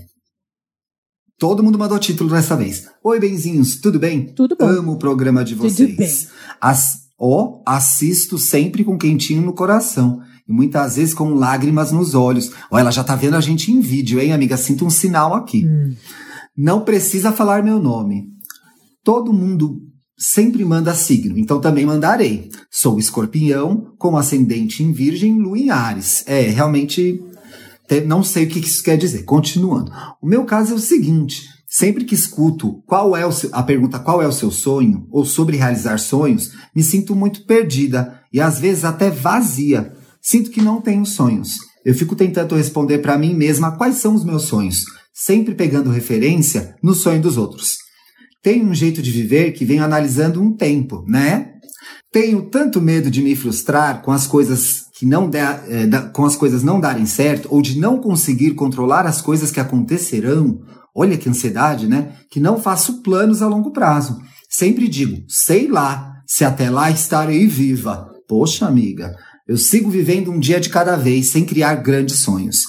Todo 1.37 1.63
mundo 1.63 1.79
mandou 1.79 1.97
título 1.99 2.29
dessa 2.29 2.55
vez. 2.55 2.85
Oi, 3.03 3.19
benzinhos, 3.19 3.79
tudo 3.79 3.97
bem? 3.97 4.25
Tudo 4.33 4.55
bom. 4.57 4.65
Amo 4.65 4.91
o 4.93 4.97
programa 4.99 5.43
de 5.43 5.55
Tudo 5.55 5.69
vocês. 5.69 5.95
bem. 5.95 6.09
As, 6.59 6.97
ó, 7.17 7.61
assisto 7.65 8.37
sempre 8.37 8.83
com 8.83 8.97
quentinho 8.97 9.41
no 9.41 9.53
coração. 9.53 10.19
E 10.47 10.51
muitas 10.51 10.95
vezes 10.97 11.13
com 11.13 11.33
lágrimas 11.33 11.91
nos 11.91 12.13
olhos. 12.13 12.51
Ó, 12.69 12.77
ela 12.77 12.91
já 12.91 13.03
tá 13.03 13.15
vendo 13.15 13.35
a 13.35 13.41
gente 13.41 13.71
em 13.71 13.79
vídeo, 13.79 14.19
hein, 14.19 14.33
amiga? 14.33 14.57
Sinto 14.57 14.85
um 14.85 14.89
sinal 14.89 15.33
aqui. 15.33 15.65
Hum. 15.65 15.95
Não 16.57 16.83
precisa 16.83 17.31
falar 17.31 17.63
meu 17.63 17.79
nome. 17.79 18.25
Todo 19.03 19.31
mundo 19.31 19.79
sempre 20.17 20.65
manda 20.65 20.93
signo, 20.93 21.37
então 21.37 21.61
também 21.61 21.85
mandarei. 21.85 22.49
Sou 22.69 22.99
escorpião, 22.99 23.93
com 23.97 24.17
ascendente 24.17 24.83
em 24.83 24.91
virgem, 24.91 25.39
lua 25.39 25.57
em 25.57 25.69
Ares. 25.69 26.25
É, 26.27 26.41
realmente 26.41 27.13
te- 27.13 27.28
não 28.05 28.23
sei 28.23 28.45
o 28.45 28.47
que 28.47 28.59
isso 28.59 28.83
quer 28.83 28.97
dizer. 28.97 29.23
Continuando. 29.23 29.91
O 30.21 30.27
meu 30.27 30.45
caso 30.45 30.73
é 30.73 30.75
o 30.75 30.79
seguinte: 30.79 31.43
sempre 31.69 32.03
que 32.03 32.15
escuto 32.15 32.81
qual 32.85 33.15
é 33.15 33.25
o 33.25 33.31
seu- 33.31 33.49
a 33.53 33.63
pergunta 33.63 33.99
qual 33.99 34.21
é 34.21 34.27
o 34.27 34.31
seu 34.31 34.51
sonho, 34.51 35.07
ou 35.11 35.25
sobre 35.25 35.57
realizar 35.57 35.97
sonhos, 35.97 36.51
me 36.75 36.83
sinto 36.83 37.15
muito 37.15 37.45
perdida 37.45 38.19
e 38.31 38.39
às 38.39 38.59
vezes 38.59 38.83
até 38.83 39.09
vazia. 39.09 39.93
Sinto 40.21 40.51
que 40.51 40.61
não 40.61 40.81
tenho 40.81 41.05
sonhos. 41.05 41.57
Eu 41.85 41.95
fico 41.95 42.15
tentando 42.15 42.55
responder 42.55 42.99
para 42.99 43.17
mim 43.17 43.33
mesma 43.33 43.77
quais 43.77 43.95
são 43.95 44.13
os 44.13 44.23
meus 44.23 44.43
sonhos, 44.43 44.83
sempre 45.13 45.55
pegando 45.55 45.89
referência 45.89 46.75
no 46.83 46.93
sonho 46.93 47.21
dos 47.21 47.37
outros. 47.37 47.77
Tenho 48.43 48.65
um 48.65 48.73
jeito 48.73 49.01
de 49.01 49.11
viver 49.11 49.53
que 49.53 49.65
venho 49.65 49.83
analisando 49.83 50.41
um 50.41 50.55
tempo, 50.55 51.03
né? 51.07 51.53
Tenho 52.11 52.49
tanto 52.49 52.81
medo 52.81 53.09
de 53.09 53.21
me 53.21 53.35
frustrar 53.35 54.01
com 54.01 54.11
as 54.11 54.25
coisas 54.25 54.88
que 54.99 55.05
não 55.05 55.29
der, 55.29 55.63
eh, 55.69 55.87
da- 55.87 56.01
com 56.09 56.25
as 56.25 56.35
coisas 56.35 56.61
não 56.61 56.77
darem 56.77 57.05
certo 57.05 57.47
ou 57.49 57.61
de 57.61 57.79
não 57.79 58.01
conseguir 58.01 58.51
controlar 58.53 59.07
as 59.07 59.21
coisas 59.21 59.49
que 59.49 59.59
acontecerão. 59.61 60.59
Olha 60.93 61.17
que 61.17 61.29
ansiedade, 61.29 61.87
né? 61.87 62.15
Que 62.29 62.37
não 62.37 62.59
faço 62.59 63.01
planos 63.01 63.41
a 63.41 63.47
longo 63.47 63.71
prazo. 63.71 64.19
Sempre 64.49 64.89
digo, 64.89 65.23
sei 65.29 65.69
lá, 65.69 66.15
se 66.27 66.43
até 66.43 66.69
lá 66.69 66.91
estarei 66.91 67.47
viva. 67.47 68.09
Poxa, 68.27 68.65
amiga, 68.65 69.15
eu 69.47 69.57
sigo 69.57 69.89
vivendo 69.89 70.31
um 70.31 70.39
dia 70.39 70.59
de 70.59 70.67
cada 70.67 70.97
vez 70.97 71.27
sem 71.27 71.45
criar 71.45 71.75
grandes 71.75 72.17
sonhos. 72.19 72.63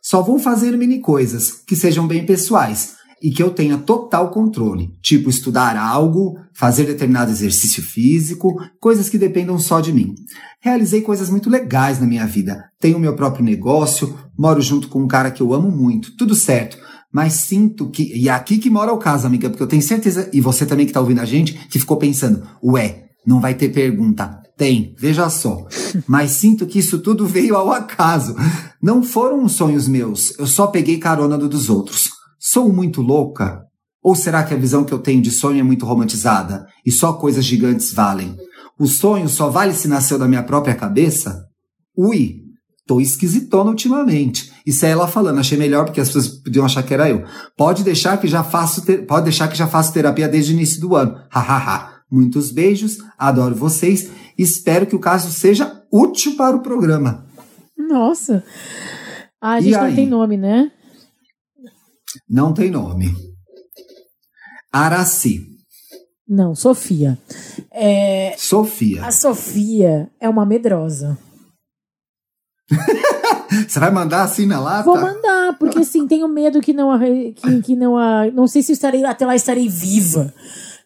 Só 0.00 0.22
vou 0.22 0.38
fazer 0.38 0.76
mini 0.78 1.00
coisas 1.00 1.50
que 1.66 1.74
sejam 1.74 2.06
bem 2.06 2.24
pessoais 2.24 2.92
e 3.22 3.30
que 3.30 3.42
eu 3.42 3.50
tenha 3.50 3.78
total 3.78 4.30
controle, 4.30 4.90
tipo 5.00 5.30
estudar 5.30 5.76
algo, 5.76 6.36
fazer 6.52 6.84
determinado 6.84 7.30
exercício 7.30 7.82
físico, 7.82 8.60
coisas 8.80 9.08
que 9.08 9.16
dependam 9.16 9.58
só 9.58 9.80
de 9.80 9.92
mim. 9.92 10.14
Realizei 10.60 11.00
coisas 11.00 11.30
muito 11.30 11.48
legais 11.48 12.00
na 12.00 12.06
minha 12.06 12.26
vida. 12.26 12.64
Tenho 12.80 12.98
meu 12.98 13.14
próprio 13.14 13.44
negócio, 13.44 14.18
moro 14.36 14.60
junto 14.60 14.88
com 14.88 15.02
um 15.02 15.08
cara 15.08 15.30
que 15.30 15.40
eu 15.40 15.54
amo 15.54 15.70
muito, 15.70 16.16
tudo 16.16 16.34
certo. 16.34 16.76
Mas 17.12 17.34
sinto 17.34 17.90
que. 17.90 18.12
E 18.16 18.28
é 18.28 18.32
aqui 18.32 18.58
que 18.58 18.70
mora 18.70 18.92
o 18.92 18.98
caso, 18.98 19.26
amiga, 19.26 19.50
porque 19.50 19.62
eu 19.62 19.68
tenho 19.68 19.82
certeza, 19.82 20.28
e 20.32 20.40
você 20.40 20.64
também 20.64 20.86
que 20.86 20.92
tá 20.92 21.00
ouvindo 21.00 21.20
a 21.20 21.26
gente, 21.26 21.52
que 21.68 21.78
ficou 21.78 21.98
pensando, 21.98 22.42
ué, 22.64 23.04
não 23.24 23.40
vai 23.40 23.54
ter 23.54 23.68
pergunta. 23.68 24.40
Tem, 24.56 24.94
veja 24.98 25.28
só. 25.28 25.66
Mas 26.06 26.32
sinto 26.32 26.66
que 26.66 26.78
isso 26.78 26.98
tudo 26.98 27.26
veio 27.26 27.56
ao 27.56 27.70
acaso. 27.70 28.34
Não 28.80 29.02
foram 29.02 29.44
os 29.44 29.52
sonhos 29.52 29.86
meus, 29.86 30.38
eu 30.38 30.46
só 30.46 30.66
peguei 30.66 30.98
carona 30.98 31.36
do 31.36 31.48
dos 31.48 31.68
outros. 31.68 32.21
Sou 32.44 32.72
muito 32.72 33.00
louca? 33.00 33.62
Ou 34.02 34.16
será 34.16 34.42
que 34.42 34.52
a 34.52 34.56
visão 34.56 34.82
que 34.82 34.92
eu 34.92 34.98
tenho 34.98 35.22
de 35.22 35.30
sonho 35.30 35.60
é 35.60 35.62
muito 35.62 35.86
romantizada 35.86 36.66
e 36.84 36.90
só 36.90 37.12
coisas 37.12 37.44
gigantes 37.44 37.92
valem? 37.92 38.36
O 38.76 38.88
sonho 38.88 39.28
só 39.28 39.48
vale 39.48 39.72
se 39.72 39.86
nasceu 39.86 40.18
da 40.18 40.26
minha 40.26 40.42
própria 40.42 40.74
cabeça? 40.74 41.44
Ui, 41.96 42.40
tô 42.84 43.00
esquisitona 43.00 43.70
ultimamente. 43.70 44.52
Isso 44.66 44.84
é 44.84 44.90
ela 44.90 45.06
falando, 45.06 45.38
achei 45.38 45.56
melhor 45.56 45.84
porque 45.84 46.00
as 46.00 46.08
pessoas 46.08 46.30
podiam 46.42 46.64
achar 46.64 46.82
que 46.82 46.92
era 46.92 47.08
eu. 47.08 47.22
Pode 47.56 47.84
deixar 47.84 48.18
que 48.18 48.26
já 48.26 48.42
faço, 48.42 48.82
pode 49.06 49.22
deixar 49.22 49.46
que 49.46 49.56
já 49.56 49.68
faço 49.68 49.92
terapia 49.92 50.28
desde 50.28 50.52
o 50.52 50.56
início 50.56 50.80
do 50.80 50.96
ano. 50.96 51.16
Hahaha. 51.30 51.92
Muitos 52.10 52.50
beijos, 52.50 52.98
adoro 53.16 53.54
vocês. 53.54 54.10
Espero 54.36 54.84
que 54.84 54.96
o 54.96 55.00
caso 55.00 55.30
seja 55.30 55.80
útil 55.92 56.34
para 56.36 56.56
o 56.56 56.60
programa. 56.60 57.24
Nossa. 57.78 58.42
Ah, 59.40 59.52
a 59.52 59.60
E 59.60 59.62
gente 59.64 59.74
não 59.76 59.84
aí? 59.84 59.94
tem 59.94 60.08
nome, 60.08 60.36
né? 60.36 60.72
Não 62.28 62.52
tem 62.52 62.70
nome. 62.70 63.14
Araci. 64.72 65.46
Não, 66.28 66.54
Sofia. 66.54 67.18
É, 67.70 68.34
Sofia. 68.38 69.04
a 69.04 69.10
Sofia 69.10 70.10
é 70.18 70.28
uma 70.28 70.46
medrosa. 70.46 71.18
Você 73.68 73.78
vai 73.78 73.90
mandar 73.90 74.22
assim 74.22 74.46
na 74.46 74.58
lata? 74.58 74.84
Vou 74.84 74.98
mandar, 74.98 75.58
porque 75.58 75.80
assim, 75.80 76.06
tenho 76.06 76.26
medo 76.28 76.60
que 76.60 76.72
não 76.72 76.90
a, 76.90 76.98
que, 76.98 77.62
que 77.62 77.76
não 77.76 77.98
a, 77.98 78.30
não 78.30 78.46
sei 78.46 78.62
se 78.62 78.72
estarei 78.72 79.04
até 79.04 79.26
lá 79.26 79.36
estarei 79.36 79.68
viva. 79.68 80.32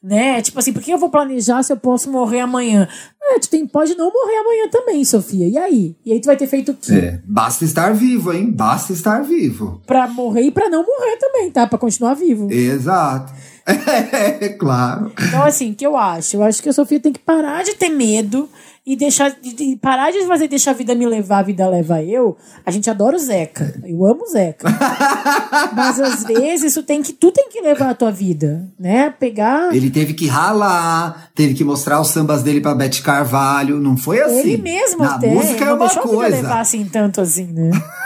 Né? 0.06 0.40
Tipo 0.40 0.60
assim, 0.60 0.72
por 0.72 0.80
que 0.80 0.92
eu 0.92 0.98
vou 0.98 1.10
planejar 1.10 1.64
se 1.64 1.72
eu 1.72 1.76
posso 1.76 2.08
morrer 2.08 2.38
amanhã? 2.38 2.88
É, 3.20 3.40
tu 3.40 3.50
tem, 3.50 3.66
pode 3.66 3.96
não 3.96 4.12
morrer 4.12 4.36
amanhã 4.36 4.68
também, 4.70 5.04
Sofia. 5.04 5.48
E 5.48 5.58
aí? 5.58 5.96
E 6.06 6.12
aí 6.12 6.20
tu 6.20 6.26
vai 6.26 6.36
ter 6.36 6.46
feito 6.46 6.70
o 6.70 6.74
quê? 6.74 6.92
É, 6.92 7.20
basta 7.24 7.64
estar 7.64 7.92
vivo, 7.92 8.32
hein? 8.32 8.52
Basta 8.52 8.92
estar 8.92 9.20
vivo. 9.24 9.82
Pra 9.84 10.06
morrer 10.06 10.42
e 10.42 10.50
pra 10.52 10.70
não 10.70 10.84
morrer 10.86 11.16
também, 11.16 11.50
tá? 11.50 11.66
Pra 11.66 11.76
continuar 11.76 12.14
vivo. 12.14 12.48
Exato. 12.52 13.32
É, 13.66 14.48
claro. 14.50 15.10
Então, 15.20 15.42
assim, 15.42 15.72
o 15.72 15.74
que 15.74 15.84
eu 15.84 15.96
acho? 15.96 16.36
Eu 16.36 16.44
acho 16.44 16.62
que 16.62 16.68
a 16.68 16.72
Sofia 16.72 17.00
tem 17.00 17.12
que 17.12 17.18
parar 17.18 17.64
de 17.64 17.74
ter 17.74 17.88
medo 17.88 18.48
e 18.86 18.94
deixar 18.94 19.30
de, 19.30 19.76
parar 19.82 20.12
de 20.12 20.24
fazer 20.26 20.46
deixar 20.46 20.70
a 20.70 20.74
vida 20.74 20.94
me 20.94 21.04
levar, 21.04 21.38
a 21.38 21.42
vida 21.42 21.68
leva 21.68 22.00
eu. 22.04 22.36
A 22.64 22.70
gente 22.70 22.88
adora 22.88 23.16
o 23.16 23.18
Zeca. 23.18 23.74
Eu 23.84 24.06
amo 24.06 24.22
o 24.22 24.26
Zeca. 24.28 24.68
Mas 25.74 25.98
às 25.98 26.22
vezes 26.22 26.70
isso 26.70 26.84
tem 26.84 27.02
que 27.02 27.12
tu 27.12 27.32
tem 27.32 27.48
que 27.48 27.60
levar 27.60 27.90
a 27.90 27.94
tua 27.94 28.12
vida, 28.12 28.70
né? 28.78 29.10
Pegar 29.10 29.74
Ele 29.74 29.90
teve 29.90 30.14
que 30.14 30.28
ralar, 30.28 31.30
teve 31.34 31.52
que 31.54 31.64
mostrar 31.64 32.00
os 32.00 32.08
sambas 32.08 32.44
dele 32.44 32.60
para 32.60 32.76
Beth 32.76 33.02
Carvalho, 33.02 33.80
não 33.80 33.96
foi 33.96 34.20
assim. 34.22 34.38
Ele 34.38 34.56
mesmo 34.58 35.02
Na 35.02 35.16
até, 35.16 35.30
música 35.30 35.64
é 35.64 35.72
uma 35.72 35.90
coisa. 35.90 36.36
levar 36.36 36.60
assim 36.60 36.84
tanto 36.84 37.20
assim, 37.20 37.46
né? 37.46 37.70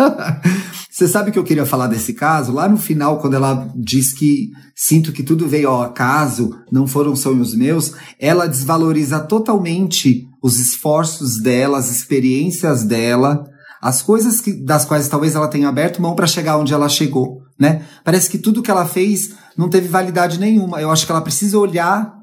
Você 0.90 1.06
sabe 1.06 1.30
que 1.30 1.38
eu 1.38 1.44
queria 1.44 1.64
falar 1.64 1.86
desse 1.86 2.12
caso? 2.12 2.52
Lá 2.52 2.68
no 2.68 2.76
final, 2.76 3.20
quando 3.20 3.34
ela 3.34 3.70
diz 3.74 4.12
que 4.12 4.50
sinto 4.74 5.12
que 5.12 5.22
tudo 5.22 5.48
veio 5.48 5.68
ao 5.68 5.82
acaso, 5.82 6.50
não 6.70 6.86
foram 6.86 7.14
sonhos 7.16 7.54
meus, 7.54 7.92
ela 8.18 8.46
desvaloriza 8.46 9.20
totalmente 9.20 10.26
os 10.42 10.58
esforços 10.58 11.40
dela, 11.40 11.78
as 11.78 11.90
experiências 11.90 12.84
dela, 12.84 13.44
as 13.80 14.02
coisas 14.02 14.40
que, 14.40 14.52
das 14.52 14.84
quais 14.84 15.08
talvez 15.08 15.34
ela 15.34 15.48
tenha 15.48 15.68
aberto 15.68 16.02
mão 16.02 16.14
para 16.14 16.26
chegar 16.26 16.58
onde 16.58 16.74
ela 16.74 16.88
chegou, 16.88 17.42
né? 17.58 17.82
Parece 18.04 18.28
que 18.28 18.38
tudo 18.38 18.62
que 18.62 18.70
ela 18.70 18.84
fez 18.84 19.30
não 19.56 19.70
teve 19.70 19.88
validade 19.88 20.38
nenhuma. 20.38 20.80
Eu 20.80 20.90
acho 20.90 21.06
que 21.06 21.12
ela 21.12 21.22
precisa 21.22 21.58
olhar 21.58 22.19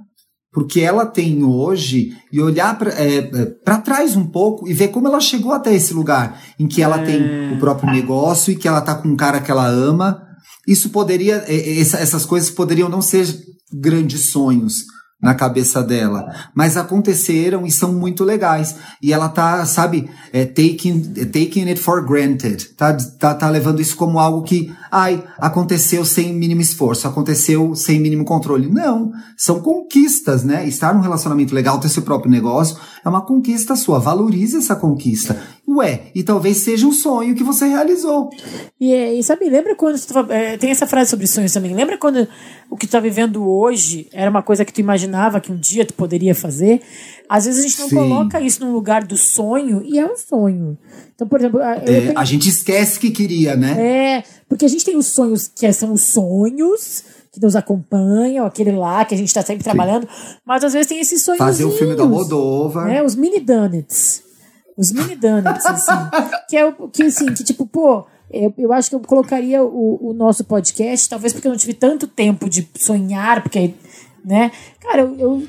porque 0.51 0.81
ela 0.81 1.05
tem 1.05 1.43
hoje 1.43 2.11
e 2.31 2.41
olhar 2.41 2.77
para 2.77 2.91
é, 2.91 3.17
é 3.17 3.77
trás 3.77 4.15
um 4.15 4.25
pouco 4.25 4.67
e 4.67 4.73
ver 4.73 4.89
como 4.89 5.07
ela 5.07 5.19
chegou 5.19 5.51
até 5.51 5.73
esse 5.73 5.93
lugar 5.93 6.41
em 6.59 6.67
que 6.67 6.81
ela 6.81 7.01
é. 7.01 7.05
tem 7.05 7.53
o 7.53 7.59
próprio 7.59 7.91
negócio 7.91 8.51
e 8.51 8.55
que 8.55 8.67
ela 8.67 8.81
tá 8.81 8.95
com 8.95 9.09
um 9.09 9.15
cara 9.15 9.39
que 9.39 9.51
ela 9.51 9.67
ama. 9.67 10.21
Isso 10.67 10.89
poderia, 10.89 11.43
é, 11.47 11.79
essas 11.79 12.25
coisas 12.25 12.49
poderiam 12.49 12.89
não 12.89 13.01
ser 13.01 13.27
grandes 13.71 14.29
sonhos, 14.29 14.85
na 15.21 15.33
cabeça 15.33 15.81
dela. 15.81 16.31
Mas 16.53 16.77
aconteceram 16.77 17.65
e 17.65 17.71
são 17.71 17.91
muito 17.91 18.23
legais. 18.23 18.75
E 19.01 19.11
ela 19.11 19.27
tá, 19.27 19.65
sabe, 19.65 20.09
é, 20.31 20.45
taking, 20.45 21.01
taking 21.25 21.67
it 21.67 21.79
for 21.79 22.05
granted. 22.05 22.69
Tá, 22.75 22.95
tá, 23.19 23.33
tá 23.33 23.49
levando 23.49 23.81
isso 23.81 23.95
como 23.95 24.19
algo 24.19 24.43
que, 24.43 24.71
ai, 24.91 25.23
aconteceu 25.39 26.05
sem 26.05 26.33
mínimo 26.33 26.61
esforço, 26.61 27.07
aconteceu 27.07 27.73
sem 27.75 27.99
mínimo 27.99 28.25
controle. 28.25 28.69
Não. 28.69 29.11
São 29.35 29.59
conquistas, 29.59 30.43
né? 30.43 30.67
Estar 30.67 30.93
num 30.93 31.01
relacionamento 31.01 31.55
legal, 31.55 31.79
ter 31.79 31.89
seu 31.89 32.03
próprio 32.03 32.31
negócio, 32.31 32.77
é 33.03 33.09
uma 33.09 33.25
conquista 33.25 33.75
sua. 33.75 33.99
Valorize 33.99 34.57
essa 34.57 34.75
conquista. 34.75 35.35
Ué, 35.67 36.11
e 36.15 36.23
talvez 36.23 36.57
seja 36.57 36.87
um 36.87 36.93
sonho 36.93 37.35
que 37.35 37.43
você 37.43 37.67
realizou. 37.67 38.29
E, 38.79 38.93
e 38.93 39.23
sabe, 39.23 39.49
lembra 39.49 39.75
quando. 39.75 39.99
É, 40.29 40.57
tem 40.57 40.69
essa 40.69 40.87
frase 40.87 41.09
sobre 41.09 41.27
sonhos 41.27 41.51
também. 41.51 41.75
Lembra 41.75 41.97
quando 41.97 42.25
o 42.69 42.75
que 42.75 42.85
tu 42.85 42.91
tá 42.91 42.99
vivendo 42.99 43.47
hoje 43.47 44.07
era 44.11 44.29
uma 44.29 44.43
coisa 44.43 44.65
que 44.65 44.73
tu 44.73 44.79
imaginava 44.79 45.39
que 45.39 45.51
um 45.51 45.57
dia 45.57 45.85
tu 45.85 45.93
poderia 45.93 46.35
fazer. 46.35 46.81
Às 47.29 47.45
vezes 47.45 47.63
a 47.63 47.67
gente 47.67 47.79
não 47.79 47.89
Sim. 47.89 47.95
coloca 47.95 48.41
isso 48.41 48.65
no 48.65 48.71
lugar 48.73 49.05
do 49.05 49.15
sonho 49.15 49.81
e 49.85 49.97
é 49.97 50.05
um 50.05 50.17
sonho. 50.17 50.77
Então, 51.15 51.27
por 51.27 51.39
exemplo, 51.39 51.61
é, 51.61 51.79
tenho... 51.79 52.19
a 52.19 52.25
gente 52.25 52.49
esquece 52.49 52.99
que 52.99 53.11
queria, 53.11 53.55
né? 53.55 54.17
É, 54.17 54.23
porque 54.49 54.65
a 54.65 54.67
gente 54.67 54.83
tem 54.83 54.97
os 54.97 55.07
sonhos 55.07 55.47
que 55.47 55.71
são 55.71 55.93
os 55.93 56.01
sonhos 56.01 57.03
que 57.31 57.41
nos 57.41 57.55
acompanham, 57.55 58.45
aquele 58.45 58.71
lá 58.71 59.05
que 59.05 59.13
a 59.13 59.17
gente 59.17 59.27
está 59.27 59.41
sempre 59.41 59.63
trabalhando, 59.63 60.07
mas 60.45 60.63
às 60.63 60.73
vezes 60.73 60.87
tem 60.87 60.99
esses 60.99 61.21
sonhos. 61.21 61.39
Fazer 61.39 61.65
o 61.65 61.71
filme 61.71 61.95
da 61.95 62.05
Moldova. 62.05 62.85
Né? 62.85 63.01
Os 63.01 63.15
mini 63.15 63.39
donuts. 63.39 64.23
Os 64.75 64.91
mini 64.91 65.15
donuts, 65.15 65.65
assim. 65.65 65.91
que 66.49 66.57
é 66.57 66.65
o 66.65 66.87
que 66.89 67.03
assim, 67.03 67.33
que 67.33 67.43
tipo, 67.43 67.65
pô, 67.65 68.05
eu, 68.31 68.53
eu 68.57 68.73
acho 68.73 68.89
que 68.89 68.95
eu 68.95 68.99
colocaria 68.99 69.63
o, 69.63 70.09
o 70.09 70.13
nosso 70.13 70.43
podcast, 70.43 71.07
talvez 71.09 71.33
porque 71.33 71.47
eu 71.47 71.51
não 71.51 71.57
tive 71.57 71.73
tanto 71.73 72.07
tempo 72.07 72.49
de 72.49 72.67
sonhar, 72.77 73.41
porque 73.41 73.73
né? 74.27 74.51
Cara, 74.81 75.03
eu, 75.03 75.17
eu 75.17 75.47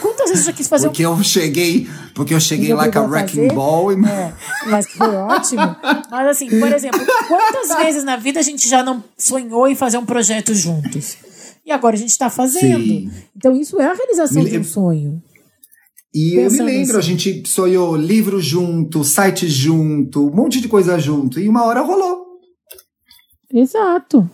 quantas 0.00 0.30
vezes 0.30 0.46
eu 0.46 0.52
já 0.52 0.56
quis 0.56 0.66
fazer 0.66 0.88
Porque 0.88 1.06
um... 1.06 1.18
eu 1.18 1.22
cheguei, 1.22 1.86
porque 2.14 2.32
eu 2.32 2.40
cheguei 2.40 2.72
like 2.72 2.96
a 2.96 3.02
wrecking 3.02 3.48
ball 3.48 3.92
e... 3.92 4.06
É, 4.06 4.32
mas 4.68 4.86
foi 4.88 5.14
ótimo. 5.14 5.76
Mas 6.10 6.28
assim, 6.28 6.48
por 6.48 6.72
exemplo, 6.72 7.00
quantas 7.28 7.76
vezes 7.76 8.04
na 8.04 8.16
vida 8.16 8.40
a 8.40 8.42
gente 8.42 8.66
já 8.66 8.82
não 8.82 9.04
sonhou 9.18 9.68
em 9.68 9.74
fazer 9.74 9.98
um 9.98 10.06
projeto 10.06 10.54
juntos? 10.54 11.18
E 11.64 11.70
agora 11.70 11.94
a 11.94 11.98
gente 11.98 12.10
está 12.10 12.30
fazendo. 12.30 12.84
Sim. 12.84 13.10
Então 13.36 13.54
isso 13.54 13.78
é 13.78 13.86
a 13.86 13.92
realização 13.92 14.42
me 14.42 14.48
de 14.48 14.58
um 14.58 14.64
sonho. 14.64 15.22
E 16.16 16.34
Pensando 16.34 16.60
eu 16.60 16.64
me 16.64 16.72
lembro, 16.72 16.98
assim. 16.98 17.12
a 17.12 17.14
gente 17.14 17.46
sonhou 17.46 17.94
livro 17.94 18.40
junto, 18.40 19.04
site 19.04 19.46
junto, 19.46 20.26
um 20.26 20.34
monte 20.34 20.62
de 20.62 20.66
coisa 20.66 20.98
junto. 20.98 21.38
E 21.38 21.46
uma 21.46 21.62
hora 21.66 21.82
rolou. 21.82 22.24
Exato. 23.52 24.26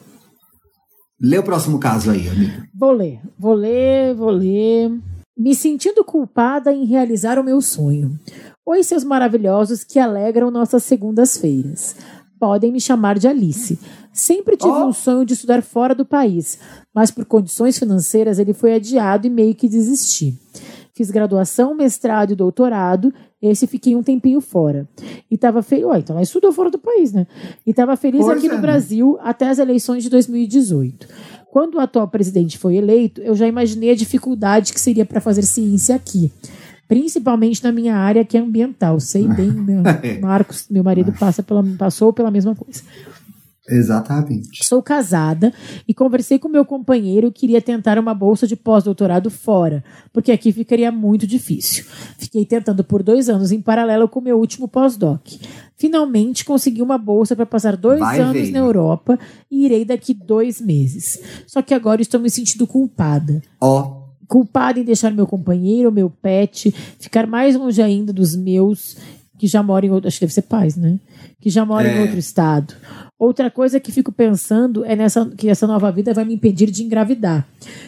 Lê 1.20 1.38
o 1.38 1.42
próximo 1.42 1.80
caso 1.80 2.12
aí, 2.12 2.28
amiga. 2.28 2.68
Vou 2.72 2.92
ler, 2.92 3.20
vou 3.36 3.54
ler, 3.54 4.14
vou 4.14 4.30
ler. 4.30 4.92
Me 5.36 5.56
sentindo 5.56 6.04
culpada 6.04 6.72
em 6.72 6.84
realizar 6.84 7.36
o 7.36 7.42
meu 7.42 7.60
sonho. 7.60 8.16
Oi, 8.64 8.84
seus 8.84 9.02
maravilhosos 9.02 9.82
que 9.82 9.98
alegram 9.98 10.52
nossas 10.52 10.84
segundas-feiras. 10.84 11.96
Podem 12.38 12.70
me 12.70 12.80
chamar 12.80 13.18
de 13.18 13.26
Alice. 13.26 13.76
Sempre 14.12 14.56
tive 14.56 14.70
oh. 14.70 14.86
um 14.86 14.92
sonho 14.92 15.26
de 15.26 15.32
estudar 15.32 15.62
fora 15.62 15.96
do 15.96 16.04
país, 16.04 16.60
mas 16.94 17.10
por 17.10 17.24
condições 17.24 17.76
financeiras 17.76 18.38
ele 18.38 18.54
foi 18.54 18.74
adiado 18.74 19.26
e 19.26 19.30
meio 19.30 19.54
que 19.56 19.68
desisti. 19.68 20.38
Fiz 20.94 21.10
graduação, 21.10 21.74
mestrado 21.74 22.32
e 22.32 22.36
doutorado. 22.36 23.12
Esse 23.40 23.66
fiquei 23.66 23.96
um 23.96 24.02
tempinho 24.02 24.40
fora. 24.40 24.86
E 25.30 25.34
estava 25.34 25.62
feliz. 25.62 25.86
Ué, 25.86 25.98
então 25.98 26.14
ela 26.14 26.22
estudou 26.22 26.52
fora 26.52 26.70
do 26.70 26.78
país, 26.78 27.12
né? 27.12 27.26
E 27.66 27.70
estava 27.70 27.96
feliz 27.96 28.24
pois 28.24 28.36
aqui 28.36 28.46
é, 28.46 28.50
no 28.50 28.56
né? 28.56 28.60
Brasil 28.60 29.18
até 29.22 29.48
as 29.48 29.58
eleições 29.58 30.02
de 30.02 30.10
2018. 30.10 31.08
Quando 31.50 31.76
o 31.76 31.80
atual 31.80 32.08
presidente 32.08 32.58
foi 32.58 32.76
eleito, 32.76 33.20
eu 33.22 33.34
já 33.34 33.46
imaginei 33.46 33.90
a 33.90 33.94
dificuldade 33.94 34.72
que 34.72 34.80
seria 34.80 35.04
para 35.04 35.20
fazer 35.20 35.42
ciência 35.42 35.94
aqui. 35.94 36.30
Principalmente 36.86 37.64
na 37.64 37.72
minha 37.72 37.96
área 37.96 38.22
que 38.22 38.36
é 38.36 38.40
ambiental. 38.40 39.00
Sei 39.00 39.26
bem, 39.26 39.50
meu, 39.50 39.82
Marcos, 40.20 40.66
meu 40.70 40.84
marido, 40.84 41.10
passa 41.12 41.42
pela, 41.42 41.64
passou 41.78 42.12
pela 42.12 42.30
mesma 42.30 42.54
coisa. 42.54 42.82
Exatamente. 43.68 44.64
Sou 44.64 44.82
casada 44.82 45.52
e 45.86 45.94
conversei 45.94 46.38
com 46.38 46.48
meu 46.48 46.64
companheiro 46.64 47.30
que 47.30 47.42
queria 47.42 47.60
tentar 47.60 47.98
uma 47.98 48.14
bolsa 48.14 48.46
de 48.46 48.56
pós-doutorado 48.56 49.30
fora, 49.30 49.84
porque 50.12 50.32
aqui 50.32 50.52
ficaria 50.52 50.90
muito 50.90 51.26
difícil. 51.26 51.84
Fiquei 52.18 52.44
tentando 52.44 52.82
por 52.82 53.02
dois 53.02 53.28
anos 53.28 53.52
em 53.52 53.60
paralelo 53.60 54.08
com 54.08 54.20
meu 54.20 54.38
último 54.38 54.66
pós-doc. 54.66 55.26
Finalmente 55.76 56.44
consegui 56.44 56.82
uma 56.82 56.98
bolsa 56.98 57.36
para 57.36 57.46
passar 57.46 57.76
dois 57.76 58.00
Vai 58.00 58.20
anos 58.20 58.50
na 58.50 58.58
Europa 58.58 59.18
e 59.50 59.64
irei 59.64 59.84
daqui 59.84 60.14
dois 60.14 60.60
meses. 60.60 61.20
Só 61.46 61.62
que 61.62 61.74
agora 61.74 62.02
estou 62.02 62.20
me 62.20 62.30
sentindo 62.30 62.66
culpada. 62.66 63.40
Ó. 63.60 63.98
Oh 63.98 64.02
culpada 64.32 64.80
em 64.80 64.84
deixar 64.84 65.10
meu 65.10 65.26
companheiro, 65.26 65.92
meu 65.92 66.08
pet, 66.08 66.74
ficar 66.98 67.26
mais 67.26 67.54
longe 67.54 67.82
ainda 67.82 68.14
dos 68.14 68.34
meus 68.34 68.96
que 69.42 69.48
já 69.48 69.60
moram 69.60 69.88
em 69.88 69.90
outro, 69.90 70.06
acho 70.06 70.20
que 70.20 70.24
deve 70.24 70.34
ser 70.34 70.42
pais, 70.42 70.76
né? 70.76 71.00
Que 71.40 71.50
já 71.50 71.66
moram 71.66 71.90
é. 71.90 71.96
em 71.96 72.00
outro 72.02 72.16
estado. 72.16 72.76
Outra 73.18 73.50
coisa 73.50 73.80
que 73.80 73.90
fico 73.90 74.12
pensando 74.12 74.84
é 74.84 74.94
nessa, 74.94 75.28
que 75.30 75.48
essa 75.48 75.66
nova 75.66 75.90
vida 75.90 76.14
vai 76.14 76.24
me 76.24 76.34
impedir 76.34 76.70
de 76.70 76.84
engravidar. 76.84 77.44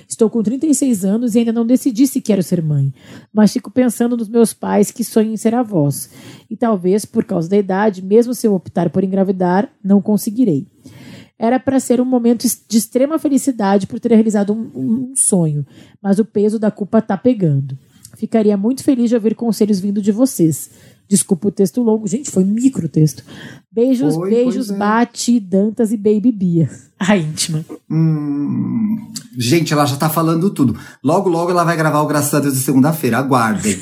Estou 0.08 0.28
com 0.28 0.42
36 0.42 1.04
anos 1.04 1.36
e 1.36 1.38
ainda 1.38 1.52
não 1.52 1.64
decidi 1.64 2.08
se 2.08 2.20
quero 2.20 2.42
ser 2.42 2.60
mãe, 2.60 2.92
mas 3.32 3.52
fico 3.52 3.70
pensando 3.70 4.16
nos 4.16 4.28
meus 4.28 4.52
pais 4.52 4.90
que 4.90 5.04
sonham 5.04 5.32
em 5.32 5.36
ser 5.36 5.54
avós. 5.54 6.10
E 6.50 6.56
talvez, 6.56 7.04
por 7.04 7.24
causa 7.24 7.48
da 7.48 7.56
idade, 7.56 8.02
mesmo 8.02 8.34
se 8.34 8.48
eu 8.48 8.52
optar 8.52 8.90
por 8.90 9.04
engravidar, 9.04 9.70
não 9.80 10.02
conseguirei. 10.02 10.66
Era 11.38 11.60
para 11.60 11.78
ser 11.78 12.00
um 12.00 12.04
momento 12.04 12.48
de 12.68 12.76
extrema 12.76 13.16
felicidade 13.16 13.86
por 13.86 14.00
ter 14.00 14.12
realizado 14.12 14.52
um, 14.52 14.72
um 14.74 15.12
sonho, 15.14 15.64
mas 16.02 16.18
o 16.18 16.24
peso 16.24 16.58
da 16.58 16.72
culpa 16.72 16.98
está 16.98 17.16
pegando. 17.16 17.78
Ficaria 18.16 18.56
muito 18.56 18.82
feliz 18.82 19.08
de 19.08 19.14
ouvir 19.14 19.34
conselhos 19.34 19.80
vindo 19.80 20.00
de 20.00 20.12
vocês. 20.12 20.93
Desculpa 21.14 21.46
o 21.46 21.52
texto 21.52 21.80
longo. 21.80 22.08
Gente, 22.08 22.28
foi 22.28 22.42
micro 22.42 22.88
texto. 22.88 23.22
Beijos, 23.70 24.16
foi, 24.16 24.30
beijos, 24.30 24.68
é. 24.68 24.76
Bate, 24.76 25.38
Dantas 25.38 25.92
e 25.92 25.96
Baby 25.96 26.32
Bia. 26.32 26.68
A 26.98 27.16
íntima. 27.16 27.64
Hum, 27.88 29.12
gente, 29.38 29.72
ela 29.72 29.86
já 29.86 29.94
tá 29.94 30.08
falando 30.08 30.50
tudo. 30.50 30.76
Logo, 31.04 31.28
logo 31.28 31.52
ela 31.52 31.62
vai 31.62 31.76
gravar 31.76 32.00
o 32.00 32.06
Graças 32.08 32.34
a 32.34 32.40
Deus 32.40 32.54
de 32.54 32.60
segunda-feira. 32.64 33.18
Aguardem. 33.18 33.76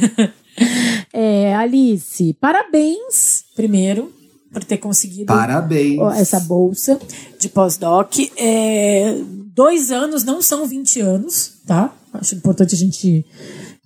é, 1.11 1.55
Alice, 1.55 2.37
parabéns, 2.39 3.45
primeiro, 3.57 4.13
por 4.53 4.63
ter 4.63 4.77
conseguido 4.77 5.27
parabéns. 5.27 5.99
essa 6.19 6.39
bolsa 6.41 7.01
de 7.41 7.49
pós-doc. 7.49 8.13
É, 8.37 9.17
dois 9.55 9.91
anos 9.91 10.23
não 10.23 10.43
são 10.43 10.67
20 10.67 11.01
anos, 11.01 11.55
tá? 11.67 11.95
Acho 12.13 12.35
importante 12.35 12.75
a 12.75 12.79
gente 12.79 13.25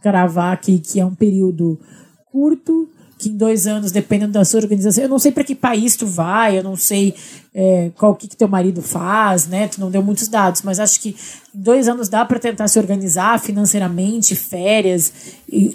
gravar 0.02 0.50
aqui 0.50 0.80
que 0.80 0.98
é 0.98 1.06
um 1.06 1.14
período 1.14 1.78
curto 2.32 2.88
que 3.18 3.30
em 3.30 3.36
dois 3.36 3.66
anos, 3.66 3.92
dependendo 3.92 4.32
da 4.32 4.44
sua 4.44 4.60
organização, 4.60 5.02
eu 5.02 5.08
não 5.08 5.18
sei 5.18 5.32
para 5.32 5.44
que 5.44 5.54
país 5.54 5.96
tu 5.96 6.06
vai, 6.06 6.58
eu 6.58 6.62
não 6.62 6.76
sei 6.76 7.14
é, 7.54 7.90
qual 7.96 8.14
que, 8.14 8.28
que 8.28 8.36
teu 8.36 8.48
marido 8.48 8.82
faz, 8.82 9.46
né? 9.46 9.68
Tu 9.68 9.80
não 9.80 9.90
deu 9.90 10.02
muitos 10.02 10.28
dados, 10.28 10.62
mas 10.62 10.78
acho 10.78 11.00
que 11.00 11.16
em 11.54 11.60
dois 11.60 11.88
anos 11.88 12.08
dá 12.08 12.24
para 12.24 12.38
tentar 12.38 12.68
se 12.68 12.78
organizar 12.78 13.40
financeiramente, 13.40 14.36
férias, 14.36 15.12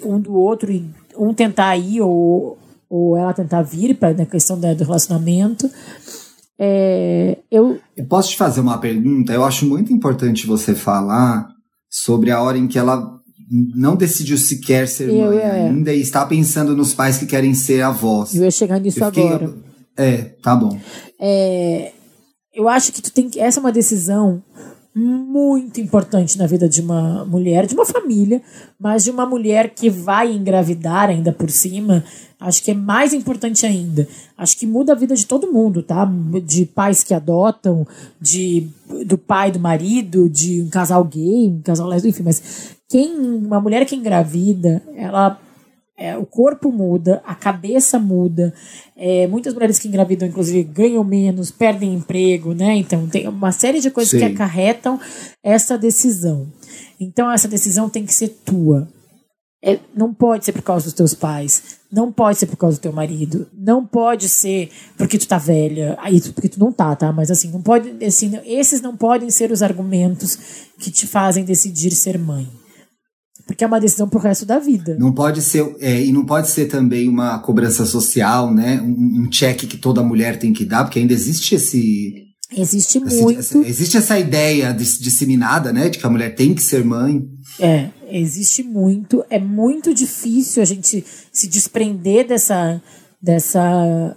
um 0.04 0.20
do 0.20 0.34
outro, 0.34 0.70
e 0.70 0.88
um 1.16 1.34
tentar 1.34 1.76
ir 1.76 2.00
ou, 2.00 2.58
ou 2.88 3.16
ela 3.16 3.32
tentar 3.32 3.62
vir 3.62 3.96
para 3.96 4.10
a 4.10 4.14
né, 4.14 4.24
questão 4.24 4.58
do 4.58 4.84
relacionamento. 4.84 5.68
É, 6.58 7.38
eu... 7.50 7.80
eu 7.96 8.04
posso 8.06 8.30
te 8.30 8.36
fazer 8.36 8.60
uma 8.60 8.78
pergunta? 8.78 9.32
Eu 9.32 9.44
acho 9.44 9.66
muito 9.66 9.92
importante 9.92 10.46
você 10.46 10.74
falar 10.74 11.48
sobre 11.90 12.30
a 12.30 12.40
hora 12.40 12.56
em 12.56 12.68
que 12.68 12.78
ela 12.78 13.20
não 13.52 13.94
decidiu 13.94 14.38
se 14.38 14.60
quer 14.60 14.88
ser 14.88 15.10
eu, 15.10 15.26
mãe 15.26 15.38
é. 15.38 15.50
ainda 15.50 15.92
e 15.92 16.00
está 16.00 16.24
pensando 16.24 16.74
nos 16.74 16.94
pais 16.94 17.18
que 17.18 17.26
querem 17.26 17.52
ser 17.52 17.82
avós. 17.82 18.34
Eu 18.34 18.44
ia 18.44 18.50
chegar 18.50 18.80
nisso 18.80 19.04
agora. 19.04 19.52
É, 19.94 20.16
tá 20.42 20.56
bom. 20.56 20.78
É, 21.20 21.92
eu 22.54 22.66
acho 22.66 22.92
que 22.92 23.02
tu 23.02 23.12
tem 23.12 23.28
que. 23.28 23.38
Essa 23.38 23.60
é 23.60 23.62
uma 23.62 23.70
decisão 23.70 24.42
muito 24.94 25.80
importante 25.80 26.36
na 26.36 26.46
vida 26.46 26.68
de 26.68 26.82
uma 26.82 27.24
mulher, 27.24 27.66
de 27.66 27.74
uma 27.74 27.84
família, 27.84 28.42
mas 28.78 29.04
de 29.04 29.10
uma 29.10 29.24
mulher 29.24 29.70
que 29.74 29.88
vai 29.88 30.30
engravidar 30.32 31.08
ainda 31.08 31.32
por 31.32 31.50
cima, 31.50 32.04
acho 32.38 32.62
que 32.62 32.72
é 32.72 32.74
mais 32.74 33.14
importante 33.14 33.64
ainda. 33.64 34.06
Acho 34.36 34.56
que 34.58 34.66
muda 34.66 34.92
a 34.92 34.96
vida 34.96 35.14
de 35.14 35.24
todo 35.24 35.50
mundo, 35.50 35.82
tá? 35.82 36.10
De 36.44 36.66
pais 36.66 37.02
que 37.02 37.14
adotam, 37.14 37.86
de 38.20 38.68
do 39.06 39.16
pai 39.16 39.50
do 39.50 39.58
marido, 39.58 40.28
de 40.28 40.60
um 40.60 40.68
casal 40.68 41.04
gay, 41.04 41.48
um 41.48 41.62
casal 41.62 41.88
lésbico, 41.88 42.10
enfim, 42.10 42.24
mas 42.24 42.42
quem 42.92 43.18
uma 43.18 43.58
mulher 43.58 43.86
que 43.86 43.96
engravida, 43.96 44.82
ela 44.94 45.40
é, 45.96 46.14
o 46.14 46.26
corpo 46.26 46.70
muda, 46.70 47.22
a 47.24 47.34
cabeça 47.34 47.98
muda. 47.98 48.52
É, 48.94 49.26
muitas 49.26 49.54
mulheres 49.54 49.78
que 49.78 49.88
engravidam, 49.88 50.28
inclusive, 50.28 50.62
ganham 50.62 51.02
menos, 51.02 51.50
perdem 51.50 51.94
emprego, 51.94 52.52
né? 52.52 52.76
Então, 52.76 53.08
tem 53.08 53.26
uma 53.26 53.50
série 53.50 53.80
de 53.80 53.90
coisas 53.90 54.10
Sim. 54.10 54.18
que 54.18 54.24
acarretam 54.24 55.00
essa 55.42 55.78
decisão. 55.78 56.46
Então, 57.00 57.32
essa 57.32 57.48
decisão 57.48 57.88
tem 57.88 58.04
que 58.04 58.12
ser 58.12 58.28
tua. 58.44 58.86
É, 59.64 59.78
não 59.96 60.12
pode 60.12 60.44
ser 60.44 60.52
por 60.52 60.62
causa 60.62 60.84
dos 60.84 60.92
teus 60.92 61.14
pais, 61.14 61.78
não 61.90 62.12
pode 62.12 62.38
ser 62.38 62.46
por 62.46 62.56
causa 62.56 62.76
do 62.76 62.82
teu 62.82 62.92
marido, 62.92 63.46
não 63.54 63.86
pode 63.86 64.28
ser 64.28 64.70
porque 64.98 65.16
tu 65.16 65.26
tá 65.26 65.38
velha, 65.38 65.96
aí 66.00 66.20
porque 66.32 66.48
tu 66.48 66.58
não 66.60 66.72
tá, 66.72 66.94
tá? 66.96 67.10
Mas 67.12 67.30
assim, 67.30 67.48
não 67.50 67.62
pode, 67.62 68.04
assim, 68.04 68.38
esses 68.44 68.82
não 68.82 68.96
podem 68.96 69.30
ser 69.30 69.50
os 69.50 69.62
argumentos 69.62 70.36
que 70.80 70.90
te 70.90 71.06
fazem 71.06 71.44
decidir 71.44 71.92
ser 71.92 72.18
mãe. 72.18 72.50
Porque 73.46 73.64
é 73.64 73.66
uma 73.66 73.80
decisão 73.80 74.08
pro 74.08 74.20
resto 74.20 74.46
da 74.46 74.58
vida. 74.58 74.96
Não 74.98 75.12
pode 75.12 75.42
ser, 75.42 75.74
é, 75.80 76.04
e 76.04 76.12
não 76.12 76.24
pode 76.24 76.48
ser 76.48 76.66
também 76.66 77.08
uma 77.08 77.38
cobrança 77.38 77.84
social, 77.84 78.52
né? 78.52 78.80
Um, 78.80 79.24
um 79.26 79.32
cheque 79.32 79.66
que 79.66 79.76
toda 79.76 80.02
mulher 80.02 80.38
tem 80.38 80.52
que 80.52 80.64
dar, 80.64 80.84
porque 80.84 80.98
ainda 80.98 81.12
existe 81.12 81.54
esse. 81.54 82.28
Existe 82.54 83.00
muito. 83.00 83.38
Essa, 83.38 83.58
existe 83.58 83.96
essa 83.96 84.18
ideia 84.18 84.72
disseminada, 84.72 85.72
né? 85.72 85.88
De 85.88 85.98
que 85.98 86.06
a 86.06 86.10
mulher 86.10 86.34
tem 86.34 86.54
que 86.54 86.62
ser 86.62 86.84
mãe. 86.84 87.24
É, 87.58 87.88
existe 88.10 88.62
muito. 88.62 89.24
É 89.30 89.38
muito 89.38 89.94
difícil 89.94 90.62
a 90.62 90.66
gente 90.66 91.04
se 91.32 91.48
desprender 91.48 92.26
dessa, 92.26 92.80
dessa 93.20 94.16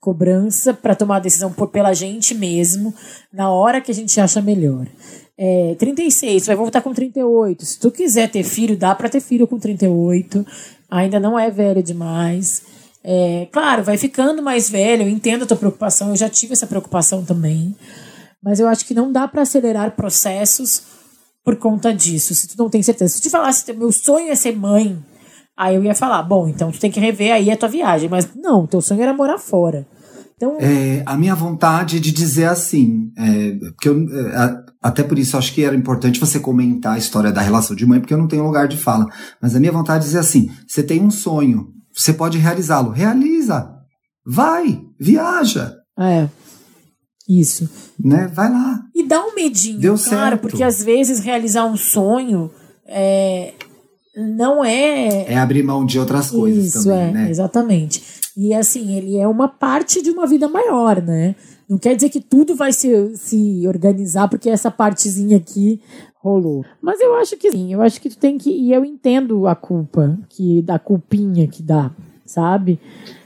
cobrança 0.00 0.74
para 0.74 0.94
tomar 0.94 1.16
a 1.16 1.20
decisão 1.20 1.52
por, 1.52 1.68
pela 1.68 1.94
gente 1.94 2.34
mesmo, 2.34 2.94
na 3.32 3.50
hora 3.50 3.80
que 3.80 3.90
a 3.90 3.94
gente 3.94 4.18
acha 4.20 4.42
melhor 4.42 4.86
é, 5.36 5.74
36, 5.78 6.46
vai 6.46 6.56
voltar 6.56 6.80
com 6.80 6.92
38. 6.92 7.64
Se 7.64 7.78
tu 7.78 7.90
quiser 7.90 8.30
ter 8.30 8.44
filho, 8.44 8.76
dá 8.76 8.94
para 8.94 9.08
ter 9.08 9.20
filho 9.20 9.46
com 9.46 9.58
38. 9.58 10.46
Ainda 10.90 11.18
não 11.18 11.38
é 11.38 11.50
velho 11.50 11.82
demais. 11.82 12.62
É, 13.02 13.48
claro, 13.52 13.82
vai 13.82 13.98
ficando 13.98 14.42
mais 14.42 14.70
velho, 14.70 15.02
eu 15.02 15.08
entendo 15.08 15.42
a 15.42 15.46
tua 15.46 15.56
preocupação, 15.56 16.10
eu 16.10 16.16
já 16.16 16.28
tive 16.30 16.54
essa 16.54 16.66
preocupação 16.66 17.24
também. 17.24 17.76
Mas 18.42 18.60
eu 18.60 18.68
acho 18.68 18.86
que 18.86 18.94
não 18.94 19.12
dá 19.12 19.28
para 19.28 19.42
acelerar 19.42 19.94
processos 19.96 20.82
por 21.44 21.56
conta 21.56 21.92
disso. 21.92 22.34
Se 22.34 22.48
tu 22.48 22.54
não 22.58 22.70
tem 22.70 22.82
certeza. 22.82 23.14
Se 23.14 23.20
tu 23.20 23.24
te 23.24 23.30
falasse, 23.30 23.70
meu 23.72 23.92
sonho 23.92 24.30
é 24.30 24.34
ser 24.34 24.56
mãe, 24.56 24.98
aí 25.56 25.74
eu 25.74 25.84
ia 25.84 25.94
falar, 25.94 26.22
bom, 26.22 26.48
então 26.48 26.70
tu 26.70 26.80
tem 26.80 26.90
que 26.90 27.00
rever 27.00 27.32
aí 27.32 27.50
a 27.50 27.56
tua 27.56 27.68
viagem. 27.68 28.08
Mas 28.08 28.28
não, 28.34 28.66
teu 28.66 28.80
sonho 28.80 29.02
era 29.02 29.12
morar 29.12 29.38
fora. 29.38 29.86
Então, 30.36 30.58
é, 30.60 31.02
a 31.06 31.16
minha 31.16 31.34
vontade 31.34 32.00
de 32.00 32.10
dizer 32.10 32.46
assim, 32.46 33.12
é, 33.16 33.52
porque 33.70 33.88
eu, 33.88 33.96
é, 34.12 34.64
até 34.82 35.02
por 35.02 35.18
isso 35.18 35.36
acho 35.36 35.54
que 35.54 35.62
era 35.64 35.76
importante 35.76 36.18
você 36.20 36.40
comentar 36.40 36.94
a 36.94 36.98
história 36.98 37.32
da 37.32 37.40
relação 37.40 37.76
de 37.76 37.86
mãe, 37.86 38.00
porque 38.00 38.12
eu 38.12 38.18
não 38.18 38.28
tenho 38.28 38.44
lugar 38.44 38.66
de 38.66 38.76
fala. 38.76 39.06
Mas 39.40 39.54
a 39.54 39.60
minha 39.60 39.72
vontade 39.72 40.04
é 40.04 40.06
dizer 40.06 40.18
assim: 40.18 40.50
você 40.66 40.82
tem 40.82 41.00
um 41.00 41.10
sonho, 41.10 41.68
você 41.94 42.12
pode 42.12 42.38
realizá-lo. 42.38 42.90
Realiza! 42.90 43.70
Vai! 44.26 44.80
Viaja! 44.98 45.74
É. 45.98 46.28
Isso. 47.28 47.68
Né? 47.98 48.30
Vai 48.32 48.50
lá. 48.50 48.82
E 48.94 49.06
dá 49.06 49.24
um 49.24 49.34
medinho, 49.34 49.78
Deu 49.78 49.96
claro, 49.96 50.10
certo. 50.10 50.40
porque 50.40 50.62
às 50.62 50.82
vezes 50.82 51.20
realizar 51.20 51.64
um 51.64 51.76
sonho 51.76 52.50
é, 52.86 53.54
não 54.16 54.64
é. 54.64 55.32
É 55.32 55.38
abrir 55.38 55.62
mão 55.62 55.86
de 55.86 55.98
outras 55.98 56.30
coisas 56.30 56.66
Isso, 56.66 56.84
também, 56.84 57.08
é, 57.08 57.10
né? 57.12 57.30
Exatamente. 57.30 58.02
E 58.36 58.52
assim, 58.52 58.96
ele 58.96 59.16
é 59.16 59.28
uma 59.28 59.48
parte 59.48 60.02
de 60.02 60.10
uma 60.10 60.26
vida 60.26 60.48
maior, 60.48 61.00
né? 61.00 61.36
Não 61.68 61.78
quer 61.78 61.94
dizer 61.94 62.10
que 62.10 62.20
tudo 62.20 62.54
vai 62.56 62.72
se, 62.72 63.16
se 63.16 63.66
organizar 63.66 64.28
porque 64.28 64.50
essa 64.50 64.70
partezinha 64.70 65.36
aqui 65.36 65.80
rolou. 66.16 66.64
Mas 66.82 67.00
eu 67.00 67.14
acho 67.14 67.36
que 67.36 67.50
sim, 67.52 67.72
eu 67.72 67.80
acho 67.80 68.00
que 68.00 68.10
tu 68.10 68.18
tem 68.18 68.36
que. 68.36 68.50
E 68.50 68.72
eu 68.72 68.84
entendo 68.84 69.46
a 69.46 69.54
culpa, 69.54 70.18
que 70.28 70.62
da 70.62 70.78
culpinha 70.78 71.46
que 71.46 71.62
dá, 71.62 71.94
sabe? 72.26 72.80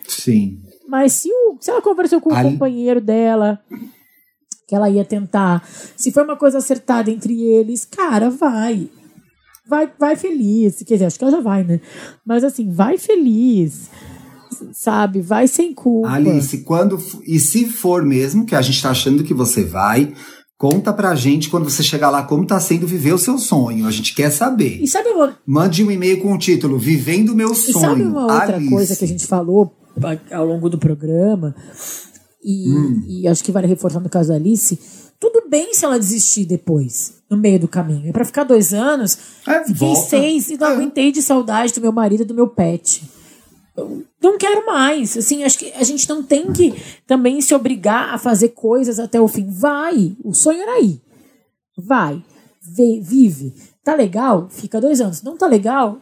Sim. 0.07 0.61
Mas 0.87 1.15
se, 1.15 1.31
o, 1.31 1.57
se 1.61 1.71
ela 1.71 1.83
conversou 1.83 2.21
com 2.21 2.33
o 2.33 2.43
companheiro 2.43 3.01
dela, 3.01 3.61
que 4.67 4.75
ela 4.75 4.91
ia 4.91 5.05
tentar, 5.05 5.67
se 5.97 6.13
foi 6.13 6.23
uma 6.23 6.37
coisa 6.37 6.59
acertada 6.59 7.11
entre 7.11 7.43
eles, 7.43 7.85
cara, 7.85 8.29
vai. 8.29 8.91
Vai, 9.67 9.91
vai 9.99 10.17
feliz. 10.17 10.83
Quer 10.83 10.95
dizer, 10.95 11.07
acho 11.07 11.19
que 11.19 11.25
ela 11.25 11.33
já 11.33 11.41
vai, 11.41 11.63
né? 11.65 11.81
Mas 12.25 12.43
assim, 12.43 12.71
vai 12.71 12.97
feliz 12.97 13.91
sabe? 14.73 15.21
Vai 15.21 15.47
sem 15.49 15.75
culpa. 15.75 16.11
Alice, 16.11 16.59
quando. 16.59 16.99
E 17.27 17.39
se 17.39 17.67
for 17.67 18.05
mesmo, 18.05 18.45
que 18.47 18.55
a 18.55 18.63
gente 18.63 18.83
tá 18.83 18.91
achando 18.91 19.25
que 19.25 19.35
você 19.35 19.65
vai, 19.65 20.13
Conta 20.59 20.93
pra 20.93 21.15
gente 21.15 21.49
quando 21.49 21.71
você 21.71 21.85
chegar 21.85 22.11
lá 22.11 22.25
como 22.25 22.45
tá 22.45 22.59
sendo 22.59 22.85
viver 22.85 23.13
o 23.13 23.19
seu 23.19 23.39
sonho. 23.39 23.87
A 23.87 23.93
gente 23.93 24.13
quer 24.13 24.29
saber. 24.29 24.83
E 24.83 24.89
sabe 24.89 25.11
uma... 25.11 25.39
Mande 25.47 25.85
um 25.85 25.91
e-mail 25.91 26.21
com 26.21 26.33
o 26.33 26.39
título 26.39 26.77
Vivendo 26.77 27.29
o 27.29 27.35
meu 27.37 27.55
sonho. 27.55 27.79
E 27.79 27.81
sabe 27.81 28.03
uma 28.03 28.23
outra 28.23 28.57
Alice. 28.57 28.69
coisa 28.69 28.97
que 28.97 29.05
a 29.05 29.09
gente 29.09 29.25
falou 29.25 29.73
ao 30.33 30.45
longo 30.45 30.69
do 30.69 30.77
programa? 30.77 31.55
E, 32.43 32.73
hum. 32.73 33.03
e 33.07 33.29
acho 33.29 33.45
que 33.45 33.53
vale 33.53 33.69
reforçar 33.69 34.01
no 34.01 34.09
caso 34.09 34.31
da 34.31 34.35
Alice. 34.35 34.77
Tudo 35.21 35.49
bem 35.49 35.73
se 35.75 35.85
ela 35.85 35.97
desistir 35.97 36.45
depois, 36.45 37.15
no 37.31 37.37
meio 37.37 37.61
do 37.61 37.69
caminho. 37.69 38.09
É 38.09 38.13
pra 38.13 38.25
ficar 38.25 38.43
dois 38.43 38.75
anos, 38.75 39.17
é, 39.47 39.61
fiquei 39.61 39.75
volta. 39.75 40.09
seis 40.09 40.51
e 40.51 40.57
não 40.57 40.67
é. 40.67 40.73
aguentei 40.73 41.13
de 41.13 41.23
saudade 41.23 41.73
do 41.73 41.81
meu 41.81 41.93
marido 41.93 42.23
e 42.23 42.27
do 42.27 42.35
meu 42.35 42.49
pet 42.49 43.03
não 44.23 44.39
quero 44.39 44.67
mais. 44.67 45.17
Assim, 45.17 45.45
acho 45.45 45.59
que 45.59 45.73
a 45.73 45.83
gente 45.83 46.09
não 46.09 46.23
tem 46.23 46.53
que 46.53 46.75
também 47.07 47.41
se 47.41 47.55
obrigar 47.55 48.15
a 48.15 48.19
fazer 48.19 48.51
coisas 48.51 48.99
até 48.99 49.21
o 49.21 49.29
fim. 49.29 49.47
Vai, 49.49 50.17
o 50.25 50.33
sonho 50.33 50.63
era 50.63 50.73
aí. 50.73 51.01
Vai, 51.77 52.23
vê, 52.61 53.01
vive. 53.01 53.55
Tá 53.85 53.95
legal? 53.95 54.49
Fica 54.51 54.81
dois 54.81 55.01
anos. 55.01 55.23
Não 55.23 55.37
tá 55.37 55.47
legal? 55.47 55.99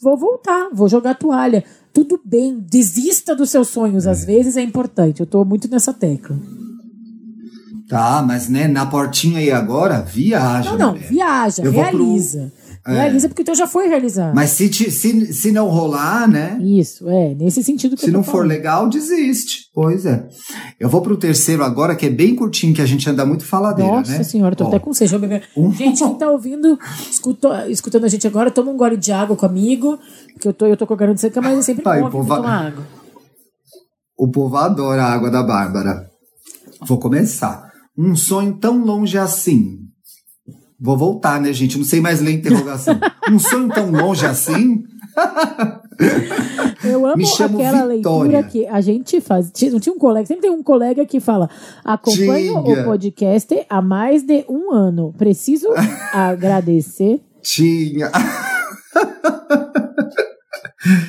Vou 0.00 0.16
voltar, 0.16 0.68
vou 0.72 0.88
jogar 0.88 1.14
toalha. 1.14 1.64
Tudo 1.92 2.20
bem, 2.24 2.58
desista 2.58 3.34
dos 3.34 3.50
seus 3.50 3.68
sonhos. 3.68 4.06
Às 4.06 4.22
é. 4.22 4.26
vezes 4.26 4.56
é 4.56 4.62
importante. 4.62 5.20
Eu 5.20 5.26
tô 5.26 5.44
muito 5.44 5.68
nessa 5.68 5.92
tecla. 5.92 6.36
Tá, 7.88 8.22
mas 8.26 8.48
né, 8.48 8.66
na 8.66 8.86
portinha 8.86 9.38
aí 9.38 9.50
agora, 9.50 10.00
viaja. 10.00 10.70
Não, 10.70 10.78
não, 10.78 10.92
mulher. 10.92 11.08
viaja, 11.08 11.62
eu 11.62 11.70
realiza. 11.70 12.52
Pro 12.54 12.63
é. 12.86 12.92
Realiza 12.92 13.28
porque 13.28 13.40
o 13.40 13.44
teu 13.44 13.54
já 13.54 13.66
foi 13.66 13.88
realizado. 13.88 14.34
Mas 14.34 14.50
se, 14.50 14.68
te, 14.68 14.90
se, 14.90 15.32
se 15.32 15.50
não 15.50 15.68
rolar, 15.68 16.28
né? 16.28 16.58
Isso, 16.60 17.08
é, 17.08 17.34
nesse 17.34 17.62
sentido 17.62 17.96
que 17.96 18.04
Se 18.04 18.10
não 18.10 18.22
falando. 18.22 18.42
for 18.42 18.46
legal, 18.46 18.88
desiste. 18.88 19.70
Pois 19.72 20.04
é. 20.04 20.28
Eu 20.78 20.88
vou 20.88 21.00
pro 21.00 21.16
terceiro 21.16 21.64
agora, 21.64 21.96
que 21.96 22.04
é 22.04 22.10
bem 22.10 22.36
curtinho, 22.36 22.74
que 22.74 22.82
a 22.82 22.86
gente 22.86 23.08
anda 23.08 23.24
muito 23.24 23.46
faladeira, 23.46 23.90
Nossa 23.90 24.10
né? 24.12 24.18
Nossa 24.18 24.30
senhora, 24.30 24.54
tô 24.54 24.64
Ó, 24.64 24.68
até 24.68 24.78
com 24.78 24.92
sede. 24.92 25.14
Um... 25.56 25.72
Gente, 25.72 26.04
quem 26.04 26.14
tá 26.18 26.30
ouvindo, 26.30 26.78
escutou, 27.10 27.54
escutando 27.68 28.04
a 28.04 28.08
gente 28.08 28.26
agora, 28.26 28.50
toma 28.50 28.70
um 28.70 28.76
gole 28.76 28.98
de 28.98 29.12
água 29.12 29.34
comigo, 29.34 29.98
porque 30.32 30.48
eu 30.48 30.52
tô, 30.52 30.66
eu 30.66 30.76
tô 30.76 30.86
com 30.86 30.92
a 30.92 30.96
garganta 30.96 31.20
seca, 31.20 31.40
mas 31.40 31.58
é 31.58 31.62
sempre 31.62 31.82
Ai, 31.86 32.02
bom 32.02 32.10
tomar 32.10 32.66
água. 32.66 32.86
O 34.18 34.30
povo 34.30 34.56
adora 34.56 35.04
a 35.04 35.12
água 35.12 35.30
da 35.30 35.42
Bárbara. 35.42 36.06
Vou 36.86 36.98
começar. 36.98 37.72
Um 37.96 38.14
sonho 38.14 38.58
tão 38.58 38.84
longe 38.84 39.16
assim, 39.16 39.78
Vou 40.80 40.96
voltar, 40.96 41.40
né, 41.40 41.52
gente? 41.52 41.78
Não 41.78 41.84
sei 41.84 42.00
mais 42.00 42.20
ler 42.20 42.32
interrogação. 42.32 42.98
um 43.30 43.38
sonho 43.38 43.68
tão 43.68 43.90
longe 43.90 44.26
assim? 44.26 44.84
Eu 46.82 47.06
amo 47.06 47.22
aquela 47.34 47.86
Vitória. 47.86 47.86
leitura 47.86 48.42
que 48.42 48.66
a 48.66 48.80
gente 48.80 49.20
faz. 49.20 49.52
Não 49.70 49.78
tinha 49.78 49.94
um 49.94 49.98
colega, 49.98 50.26
sempre 50.26 50.42
tem 50.42 50.50
um 50.50 50.62
colega 50.62 51.06
que 51.06 51.20
fala: 51.20 51.48
acompanho 51.84 52.62
tinha. 52.64 52.82
o 52.82 52.84
podcast 52.84 53.66
há 53.68 53.80
mais 53.80 54.22
de 54.24 54.44
um 54.48 54.72
ano. 54.72 55.14
Preciso 55.16 55.68
agradecer. 56.12 57.20
Tinha. 57.42 58.10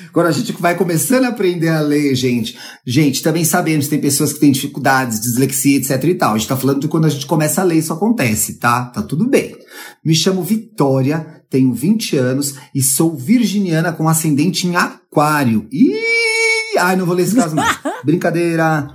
Agora 0.09 0.29
a 0.29 0.31
gente 0.31 0.51
vai 0.53 0.75
começando 0.75 1.25
a 1.25 1.29
aprender 1.29 1.69
a 1.69 1.81
ler, 1.81 2.15
gente. 2.15 2.57
Gente, 2.85 3.21
também 3.21 3.43
sabemos 3.43 3.85
que 3.85 3.91
tem 3.91 4.01
pessoas 4.01 4.33
que 4.33 4.39
têm 4.39 4.51
dificuldades, 4.51 5.19
dislexia, 5.19 5.77
etc 5.77 6.03
e 6.03 6.15
tal. 6.15 6.33
A 6.33 6.37
gente 6.37 6.47
tá 6.47 6.57
falando 6.57 6.81
de 6.81 6.87
quando 6.87 7.05
a 7.05 7.09
gente 7.09 7.25
começa 7.25 7.61
a 7.61 7.63
ler, 7.63 7.77
isso 7.77 7.93
acontece, 7.93 8.53
tá? 8.55 8.85
Tá 8.85 9.01
tudo 9.01 9.27
bem. 9.27 9.55
Me 10.03 10.15
chamo 10.15 10.43
Vitória, 10.43 11.43
tenho 11.49 11.73
20 11.73 12.17
anos 12.17 12.55
e 12.73 12.81
sou 12.81 13.15
virginiana 13.15 13.91
com 13.91 14.07
ascendente 14.07 14.67
em 14.67 14.75
aquário. 14.75 15.67
Ih! 15.71 16.77
Ai, 16.77 16.95
não 16.95 17.05
vou 17.05 17.15
ler 17.15 17.23
esse 17.23 17.35
caso 17.35 17.55
não. 17.55 17.63
Brincadeira. 18.03 18.87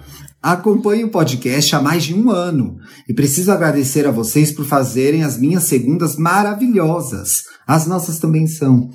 Acompanho 0.43 1.07
o 1.07 1.11
podcast 1.11 1.77
há 1.77 1.82
mais 1.82 2.05
de 2.05 2.15
um 2.15 2.31
ano 2.31 2.78
e 3.07 3.12
preciso 3.12 3.52
agradecer 3.52 4.07
a 4.07 4.11
vocês 4.11 4.51
por 4.51 4.65
fazerem 4.65 5.23
as 5.23 5.39
minhas 5.39 5.65
segundas 5.65 6.16
maravilhosas. 6.16 7.43
As 7.66 7.86
nossas 7.86 8.19
também 8.19 8.47
são. 8.47 8.89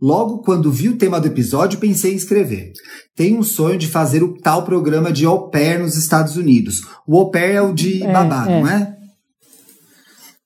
Logo 0.00 0.42
quando 0.42 0.70
vi 0.70 0.90
o 0.90 0.98
tema 0.98 1.18
do 1.18 1.26
episódio, 1.26 1.78
pensei 1.78 2.12
em 2.12 2.16
escrever. 2.16 2.72
Tenho 3.14 3.38
um 3.38 3.42
sonho 3.42 3.78
de 3.78 3.86
fazer 3.86 4.22
o 4.22 4.34
tal 4.34 4.62
programa 4.62 5.10
de 5.10 5.24
au 5.24 5.48
pair 5.48 5.78
nos 5.80 5.96
Estados 5.96 6.36
Unidos. 6.36 6.82
O 7.06 7.16
au 7.18 7.30
pair 7.30 7.54
é 7.56 7.62
o 7.62 7.72
de 7.72 8.02
É, 8.02 8.12
babá, 8.12 8.46
é. 8.46 8.60
não 8.60 8.68
é? 8.68 8.96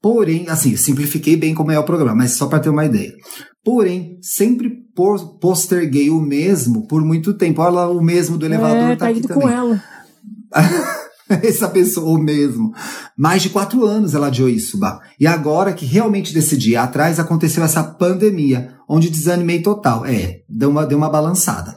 Porém, 0.01 0.49
assim, 0.49 0.77
simplifiquei 0.77 1.37
bem 1.37 1.55
como 1.55 1.73
é 1.73 1.79
o 1.79 1.85
programa, 1.85 2.15
mas 2.15 2.33
só 2.33 2.47
para 2.47 2.61
ter 2.61 2.71
uma 2.71 2.87
ideia. 2.87 3.13
Porém, 3.63 4.19
sempre 4.23 4.71
posterguei 5.41 6.11
o 6.11 6.21
mesmo 6.21 6.87
por 6.87 7.05
muito 7.05 7.35
tempo. 7.35 7.61
Olha 7.61 7.71
lá, 7.71 7.91
o 7.91 8.01
mesmo 8.01 8.39
do 8.39 8.47
elevador 8.47 8.91
é, 8.91 8.97
tá, 8.97 9.07
tá 9.07 9.09
aqui 9.11 9.21
também. 9.21 9.43
com 9.43 9.49
ela. 9.49 9.83
Essa 11.43 11.69
pessoa 11.69 12.19
mesmo. 12.21 12.73
Mais 13.17 13.43
de 13.43 13.51
quatro 13.51 13.85
anos 13.85 14.15
ela 14.15 14.27
adiou 14.27 14.49
isso, 14.49 14.79
Bah. 14.79 15.01
E 15.19 15.27
agora 15.27 15.73
que 15.73 15.87
realmente 15.87 16.35
decidi 16.35 16.73
ir 16.73 16.77
atrás, 16.77 17.21
aconteceu 17.21 17.63
essa 17.63 17.85
pandemia, 17.85 18.75
onde 18.91 19.09
desanimei 19.09 19.63
total. 19.63 20.05
É, 20.05 20.41
deu 20.49 20.69
uma, 20.69 20.85
deu 20.85 20.99
uma 20.99 21.09
balançada. 21.09 21.77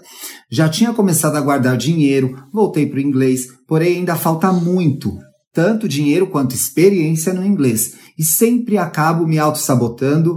Já 0.52 0.68
tinha 0.68 0.91
começado 0.91 1.35
a 1.35 1.41
guardar 1.41 1.77
dinheiro, 1.77 2.35
voltei 2.52 2.88
para 2.88 2.98
o 2.98 3.02
inglês, 3.02 3.48
porém 3.68 3.98
ainda 3.98 4.15
falta 4.15 4.52
muito. 4.52 5.15
Tanto 5.53 5.88
dinheiro 5.88 6.26
quanto 6.26 6.56
experiência 6.56 7.31
no 7.31 7.45
inglês. 7.45 7.94
E 8.18 8.23
sempre 8.23 8.80
acabo 8.80 9.27
me 9.27 9.38
auto-sabotando. 9.38 10.35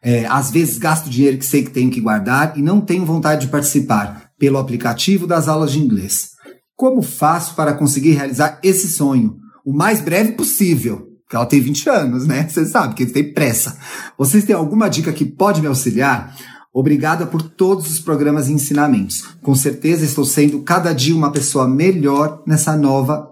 É, 0.00 0.24
às 0.26 0.52
vezes 0.52 0.78
gasto 0.78 1.10
dinheiro 1.10 1.38
que 1.38 1.46
sei 1.46 1.64
que 1.64 1.70
tenho 1.70 1.90
que 1.90 2.00
guardar 2.00 2.56
e 2.56 2.62
não 2.62 2.80
tenho 2.80 3.04
vontade 3.04 3.46
de 3.46 3.52
participar 3.52 4.30
pelo 4.38 4.58
aplicativo 4.58 5.26
das 5.26 5.48
aulas 5.48 5.72
de 5.72 5.80
inglês. 5.80 6.30
Como 6.76 7.02
faço 7.02 7.54
para 7.56 7.74
conseguir 7.74 8.12
realizar 8.12 8.60
esse 8.62 8.88
sonho 8.88 9.36
o 9.64 9.72
mais 9.72 10.00
breve 10.00 10.32
possível? 10.32 11.11
Porque 11.32 11.36
ela 11.38 11.46
tem 11.46 11.60
20 11.62 11.88
anos, 11.88 12.26
né? 12.26 12.46
Você 12.46 12.66
sabe 12.66 12.94
que 12.94 13.06
tem 13.06 13.32
pressa. 13.32 13.78
Vocês 14.18 14.44
têm 14.44 14.54
alguma 14.54 14.90
dica 14.90 15.10
que 15.14 15.24
pode 15.24 15.62
me 15.62 15.66
auxiliar? 15.66 16.36
Obrigada 16.74 17.24
por 17.26 17.40
todos 17.40 17.90
os 17.90 17.98
programas 17.98 18.50
e 18.50 18.52
ensinamentos. 18.52 19.24
Com 19.42 19.54
certeza 19.54 20.04
estou 20.04 20.26
sendo 20.26 20.60
cada 20.60 20.92
dia 20.92 21.16
uma 21.16 21.32
pessoa 21.32 21.66
melhor 21.66 22.42
nessa 22.46 22.76
nova, 22.76 23.30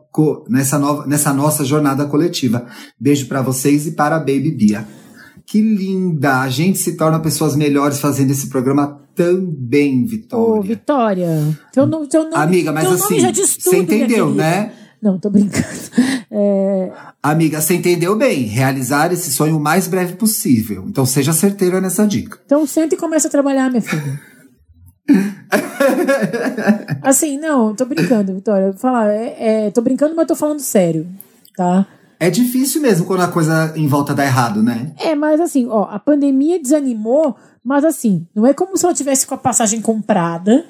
nessa 0.48 0.78
nova, 0.78 1.06
nessa 1.06 1.34
nossa 1.34 1.62
jornada 1.62 2.06
coletiva. 2.06 2.64
Beijo 2.98 3.26
para 3.26 3.42
vocês 3.42 3.86
e 3.86 3.90
para 3.90 4.16
a 4.16 4.18
Baby 4.20 4.50
Bia. 4.52 4.88
Que 5.44 5.60
linda! 5.60 6.40
A 6.40 6.48
gente 6.48 6.78
se 6.78 6.96
torna 6.96 7.20
pessoas 7.20 7.54
melhores 7.54 7.98
fazendo 7.98 8.30
esse 8.30 8.46
programa 8.46 8.98
também, 9.14 10.06
Vitória. 10.06 10.58
Ô, 10.58 10.62
Vitória. 10.62 11.58
Teu, 11.70 11.84
no- 11.86 12.06
teu 12.06 12.22
nome, 12.24 12.34
Amiga, 12.36 12.72
mas 12.72 12.86
assim, 12.90 13.20
nome 13.20 13.34
você 13.34 13.76
entendeu, 13.76 14.30
né? 14.32 14.72
Não, 15.02 15.18
tô 15.18 15.30
brincando. 15.30 15.66
É, 16.32 16.92
Amiga, 17.20 17.60
você 17.60 17.74
entendeu 17.74 18.16
bem. 18.16 18.44
Realizar 18.44 19.12
esse 19.12 19.32
sonho 19.32 19.56
o 19.56 19.60
mais 19.60 19.88
breve 19.88 20.14
possível. 20.14 20.84
Então 20.86 21.04
seja 21.04 21.32
certeira 21.32 21.80
nessa 21.80 22.06
dica. 22.06 22.38
então 22.46 22.64
senta 22.68 22.94
e 22.94 22.98
começa 22.98 23.26
a 23.26 23.30
trabalhar, 23.30 23.68
minha 23.68 23.82
filha. 23.82 24.20
assim, 27.02 27.36
não, 27.36 27.74
tô 27.74 27.84
brincando, 27.84 28.32
Vitória. 28.32 28.72
Falar, 28.74 29.08
é, 29.10 29.66
é, 29.66 29.70
tô 29.72 29.82
brincando, 29.82 30.14
mas 30.14 30.28
tô 30.28 30.36
falando 30.36 30.60
sério, 30.60 31.06
tá? 31.56 31.84
É 32.18 32.30
difícil 32.30 32.80
mesmo 32.80 33.06
quando 33.06 33.22
a 33.22 33.28
coisa 33.28 33.72
em 33.76 33.88
volta 33.88 34.14
dá 34.14 34.24
errado, 34.24 34.62
né? 34.62 34.92
É, 34.98 35.14
mas 35.14 35.40
assim, 35.40 35.66
ó, 35.68 35.88
a 35.90 35.98
pandemia 35.98 36.60
desanimou, 36.60 37.34
mas 37.64 37.84
assim, 37.84 38.26
não 38.34 38.46
é 38.46 38.54
como 38.54 38.76
se 38.76 38.84
ela 38.84 38.94
tivesse 38.94 39.26
com 39.26 39.34
a 39.34 39.38
passagem 39.38 39.80
comprada. 39.80 40.64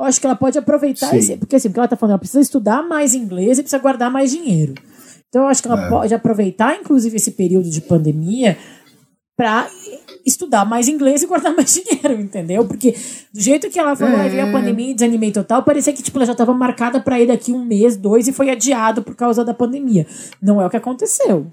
Eu 0.00 0.06
acho 0.06 0.18
que 0.20 0.26
ela 0.26 0.34
pode 0.36 0.58
aproveitar 0.58 1.14
esse, 1.16 1.36
porque 1.36 1.56
assim, 1.56 1.68
o 1.68 1.72
que 1.72 1.78
ela 1.78 1.86
tá 1.88 1.94
falando, 1.96 2.12
ela 2.12 2.18
precisa 2.18 2.40
estudar 2.40 2.82
mais 2.82 3.14
inglês 3.14 3.58
e 3.58 3.62
precisa 3.62 3.80
guardar 3.80 4.10
mais 4.10 4.30
dinheiro. 4.30 4.74
Então 5.28 5.42
eu 5.42 5.48
acho 5.48 5.62
que 5.62 5.68
ela 5.68 5.86
É. 5.86 5.88
pode 5.88 6.14
aproveitar, 6.14 6.74
inclusive, 6.74 7.16
esse 7.16 7.32
período 7.32 7.68
de 7.68 7.80
pandemia 7.82 8.56
para 9.36 9.68
estudar 10.26 10.64
mais 10.64 10.88
inglês 10.88 11.22
e 11.22 11.26
guardar 11.26 11.54
mais 11.54 11.72
dinheiro, 11.84 12.20
entendeu? 12.20 12.64
Porque 12.66 12.94
do 13.32 13.40
jeito 13.40 13.68
que 13.70 13.78
ela 13.78 13.94
falou, 13.94 14.18
É. 14.20 14.28
veio 14.28 14.48
a 14.48 14.52
pandemia 14.52 14.90
e 14.90 14.94
desanimei 14.94 15.30
total, 15.32 15.62
parecia 15.62 15.92
que 15.92 16.02
tipo, 16.02 16.18
ela 16.18 16.26
já 16.26 16.32
estava 16.32 16.52
marcada 16.54 16.98
para 17.00 17.20
ir 17.20 17.26
daqui 17.26 17.52
um 17.52 17.64
mês, 17.64 17.96
dois, 17.96 18.26
e 18.26 18.32
foi 18.32 18.50
adiado 18.50 19.02
por 19.02 19.14
causa 19.14 19.44
da 19.44 19.52
pandemia. 19.54 20.06
Não 20.42 20.60
é 20.60 20.66
o 20.66 20.70
que 20.70 20.76
aconteceu. 20.76 21.46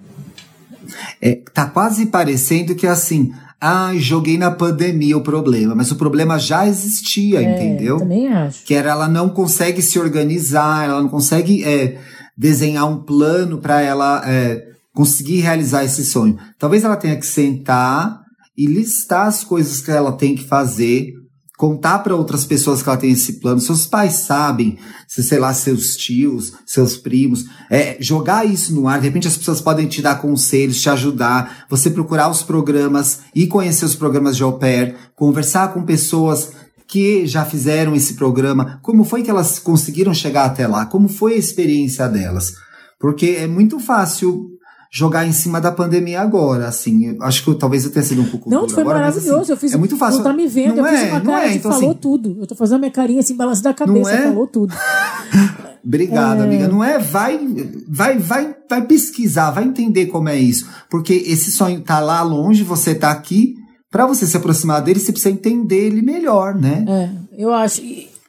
É, 1.21 1.39
tá 1.53 1.65
quase 1.69 2.05
parecendo 2.07 2.75
que 2.75 2.87
assim, 2.87 3.33
ah, 3.59 3.91
joguei 3.95 4.37
na 4.37 4.51
pandemia 4.51 5.17
o 5.17 5.23
problema, 5.23 5.73
mas 5.73 5.91
o 5.91 5.95
problema 5.95 6.37
já 6.37 6.67
existia, 6.67 7.41
entendeu? 7.41 7.97
É, 7.97 7.99
Também 7.99 8.27
acho. 8.27 8.63
Que 8.63 8.73
era 8.75 8.91
ela 8.91 9.07
não 9.07 9.29
consegue 9.29 9.81
se 9.81 9.99
organizar, 9.99 10.85
ela 10.85 11.01
não 11.01 11.09
consegue 11.09 11.63
é, 11.63 11.99
desenhar 12.37 12.87
um 12.87 12.97
plano 12.97 13.57
para 13.57 13.81
ela 13.81 14.21
é, 14.29 14.63
conseguir 14.93 15.39
realizar 15.39 15.83
esse 15.83 16.05
sonho. 16.05 16.37
Talvez 16.59 16.83
ela 16.83 16.95
tenha 16.95 17.15
que 17.15 17.25
sentar 17.25 18.21
e 18.55 18.67
listar 18.67 19.27
as 19.27 19.43
coisas 19.43 19.81
que 19.81 19.91
ela 19.91 20.11
tem 20.11 20.35
que 20.35 20.43
fazer, 20.43 21.13
contar 21.57 21.99
para 21.99 22.15
outras 22.15 22.45
pessoas 22.45 22.83
que 22.83 22.87
ela 22.87 22.97
tem 22.97 23.11
esse 23.11 23.33
plano. 23.33 23.59
Seus 23.59 23.87
pais 23.87 24.13
sabem, 24.13 24.77
se, 25.07 25.23
sei 25.23 25.39
lá, 25.39 25.51
seus 25.55 25.97
tios, 25.97 26.53
seus 26.63 26.95
primos, 26.95 27.45
é, 27.69 27.97
jogar 27.99 28.45
isso 28.45 28.73
no 28.75 28.87
ar. 28.87 28.99
De 28.99 29.07
repente 29.07 29.27
as 29.27 29.35
pessoas 29.35 29.59
podem 29.59 29.87
te 29.87 29.99
dar 29.99 30.21
conselhos, 30.21 30.79
te 30.79 30.87
ajudar. 30.87 31.65
Você 31.67 31.89
procurar 31.89 32.29
os 32.29 32.43
programas 32.43 33.21
e 33.33 33.47
conhecer 33.47 33.85
os 33.85 33.95
programas 33.95 34.37
de 34.37 34.43
au 34.43 34.59
pair, 34.59 34.95
conversar 35.15 35.73
com 35.73 35.81
pessoas 35.81 36.51
que 36.87 37.25
já 37.25 37.43
fizeram 37.43 37.95
esse 37.95 38.13
programa, 38.13 38.79
como 38.81 39.03
foi 39.03 39.23
que 39.23 39.29
elas 39.29 39.59
conseguiram 39.59 40.13
chegar 40.13 40.45
até 40.45 40.67
lá, 40.67 40.85
como 40.85 41.09
foi 41.09 41.33
a 41.33 41.37
experiência 41.37 42.07
delas. 42.07 42.53
Porque 42.99 43.35
é 43.39 43.47
muito 43.47 43.79
fácil 43.79 44.56
jogar 44.91 45.25
em 45.27 45.31
cima 45.31 45.59
da 45.59 45.71
pandemia 45.71 46.21
agora, 46.21 46.67
assim. 46.67 47.07
Eu 47.15 47.23
acho 47.23 47.43
que 47.43 47.49
eu- 47.49 47.55
talvez 47.55 47.85
eu 47.85 47.91
tenha 47.91 48.03
sido 48.03 48.21
um 48.21 48.25
pouco 48.25 48.49
Não, 48.49 48.67
foi 48.69 48.81
agora, 48.83 48.99
mas, 48.99 49.15
maravilhoso. 49.15 49.41
assim, 49.41 49.51
eu 49.51 49.57
fiz, 49.57 49.73
é 49.73 49.77
muito 49.77 49.97
fácil. 49.97 50.17
Não 50.17 50.23
tá 50.23 50.33
me 50.33 50.47
vendo, 50.47 50.75
Não 50.77 50.85
eu 50.87 50.91
fiz 50.91 51.01
é, 51.03 51.09
uma 51.11 51.19
não 51.19 51.31
cara 51.33 51.45
é, 51.47 51.53
então, 51.55 51.71
falou 51.71 51.89
assim, 51.91 51.99
tudo. 51.99 52.37
Eu 52.39 52.47
tô 52.47 52.55
fazendo 52.55 52.75
a 52.75 52.79
minha 52.79 52.91
carinha 52.91 53.19
assim, 53.19 53.35
balançando 53.35 53.69
a 53.69 53.73
cabeça, 53.73 54.11
é? 54.11 54.23
falou 54.23 54.47
tudo. 54.47 54.73
Obrigado, 55.85 56.41
amiga. 56.41 56.67
Não 56.67 56.83
é, 56.83 56.99
vai, 56.99 57.39
vai, 57.87 58.17
vai, 58.17 58.55
vai 58.69 58.81
pesquisar, 58.85 59.51
vai 59.51 59.63
entender 59.63 60.07
como 60.07 60.27
é 60.27 60.37
isso, 60.37 60.67
porque 60.89 61.13
esse 61.13 61.49
sonho 61.51 61.79
tá 61.81 61.99
lá 61.99 62.21
longe, 62.21 62.63
você 62.63 62.93
tá 62.93 63.11
aqui. 63.11 63.55
Pra 63.89 64.05
você 64.05 64.27
se 64.27 64.35
aproximar 64.35 64.81
dele, 64.81 64.99
você 64.99 65.13
precisa 65.13 65.33
entender 65.33 65.87
ele 65.87 66.01
melhor, 66.01 66.53
né? 66.53 66.83
É, 66.87 67.41
eu 67.41 67.53
acho. 67.53 67.81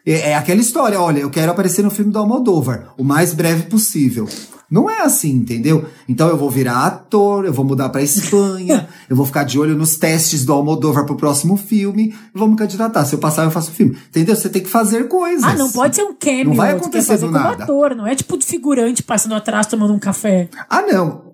É, 0.06 0.30
é 0.30 0.34
aquela 0.36 0.60
história, 0.60 1.00
olha, 1.00 1.18
eu 1.18 1.30
quero 1.30 1.50
aparecer 1.50 1.82
no 1.82 1.90
filme 1.90 2.12
do 2.12 2.18
Almodóvar, 2.18 2.94
o 2.96 3.02
mais 3.02 3.34
breve 3.34 3.64
possível. 3.64 4.28
Não 4.70 4.88
é 4.90 5.00
assim, 5.00 5.30
entendeu? 5.30 5.86
Então 6.06 6.28
eu 6.28 6.36
vou 6.36 6.50
virar 6.50 6.84
ator, 6.84 7.46
eu 7.46 7.52
vou 7.52 7.64
mudar 7.64 7.88
pra 7.88 8.02
Espanha, 8.02 8.86
eu 9.08 9.16
vou 9.16 9.24
ficar 9.24 9.44
de 9.44 9.58
olho 9.58 9.74
nos 9.74 9.96
testes 9.96 10.44
do 10.44 10.52
Almodóvar 10.52 11.06
pro 11.06 11.16
próximo 11.16 11.56
filme, 11.56 12.14
e 12.34 12.38
vou 12.38 12.48
me 12.48 12.56
candidatar. 12.56 13.04
Se 13.06 13.14
eu 13.14 13.18
passar, 13.18 13.44
eu 13.44 13.50
faço 13.50 13.70
o 13.70 13.74
filme. 13.74 13.96
Entendeu? 14.08 14.36
Você 14.36 14.48
tem 14.50 14.62
que 14.62 14.68
fazer 14.68 15.08
coisas. 15.08 15.44
Ah, 15.44 15.54
não 15.54 15.70
pode 15.70 15.96
ser 15.96 16.02
um 16.02 16.14
cameo. 16.14 16.44
Não 16.46 16.54
vai 16.54 16.72
acontecer 16.72 17.08
fazer 17.08 17.26
do 17.26 17.32
como 17.32 17.44
nada. 17.44 17.64
ator, 17.64 17.94
não 17.94 18.06
é 18.06 18.14
tipo 18.14 18.36
de 18.36 18.44
figurante 18.44 19.02
passando 19.02 19.34
atrás 19.34 19.66
tomando 19.66 19.94
um 19.94 19.98
café. 19.98 20.48
Ah, 20.68 20.82
não. 20.82 21.28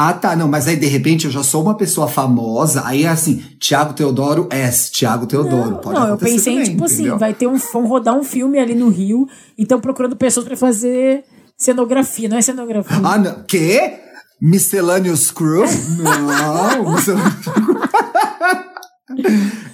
Ah, 0.00 0.12
tá, 0.12 0.36
não, 0.36 0.46
mas 0.46 0.68
aí 0.68 0.76
de 0.76 0.86
repente 0.86 1.24
eu 1.24 1.30
já 1.32 1.42
sou 1.42 1.60
uma 1.60 1.76
pessoa 1.76 2.06
famosa, 2.06 2.84
aí 2.86 3.02
é 3.02 3.08
assim, 3.08 3.42
Tiago 3.58 3.94
Teodoro 3.94 4.46
S, 4.48 4.92
Tiago 4.92 5.26
Teodoro. 5.26 5.70
Não, 5.72 5.78
Pode 5.78 5.98
não, 5.98 6.06
eu 6.06 6.14
acontecer 6.14 6.34
pensei 6.36 6.52
em, 6.52 6.56
também, 6.58 6.70
tipo 6.70 6.84
assim, 6.84 6.94
entendeu? 6.94 7.18
vai 7.18 7.34
ter 7.34 7.48
um. 7.48 7.56
Vão 7.56 7.84
rodar 7.84 8.16
um 8.16 8.22
filme 8.22 8.60
ali 8.60 8.76
no 8.76 8.90
Rio 8.90 9.26
e 9.58 9.62
estão 9.62 9.80
procurando 9.80 10.14
pessoas 10.14 10.46
pra 10.46 10.56
fazer 10.56 11.24
cenografia, 11.58 12.28
não 12.28 12.38
é 12.38 12.42
cenografia. 12.42 12.96
Ah, 13.04 13.18
não. 13.18 13.42
Quê? 13.42 14.00
Miscellaneous 14.40 15.30
Crew? 15.32 15.64
Não, 15.98 16.90
Miscellaneous 16.94 17.34
Crew. 17.44 17.78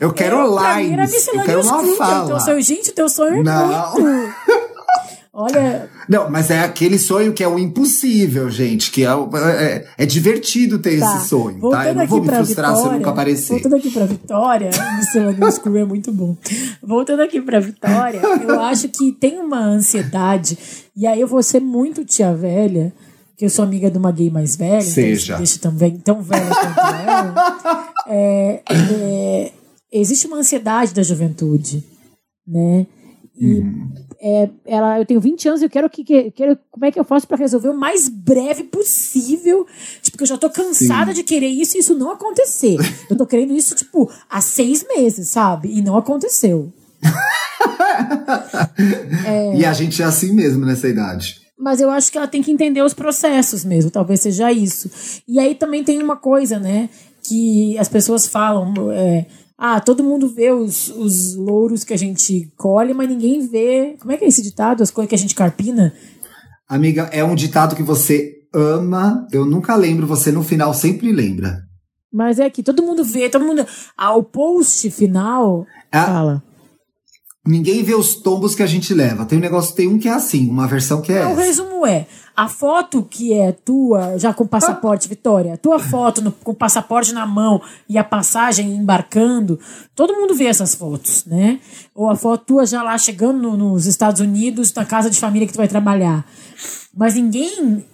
Eu 0.00 0.12
quero 0.12 0.36
Eu, 0.36 0.50
mim, 0.76 0.92
era 0.92 1.04
lines. 1.04 1.28
Eu 1.28 1.42
quero 1.42 1.62
uma 1.62 1.82
Crew, 1.82 1.96
fala. 1.96 2.24
Então, 2.24 2.40
seu, 2.40 2.60
gente, 2.62 2.92
teu 2.92 3.08
sonho 3.08 3.40
é 3.40 3.42
Não. 3.42 3.92
muito. 3.92 4.34
Olha, 5.36 5.90
Não, 6.08 6.30
mas 6.30 6.48
é 6.48 6.60
aquele 6.60 6.96
sonho 6.96 7.32
que 7.32 7.42
é 7.42 7.48
o 7.48 7.58
impossível, 7.58 8.48
gente. 8.48 8.92
Que 8.92 9.02
é, 9.02 9.12
o- 9.12 9.28
é, 9.36 9.84
é 9.98 10.06
divertido 10.06 10.78
ter 10.78 11.00
tá. 11.00 11.16
esse 11.16 11.28
sonho, 11.28 11.54
tá? 11.56 11.60
Voltando 11.60 11.86
Eu 11.88 11.94
não 11.96 12.06
vou 12.06 12.20
me 12.22 12.28
frustrar 12.28 12.70
Vitória, 12.70 12.76
se 12.76 12.86
eu 12.86 12.92
nunca 12.98 13.10
aparecer. 13.10 13.52
Voltando 13.54 13.76
aqui 13.76 13.90
pra 13.90 14.06
Vitória, 14.06 14.70
Miscellaneous 14.96 15.58
Crew 15.58 15.76
é 15.78 15.84
muito 15.84 16.12
bom. 16.12 16.36
Voltando 16.80 17.20
aqui 17.20 17.40
pra 17.40 17.58
Vitória, 17.58 18.20
eu 18.46 18.60
acho 18.60 18.88
que 18.88 19.10
tem 19.10 19.40
uma 19.40 19.58
ansiedade, 19.60 20.56
e 20.96 21.04
aí 21.04 21.20
eu 21.20 21.26
vou 21.26 21.42
ser 21.42 21.60
muito 21.60 22.04
tia 22.04 22.32
velha, 22.32 22.92
que 23.36 23.44
eu 23.44 23.50
sou 23.50 23.64
amiga 23.64 23.90
de 23.90 23.98
uma 23.98 24.12
gay 24.12 24.30
mais 24.30 24.54
velha, 24.54 24.78
então 24.78 24.88
Seja. 24.88 25.36
deixa 25.36 25.68
velha, 25.68 25.98
tão 26.04 26.22
velha 26.22 26.46
quanto 26.46 26.80
ela. 26.80 27.94
É, 28.06 28.60
é, 28.70 29.52
existe 29.90 30.26
uma 30.26 30.36
ansiedade 30.36 30.92
da 30.92 31.02
juventude. 31.02 31.82
né? 32.46 32.86
E 33.36 33.54
uhum. 33.54 33.88
É, 34.20 34.48
ela, 34.64 34.98
eu 34.98 35.06
tenho 35.06 35.20
20 35.20 35.48
anos 35.48 35.62
e 35.62 35.64
eu 35.64 35.70
quero 35.70 35.90
que, 35.90 36.04
que 36.04 36.30
quero, 36.30 36.58
como 36.70 36.84
é 36.84 36.92
que 36.92 36.98
eu 36.98 37.04
faço 37.04 37.26
para 37.26 37.36
resolver 37.36 37.68
o 37.68 37.76
mais 37.76 38.08
breve 38.08 38.64
possível? 38.64 39.66
Tipo, 40.02 40.22
eu 40.22 40.26
já 40.26 40.36
tô 40.36 40.50
cansada 40.50 41.12
Sim. 41.12 41.16
de 41.16 41.22
querer 41.22 41.48
isso 41.48 41.76
e 41.76 41.80
isso 41.80 41.94
não 41.94 42.10
acontecer. 42.10 42.76
eu 43.10 43.16
tô 43.16 43.26
querendo 43.26 43.54
isso, 43.54 43.74
tipo, 43.74 44.10
há 44.28 44.40
seis 44.40 44.86
meses, 44.86 45.28
sabe? 45.28 45.76
E 45.76 45.82
não 45.82 45.96
aconteceu. 45.96 46.72
é... 49.26 49.56
E 49.56 49.64
a 49.64 49.72
gente 49.72 50.02
é 50.02 50.04
assim 50.04 50.32
mesmo 50.32 50.64
nessa 50.64 50.88
idade. 50.88 51.42
Mas 51.58 51.80
eu 51.80 51.90
acho 51.90 52.10
que 52.10 52.18
ela 52.18 52.26
tem 52.26 52.42
que 52.42 52.50
entender 52.50 52.82
os 52.82 52.94
processos 52.94 53.64
mesmo, 53.64 53.90
talvez 53.90 54.20
seja 54.20 54.52
isso. 54.52 54.90
E 55.26 55.38
aí 55.38 55.54
também 55.54 55.84
tem 55.84 56.02
uma 56.02 56.16
coisa, 56.16 56.58
né? 56.58 56.88
Que 57.22 57.78
as 57.78 57.88
pessoas 57.88 58.26
falam. 58.26 58.92
É, 58.92 59.26
ah, 59.66 59.80
todo 59.80 60.04
mundo 60.04 60.28
vê 60.28 60.52
os, 60.52 60.90
os 60.90 61.34
louros 61.34 61.84
que 61.84 61.94
a 61.94 61.96
gente 61.96 62.52
colhe, 62.54 62.92
mas 62.92 63.08
ninguém 63.08 63.48
vê. 63.48 63.96
Como 63.98 64.12
é 64.12 64.18
que 64.18 64.22
é 64.26 64.28
esse 64.28 64.42
ditado? 64.42 64.82
As 64.82 64.90
coisas 64.90 65.08
que 65.08 65.14
a 65.14 65.18
gente 65.18 65.34
carpina? 65.34 65.94
Amiga, 66.68 67.08
é 67.10 67.24
um 67.24 67.34
ditado 67.34 67.74
que 67.74 67.82
você 67.82 68.34
ama. 68.52 69.26
Eu 69.32 69.46
nunca 69.46 69.74
lembro, 69.74 70.06
você 70.06 70.30
no 70.30 70.42
final 70.42 70.74
sempre 70.74 71.10
lembra. 71.12 71.62
Mas 72.12 72.38
é 72.38 72.50
que 72.50 72.62
todo 72.62 72.82
mundo 72.82 73.02
vê, 73.02 73.30
todo 73.30 73.46
mundo. 73.46 73.66
Ah, 73.96 74.14
o 74.14 74.22
post 74.22 74.90
final 74.90 75.64
é, 75.90 75.98
fala. 75.98 76.42
Ninguém 77.46 77.82
vê 77.82 77.94
os 77.94 78.16
tombos 78.16 78.54
que 78.54 78.62
a 78.62 78.66
gente 78.66 78.92
leva. 78.92 79.24
Tem 79.24 79.38
um 79.38 79.40
negócio, 79.40 79.74
tem 79.74 79.88
um 79.88 79.98
que 79.98 80.08
é 80.08 80.12
assim, 80.12 80.46
uma 80.46 80.66
versão 80.66 81.00
que 81.00 81.10
é. 81.10 81.20
Essa. 81.20 81.30
O 81.30 81.36
resumo 81.36 81.86
é: 81.86 82.06
a 82.36 82.48
foto 82.48 83.06
que 83.08 83.32
é 83.32 83.52
tua, 83.52 84.18
já 84.18 84.34
com 84.34 84.44
passaporte, 84.44 85.08
Vitória, 85.08 85.56
tua 85.56 85.78
foto 85.78 86.20
no, 86.20 86.32
com 86.32 86.52
passaporte 86.52 87.12
na 87.12 87.24
mão 87.24 87.62
e 87.88 87.96
a 87.96 88.02
passagem 88.02 88.74
embarcando, 88.74 89.58
todo 89.94 90.14
mundo 90.14 90.34
vê 90.34 90.46
essas 90.46 90.74
fotos, 90.74 91.24
né? 91.26 91.60
Ou 91.94 92.10
a 92.10 92.16
foto 92.16 92.44
tua 92.44 92.66
já 92.66 92.82
lá 92.82 92.98
chegando 92.98 93.40
no, 93.40 93.56
nos 93.56 93.86
Estados 93.86 94.20
Unidos, 94.20 94.74
na 94.74 94.84
casa 94.84 95.08
de 95.08 95.20
família 95.20 95.46
que 95.46 95.52
tu 95.52 95.58
vai 95.58 95.68
trabalhar. 95.68 96.26
Mas 96.96 97.14
ninguém 97.14 97.84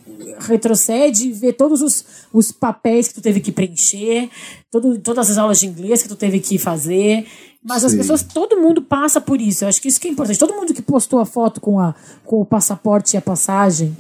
retrocede 0.41 1.29
e 1.29 1.33
vê 1.33 1.53
todos 1.53 1.83
os, 1.83 2.05
os 2.33 2.51
papéis 2.51 3.09
que 3.09 3.15
tu 3.15 3.21
teve 3.21 3.41
que 3.41 3.53
preencher, 3.53 4.31
todo, 4.71 4.99
todas 4.99 5.31
as 5.31 5.37
aulas 5.37 5.61
de 5.61 5.67
inglês 5.67 6.03
que 6.03 6.09
tu 6.09 6.17
teve 6.17 6.41
que 6.41 6.59
fazer. 6.59 7.27
Mas 7.63 7.81
Sim. 7.81 7.89
as 7.89 7.95
pessoas, 7.95 8.23
todo 8.23 8.57
mundo 8.57 8.81
passa 8.81 9.21
por 9.21 9.39
isso. 9.39 9.65
Eu 9.65 9.69
acho 9.69 9.83
que 9.83 9.89
isso 9.89 10.01
que 10.01 10.09
é 10.09 10.11
importante. 10.11 10.39
Todo 10.39 10.55
mundo 10.55 10.73
que 10.73 10.81
postou 10.81 11.21
a 11.21 11.27
foto 11.27 11.61
com, 11.61 11.79
a, 11.79 11.95
com 12.25 12.41
o 12.41 12.45
passaporte 12.47 13.15
e 13.15 13.19
a 13.19 13.21
passagem 13.21 13.95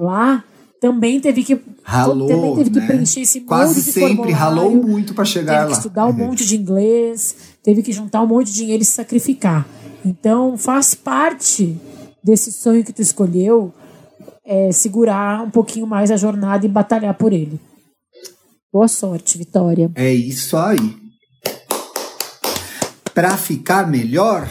lá 0.00 0.44
também 0.80 1.20
teve 1.20 1.44
que 1.44 1.60
ralou, 1.82 2.26
também 2.26 2.56
teve 2.56 2.70
né? 2.70 2.80
que 2.80 2.86
preencher 2.86 3.20
esse 3.20 3.42
quase 3.42 3.82
sempre 3.82 4.32
ralou 4.32 4.74
muito 4.74 5.12
para 5.12 5.26
chegar 5.26 5.52
teve 5.52 5.64
lá. 5.64 5.70
que 5.70 5.76
estudar 5.76 6.06
um 6.06 6.12
monte 6.12 6.46
de 6.46 6.56
inglês, 6.56 7.36
teve 7.62 7.82
que 7.82 7.92
juntar 7.92 8.22
um 8.22 8.26
monte 8.26 8.46
de 8.46 8.54
dinheiro 8.54 8.82
e 8.82 8.86
se 8.86 8.92
sacrificar. 8.92 9.68
Então 10.04 10.56
faz 10.56 10.94
parte 10.94 11.76
desse 12.24 12.50
sonho 12.50 12.82
que 12.82 12.92
tu 12.92 13.02
escolheu 13.02 13.72
é, 14.44 14.72
segurar 14.72 15.42
um 15.42 15.50
pouquinho 15.50 15.86
mais 15.86 16.10
a 16.10 16.16
jornada 16.16 16.64
e 16.64 16.68
batalhar 16.68 17.14
por 17.14 17.32
ele. 17.32 17.60
Boa 18.72 18.88
sorte, 18.88 19.36
Vitória. 19.36 19.90
É 19.94 20.12
isso 20.12 20.56
aí. 20.56 20.96
Para 23.12 23.36
ficar 23.36 23.86
melhor. 23.90 24.48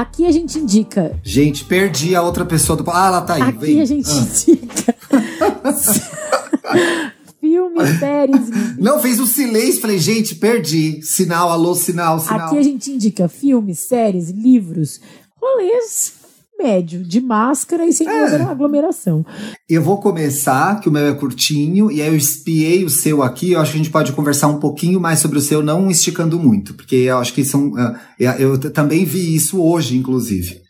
Aqui 0.00 0.24
a 0.24 0.32
gente 0.32 0.58
indica. 0.58 1.14
Gente, 1.22 1.62
perdi 1.62 2.16
a 2.16 2.22
outra 2.22 2.46
pessoa 2.46 2.74
do. 2.74 2.90
Ah, 2.90 3.08
ela 3.08 3.20
tá 3.20 3.34
aí. 3.34 3.42
Aqui 3.42 3.58
vem. 3.58 3.82
a 3.82 3.84
gente 3.84 4.08
ah. 4.08 4.16
indica. 4.16 4.96
Filmes, 7.38 7.98
séries. 7.98 8.48
Não, 8.78 8.98
fez 8.98 9.20
um 9.20 9.26
silêncio. 9.26 9.82
Falei, 9.82 9.98
gente, 9.98 10.36
perdi. 10.36 11.02
Sinal, 11.02 11.50
alô, 11.50 11.74
sinal, 11.74 12.18
sinal. 12.18 12.46
Aqui 12.46 12.56
a 12.56 12.62
gente 12.62 12.90
indica 12.90 13.28
filmes, 13.28 13.78
séries, 13.78 14.30
livros, 14.30 15.02
rolês 15.38 16.14
médio, 16.62 17.02
de 17.02 17.20
máscara 17.20 17.86
e 17.86 17.92
sem 17.92 18.06
é. 18.06 18.42
aglomeração. 18.42 19.24
Eu 19.68 19.82
vou 19.82 19.98
começar, 19.98 20.80
que 20.80 20.88
o 20.88 20.92
meu 20.92 21.06
é 21.06 21.14
curtinho, 21.14 21.90
e 21.90 22.02
aí 22.02 22.08
eu 22.08 22.16
espiei 22.16 22.84
o 22.84 22.90
seu 22.90 23.22
aqui. 23.22 23.52
Eu 23.52 23.60
acho 23.60 23.72
que 23.72 23.78
a 23.78 23.82
gente 23.82 23.92
pode 23.92 24.12
conversar 24.12 24.48
um 24.48 24.60
pouquinho 24.60 25.00
mais 25.00 25.18
sobre 25.18 25.38
o 25.38 25.40
seu, 25.40 25.62
não 25.62 25.90
esticando 25.90 26.38
muito, 26.38 26.74
porque 26.74 26.96
eu 26.96 27.18
acho 27.18 27.32
que 27.32 27.44
são. 27.44 27.70
Uh, 27.70 27.96
eu 28.38 28.58
também 28.70 29.04
vi 29.04 29.34
isso 29.34 29.60
hoje, 29.62 29.96
inclusive. 29.96 30.60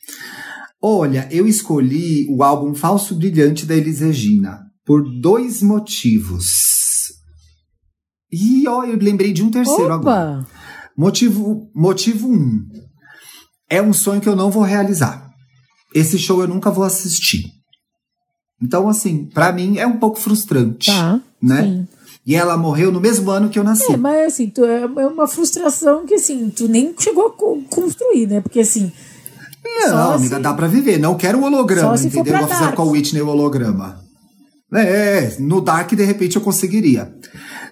Olha, 0.83 1.29
eu 1.31 1.47
escolhi 1.47 2.27
o 2.31 2.43
álbum 2.43 2.75
Falso 2.75 3.15
Brilhante 3.15 3.67
da 3.67 3.77
Elis 3.77 4.01
Regina 4.01 4.61
por 4.87 5.03
dois 5.21 5.63
motivos. 5.63 7.11
E 8.33 8.67
ó, 8.67 8.85
eu 8.85 8.97
lembrei 8.97 9.33
de 9.33 9.43
um 9.43 9.51
terceiro 9.51 9.95
Opa. 9.95 9.95
agora. 9.95 10.47
Motivo, 10.97 11.71
motivo 11.75 12.29
um. 12.29 12.63
É 13.69 13.83
um 13.83 13.93
sonho 13.93 14.21
que 14.21 14.29
eu 14.29 14.37
não 14.37 14.51
vou 14.51 14.63
realizar 14.63 15.30
esse 15.95 16.19
show 16.19 16.41
eu 16.41 16.49
nunca 16.49 16.71
vou 16.71 16.85
assistir. 16.85 17.53
Então, 18.63 18.89
assim, 18.89 19.25
para 19.25 19.53
mim 19.53 19.79
é 19.79 19.87
um 19.87 19.97
pouco 19.97 20.19
frustrante, 20.19 20.91
tá, 20.91 21.21
né? 21.43 21.63
Sim. 21.63 21.89
E 22.27 22.35
ela 22.35 22.57
morreu 22.57 22.93
no 22.93 23.01
mesmo 23.01 23.31
ano 23.31 23.49
que 23.49 23.59
eu 23.59 23.65
nasci. 23.65 23.93
É, 23.93 23.97
mas 23.97 24.35
assim, 24.35 24.51
tu, 24.51 24.65
é, 24.65 24.83
é 24.83 25.07
uma 25.07 25.27
frustração 25.27 26.05
que 26.05 26.15
assim, 26.15 26.51
tu 26.51 26.69
nem 26.69 26.95
chegou 26.99 27.29
a 27.29 27.75
construir, 27.75 28.27
né? 28.27 28.41
Porque 28.41 28.61
assim. 28.61 28.93
Não, 29.65 30.13
amiga, 30.13 30.37
assim, 30.37 30.43
dá 30.43 30.53
pra 30.53 30.67
viver. 30.67 30.99
Não 30.99 31.17
quero 31.17 31.39
um 31.39 31.45
holograma, 31.45 31.95
entendeu? 31.97 32.39
Vou 32.39 32.49
fazer 32.49 32.75
com 32.75 32.83
o 32.83 32.91
Whitney 32.91 33.23
o 33.23 33.29
holograma. 33.29 34.01
É, 34.73 35.37
no 35.41 35.61
Dark, 35.61 35.91
de 35.93 36.05
repente, 36.05 36.37
eu 36.37 36.43
conseguiria. 36.43 37.13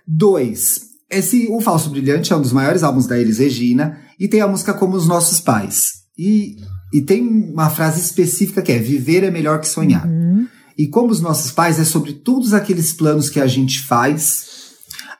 Dois, 0.07 0.81
esse 1.11 1.47
O 1.51 1.61
Falso 1.61 1.91
Brilhante 1.91 2.33
é 2.33 2.37
um 2.37 2.43
dos 2.43 2.53
maiores 2.53 2.83
álbuns 2.83 3.07
da 3.07 3.19
Elis 3.19 3.39
Regina 3.39 3.99
e 4.19 4.27
tem 4.27 4.41
a 4.41 4.49
música 4.49 4.75
Como 4.75 4.97
os 4.97 5.07
Nossos 5.07 5.41
Pais. 5.41 5.93
E 6.19 6.57
e 6.93 7.03
tem 7.03 7.27
uma 7.27 7.71
frase 7.71 8.01
específica 8.01 8.63
que 8.63 8.73
é: 8.73 8.79
viver 8.79 9.25
é 9.25 9.31
melhor 9.31 9.61
que 9.61 9.69
sonhar. 9.69 10.07
Uhum. 10.07 10.47
E 10.77 10.87
como 10.87 11.11
os 11.11 11.21
nossos 11.21 11.51
pais, 11.51 11.79
é 11.79 11.85
sobre 11.85 12.13
todos 12.13 12.55
aqueles 12.55 12.93
planos 12.93 13.29
que 13.29 13.41
a 13.41 13.47
gente 13.47 13.83
faz. 13.83 14.47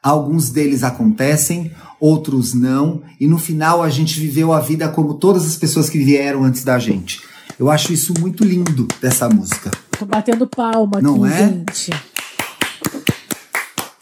Alguns 0.01 0.51
deles 0.51 0.85
acontecem, 0.85 1.73
outros 2.01 2.55
não. 2.55 3.03
E 3.21 3.27
no 3.27 3.39
final 3.39 3.83
a 3.83 3.91
gente 3.91 4.19
viveu 4.21 4.53
a 4.53 4.61
vida 4.61 4.89
como 4.89 5.15
todas 5.15 5.45
as 5.45 5.57
pessoas 5.57 5.91
que 5.91 5.99
vieram 5.99 6.45
antes 6.45 6.63
da 6.63 6.79
gente. 6.79 7.21
Eu 7.59 7.69
acho 7.69 7.93
isso 7.93 8.15
muito 8.21 8.45
lindo 8.45 8.87
dessa 9.03 9.29
música. 9.29 9.73
Tô 9.99 10.07
batendo 10.07 10.47
palma 10.47 11.01
não 11.01 11.25
aqui, 11.25 11.35
é? 11.35 11.49
gente. 11.49 11.91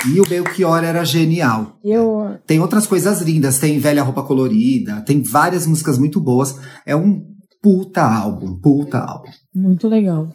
E 0.09 0.21
o 0.21 0.27
Belchior 0.29 0.85
era 0.85 1.03
genial. 1.05 1.79
Eu... 1.83 2.37
Tem 2.47 2.61
outras 2.61 2.87
coisas 2.87 3.23
lindas, 3.23 3.59
tem 3.59 3.79
Velha 3.79 4.03
Roupa 4.03 4.23
Colorida, 4.23 5.01
tem 5.01 5.23
várias 5.23 5.67
músicas 5.67 5.99
muito 5.99 6.21
boas. 6.21 6.57
É 6.85 6.95
um 6.95 7.36
puta 7.63 8.03
álbum, 8.03 8.59
puta 8.61 8.99
álbum. 8.99 9.29
Muito 9.55 9.89
legal. 9.89 10.29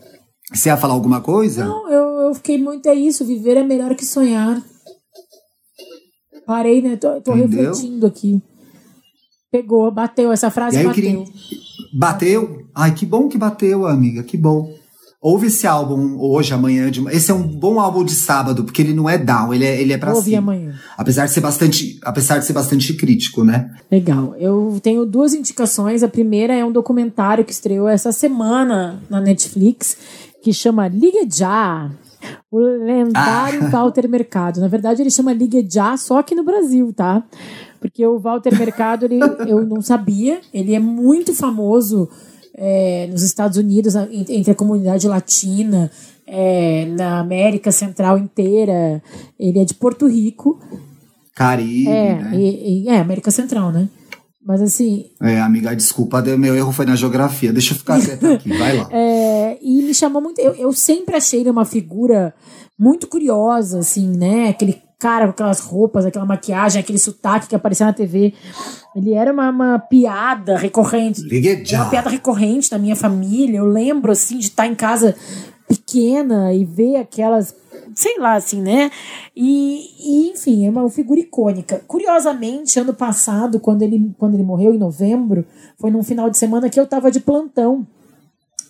Você 0.54 0.70
ia 0.70 0.78
falar 0.78 0.94
alguma 0.94 1.22
coisa? 1.22 1.66
Não, 1.66 1.90
eu, 1.90 2.28
eu 2.28 2.34
fiquei 2.34 2.58
muito. 2.58 2.88
É 2.88 2.94
isso, 2.94 3.26
viver 3.26 3.58
é 3.58 3.64
melhor 3.64 3.96
que 3.96 4.06
sonhar. 4.06 4.62
Parei, 6.46 6.82
né? 6.82 6.98
Tô, 6.98 7.22
tô 7.22 7.34
refletindo 7.34 8.06
aqui. 8.06 8.42
Pegou, 9.52 9.92
bateu, 9.92 10.32
essa 10.32 10.50
frase 10.50 10.78
bateu. 10.78 10.94
Queria... 10.94 11.24
Bateu? 11.94 12.66
Ai, 12.74 12.94
que 12.94 13.06
bom 13.06 13.28
que 13.28 13.38
bateu, 13.38 13.86
amiga, 13.86 14.24
que 14.24 14.38
bom. 14.38 14.74
Ouve 15.22 15.48
esse 15.48 15.68
álbum 15.68 16.18
hoje, 16.20 16.52
amanhã. 16.52 16.90
De... 16.90 17.00
Esse 17.10 17.30
é 17.30 17.34
um 17.34 17.48
bom 17.48 17.80
álbum 17.80 18.04
de 18.04 18.16
sábado, 18.16 18.64
porque 18.64 18.82
ele 18.82 18.92
não 18.92 19.08
é 19.08 19.20
down, 19.20 19.54
ele 19.54 19.64
é, 19.64 19.80
ele 19.80 19.94
é 19.94 19.98
pra 19.98 20.16
Ouve 20.16 20.32
cima. 20.32 20.40
amanhã. 20.40 20.74
Apesar 20.98 21.28
de 21.28 21.32
ser 21.32 21.42
bastante, 21.42 22.00
apesar 22.04 22.40
de 22.40 22.46
ser 22.46 22.54
bastante 22.54 22.92
crítico, 22.96 23.44
né? 23.44 23.70
Legal. 23.92 24.36
Eu 24.40 24.80
tenho 24.82 25.06
duas 25.06 25.36
indicações. 25.36 26.02
A 26.02 26.08
primeira 26.08 26.56
é 26.56 26.66
um 26.66 26.72
documentário 26.72 27.46
que 27.46 27.52
estreou 27.52 27.88
essa 27.88 28.12
semana 28.12 29.00
na 29.12 29.22
Netflix, 29.22 29.96
que 30.42 30.52
chama 30.52 30.88
Liga 30.88 31.20
Já. 31.32 31.92
O 32.52 32.58
lendário 32.58 33.66
ah. 33.66 33.70
Walter 33.70 34.10
Mercado. 34.10 34.60
Na 34.60 34.68
verdade, 34.68 35.04
ele 35.04 35.12
chama 35.12 35.34
Liga 35.34 35.64
Já 35.70 35.98
só 35.98 36.18
aqui 36.18 36.34
no 36.34 36.44
Brasil, 36.44 36.92
tá? 36.94 37.24
Porque 37.80 38.04
o 38.04 38.18
Walter 38.18 38.58
Mercado, 38.58 39.06
ele, 39.06 39.20
eu 39.48 39.64
não 39.68 39.84
sabia, 39.84 40.42
ele 40.52 40.74
é 40.74 40.80
muito 40.80 41.32
famoso 41.32 42.10
é, 42.56 43.08
nos 43.08 43.24
Estados 43.24 43.58
Unidos, 43.58 43.96
entre 43.96 44.52
a 44.52 44.56
comunidade 44.56 45.08
latina, 45.08 45.92
é, 46.28 46.86
na 46.86 47.20
América 47.20 47.72
Central 47.72 48.18
inteira. 48.18 49.02
Ele 49.40 49.60
é 49.60 49.66
de 49.66 49.74
Porto 49.74 50.08
Rico. 50.08 50.60
Caribe, 51.36 51.88
é, 51.88 52.16
né? 52.16 52.32
E, 52.36 52.84
e, 52.84 52.90
é, 52.90 53.00
América 53.00 53.32
Central, 53.32 53.72
né? 53.72 53.90
Mas 54.44 54.62
assim. 54.62 55.06
É, 55.22 55.40
amiga, 55.40 55.76
desculpa, 55.76 56.22
meu 56.22 56.56
erro 56.56 56.72
foi 56.72 56.86
na 56.86 56.96
geografia. 56.96 57.54
Deixa 57.54 57.74
eu 57.74 57.78
ficar 57.78 58.02
quieto 58.02 58.26
aqui, 58.26 58.50
vai 58.58 58.78
lá. 58.78 58.90
É, 58.92 59.58
e 59.62 59.84
me 59.84 59.94
chamou 59.94 60.22
muito. 60.22 60.40
Eu, 60.40 60.54
eu 60.56 60.74
sempre 60.74 61.16
achei 61.16 61.42
ele 61.42 61.50
uma 61.50 61.66
figura 61.66 62.34
muito 62.78 63.08
curiosa, 63.08 63.80
assim, 63.80 64.10
né? 64.10 64.50
Aquele 64.50 64.82
cara 65.02 65.26
com 65.26 65.32
aquelas 65.32 65.62
roupas, 65.62 66.06
aquela 66.06 66.26
maquiagem, 66.26 66.80
aquele 66.80 67.00
sotaque 67.00 67.48
que 67.48 67.56
aparecia 67.56 67.88
na 67.88 67.94
TV. 67.94 68.36
Ele 68.96 69.14
era 69.14 69.34
uma, 69.34 69.50
uma 69.50 69.80
piada 69.80 70.56
recorrente. 70.56 71.28
Uma 71.82 71.90
piada 71.90 72.10
recorrente 72.10 72.72
na 72.72 72.78
minha 72.78 72.96
família. 72.96 73.58
Eu 73.58 73.66
lembro, 73.66 74.12
assim, 74.12 74.38
de 74.38 74.46
estar 74.46 74.68
em 74.68 74.76
casa 74.76 75.16
pequena 75.68 76.54
e 76.54 76.64
ver 76.64 76.98
aquelas 76.98 77.56
sei 77.94 78.18
lá, 78.18 78.36
assim, 78.36 78.62
né? 78.62 78.90
E, 79.36 79.82
e, 80.00 80.30
enfim, 80.32 80.66
é 80.66 80.70
uma 80.70 80.90
figura 80.90 81.20
icônica. 81.20 81.84
Curiosamente, 81.88 82.80
ano 82.80 82.94
passado, 82.94 83.60
quando 83.60 83.82
ele, 83.82 84.14
quando 84.18 84.36
ele 84.36 84.44
morreu, 84.44 84.74
em 84.74 84.78
novembro, 84.78 85.46
foi 85.78 85.92
num 85.92 86.02
final 86.02 86.30
de 86.30 86.38
semana 86.38 86.70
que 86.70 86.80
eu 86.80 86.88
tava 86.88 87.12
de 87.12 87.20
plantão. 87.20 87.86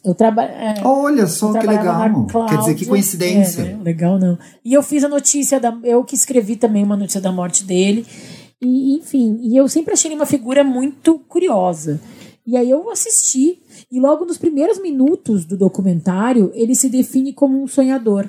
Eu 0.03 0.15
traba 0.15 0.43
é, 0.43 0.81
Olha 0.83 1.27
só 1.27 1.53
que 1.53 1.65
legal. 1.65 2.25
Quer 2.47 2.57
dizer, 2.57 2.75
que 2.75 2.85
coincidência. 2.85 3.61
É, 3.61 3.65
né? 3.65 3.79
Legal, 3.83 4.17
não. 4.17 4.37
E 4.65 4.73
eu 4.73 4.81
fiz 4.81 5.03
a 5.03 5.07
notícia, 5.07 5.59
da, 5.59 5.77
eu 5.83 6.03
que 6.03 6.15
escrevi 6.15 6.55
também 6.55 6.83
uma 6.83 6.97
notícia 6.97 7.21
da 7.21 7.31
morte 7.31 7.63
dele. 7.63 8.05
E, 8.59 8.95
enfim, 8.95 9.39
e 9.41 9.55
eu 9.55 9.67
sempre 9.67 9.93
achei 9.93 10.09
ele 10.09 10.15
uma 10.15 10.25
figura 10.25 10.63
muito 10.63 11.19
curiosa. 11.27 11.99
E 12.45 12.57
aí 12.57 12.69
eu 12.69 12.89
assisti, 12.89 13.59
e 13.91 13.99
logo 13.99 14.25
nos 14.25 14.37
primeiros 14.37 14.81
minutos 14.81 15.45
do 15.45 15.55
documentário, 15.55 16.51
ele 16.55 16.73
se 16.73 16.89
define 16.89 17.33
como 17.33 17.61
um 17.61 17.67
sonhador. 17.67 18.27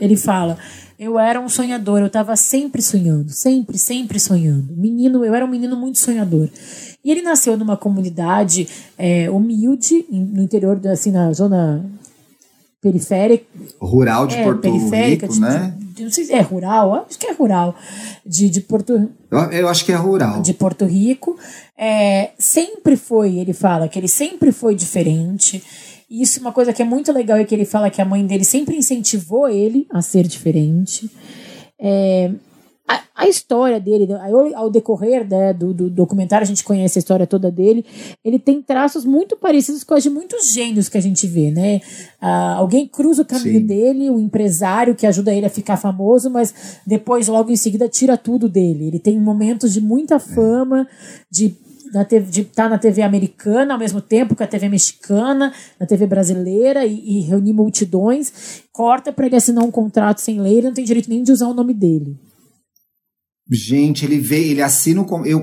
Ele 0.00 0.16
fala: 0.16 0.58
Eu 0.98 1.18
era 1.18 1.40
um 1.40 1.48
sonhador, 1.48 2.00
eu 2.00 2.06
estava 2.06 2.36
sempre 2.36 2.82
sonhando, 2.82 3.30
sempre, 3.30 3.78
sempre 3.78 4.18
sonhando. 4.18 4.74
Menino, 4.76 5.24
eu 5.24 5.34
era 5.34 5.44
um 5.44 5.48
menino 5.48 5.76
muito 5.76 5.98
sonhador. 5.98 6.48
E 7.04 7.10
ele 7.10 7.22
nasceu 7.22 7.56
numa 7.56 7.76
comunidade 7.76 8.68
é, 8.96 9.28
humilde, 9.28 10.04
no 10.10 10.42
interior, 10.42 10.80
assim, 10.86 11.10
na 11.10 11.32
zona 11.32 11.84
periférica. 12.80 13.44
Rural 13.80 14.26
de 14.26 14.36
é, 14.36 14.44
Porto 14.44 14.70
Rico, 14.70 15.28
de, 15.28 15.40
né? 15.40 15.74
De, 15.78 16.04
não 16.04 16.10
sei 16.10 16.24
se 16.24 16.32
é 16.32 16.40
rural, 16.40 17.06
acho 17.08 17.18
que 17.18 17.26
é 17.26 17.32
rural. 17.32 17.74
De, 18.26 18.48
de 18.48 18.60
Porto 18.60 19.08
eu, 19.30 19.38
eu 19.52 19.68
acho 19.68 19.84
que 19.84 19.92
é 19.92 19.96
rural. 19.96 20.42
De 20.42 20.52
Porto 20.52 20.84
Rico. 20.84 21.38
É, 21.76 22.30
sempre 22.38 22.96
foi, 22.96 23.38
ele 23.38 23.52
fala, 23.52 23.88
que 23.88 23.98
ele 23.98 24.08
sempre 24.08 24.52
foi 24.52 24.74
diferente 24.74 25.62
e 26.12 26.20
isso 26.20 26.38
é 26.38 26.42
uma 26.42 26.52
coisa 26.52 26.74
que 26.74 26.82
é 26.82 26.84
muito 26.84 27.10
legal 27.10 27.38
é 27.38 27.44
que 27.44 27.54
ele 27.54 27.64
fala 27.64 27.88
que 27.88 28.02
a 28.02 28.04
mãe 28.04 28.26
dele 28.26 28.44
sempre 28.44 28.76
incentivou 28.76 29.48
ele 29.48 29.86
a 29.88 30.02
ser 30.02 30.26
diferente. 30.26 31.10
É, 31.80 32.30
a, 32.86 33.00
a, 33.14 33.26
história 33.26 33.80
dele, 33.80 34.06
ao, 34.12 34.54
ao 34.54 34.70
decorrer 34.70 35.26
né, 35.26 35.54
do, 35.54 35.72
do, 35.72 35.88
documentário, 35.88 36.44
a 36.44 36.46
gente 36.46 36.64
conhece 36.64 36.98
a 36.98 37.00
história 37.00 37.26
toda 37.26 37.50
dele. 37.50 37.82
Ele 38.22 38.38
tem 38.38 38.60
traços 38.60 39.06
muito 39.06 39.38
parecidos 39.38 39.82
com 39.84 39.94
os 39.94 40.02
de 40.02 40.10
muitos 40.10 40.52
gênios 40.52 40.86
que 40.86 40.98
a 40.98 41.00
gente 41.00 41.26
vê, 41.26 41.50
né? 41.50 41.80
Ah, 42.20 42.56
alguém 42.56 42.86
cruza 42.86 43.22
o 43.22 43.26
caminho 43.26 43.60
Sim. 43.60 43.66
dele, 43.66 44.10
o 44.10 44.20
empresário 44.20 44.94
que 44.94 45.06
ajuda 45.06 45.32
ele 45.32 45.46
a 45.46 45.50
ficar 45.50 45.78
famoso, 45.78 46.28
mas 46.28 46.82
depois, 46.86 47.26
logo 47.26 47.50
em 47.50 47.56
seguida, 47.56 47.88
tira 47.88 48.18
tudo 48.18 48.50
dele. 48.50 48.88
Ele 48.88 48.98
tem 48.98 49.18
momentos 49.18 49.72
de 49.72 49.80
muita 49.80 50.18
fama, 50.18 50.86
de 51.30 51.56
na 51.92 52.04
TV, 52.04 52.30
de 52.30 52.40
estar 52.40 52.64
tá 52.64 52.68
na 52.68 52.78
TV 52.78 53.02
americana 53.02 53.74
ao 53.74 53.78
mesmo 53.78 54.00
tempo 54.00 54.34
que 54.34 54.42
a 54.42 54.46
TV 54.46 54.68
mexicana, 54.68 55.52
na 55.78 55.86
TV 55.86 56.06
brasileira 56.06 56.86
e, 56.86 57.18
e 57.18 57.20
reunir 57.20 57.52
multidões, 57.52 58.62
corta 58.72 59.12
para 59.12 59.26
ele 59.26 59.36
assinar 59.36 59.64
um 59.64 59.70
contrato 59.70 60.20
sem 60.20 60.40
lei, 60.40 60.58
ele 60.58 60.68
não 60.68 60.74
tem 60.74 60.84
direito 60.84 61.10
nem 61.10 61.22
de 61.22 61.32
usar 61.32 61.48
o 61.48 61.54
nome 61.54 61.74
dele. 61.74 62.16
Gente, 63.50 64.06
ele 64.06 64.18
veio, 64.18 64.52
ele 64.52 64.62
assina. 64.62 65.04
Eu 65.26 65.42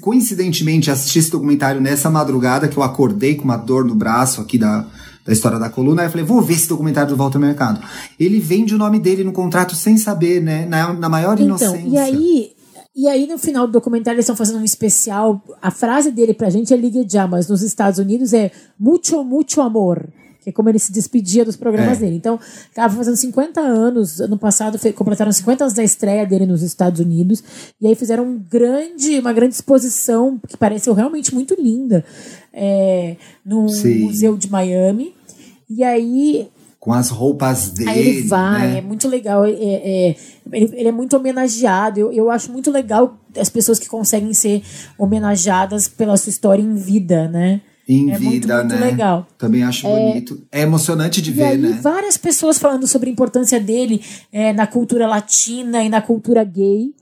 coincidentemente 0.00 0.90
assisti 0.90 1.18
esse 1.18 1.30
documentário 1.30 1.80
nessa 1.80 2.08
madrugada 2.08 2.68
que 2.68 2.76
eu 2.76 2.82
acordei 2.82 3.34
com 3.34 3.44
uma 3.44 3.56
dor 3.56 3.84
no 3.84 3.94
braço 3.94 4.40
aqui 4.40 4.56
da, 4.56 4.86
da 5.24 5.32
história 5.32 5.58
da 5.58 5.70
coluna. 5.70 6.02
Aí 6.02 6.06
eu 6.06 6.10
falei, 6.12 6.24
vou 6.24 6.40
ver 6.42 6.54
esse 6.54 6.68
documentário 6.68 7.10
do 7.10 7.16
Walter 7.16 7.38
Mercado. 7.38 7.80
Ele 8.20 8.38
vende 8.38 8.74
o 8.74 8.78
nome 8.78 9.00
dele 9.00 9.24
no 9.24 9.32
contrato 9.32 9.74
sem 9.74 9.96
saber, 9.96 10.40
né? 10.40 10.66
Na, 10.66 10.92
na 10.92 11.08
maior 11.08 11.34
então, 11.34 11.46
inocência. 11.46 11.88
E 11.88 11.96
aí, 11.96 12.52
e 12.96 13.08
aí, 13.08 13.26
no 13.26 13.36
final 13.36 13.66
do 13.66 13.72
documentário, 13.72 14.16
eles 14.16 14.24
estão 14.24 14.36
fazendo 14.36 14.60
um 14.60 14.64
especial. 14.64 15.42
A 15.60 15.72
frase 15.72 16.12
dele 16.12 16.32
pra 16.32 16.48
gente 16.48 16.72
é 16.72 16.76
Ligue 16.76 17.04
Já, 17.08 17.26
mas 17.26 17.48
nos 17.48 17.60
Estados 17.60 17.98
Unidos 17.98 18.32
é 18.32 18.52
Mucho, 18.78 19.24
mucho 19.24 19.60
amor. 19.60 20.06
Que 20.40 20.50
é 20.50 20.52
como 20.52 20.68
ele 20.68 20.78
se 20.78 20.92
despedia 20.92 21.44
dos 21.44 21.56
programas 21.56 21.98
é. 21.98 22.00
dele. 22.02 22.16
Então, 22.16 22.38
estava 22.68 22.94
fazendo 22.94 23.16
50 23.16 23.60
anos. 23.60 24.20
Ano 24.20 24.38
passado, 24.38 24.78
completaram 24.92 25.32
50 25.32 25.64
anos 25.64 25.74
da 25.74 25.82
estreia 25.82 26.24
dele 26.24 26.46
nos 26.46 26.62
Estados 26.62 27.00
Unidos. 27.00 27.42
E 27.80 27.86
aí 27.88 27.96
fizeram 27.96 28.24
um 28.24 28.38
grande, 28.38 29.18
uma 29.18 29.32
grande 29.32 29.54
exposição, 29.54 30.38
que 30.46 30.56
pareceu 30.56 30.94
realmente 30.94 31.34
muito 31.34 31.60
linda, 31.60 32.04
é, 32.52 33.16
no. 33.44 33.62
Museu 33.62 34.36
de 34.36 34.48
Miami. 34.48 35.14
E 35.68 35.82
aí 35.82 36.48
com 36.84 36.92
as 36.92 37.08
roupas 37.08 37.70
dele. 37.70 37.88
Aí 37.88 38.08
ele 38.08 38.22
vai, 38.28 38.68
né? 38.68 38.78
é 38.78 38.82
muito 38.82 39.08
legal. 39.08 39.46
É, 39.46 39.52
é, 39.52 40.16
ele, 40.52 40.70
ele, 40.74 40.88
é 40.88 40.92
muito 40.92 41.16
homenageado. 41.16 41.98
Eu, 41.98 42.12
eu 42.12 42.30
acho 42.30 42.52
muito 42.52 42.70
legal 42.70 43.18
as 43.38 43.48
pessoas 43.48 43.78
que 43.78 43.88
conseguem 43.88 44.34
ser 44.34 44.62
homenageadas 44.98 45.88
pela 45.88 46.14
sua 46.18 46.28
história 46.28 46.60
em 46.60 46.74
vida, 46.74 47.26
né? 47.26 47.62
Em 47.88 48.10
é 48.10 48.18
vida, 48.18 48.28
muito, 48.28 48.48
muito 48.48 48.80
né? 48.80 48.90
legal. 48.90 49.26
Também 49.38 49.62
acho 49.62 49.86
é, 49.86 50.08
bonito. 50.08 50.42
É 50.52 50.60
emocionante 50.60 51.22
de 51.22 51.32
ver, 51.32 51.44
aí, 51.44 51.56
né? 51.56 51.78
Várias 51.80 52.18
pessoas 52.18 52.58
falando 52.58 52.86
sobre 52.86 53.08
a 53.08 53.12
importância 53.12 53.58
dele 53.58 54.02
é, 54.30 54.52
na 54.52 54.66
cultura 54.66 55.06
latina 55.06 55.82
e 55.82 55.88
na 55.88 56.02
cultura 56.02 56.44
gay. 56.44 56.94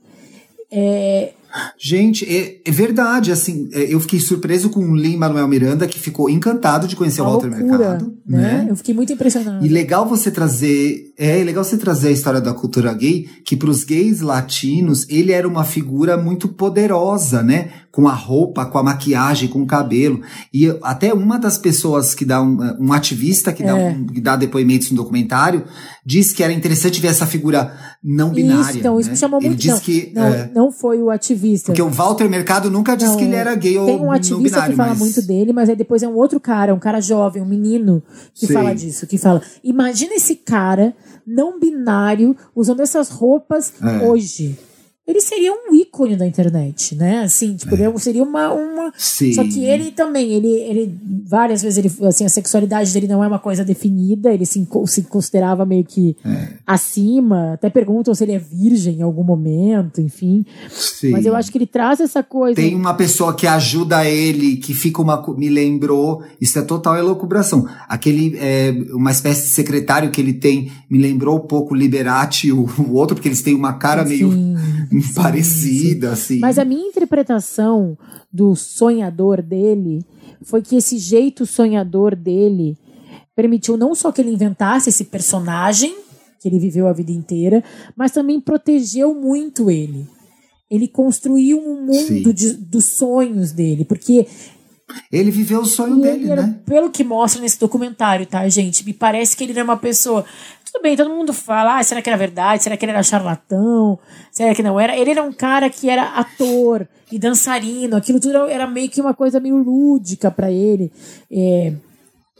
É, 0.71 1.33
Gente, 1.77 2.25
é, 2.25 2.61
é, 2.65 2.71
verdade, 2.71 3.31
assim, 3.31 3.69
é, 3.73 3.93
eu 3.93 3.99
fiquei 3.99 4.19
surpreso 4.19 4.69
com 4.69 4.79
o 4.79 4.95
Lin 4.95 5.17
Manuel 5.17 5.47
Miranda, 5.47 5.87
que 5.87 5.99
ficou 5.99 6.29
encantado 6.29 6.87
de 6.87 6.95
conhecer 6.95 7.21
Uma 7.21 7.29
o 7.29 7.33
Walter 7.33 7.49
loucura, 7.49 7.77
Mercado. 7.77 8.17
Né? 8.25 8.41
né? 8.41 8.67
Eu 8.69 8.75
fiquei 8.75 8.93
muito 8.93 9.13
impressionado. 9.13 9.63
E 9.63 9.69
legal 9.69 10.07
você 10.07 10.31
trazer, 10.31 11.13
é 11.17 11.43
legal 11.43 11.63
você 11.63 11.77
trazer 11.77 12.07
a 12.07 12.11
história 12.11 12.41
da 12.41 12.53
cultura 12.53 12.93
gay, 12.93 13.27
que 13.45 13.55
para 13.55 13.69
os 13.69 13.83
gays 13.83 14.21
latinos, 14.21 15.07
ele 15.09 15.31
era 15.31 15.47
uma 15.47 15.63
figura 15.63 16.17
muito 16.17 16.47
poderosa, 16.47 17.43
né? 17.43 17.69
Com 17.93 18.07
a 18.07 18.13
roupa, 18.13 18.65
com 18.65 18.79
a 18.79 18.83
maquiagem, 18.83 19.47
com 19.47 19.61
o 19.61 19.67
cabelo. 19.67 20.19
E 20.51 20.67
até 20.81 21.13
uma 21.13 21.37
das 21.37 21.59
pessoas 21.59 22.15
que 22.15 22.25
dá 22.25 22.41
um, 22.41 22.57
um 22.79 22.91
ativista 22.91 23.53
que, 23.53 23.61
é. 23.61 23.67
dá 23.67 23.75
um, 23.75 24.07
que 24.07 24.19
dá 24.19 24.35
depoimentos 24.35 24.89
no 24.89 24.97
documentário 24.97 25.63
disse 26.03 26.33
que 26.33 26.41
era 26.41 26.51
interessante 26.51 26.99
ver 26.99 27.09
essa 27.09 27.27
figura 27.27 27.71
não 28.03 28.31
binária. 28.31 28.71
Isso, 28.71 28.79
então, 28.79 28.95
né? 28.95 29.01
isso 29.01 29.11
me 29.11 29.15
chamou 29.15 29.39
Ele 29.39 29.49
muito. 29.49 29.59
Diz 29.59 29.73
não, 29.73 29.79
que, 29.79 30.11
não, 30.15 30.25
é, 30.25 30.51
não 30.55 30.71
foi 30.71 31.03
o 31.03 31.11
ativista. 31.11 31.67
Porque 31.67 31.83
o 31.83 31.89
Walter 31.89 32.27
Mercado 32.27 32.71
nunca 32.71 32.95
disse 32.95 33.15
que 33.15 33.25
ele 33.25 33.35
era 33.35 33.53
gay 33.53 33.77
ou 33.77 33.85
Tem 33.85 33.99
um 33.99 34.11
ativista 34.11 34.41
binário, 34.41 34.71
que 34.71 34.77
fala 34.77 34.89
mas... 34.89 34.99
muito 34.99 35.21
dele, 35.21 35.53
mas 35.53 35.69
aí 35.69 35.75
depois 35.75 36.01
é 36.01 36.07
um 36.07 36.15
outro 36.15 36.39
cara, 36.39 36.73
um 36.73 36.79
cara 36.79 36.99
jovem, 36.99 37.43
um 37.43 37.47
menino, 37.47 38.01
que 38.33 38.47
Sim. 38.47 38.53
fala 38.53 38.73
disso, 38.73 39.05
que 39.05 39.19
fala: 39.19 39.39
imagina 39.63 40.15
esse 40.15 40.35
cara 40.35 40.95
não 41.27 41.59
binário 41.59 42.35
usando 42.55 42.79
essas 42.79 43.09
roupas 43.09 43.71
é. 43.83 44.03
hoje 44.03 44.57
ele 45.05 45.19
seria 45.19 45.51
um 45.51 45.75
ícone 45.75 46.15
da 46.15 46.25
internet, 46.25 46.95
né? 46.95 47.23
Assim, 47.23 47.57
tipo, 47.57 47.75
é. 47.75 47.87
ele 47.87 47.99
seria 47.99 48.23
uma, 48.23 48.53
uma. 48.53 48.93
Sim. 48.97 49.33
Só 49.33 49.43
que 49.43 49.65
ele 49.65 49.91
também, 49.91 50.31
ele, 50.31 50.47
ele 50.47 50.97
várias 51.25 51.61
vezes 51.61 51.77
ele, 51.77 52.07
assim, 52.07 52.23
a 52.23 52.29
sexualidade 52.29 52.93
dele 52.93 53.07
não 53.07 53.21
é 53.21 53.27
uma 53.27 53.39
coisa 53.39 53.65
definida, 53.65 54.33
ele 54.33 54.45
se, 54.45 54.65
se 54.85 55.01
considerava 55.03 55.65
meio 55.65 55.83
que 55.83 56.15
é. 56.25 56.53
acima. 56.65 57.53
Até 57.53 57.69
perguntam 57.69 58.15
se 58.15 58.23
ele 58.23 58.31
é 58.31 58.39
virgem 58.39 58.99
em 58.99 59.01
algum 59.01 59.25
momento, 59.25 59.99
enfim. 59.99 60.45
Sim. 60.69 61.11
Mas 61.11 61.25
eu 61.25 61.35
acho 61.35 61.51
que 61.51 61.57
ele 61.57 61.67
traz 61.67 61.99
essa 61.99 62.23
coisa. 62.23 62.55
Tem 62.55 62.73
uma 62.73 62.93
pessoa 62.93 63.35
que 63.35 63.45
ajuda 63.45 64.05
ele, 64.05 64.55
que 64.55 64.73
fica 64.73 65.01
uma. 65.01 65.21
Me 65.35 65.49
lembrou, 65.49 66.23
isso 66.39 66.57
é 66.57 66.61
total 66.61 66.95
elucubração. 66.95 67.67
Aquele, 67.89 68.37
é, 68.37 68.71
uma 68.93 69.11
espécie 69.11 69.41
de 69.41 69.49
secretário 69.49 70.11
que 70.11 70.21
ele 70.21 70.33
tem, 70.33 70.71
me 70.89 70.97
lembrou 70.97 71.39
um 71.39 71.45
pouco 71.45 71.75
Liberati, 71.75 72.53
o, 72.53 72.65
o 72.79 72.93
outro, 72.93 73.15
porque 73.15 73.27
eles 73.27 73.41
têm 73.41 73.53
uma 73.53 73.73
cara 73.73 74.05
meio 74.05 74.31
sim, 74.31 74.55
parecida, 75.13 76.07
sim. 76.07 76.13
assim. 76.13 76.39
Mas 76.39 76.57
a 76.59 76.65
minha 76.65 76.87
interpretação 76.87 77.97
do 78.31 78.55
sonhador 78.55 79.41
dele 79.41 80.05
foi 80.43 80.61
que 80.61 80.75
esse 80.75 80.97
jeito 80.97 81.45
sonhador 81.45 82.15
dele 82.15 82.77
permitiu 83.35 83.77
não 83.77 83.95
só 83.95 84.11
que 84.11 84.21
ele 84.21 84.31
inventasse 84.31 84.89
esse 84.89 85.05
personagem 85.05 85.95
que 86.39 86.49
ele 86.49 86.59
viveu 86.59 86.87
a 86.87 86.93
vida 86.93 87.11
inteira, 87.11 87.63
mas 87.95 88.11
também 88.11 88.39
protegeu 88.39 89.15
muito 89.15 89.71
ele. 89.71 90.05
Ele 90.69 90.89
construiu 90.89 91.57
um 91.57 91.85
mundo 91.85 92.33
de, 92.33 92.53
dos 92.53 92.85
sonhos 92.85 93.53
dele, 93.53 93.85
porque 93.85 94.27
ele 95.11 95.31
viveu 95.31 95.61
o 95.61 95.65
sonho 95.65 96.01
dele, 96.01 96.29
era, 96.29 96.47
né? 96.47 96.59
Pelo 96.65 96.89
que 96.89 97.03
mostra 97.03 97.41
nesse 97.41 97.59
documentário, 97.59 98.25
tá, 98.25 98.47
gente? 98.49 98.85
Me 98.85 98.93
parece 98.93 99.37
que 99.37 99.43
ele 99.43 99.53
era 99.53 99.63
uma 99.63 99.77
pessoa. 99.77 100.25
Tudo 100.73 100.81
bem, 100.81 100.97
todo 100.97 101.11
mundo 101.11 101.31
fala, 101.31 101.77
ah, 101.77 101.83
será 101.83 102.01
que 102.01 102.09
era 102.09 102.17
verdade? 102.17 102.63
Será 102.63 102.75
que 102.75 102.83
ele 102.83 102.93
era 102.93 103.03
charlatão? 103.03 103.99
Será 104.31 104.55
que 104.55 104.63
não 104.63 104.79
era? 104.79 104.97
Ele 104.97 105.11
era 105.11 105.21
um 105.21 105.31
cara 105.31 105.69
que 105.69 105.87
era 105.87 106.17
ator 106.17 106.87
e 107.11 107.19
dançarino, 107.19 107.95
aquilo 107.95 108.19
tudo 108.19 108.47
era 108.47 108.65
meio 108.65 108.89
que 108.89 108.99
uma 108.99 109.13
coisa 109.13 109.39
meio 109.39 109.55
lúdica 109.55 110.31
para 110.31 110.51
ele. 110.51 110.91
É, 111.31 111.73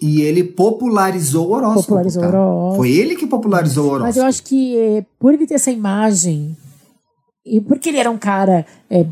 e 0.02 0.24
ele 0.24 0.44
popularizou 0.44 1.50
o 1.50 1.52
horóscopo. 1.52 1.82
Popularizou 1.84 2.24
tá? 2.24 2.28
o 2.28 2.32
horóscopo. 2.32 2.76
Foi 2.78 2.90
ele 2.90 3.16
que 3.16 3.28
popularizou 3.28 3.84
o 3.84 3.88
horóscopo. 3.90 4.08
Mas 4.08 4.18
eu 4.18 4.26
acho 4.26 4.42
que 4.42 4.78
é, 4.80 5.06
por 5.20 5.32
ele 5.32 5.46
ter 5.46 5.54
essa 5.54 5.70
imagem, 5.70 6.58
e 7.46 7.62
porque 7.62 7.90
ele 7.90 8.00
era 8.00 8.10
um 8.10 8.18
cara 8.18 8.66
é, 8.90 9.06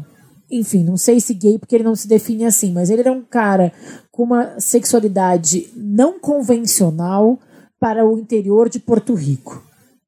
enfim, 0.50 0.84
não 0.84 0.98
sei 0.98 1.20
se 1.20 1.36
gay 1.36 1.60
porque 1.60 1.76
ele 1.76 1.84
não 1.84 1.96
se 1.96 2.08
define 2.08 2.46
assim, 2.46 2.74
mas 2.74 2.90
ele 2.90 3.02
era 3.02 3.12
um 3.12 3.22
cara 3.22 3.72
com 4.12 4.24
uma 4.24 4.60
sexualidade 4.60 5.70
não 5.76 6.20
convencional 6.20 7.40
para 7.82 8.06
o 8.06 8.20
interior 8.20 8.70
de 8.70 8.80
Porto 8.80 9.16
Rico. 9.16 9.62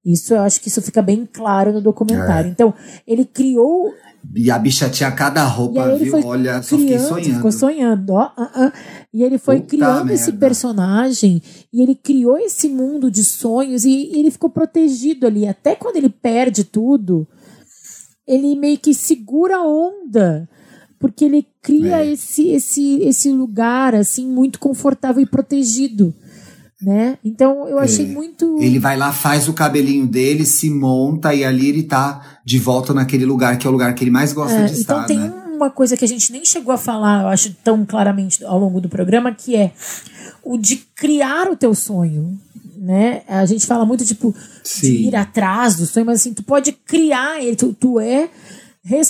Isso 0.05 0.33
eu 0.35 0.41
acho 0.41 0.61
que 0.61 0.67
isso 0.67 0.81
fica 0.81 1.01
bem 1.01 1.25
claro 1.31 1.73
no 1.73 1.81
documentário. 1.81 2.49
É. 2.49 2.51
Então, 2.51 2.73
ele 3.07 3.25
criou 3.25 3.91
E 4.35 4.51
a 4.51 4.59
bicha 4.59 4.89
tinha 4.89 5.09
cada 5.11 5.43
roupa, 5.45 5.95
viu? 5.95 6.23
Olha, 6.25 6.61
só 6.61 6.77
fiquei 6.77 6.95
criando, 6.97 7.07
sonhando. 7.07 7.35
ficou 7.35 7.51
sonhando, 7.51 8.13
ó, 8.13 8.31
ah, 8.37 8.51
ah. 8.53 8.73
E 9.13 9.23
ele 9.23 9.37
foi 9.39 9.61
Puta 9.61 9.69
criando 9.69 10.11
esse 10.11 10.25
merda. 10.31 10.39
personagem 10.45 11.41
e 11.71 11.81
ele 11.81 11.95
criou 11.95 12.37
esse 12.37 12.69
mundo 12.69 13.09
de 13.09 13.23
sonhos 13.23 13.85
e, 13.85 13.89
e 13.89 14.19
ele 14.19 14.29
ficou 14.29 14.49
protegido 14.49 15.25
ali. 15.25 15.47
Até 15.47 15.73
quando 15.75 15.95
ele 15.95 16.09
perde 16.09 16.63
tudo, 16.65 17.25
ele 18.27 18.55
meio 18.55 18.77
que 18.77 18.93
segura 18.93 19.57
a 19.57 19.67
onda. 19.67 20.47
Porque 20.99 21.25
ele 21.25 21.45
cria 21.61 21.97
É. 22.03 22.11
esse, 22.11 22.49
esse, 22.49 23.01
esse 23.01 23.29
lugar, 23.29 23.93
assim, 23.95 24.25
muito 24.25 24.57
confortável 24.59 25.21
e 25.21 25.25
protegido. 25.25 26.13
Né? 26.83 27.17
Então 27.23 27.67
eu 27.69 27.79
achei 27.79 28.05
muito. 28.05 28.57
É. 28.59 28.65
Ele 28.65 28.77
vai 28.77 28.97
lá, 28.97 29.13
faz 29.13 29.47
o 29.47 29.53
cabelinho 29.53 30.05
dele, 30.05 30.45
se 30.45 30.69
monta 30.69 31.33
e 31.33 31.43
ali 31.45 31.69
ele 31.69 31.83
tá 31.83 32.39
de 32.43 32.59
volta 32.59 32.93
naquele 32.93 33.25
lugar 33.25 33.57
que 33.57 33.65
é 33.65 33.69
o 33.69 33.73
lugar 33.73 33.95
que 33.95 34.03
ele 34.03 34.11
mais 34.11 34.33
gosta 34.33 34.57
É, 34.57 34.65
de 34.65 34.81
então 34.81 34.97
estar, 34.97 35.07
tem 35.07 35.19
né? 35.19 35.33
uma 35.55 35.69
coisa 35.69 35.95
que 35.95 36.03
a 36.03 36.07
gente 36.07 36.31
nem 36.31 36.43
chegou 36.43 36.73
a 36.73 36.77
falar, 36.77 37.21
eu 37.21 37.27
acho, 37.29 37.53
tão 37.63 37.85
claramente 37.85 38.43
ao 38.43 38.59
longo 38.59 38.81
do 38.81 38.89
programa, 38.89 39.33
que 39.33 39.55
é 39.55 39.71
o 40.43 40.57
de 40.57 40.75
criar 40.95 41.49
o 41.49 41.55
teu 41.55 41.73
sonho. 41.73 42.37
Né? 42.75 43.21
A 43.29 43.45
gente 43.45 43.65
fala 43.65 43.85
muito, 43.85 44.03
tipo, 44.03 44.35
de 44.81 45.07
ir 45.07 45.15
atrás 45.15 45.77
do 45.77 45.85
sonho, 45.85 46.05
mas 46.05 46.19
assim, 46.19 46.33
tu 46.33 46.43
pode 46.43 46.73
criar 46.73 47.41
ele, 47.41 47.55
tu, 47.55 47.73
tu 47.73 47.97
é. 47.97 48.29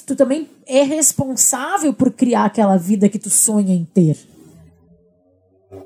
Tu 0.06 0.16
também 0.16 0.48
é 0.68 0.84
responsável 0.84 1.92
por 1.92 2.12
criar 2.12 2.46
aquela 2.46 2.78
vida 2.78 3.10
que 3.10 3.18
tu 3.18 3.32
sonha 3.32 3.74
em 3.74 3.84
ter. 3.92 4.16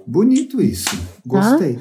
Bonito 0.05 0.61
isso. 0.61 0.89
Gostei. 1.25 1.77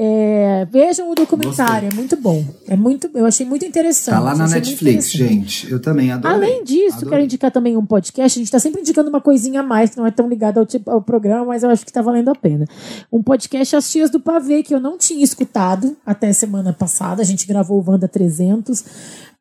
É, 0.00 0.64
vejam 0.70 1.10
o 1.10 1.14
documentário, 1.14 1.88
é 1.90 1.94
muito 1.94 2.16
bom. 2.16 2.44
É 2.68 2.76
muito, 2.76 3.10
eu 3.14 3.26
achei 3.26 3.44
muito 3.44 3.64
interessante. 3.64 4.14
Tá 4.14 4.20
lá 4.20 4.34
na 4.36 4.46
Netflix, 4.46 5.10
gente. 5.10 5.68
Eu 5.70 5.80
também 5.80 6.12
adorei. 6.12 6.36
Além 6.36 6.62
disso, 6.64 6.98
Adorei. 6.98 7.10
quero 7.10 7.22
indicar 7.24 7.50
também 7.50 7.76
um 7.76 7.84
podcast. 7.84 8.38
A 8.38 8.40
gente 8.40 8.50
tá 8.52 8.60
sempre 8.60 8.80
indicando 8.80 9.08
uma 9.10 9.20
coisinha 9.20 9.58
a 9.60 9.62
mais, 9.62 9.90
que 9.90 9.96
não 9.96 10.06
é 10.06 10.10
tão 10.12 10.28
ligada 10.28 10.60
ao, 10.60 10.66
tipo- 10.66 10.88
ao 10.88 11.02
programa, 11.02 11.44
mas 11.46 11.64
eu 11.64 11.70
acho 11.70 11.84
que 11.84 11.92
tá 11.92 12.00
valendo 12.00 12.28
a 12.30 12.34
pena. 12.34 12.64
Um 13.12 13.22
podcast 13.22 13.74
As 13.74 13.90
Tias 13.90 14.08
do 14.08 14.20
Pavê, 14.20 14.62
que 14.62 14.72
eu 14.72 14.78
não 14.80 14.96
tinha 14.96 15.24
escutado 15.24 15.96
até 16.06 16.32
semana 16.32 16.72
passada. 16.72 17.20
A 17.20 17.24
gente 17.24 17.44
gravou 17.46 17.80
o 17.84 17.90
Wanda 17.90 18.06
300. 18.06 18.84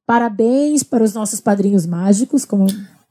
Parabéns 0.08 0.82
para 0.84 1.04
os 1.04 1.14
nossos 1.14 1.40
padrinhos 1.40 1.86
mágicos, 1.86 2.46
como 2.46 2.66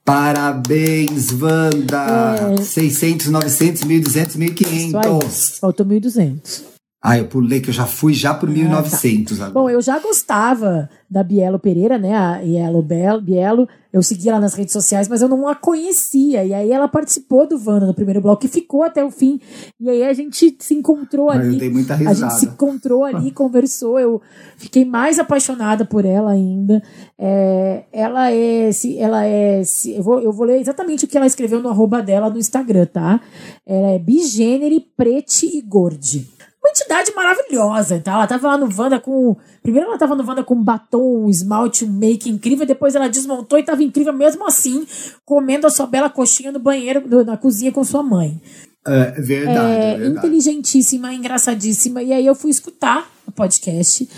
Parabéns, 0.07 1.33
Wanda! 1.33 2.55
600, 2.63 3.27
900, 3.27 3.83
1.200, 3.83 4.17
É. 4.17 4.23
isso 4.29 4.39
aí. 4.39 4.49
1.500. 4.51 5.59
Faltou 5.59 5.85
1.200. 5.85 6.76
Ah, 7.09 7.19
eu 7.19 7.27
pulei 7.27 7.61
que 7.61 7.71
eu 7.71 7.75
já 7.75 7.87
fui 7.87 8.13
já 8.13 8.35
pro 8.35 8.51
1.900 8.51 9.35
agora. 9.35 9.45
Ah, 9.45 9.47
tá. 9.47 9.51
Bom, 9.51 9.71
eu 9.71 9.81
já 9.81 9.99
gostava 10.01 10.89
da 11.09 11.23
Bielo 11.23 11.59
Pereira, 11.59 11.97
né? 11.99 12.15
A 12.17 12.41
Bielo 12.83 12.83
Bielo. 13.23 13.69
Eu 13.93 14.03
seguia 14.03 14.33
ela 14.33 14.41
nas 14.41 14.53
redes 14.55 14.73
sociais, 14.73 15.09
mas 15.09 15.23
eu 15.23 15.29
não 15.29 15.49
a 15.49 15.55
conhecia. 15.55 16.45
E 16.45 16.53
aí 16.53 16.71
ela 16.71 16.89
participou 16.89 17.49
do 17.49 17.57
Wanda 17.65 17.87
no 17.87 17.95
primeiro 17.95 18.21
bloco 18.21 18.45
e 18.45 18.49
ficou 18.49 18.83
até 18.83 19.03
o 19.05 19.11
fim. 19.11 19.41
E 19.81 19.89
aí 19.89 20.03
a 20.03 20.13
gente 20.13 20.55
se 20.59 20.75
encontrou 20.75 21.31
Ah, 21.31 21.37
eu 21.37 21.41
ali. 21.43 21.59
dei 21.59 21.71
muita 21.71 21.95
A 21.95 21.97
gente 21.97 22.09
risada. 22.09 22.35
se 22.35 22.47
encontrou 22.47 23.05
ali, 23.05 23.31
conversou. 23.33 23.99
Eu 23.99 24.21
fiquei 24.59 24.85
mais 24.85 25.19
apaixonada 25.19 25.85
por 25.85 26.05
ela 26.05 26.33
ainda. 26.33 26.83
É, 27.19 27.85
ela 27.93 28.31
é. 28.33 28.71
Se, 28.73 28.99
ela 28.99 29.25
é 29.25 29.63
se, 29.65 29.93
eu, 29.95 30.03
vou, 30.03 30.21
eu 30.21 30.33
vou 30.33 30.45
ler 30.47 30.61
exatamente 30.61 31.05
o 31.05 31.09
que 31.09 31.17
ela 31.17 31.27
escreveu 31.27 31.63
no 31.63 31.69
arroba 31.71 32.03
dela 32.03 32.29
no 32.29 32.39
Instagram, 32.39 32.87
tá? 32.87 33.21
Ela 33.65 33.93
é 33.93 33.99
bigênere, 33.99 34.85
prete 34.97 35.47
e 35.57 35.63
gordi. 35.63 36.29
Uma 36.67 36.71
entidade 36.71 37.13
maravilhosa, 37.15 38.01
tá? 38.01 38.15
Ela 38.15 38.27
tava 38.27 38.49
lá 38.49 38.59
no 38.59 38.69
Wanda 38.77 38.99
com. 38.99 39.37
Primeiro 39.63 39.87
ela 39.89 39.97
tava 39.99 40.17
no 40.17 40.27
Wanda 40.27 40.43
com 40.43 40.55
um 40.57 40.63
batom, 40.65 41.25
um 41.27 41.31
esmalte, 41.31 41.85
um 41.85 41.93
make 41.93 42.29
incrível, 42.29 42.67
depois 42.67 42.97
ela 42.97 43.09
desmontou 43.09 43.57
e 43.57 43.63
tava 43.63 43.85
incrível 43.85 44.13
mesmo 44.13 44.45
assim, 44.45 44.85
comendo 45.25 45.67
a 45.67 45.71
sua 45.71 45.87
bela 45.87 46.11
coxinha 46.11 46.51
no 46.51 46.59
banheiro, 46.59 47.07
no- 47.07 47.25
na 47.25 47.37
cozinha 47.37 47.71
com 47.71 47.85
sua 47.85 48.03
mãe 48.03 48.41
É 48.85 49.13
verdade, 49.21 49.59
é, 49.59 49.93
é, 49.95 49.97
verdade. 49.99 50.19
inteligentíssima, 50.19 51.15
engraçadíssima. 51.15 52.03
E 52.03 52.13
aí 52.13 52.27
eu 52.27 52.35
fui 52.35 52.51
escutar 52.51 53.09
o 53.27 53.31
podcast. 53.33 54.09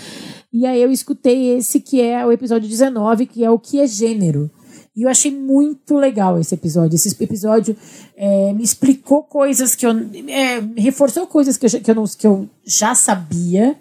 E 0.51 0.65
aí 0.65 0.81
eu 0.81 0.91
escutei 0.91 1.55
esse 1.57 1.79
que 1.79 2.01
é 2.01 2.25
o 2.25 2.31
episódio 2.31 2.67
19, 2.67 3.27
que 3.27 3.43
é 3.45 3.49
o 3.51 3.59
que 3.59 3.79
é 3.79 3.85
gênero. 3.85 4.49
E 4.95 5.03
eu 5.03 5.09
achei 5.09 5.31
muito 5.31 5.95
legal 5.95 6.39
esse 6.39 6.53
episódio. 6.53 6.95
Esse 6.95 7.15
episódio 7.23 7.75
é, 8.17 8.51
me 8.53 8.63
explicou 8.63 9.23
coisas 9.23 9.75
que 9.75 9.85
eu. 9.85 9.91
é, 10.27 10.59
reforçou 10.75 11.25
coisas 11.27 11.55
que 11.57 11.65
eu, 11.65 11.69
já- 11.69 11.79
que, 11.79 11.89
eu 11.91 11.95
não, 11.95 12.05
que 12.05 12.27
eu 12.27 12.49
já 12.65 12.93
sabia. 12.95 13.77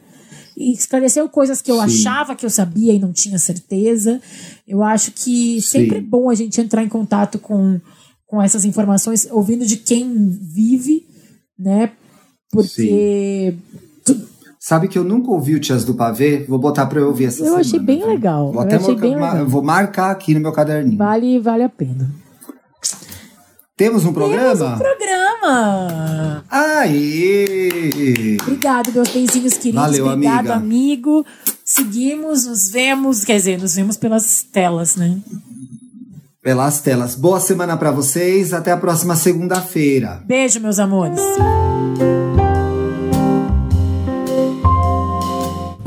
E 0.57 0.73
esclareceu 0.73 1.29
coisas 1.29 1.63
que 1.63 1.71
eu 1.71 1.77
Sim. 1.77 1.83
achava 1.83 2.35
que 2.35 2.45
eu 2.45 2.51
sabia 2.51 2.93
e 2.93 2.99
não 2.99 3.13
tinha 3.13 3.39
certeza. 3.39 4.21
Eu 4.67 4.83
acho 4.83 5.13
que 5.13 5.61
sempre 5.63 5.99
é 5.99 6.01
Sim. 6.01 6.07
bom 6.07 6.29
a 6.31 6.35
gente 6.35 6.61
entrar 6.61 6.83
em 6.83 6.89
contato 6.89 7.39
com, 7.39 7.81
com 8.27 8.43
essas 8.43 8.65
informações, 8.65 9.27
ouvindo 9.31 9.65
de 9.65 9.77
quem 9.77 10.29
vive, 10.29 11.07
né? 11.59 11.93
Porque 12.51 13.55
Sabe 14.69 14.87
que 14.87 14.99
eu 14.99 15.03
nunca 15.05 15.31
ouvi 15.31 15.55
o 15.55 15.59
Tias 15.61 15.83
do 15.83 15.95
Pavê? 15.95 16.45
Vou 16.47 16.59
botar 16.59 16.85
pra 16.85 17.01
eu 17.01 17.07
ouvir 17.07 17.25
essa 17.25 17.39
Eu 17.41 17.45
semana. 17.45 17.61
achei 17.63 17.79
bem 17.79 18.01
viu? 18.01 18.07
legal, 18.09 18.53
Vou 18.53 18.57
eu 18.57 18.61
até 18.61 18.77
achei 18.77 18.89
marcar- 18.89 19.01
bem 19.01 19.15
legal. 19.15 19.47
Vou 19.47 19.63
marcar 19.63 20.11
aqui 20.11 20.35
no 20.35 20.41
meu 20.41 20.53
caderninho. 20.53 20.99
vale, 20.99 21.41
vale 21.41 21.63
a 21.63 21.71
pena. 21.71 22.11
Temos 23.79 24.05
um 24.05 24.13
programa? 24.13 24.55
Temos 24.55 24.73
um 24.75 24.77
programa! 24.77 26.45
Aê! 26.51 28.37
Obrigado, 28.43 28.93
meus 28.93 29.09
benzinhos 29.09 29.55
queridos. 29.55 29.81
Valeu, 29.81 30.07
Obrigado, 30.07 30.51
amiga. 30.51 30.55
amigo. 30.57 31.27
Seguimos, 31.65 32.45
nos 32.45 32.69
vemos, 32.69 33.25
quer 33.25 33.37
dizer, 33.37 33.59
nos 33.59 33.75
vemos 33.75 33.97
pelas 33.97 34.43
telas, 34.43 34.97
né? 34.97 35.17
Pelas 36.43 36.79
telas. 36.83 37.15
Boa 37.15 37.41
semana 37.41 37.75
pra 37.79 37.91
vocês. 37.91 38.53
Até 38.53 38.71
a 38.73 38.77
próxima 38.77 39.17
segunda-feira. 39.17 40.23
Beijo, 40.27 40.61
meus 40.61 40.79
amores. 40.79 41.19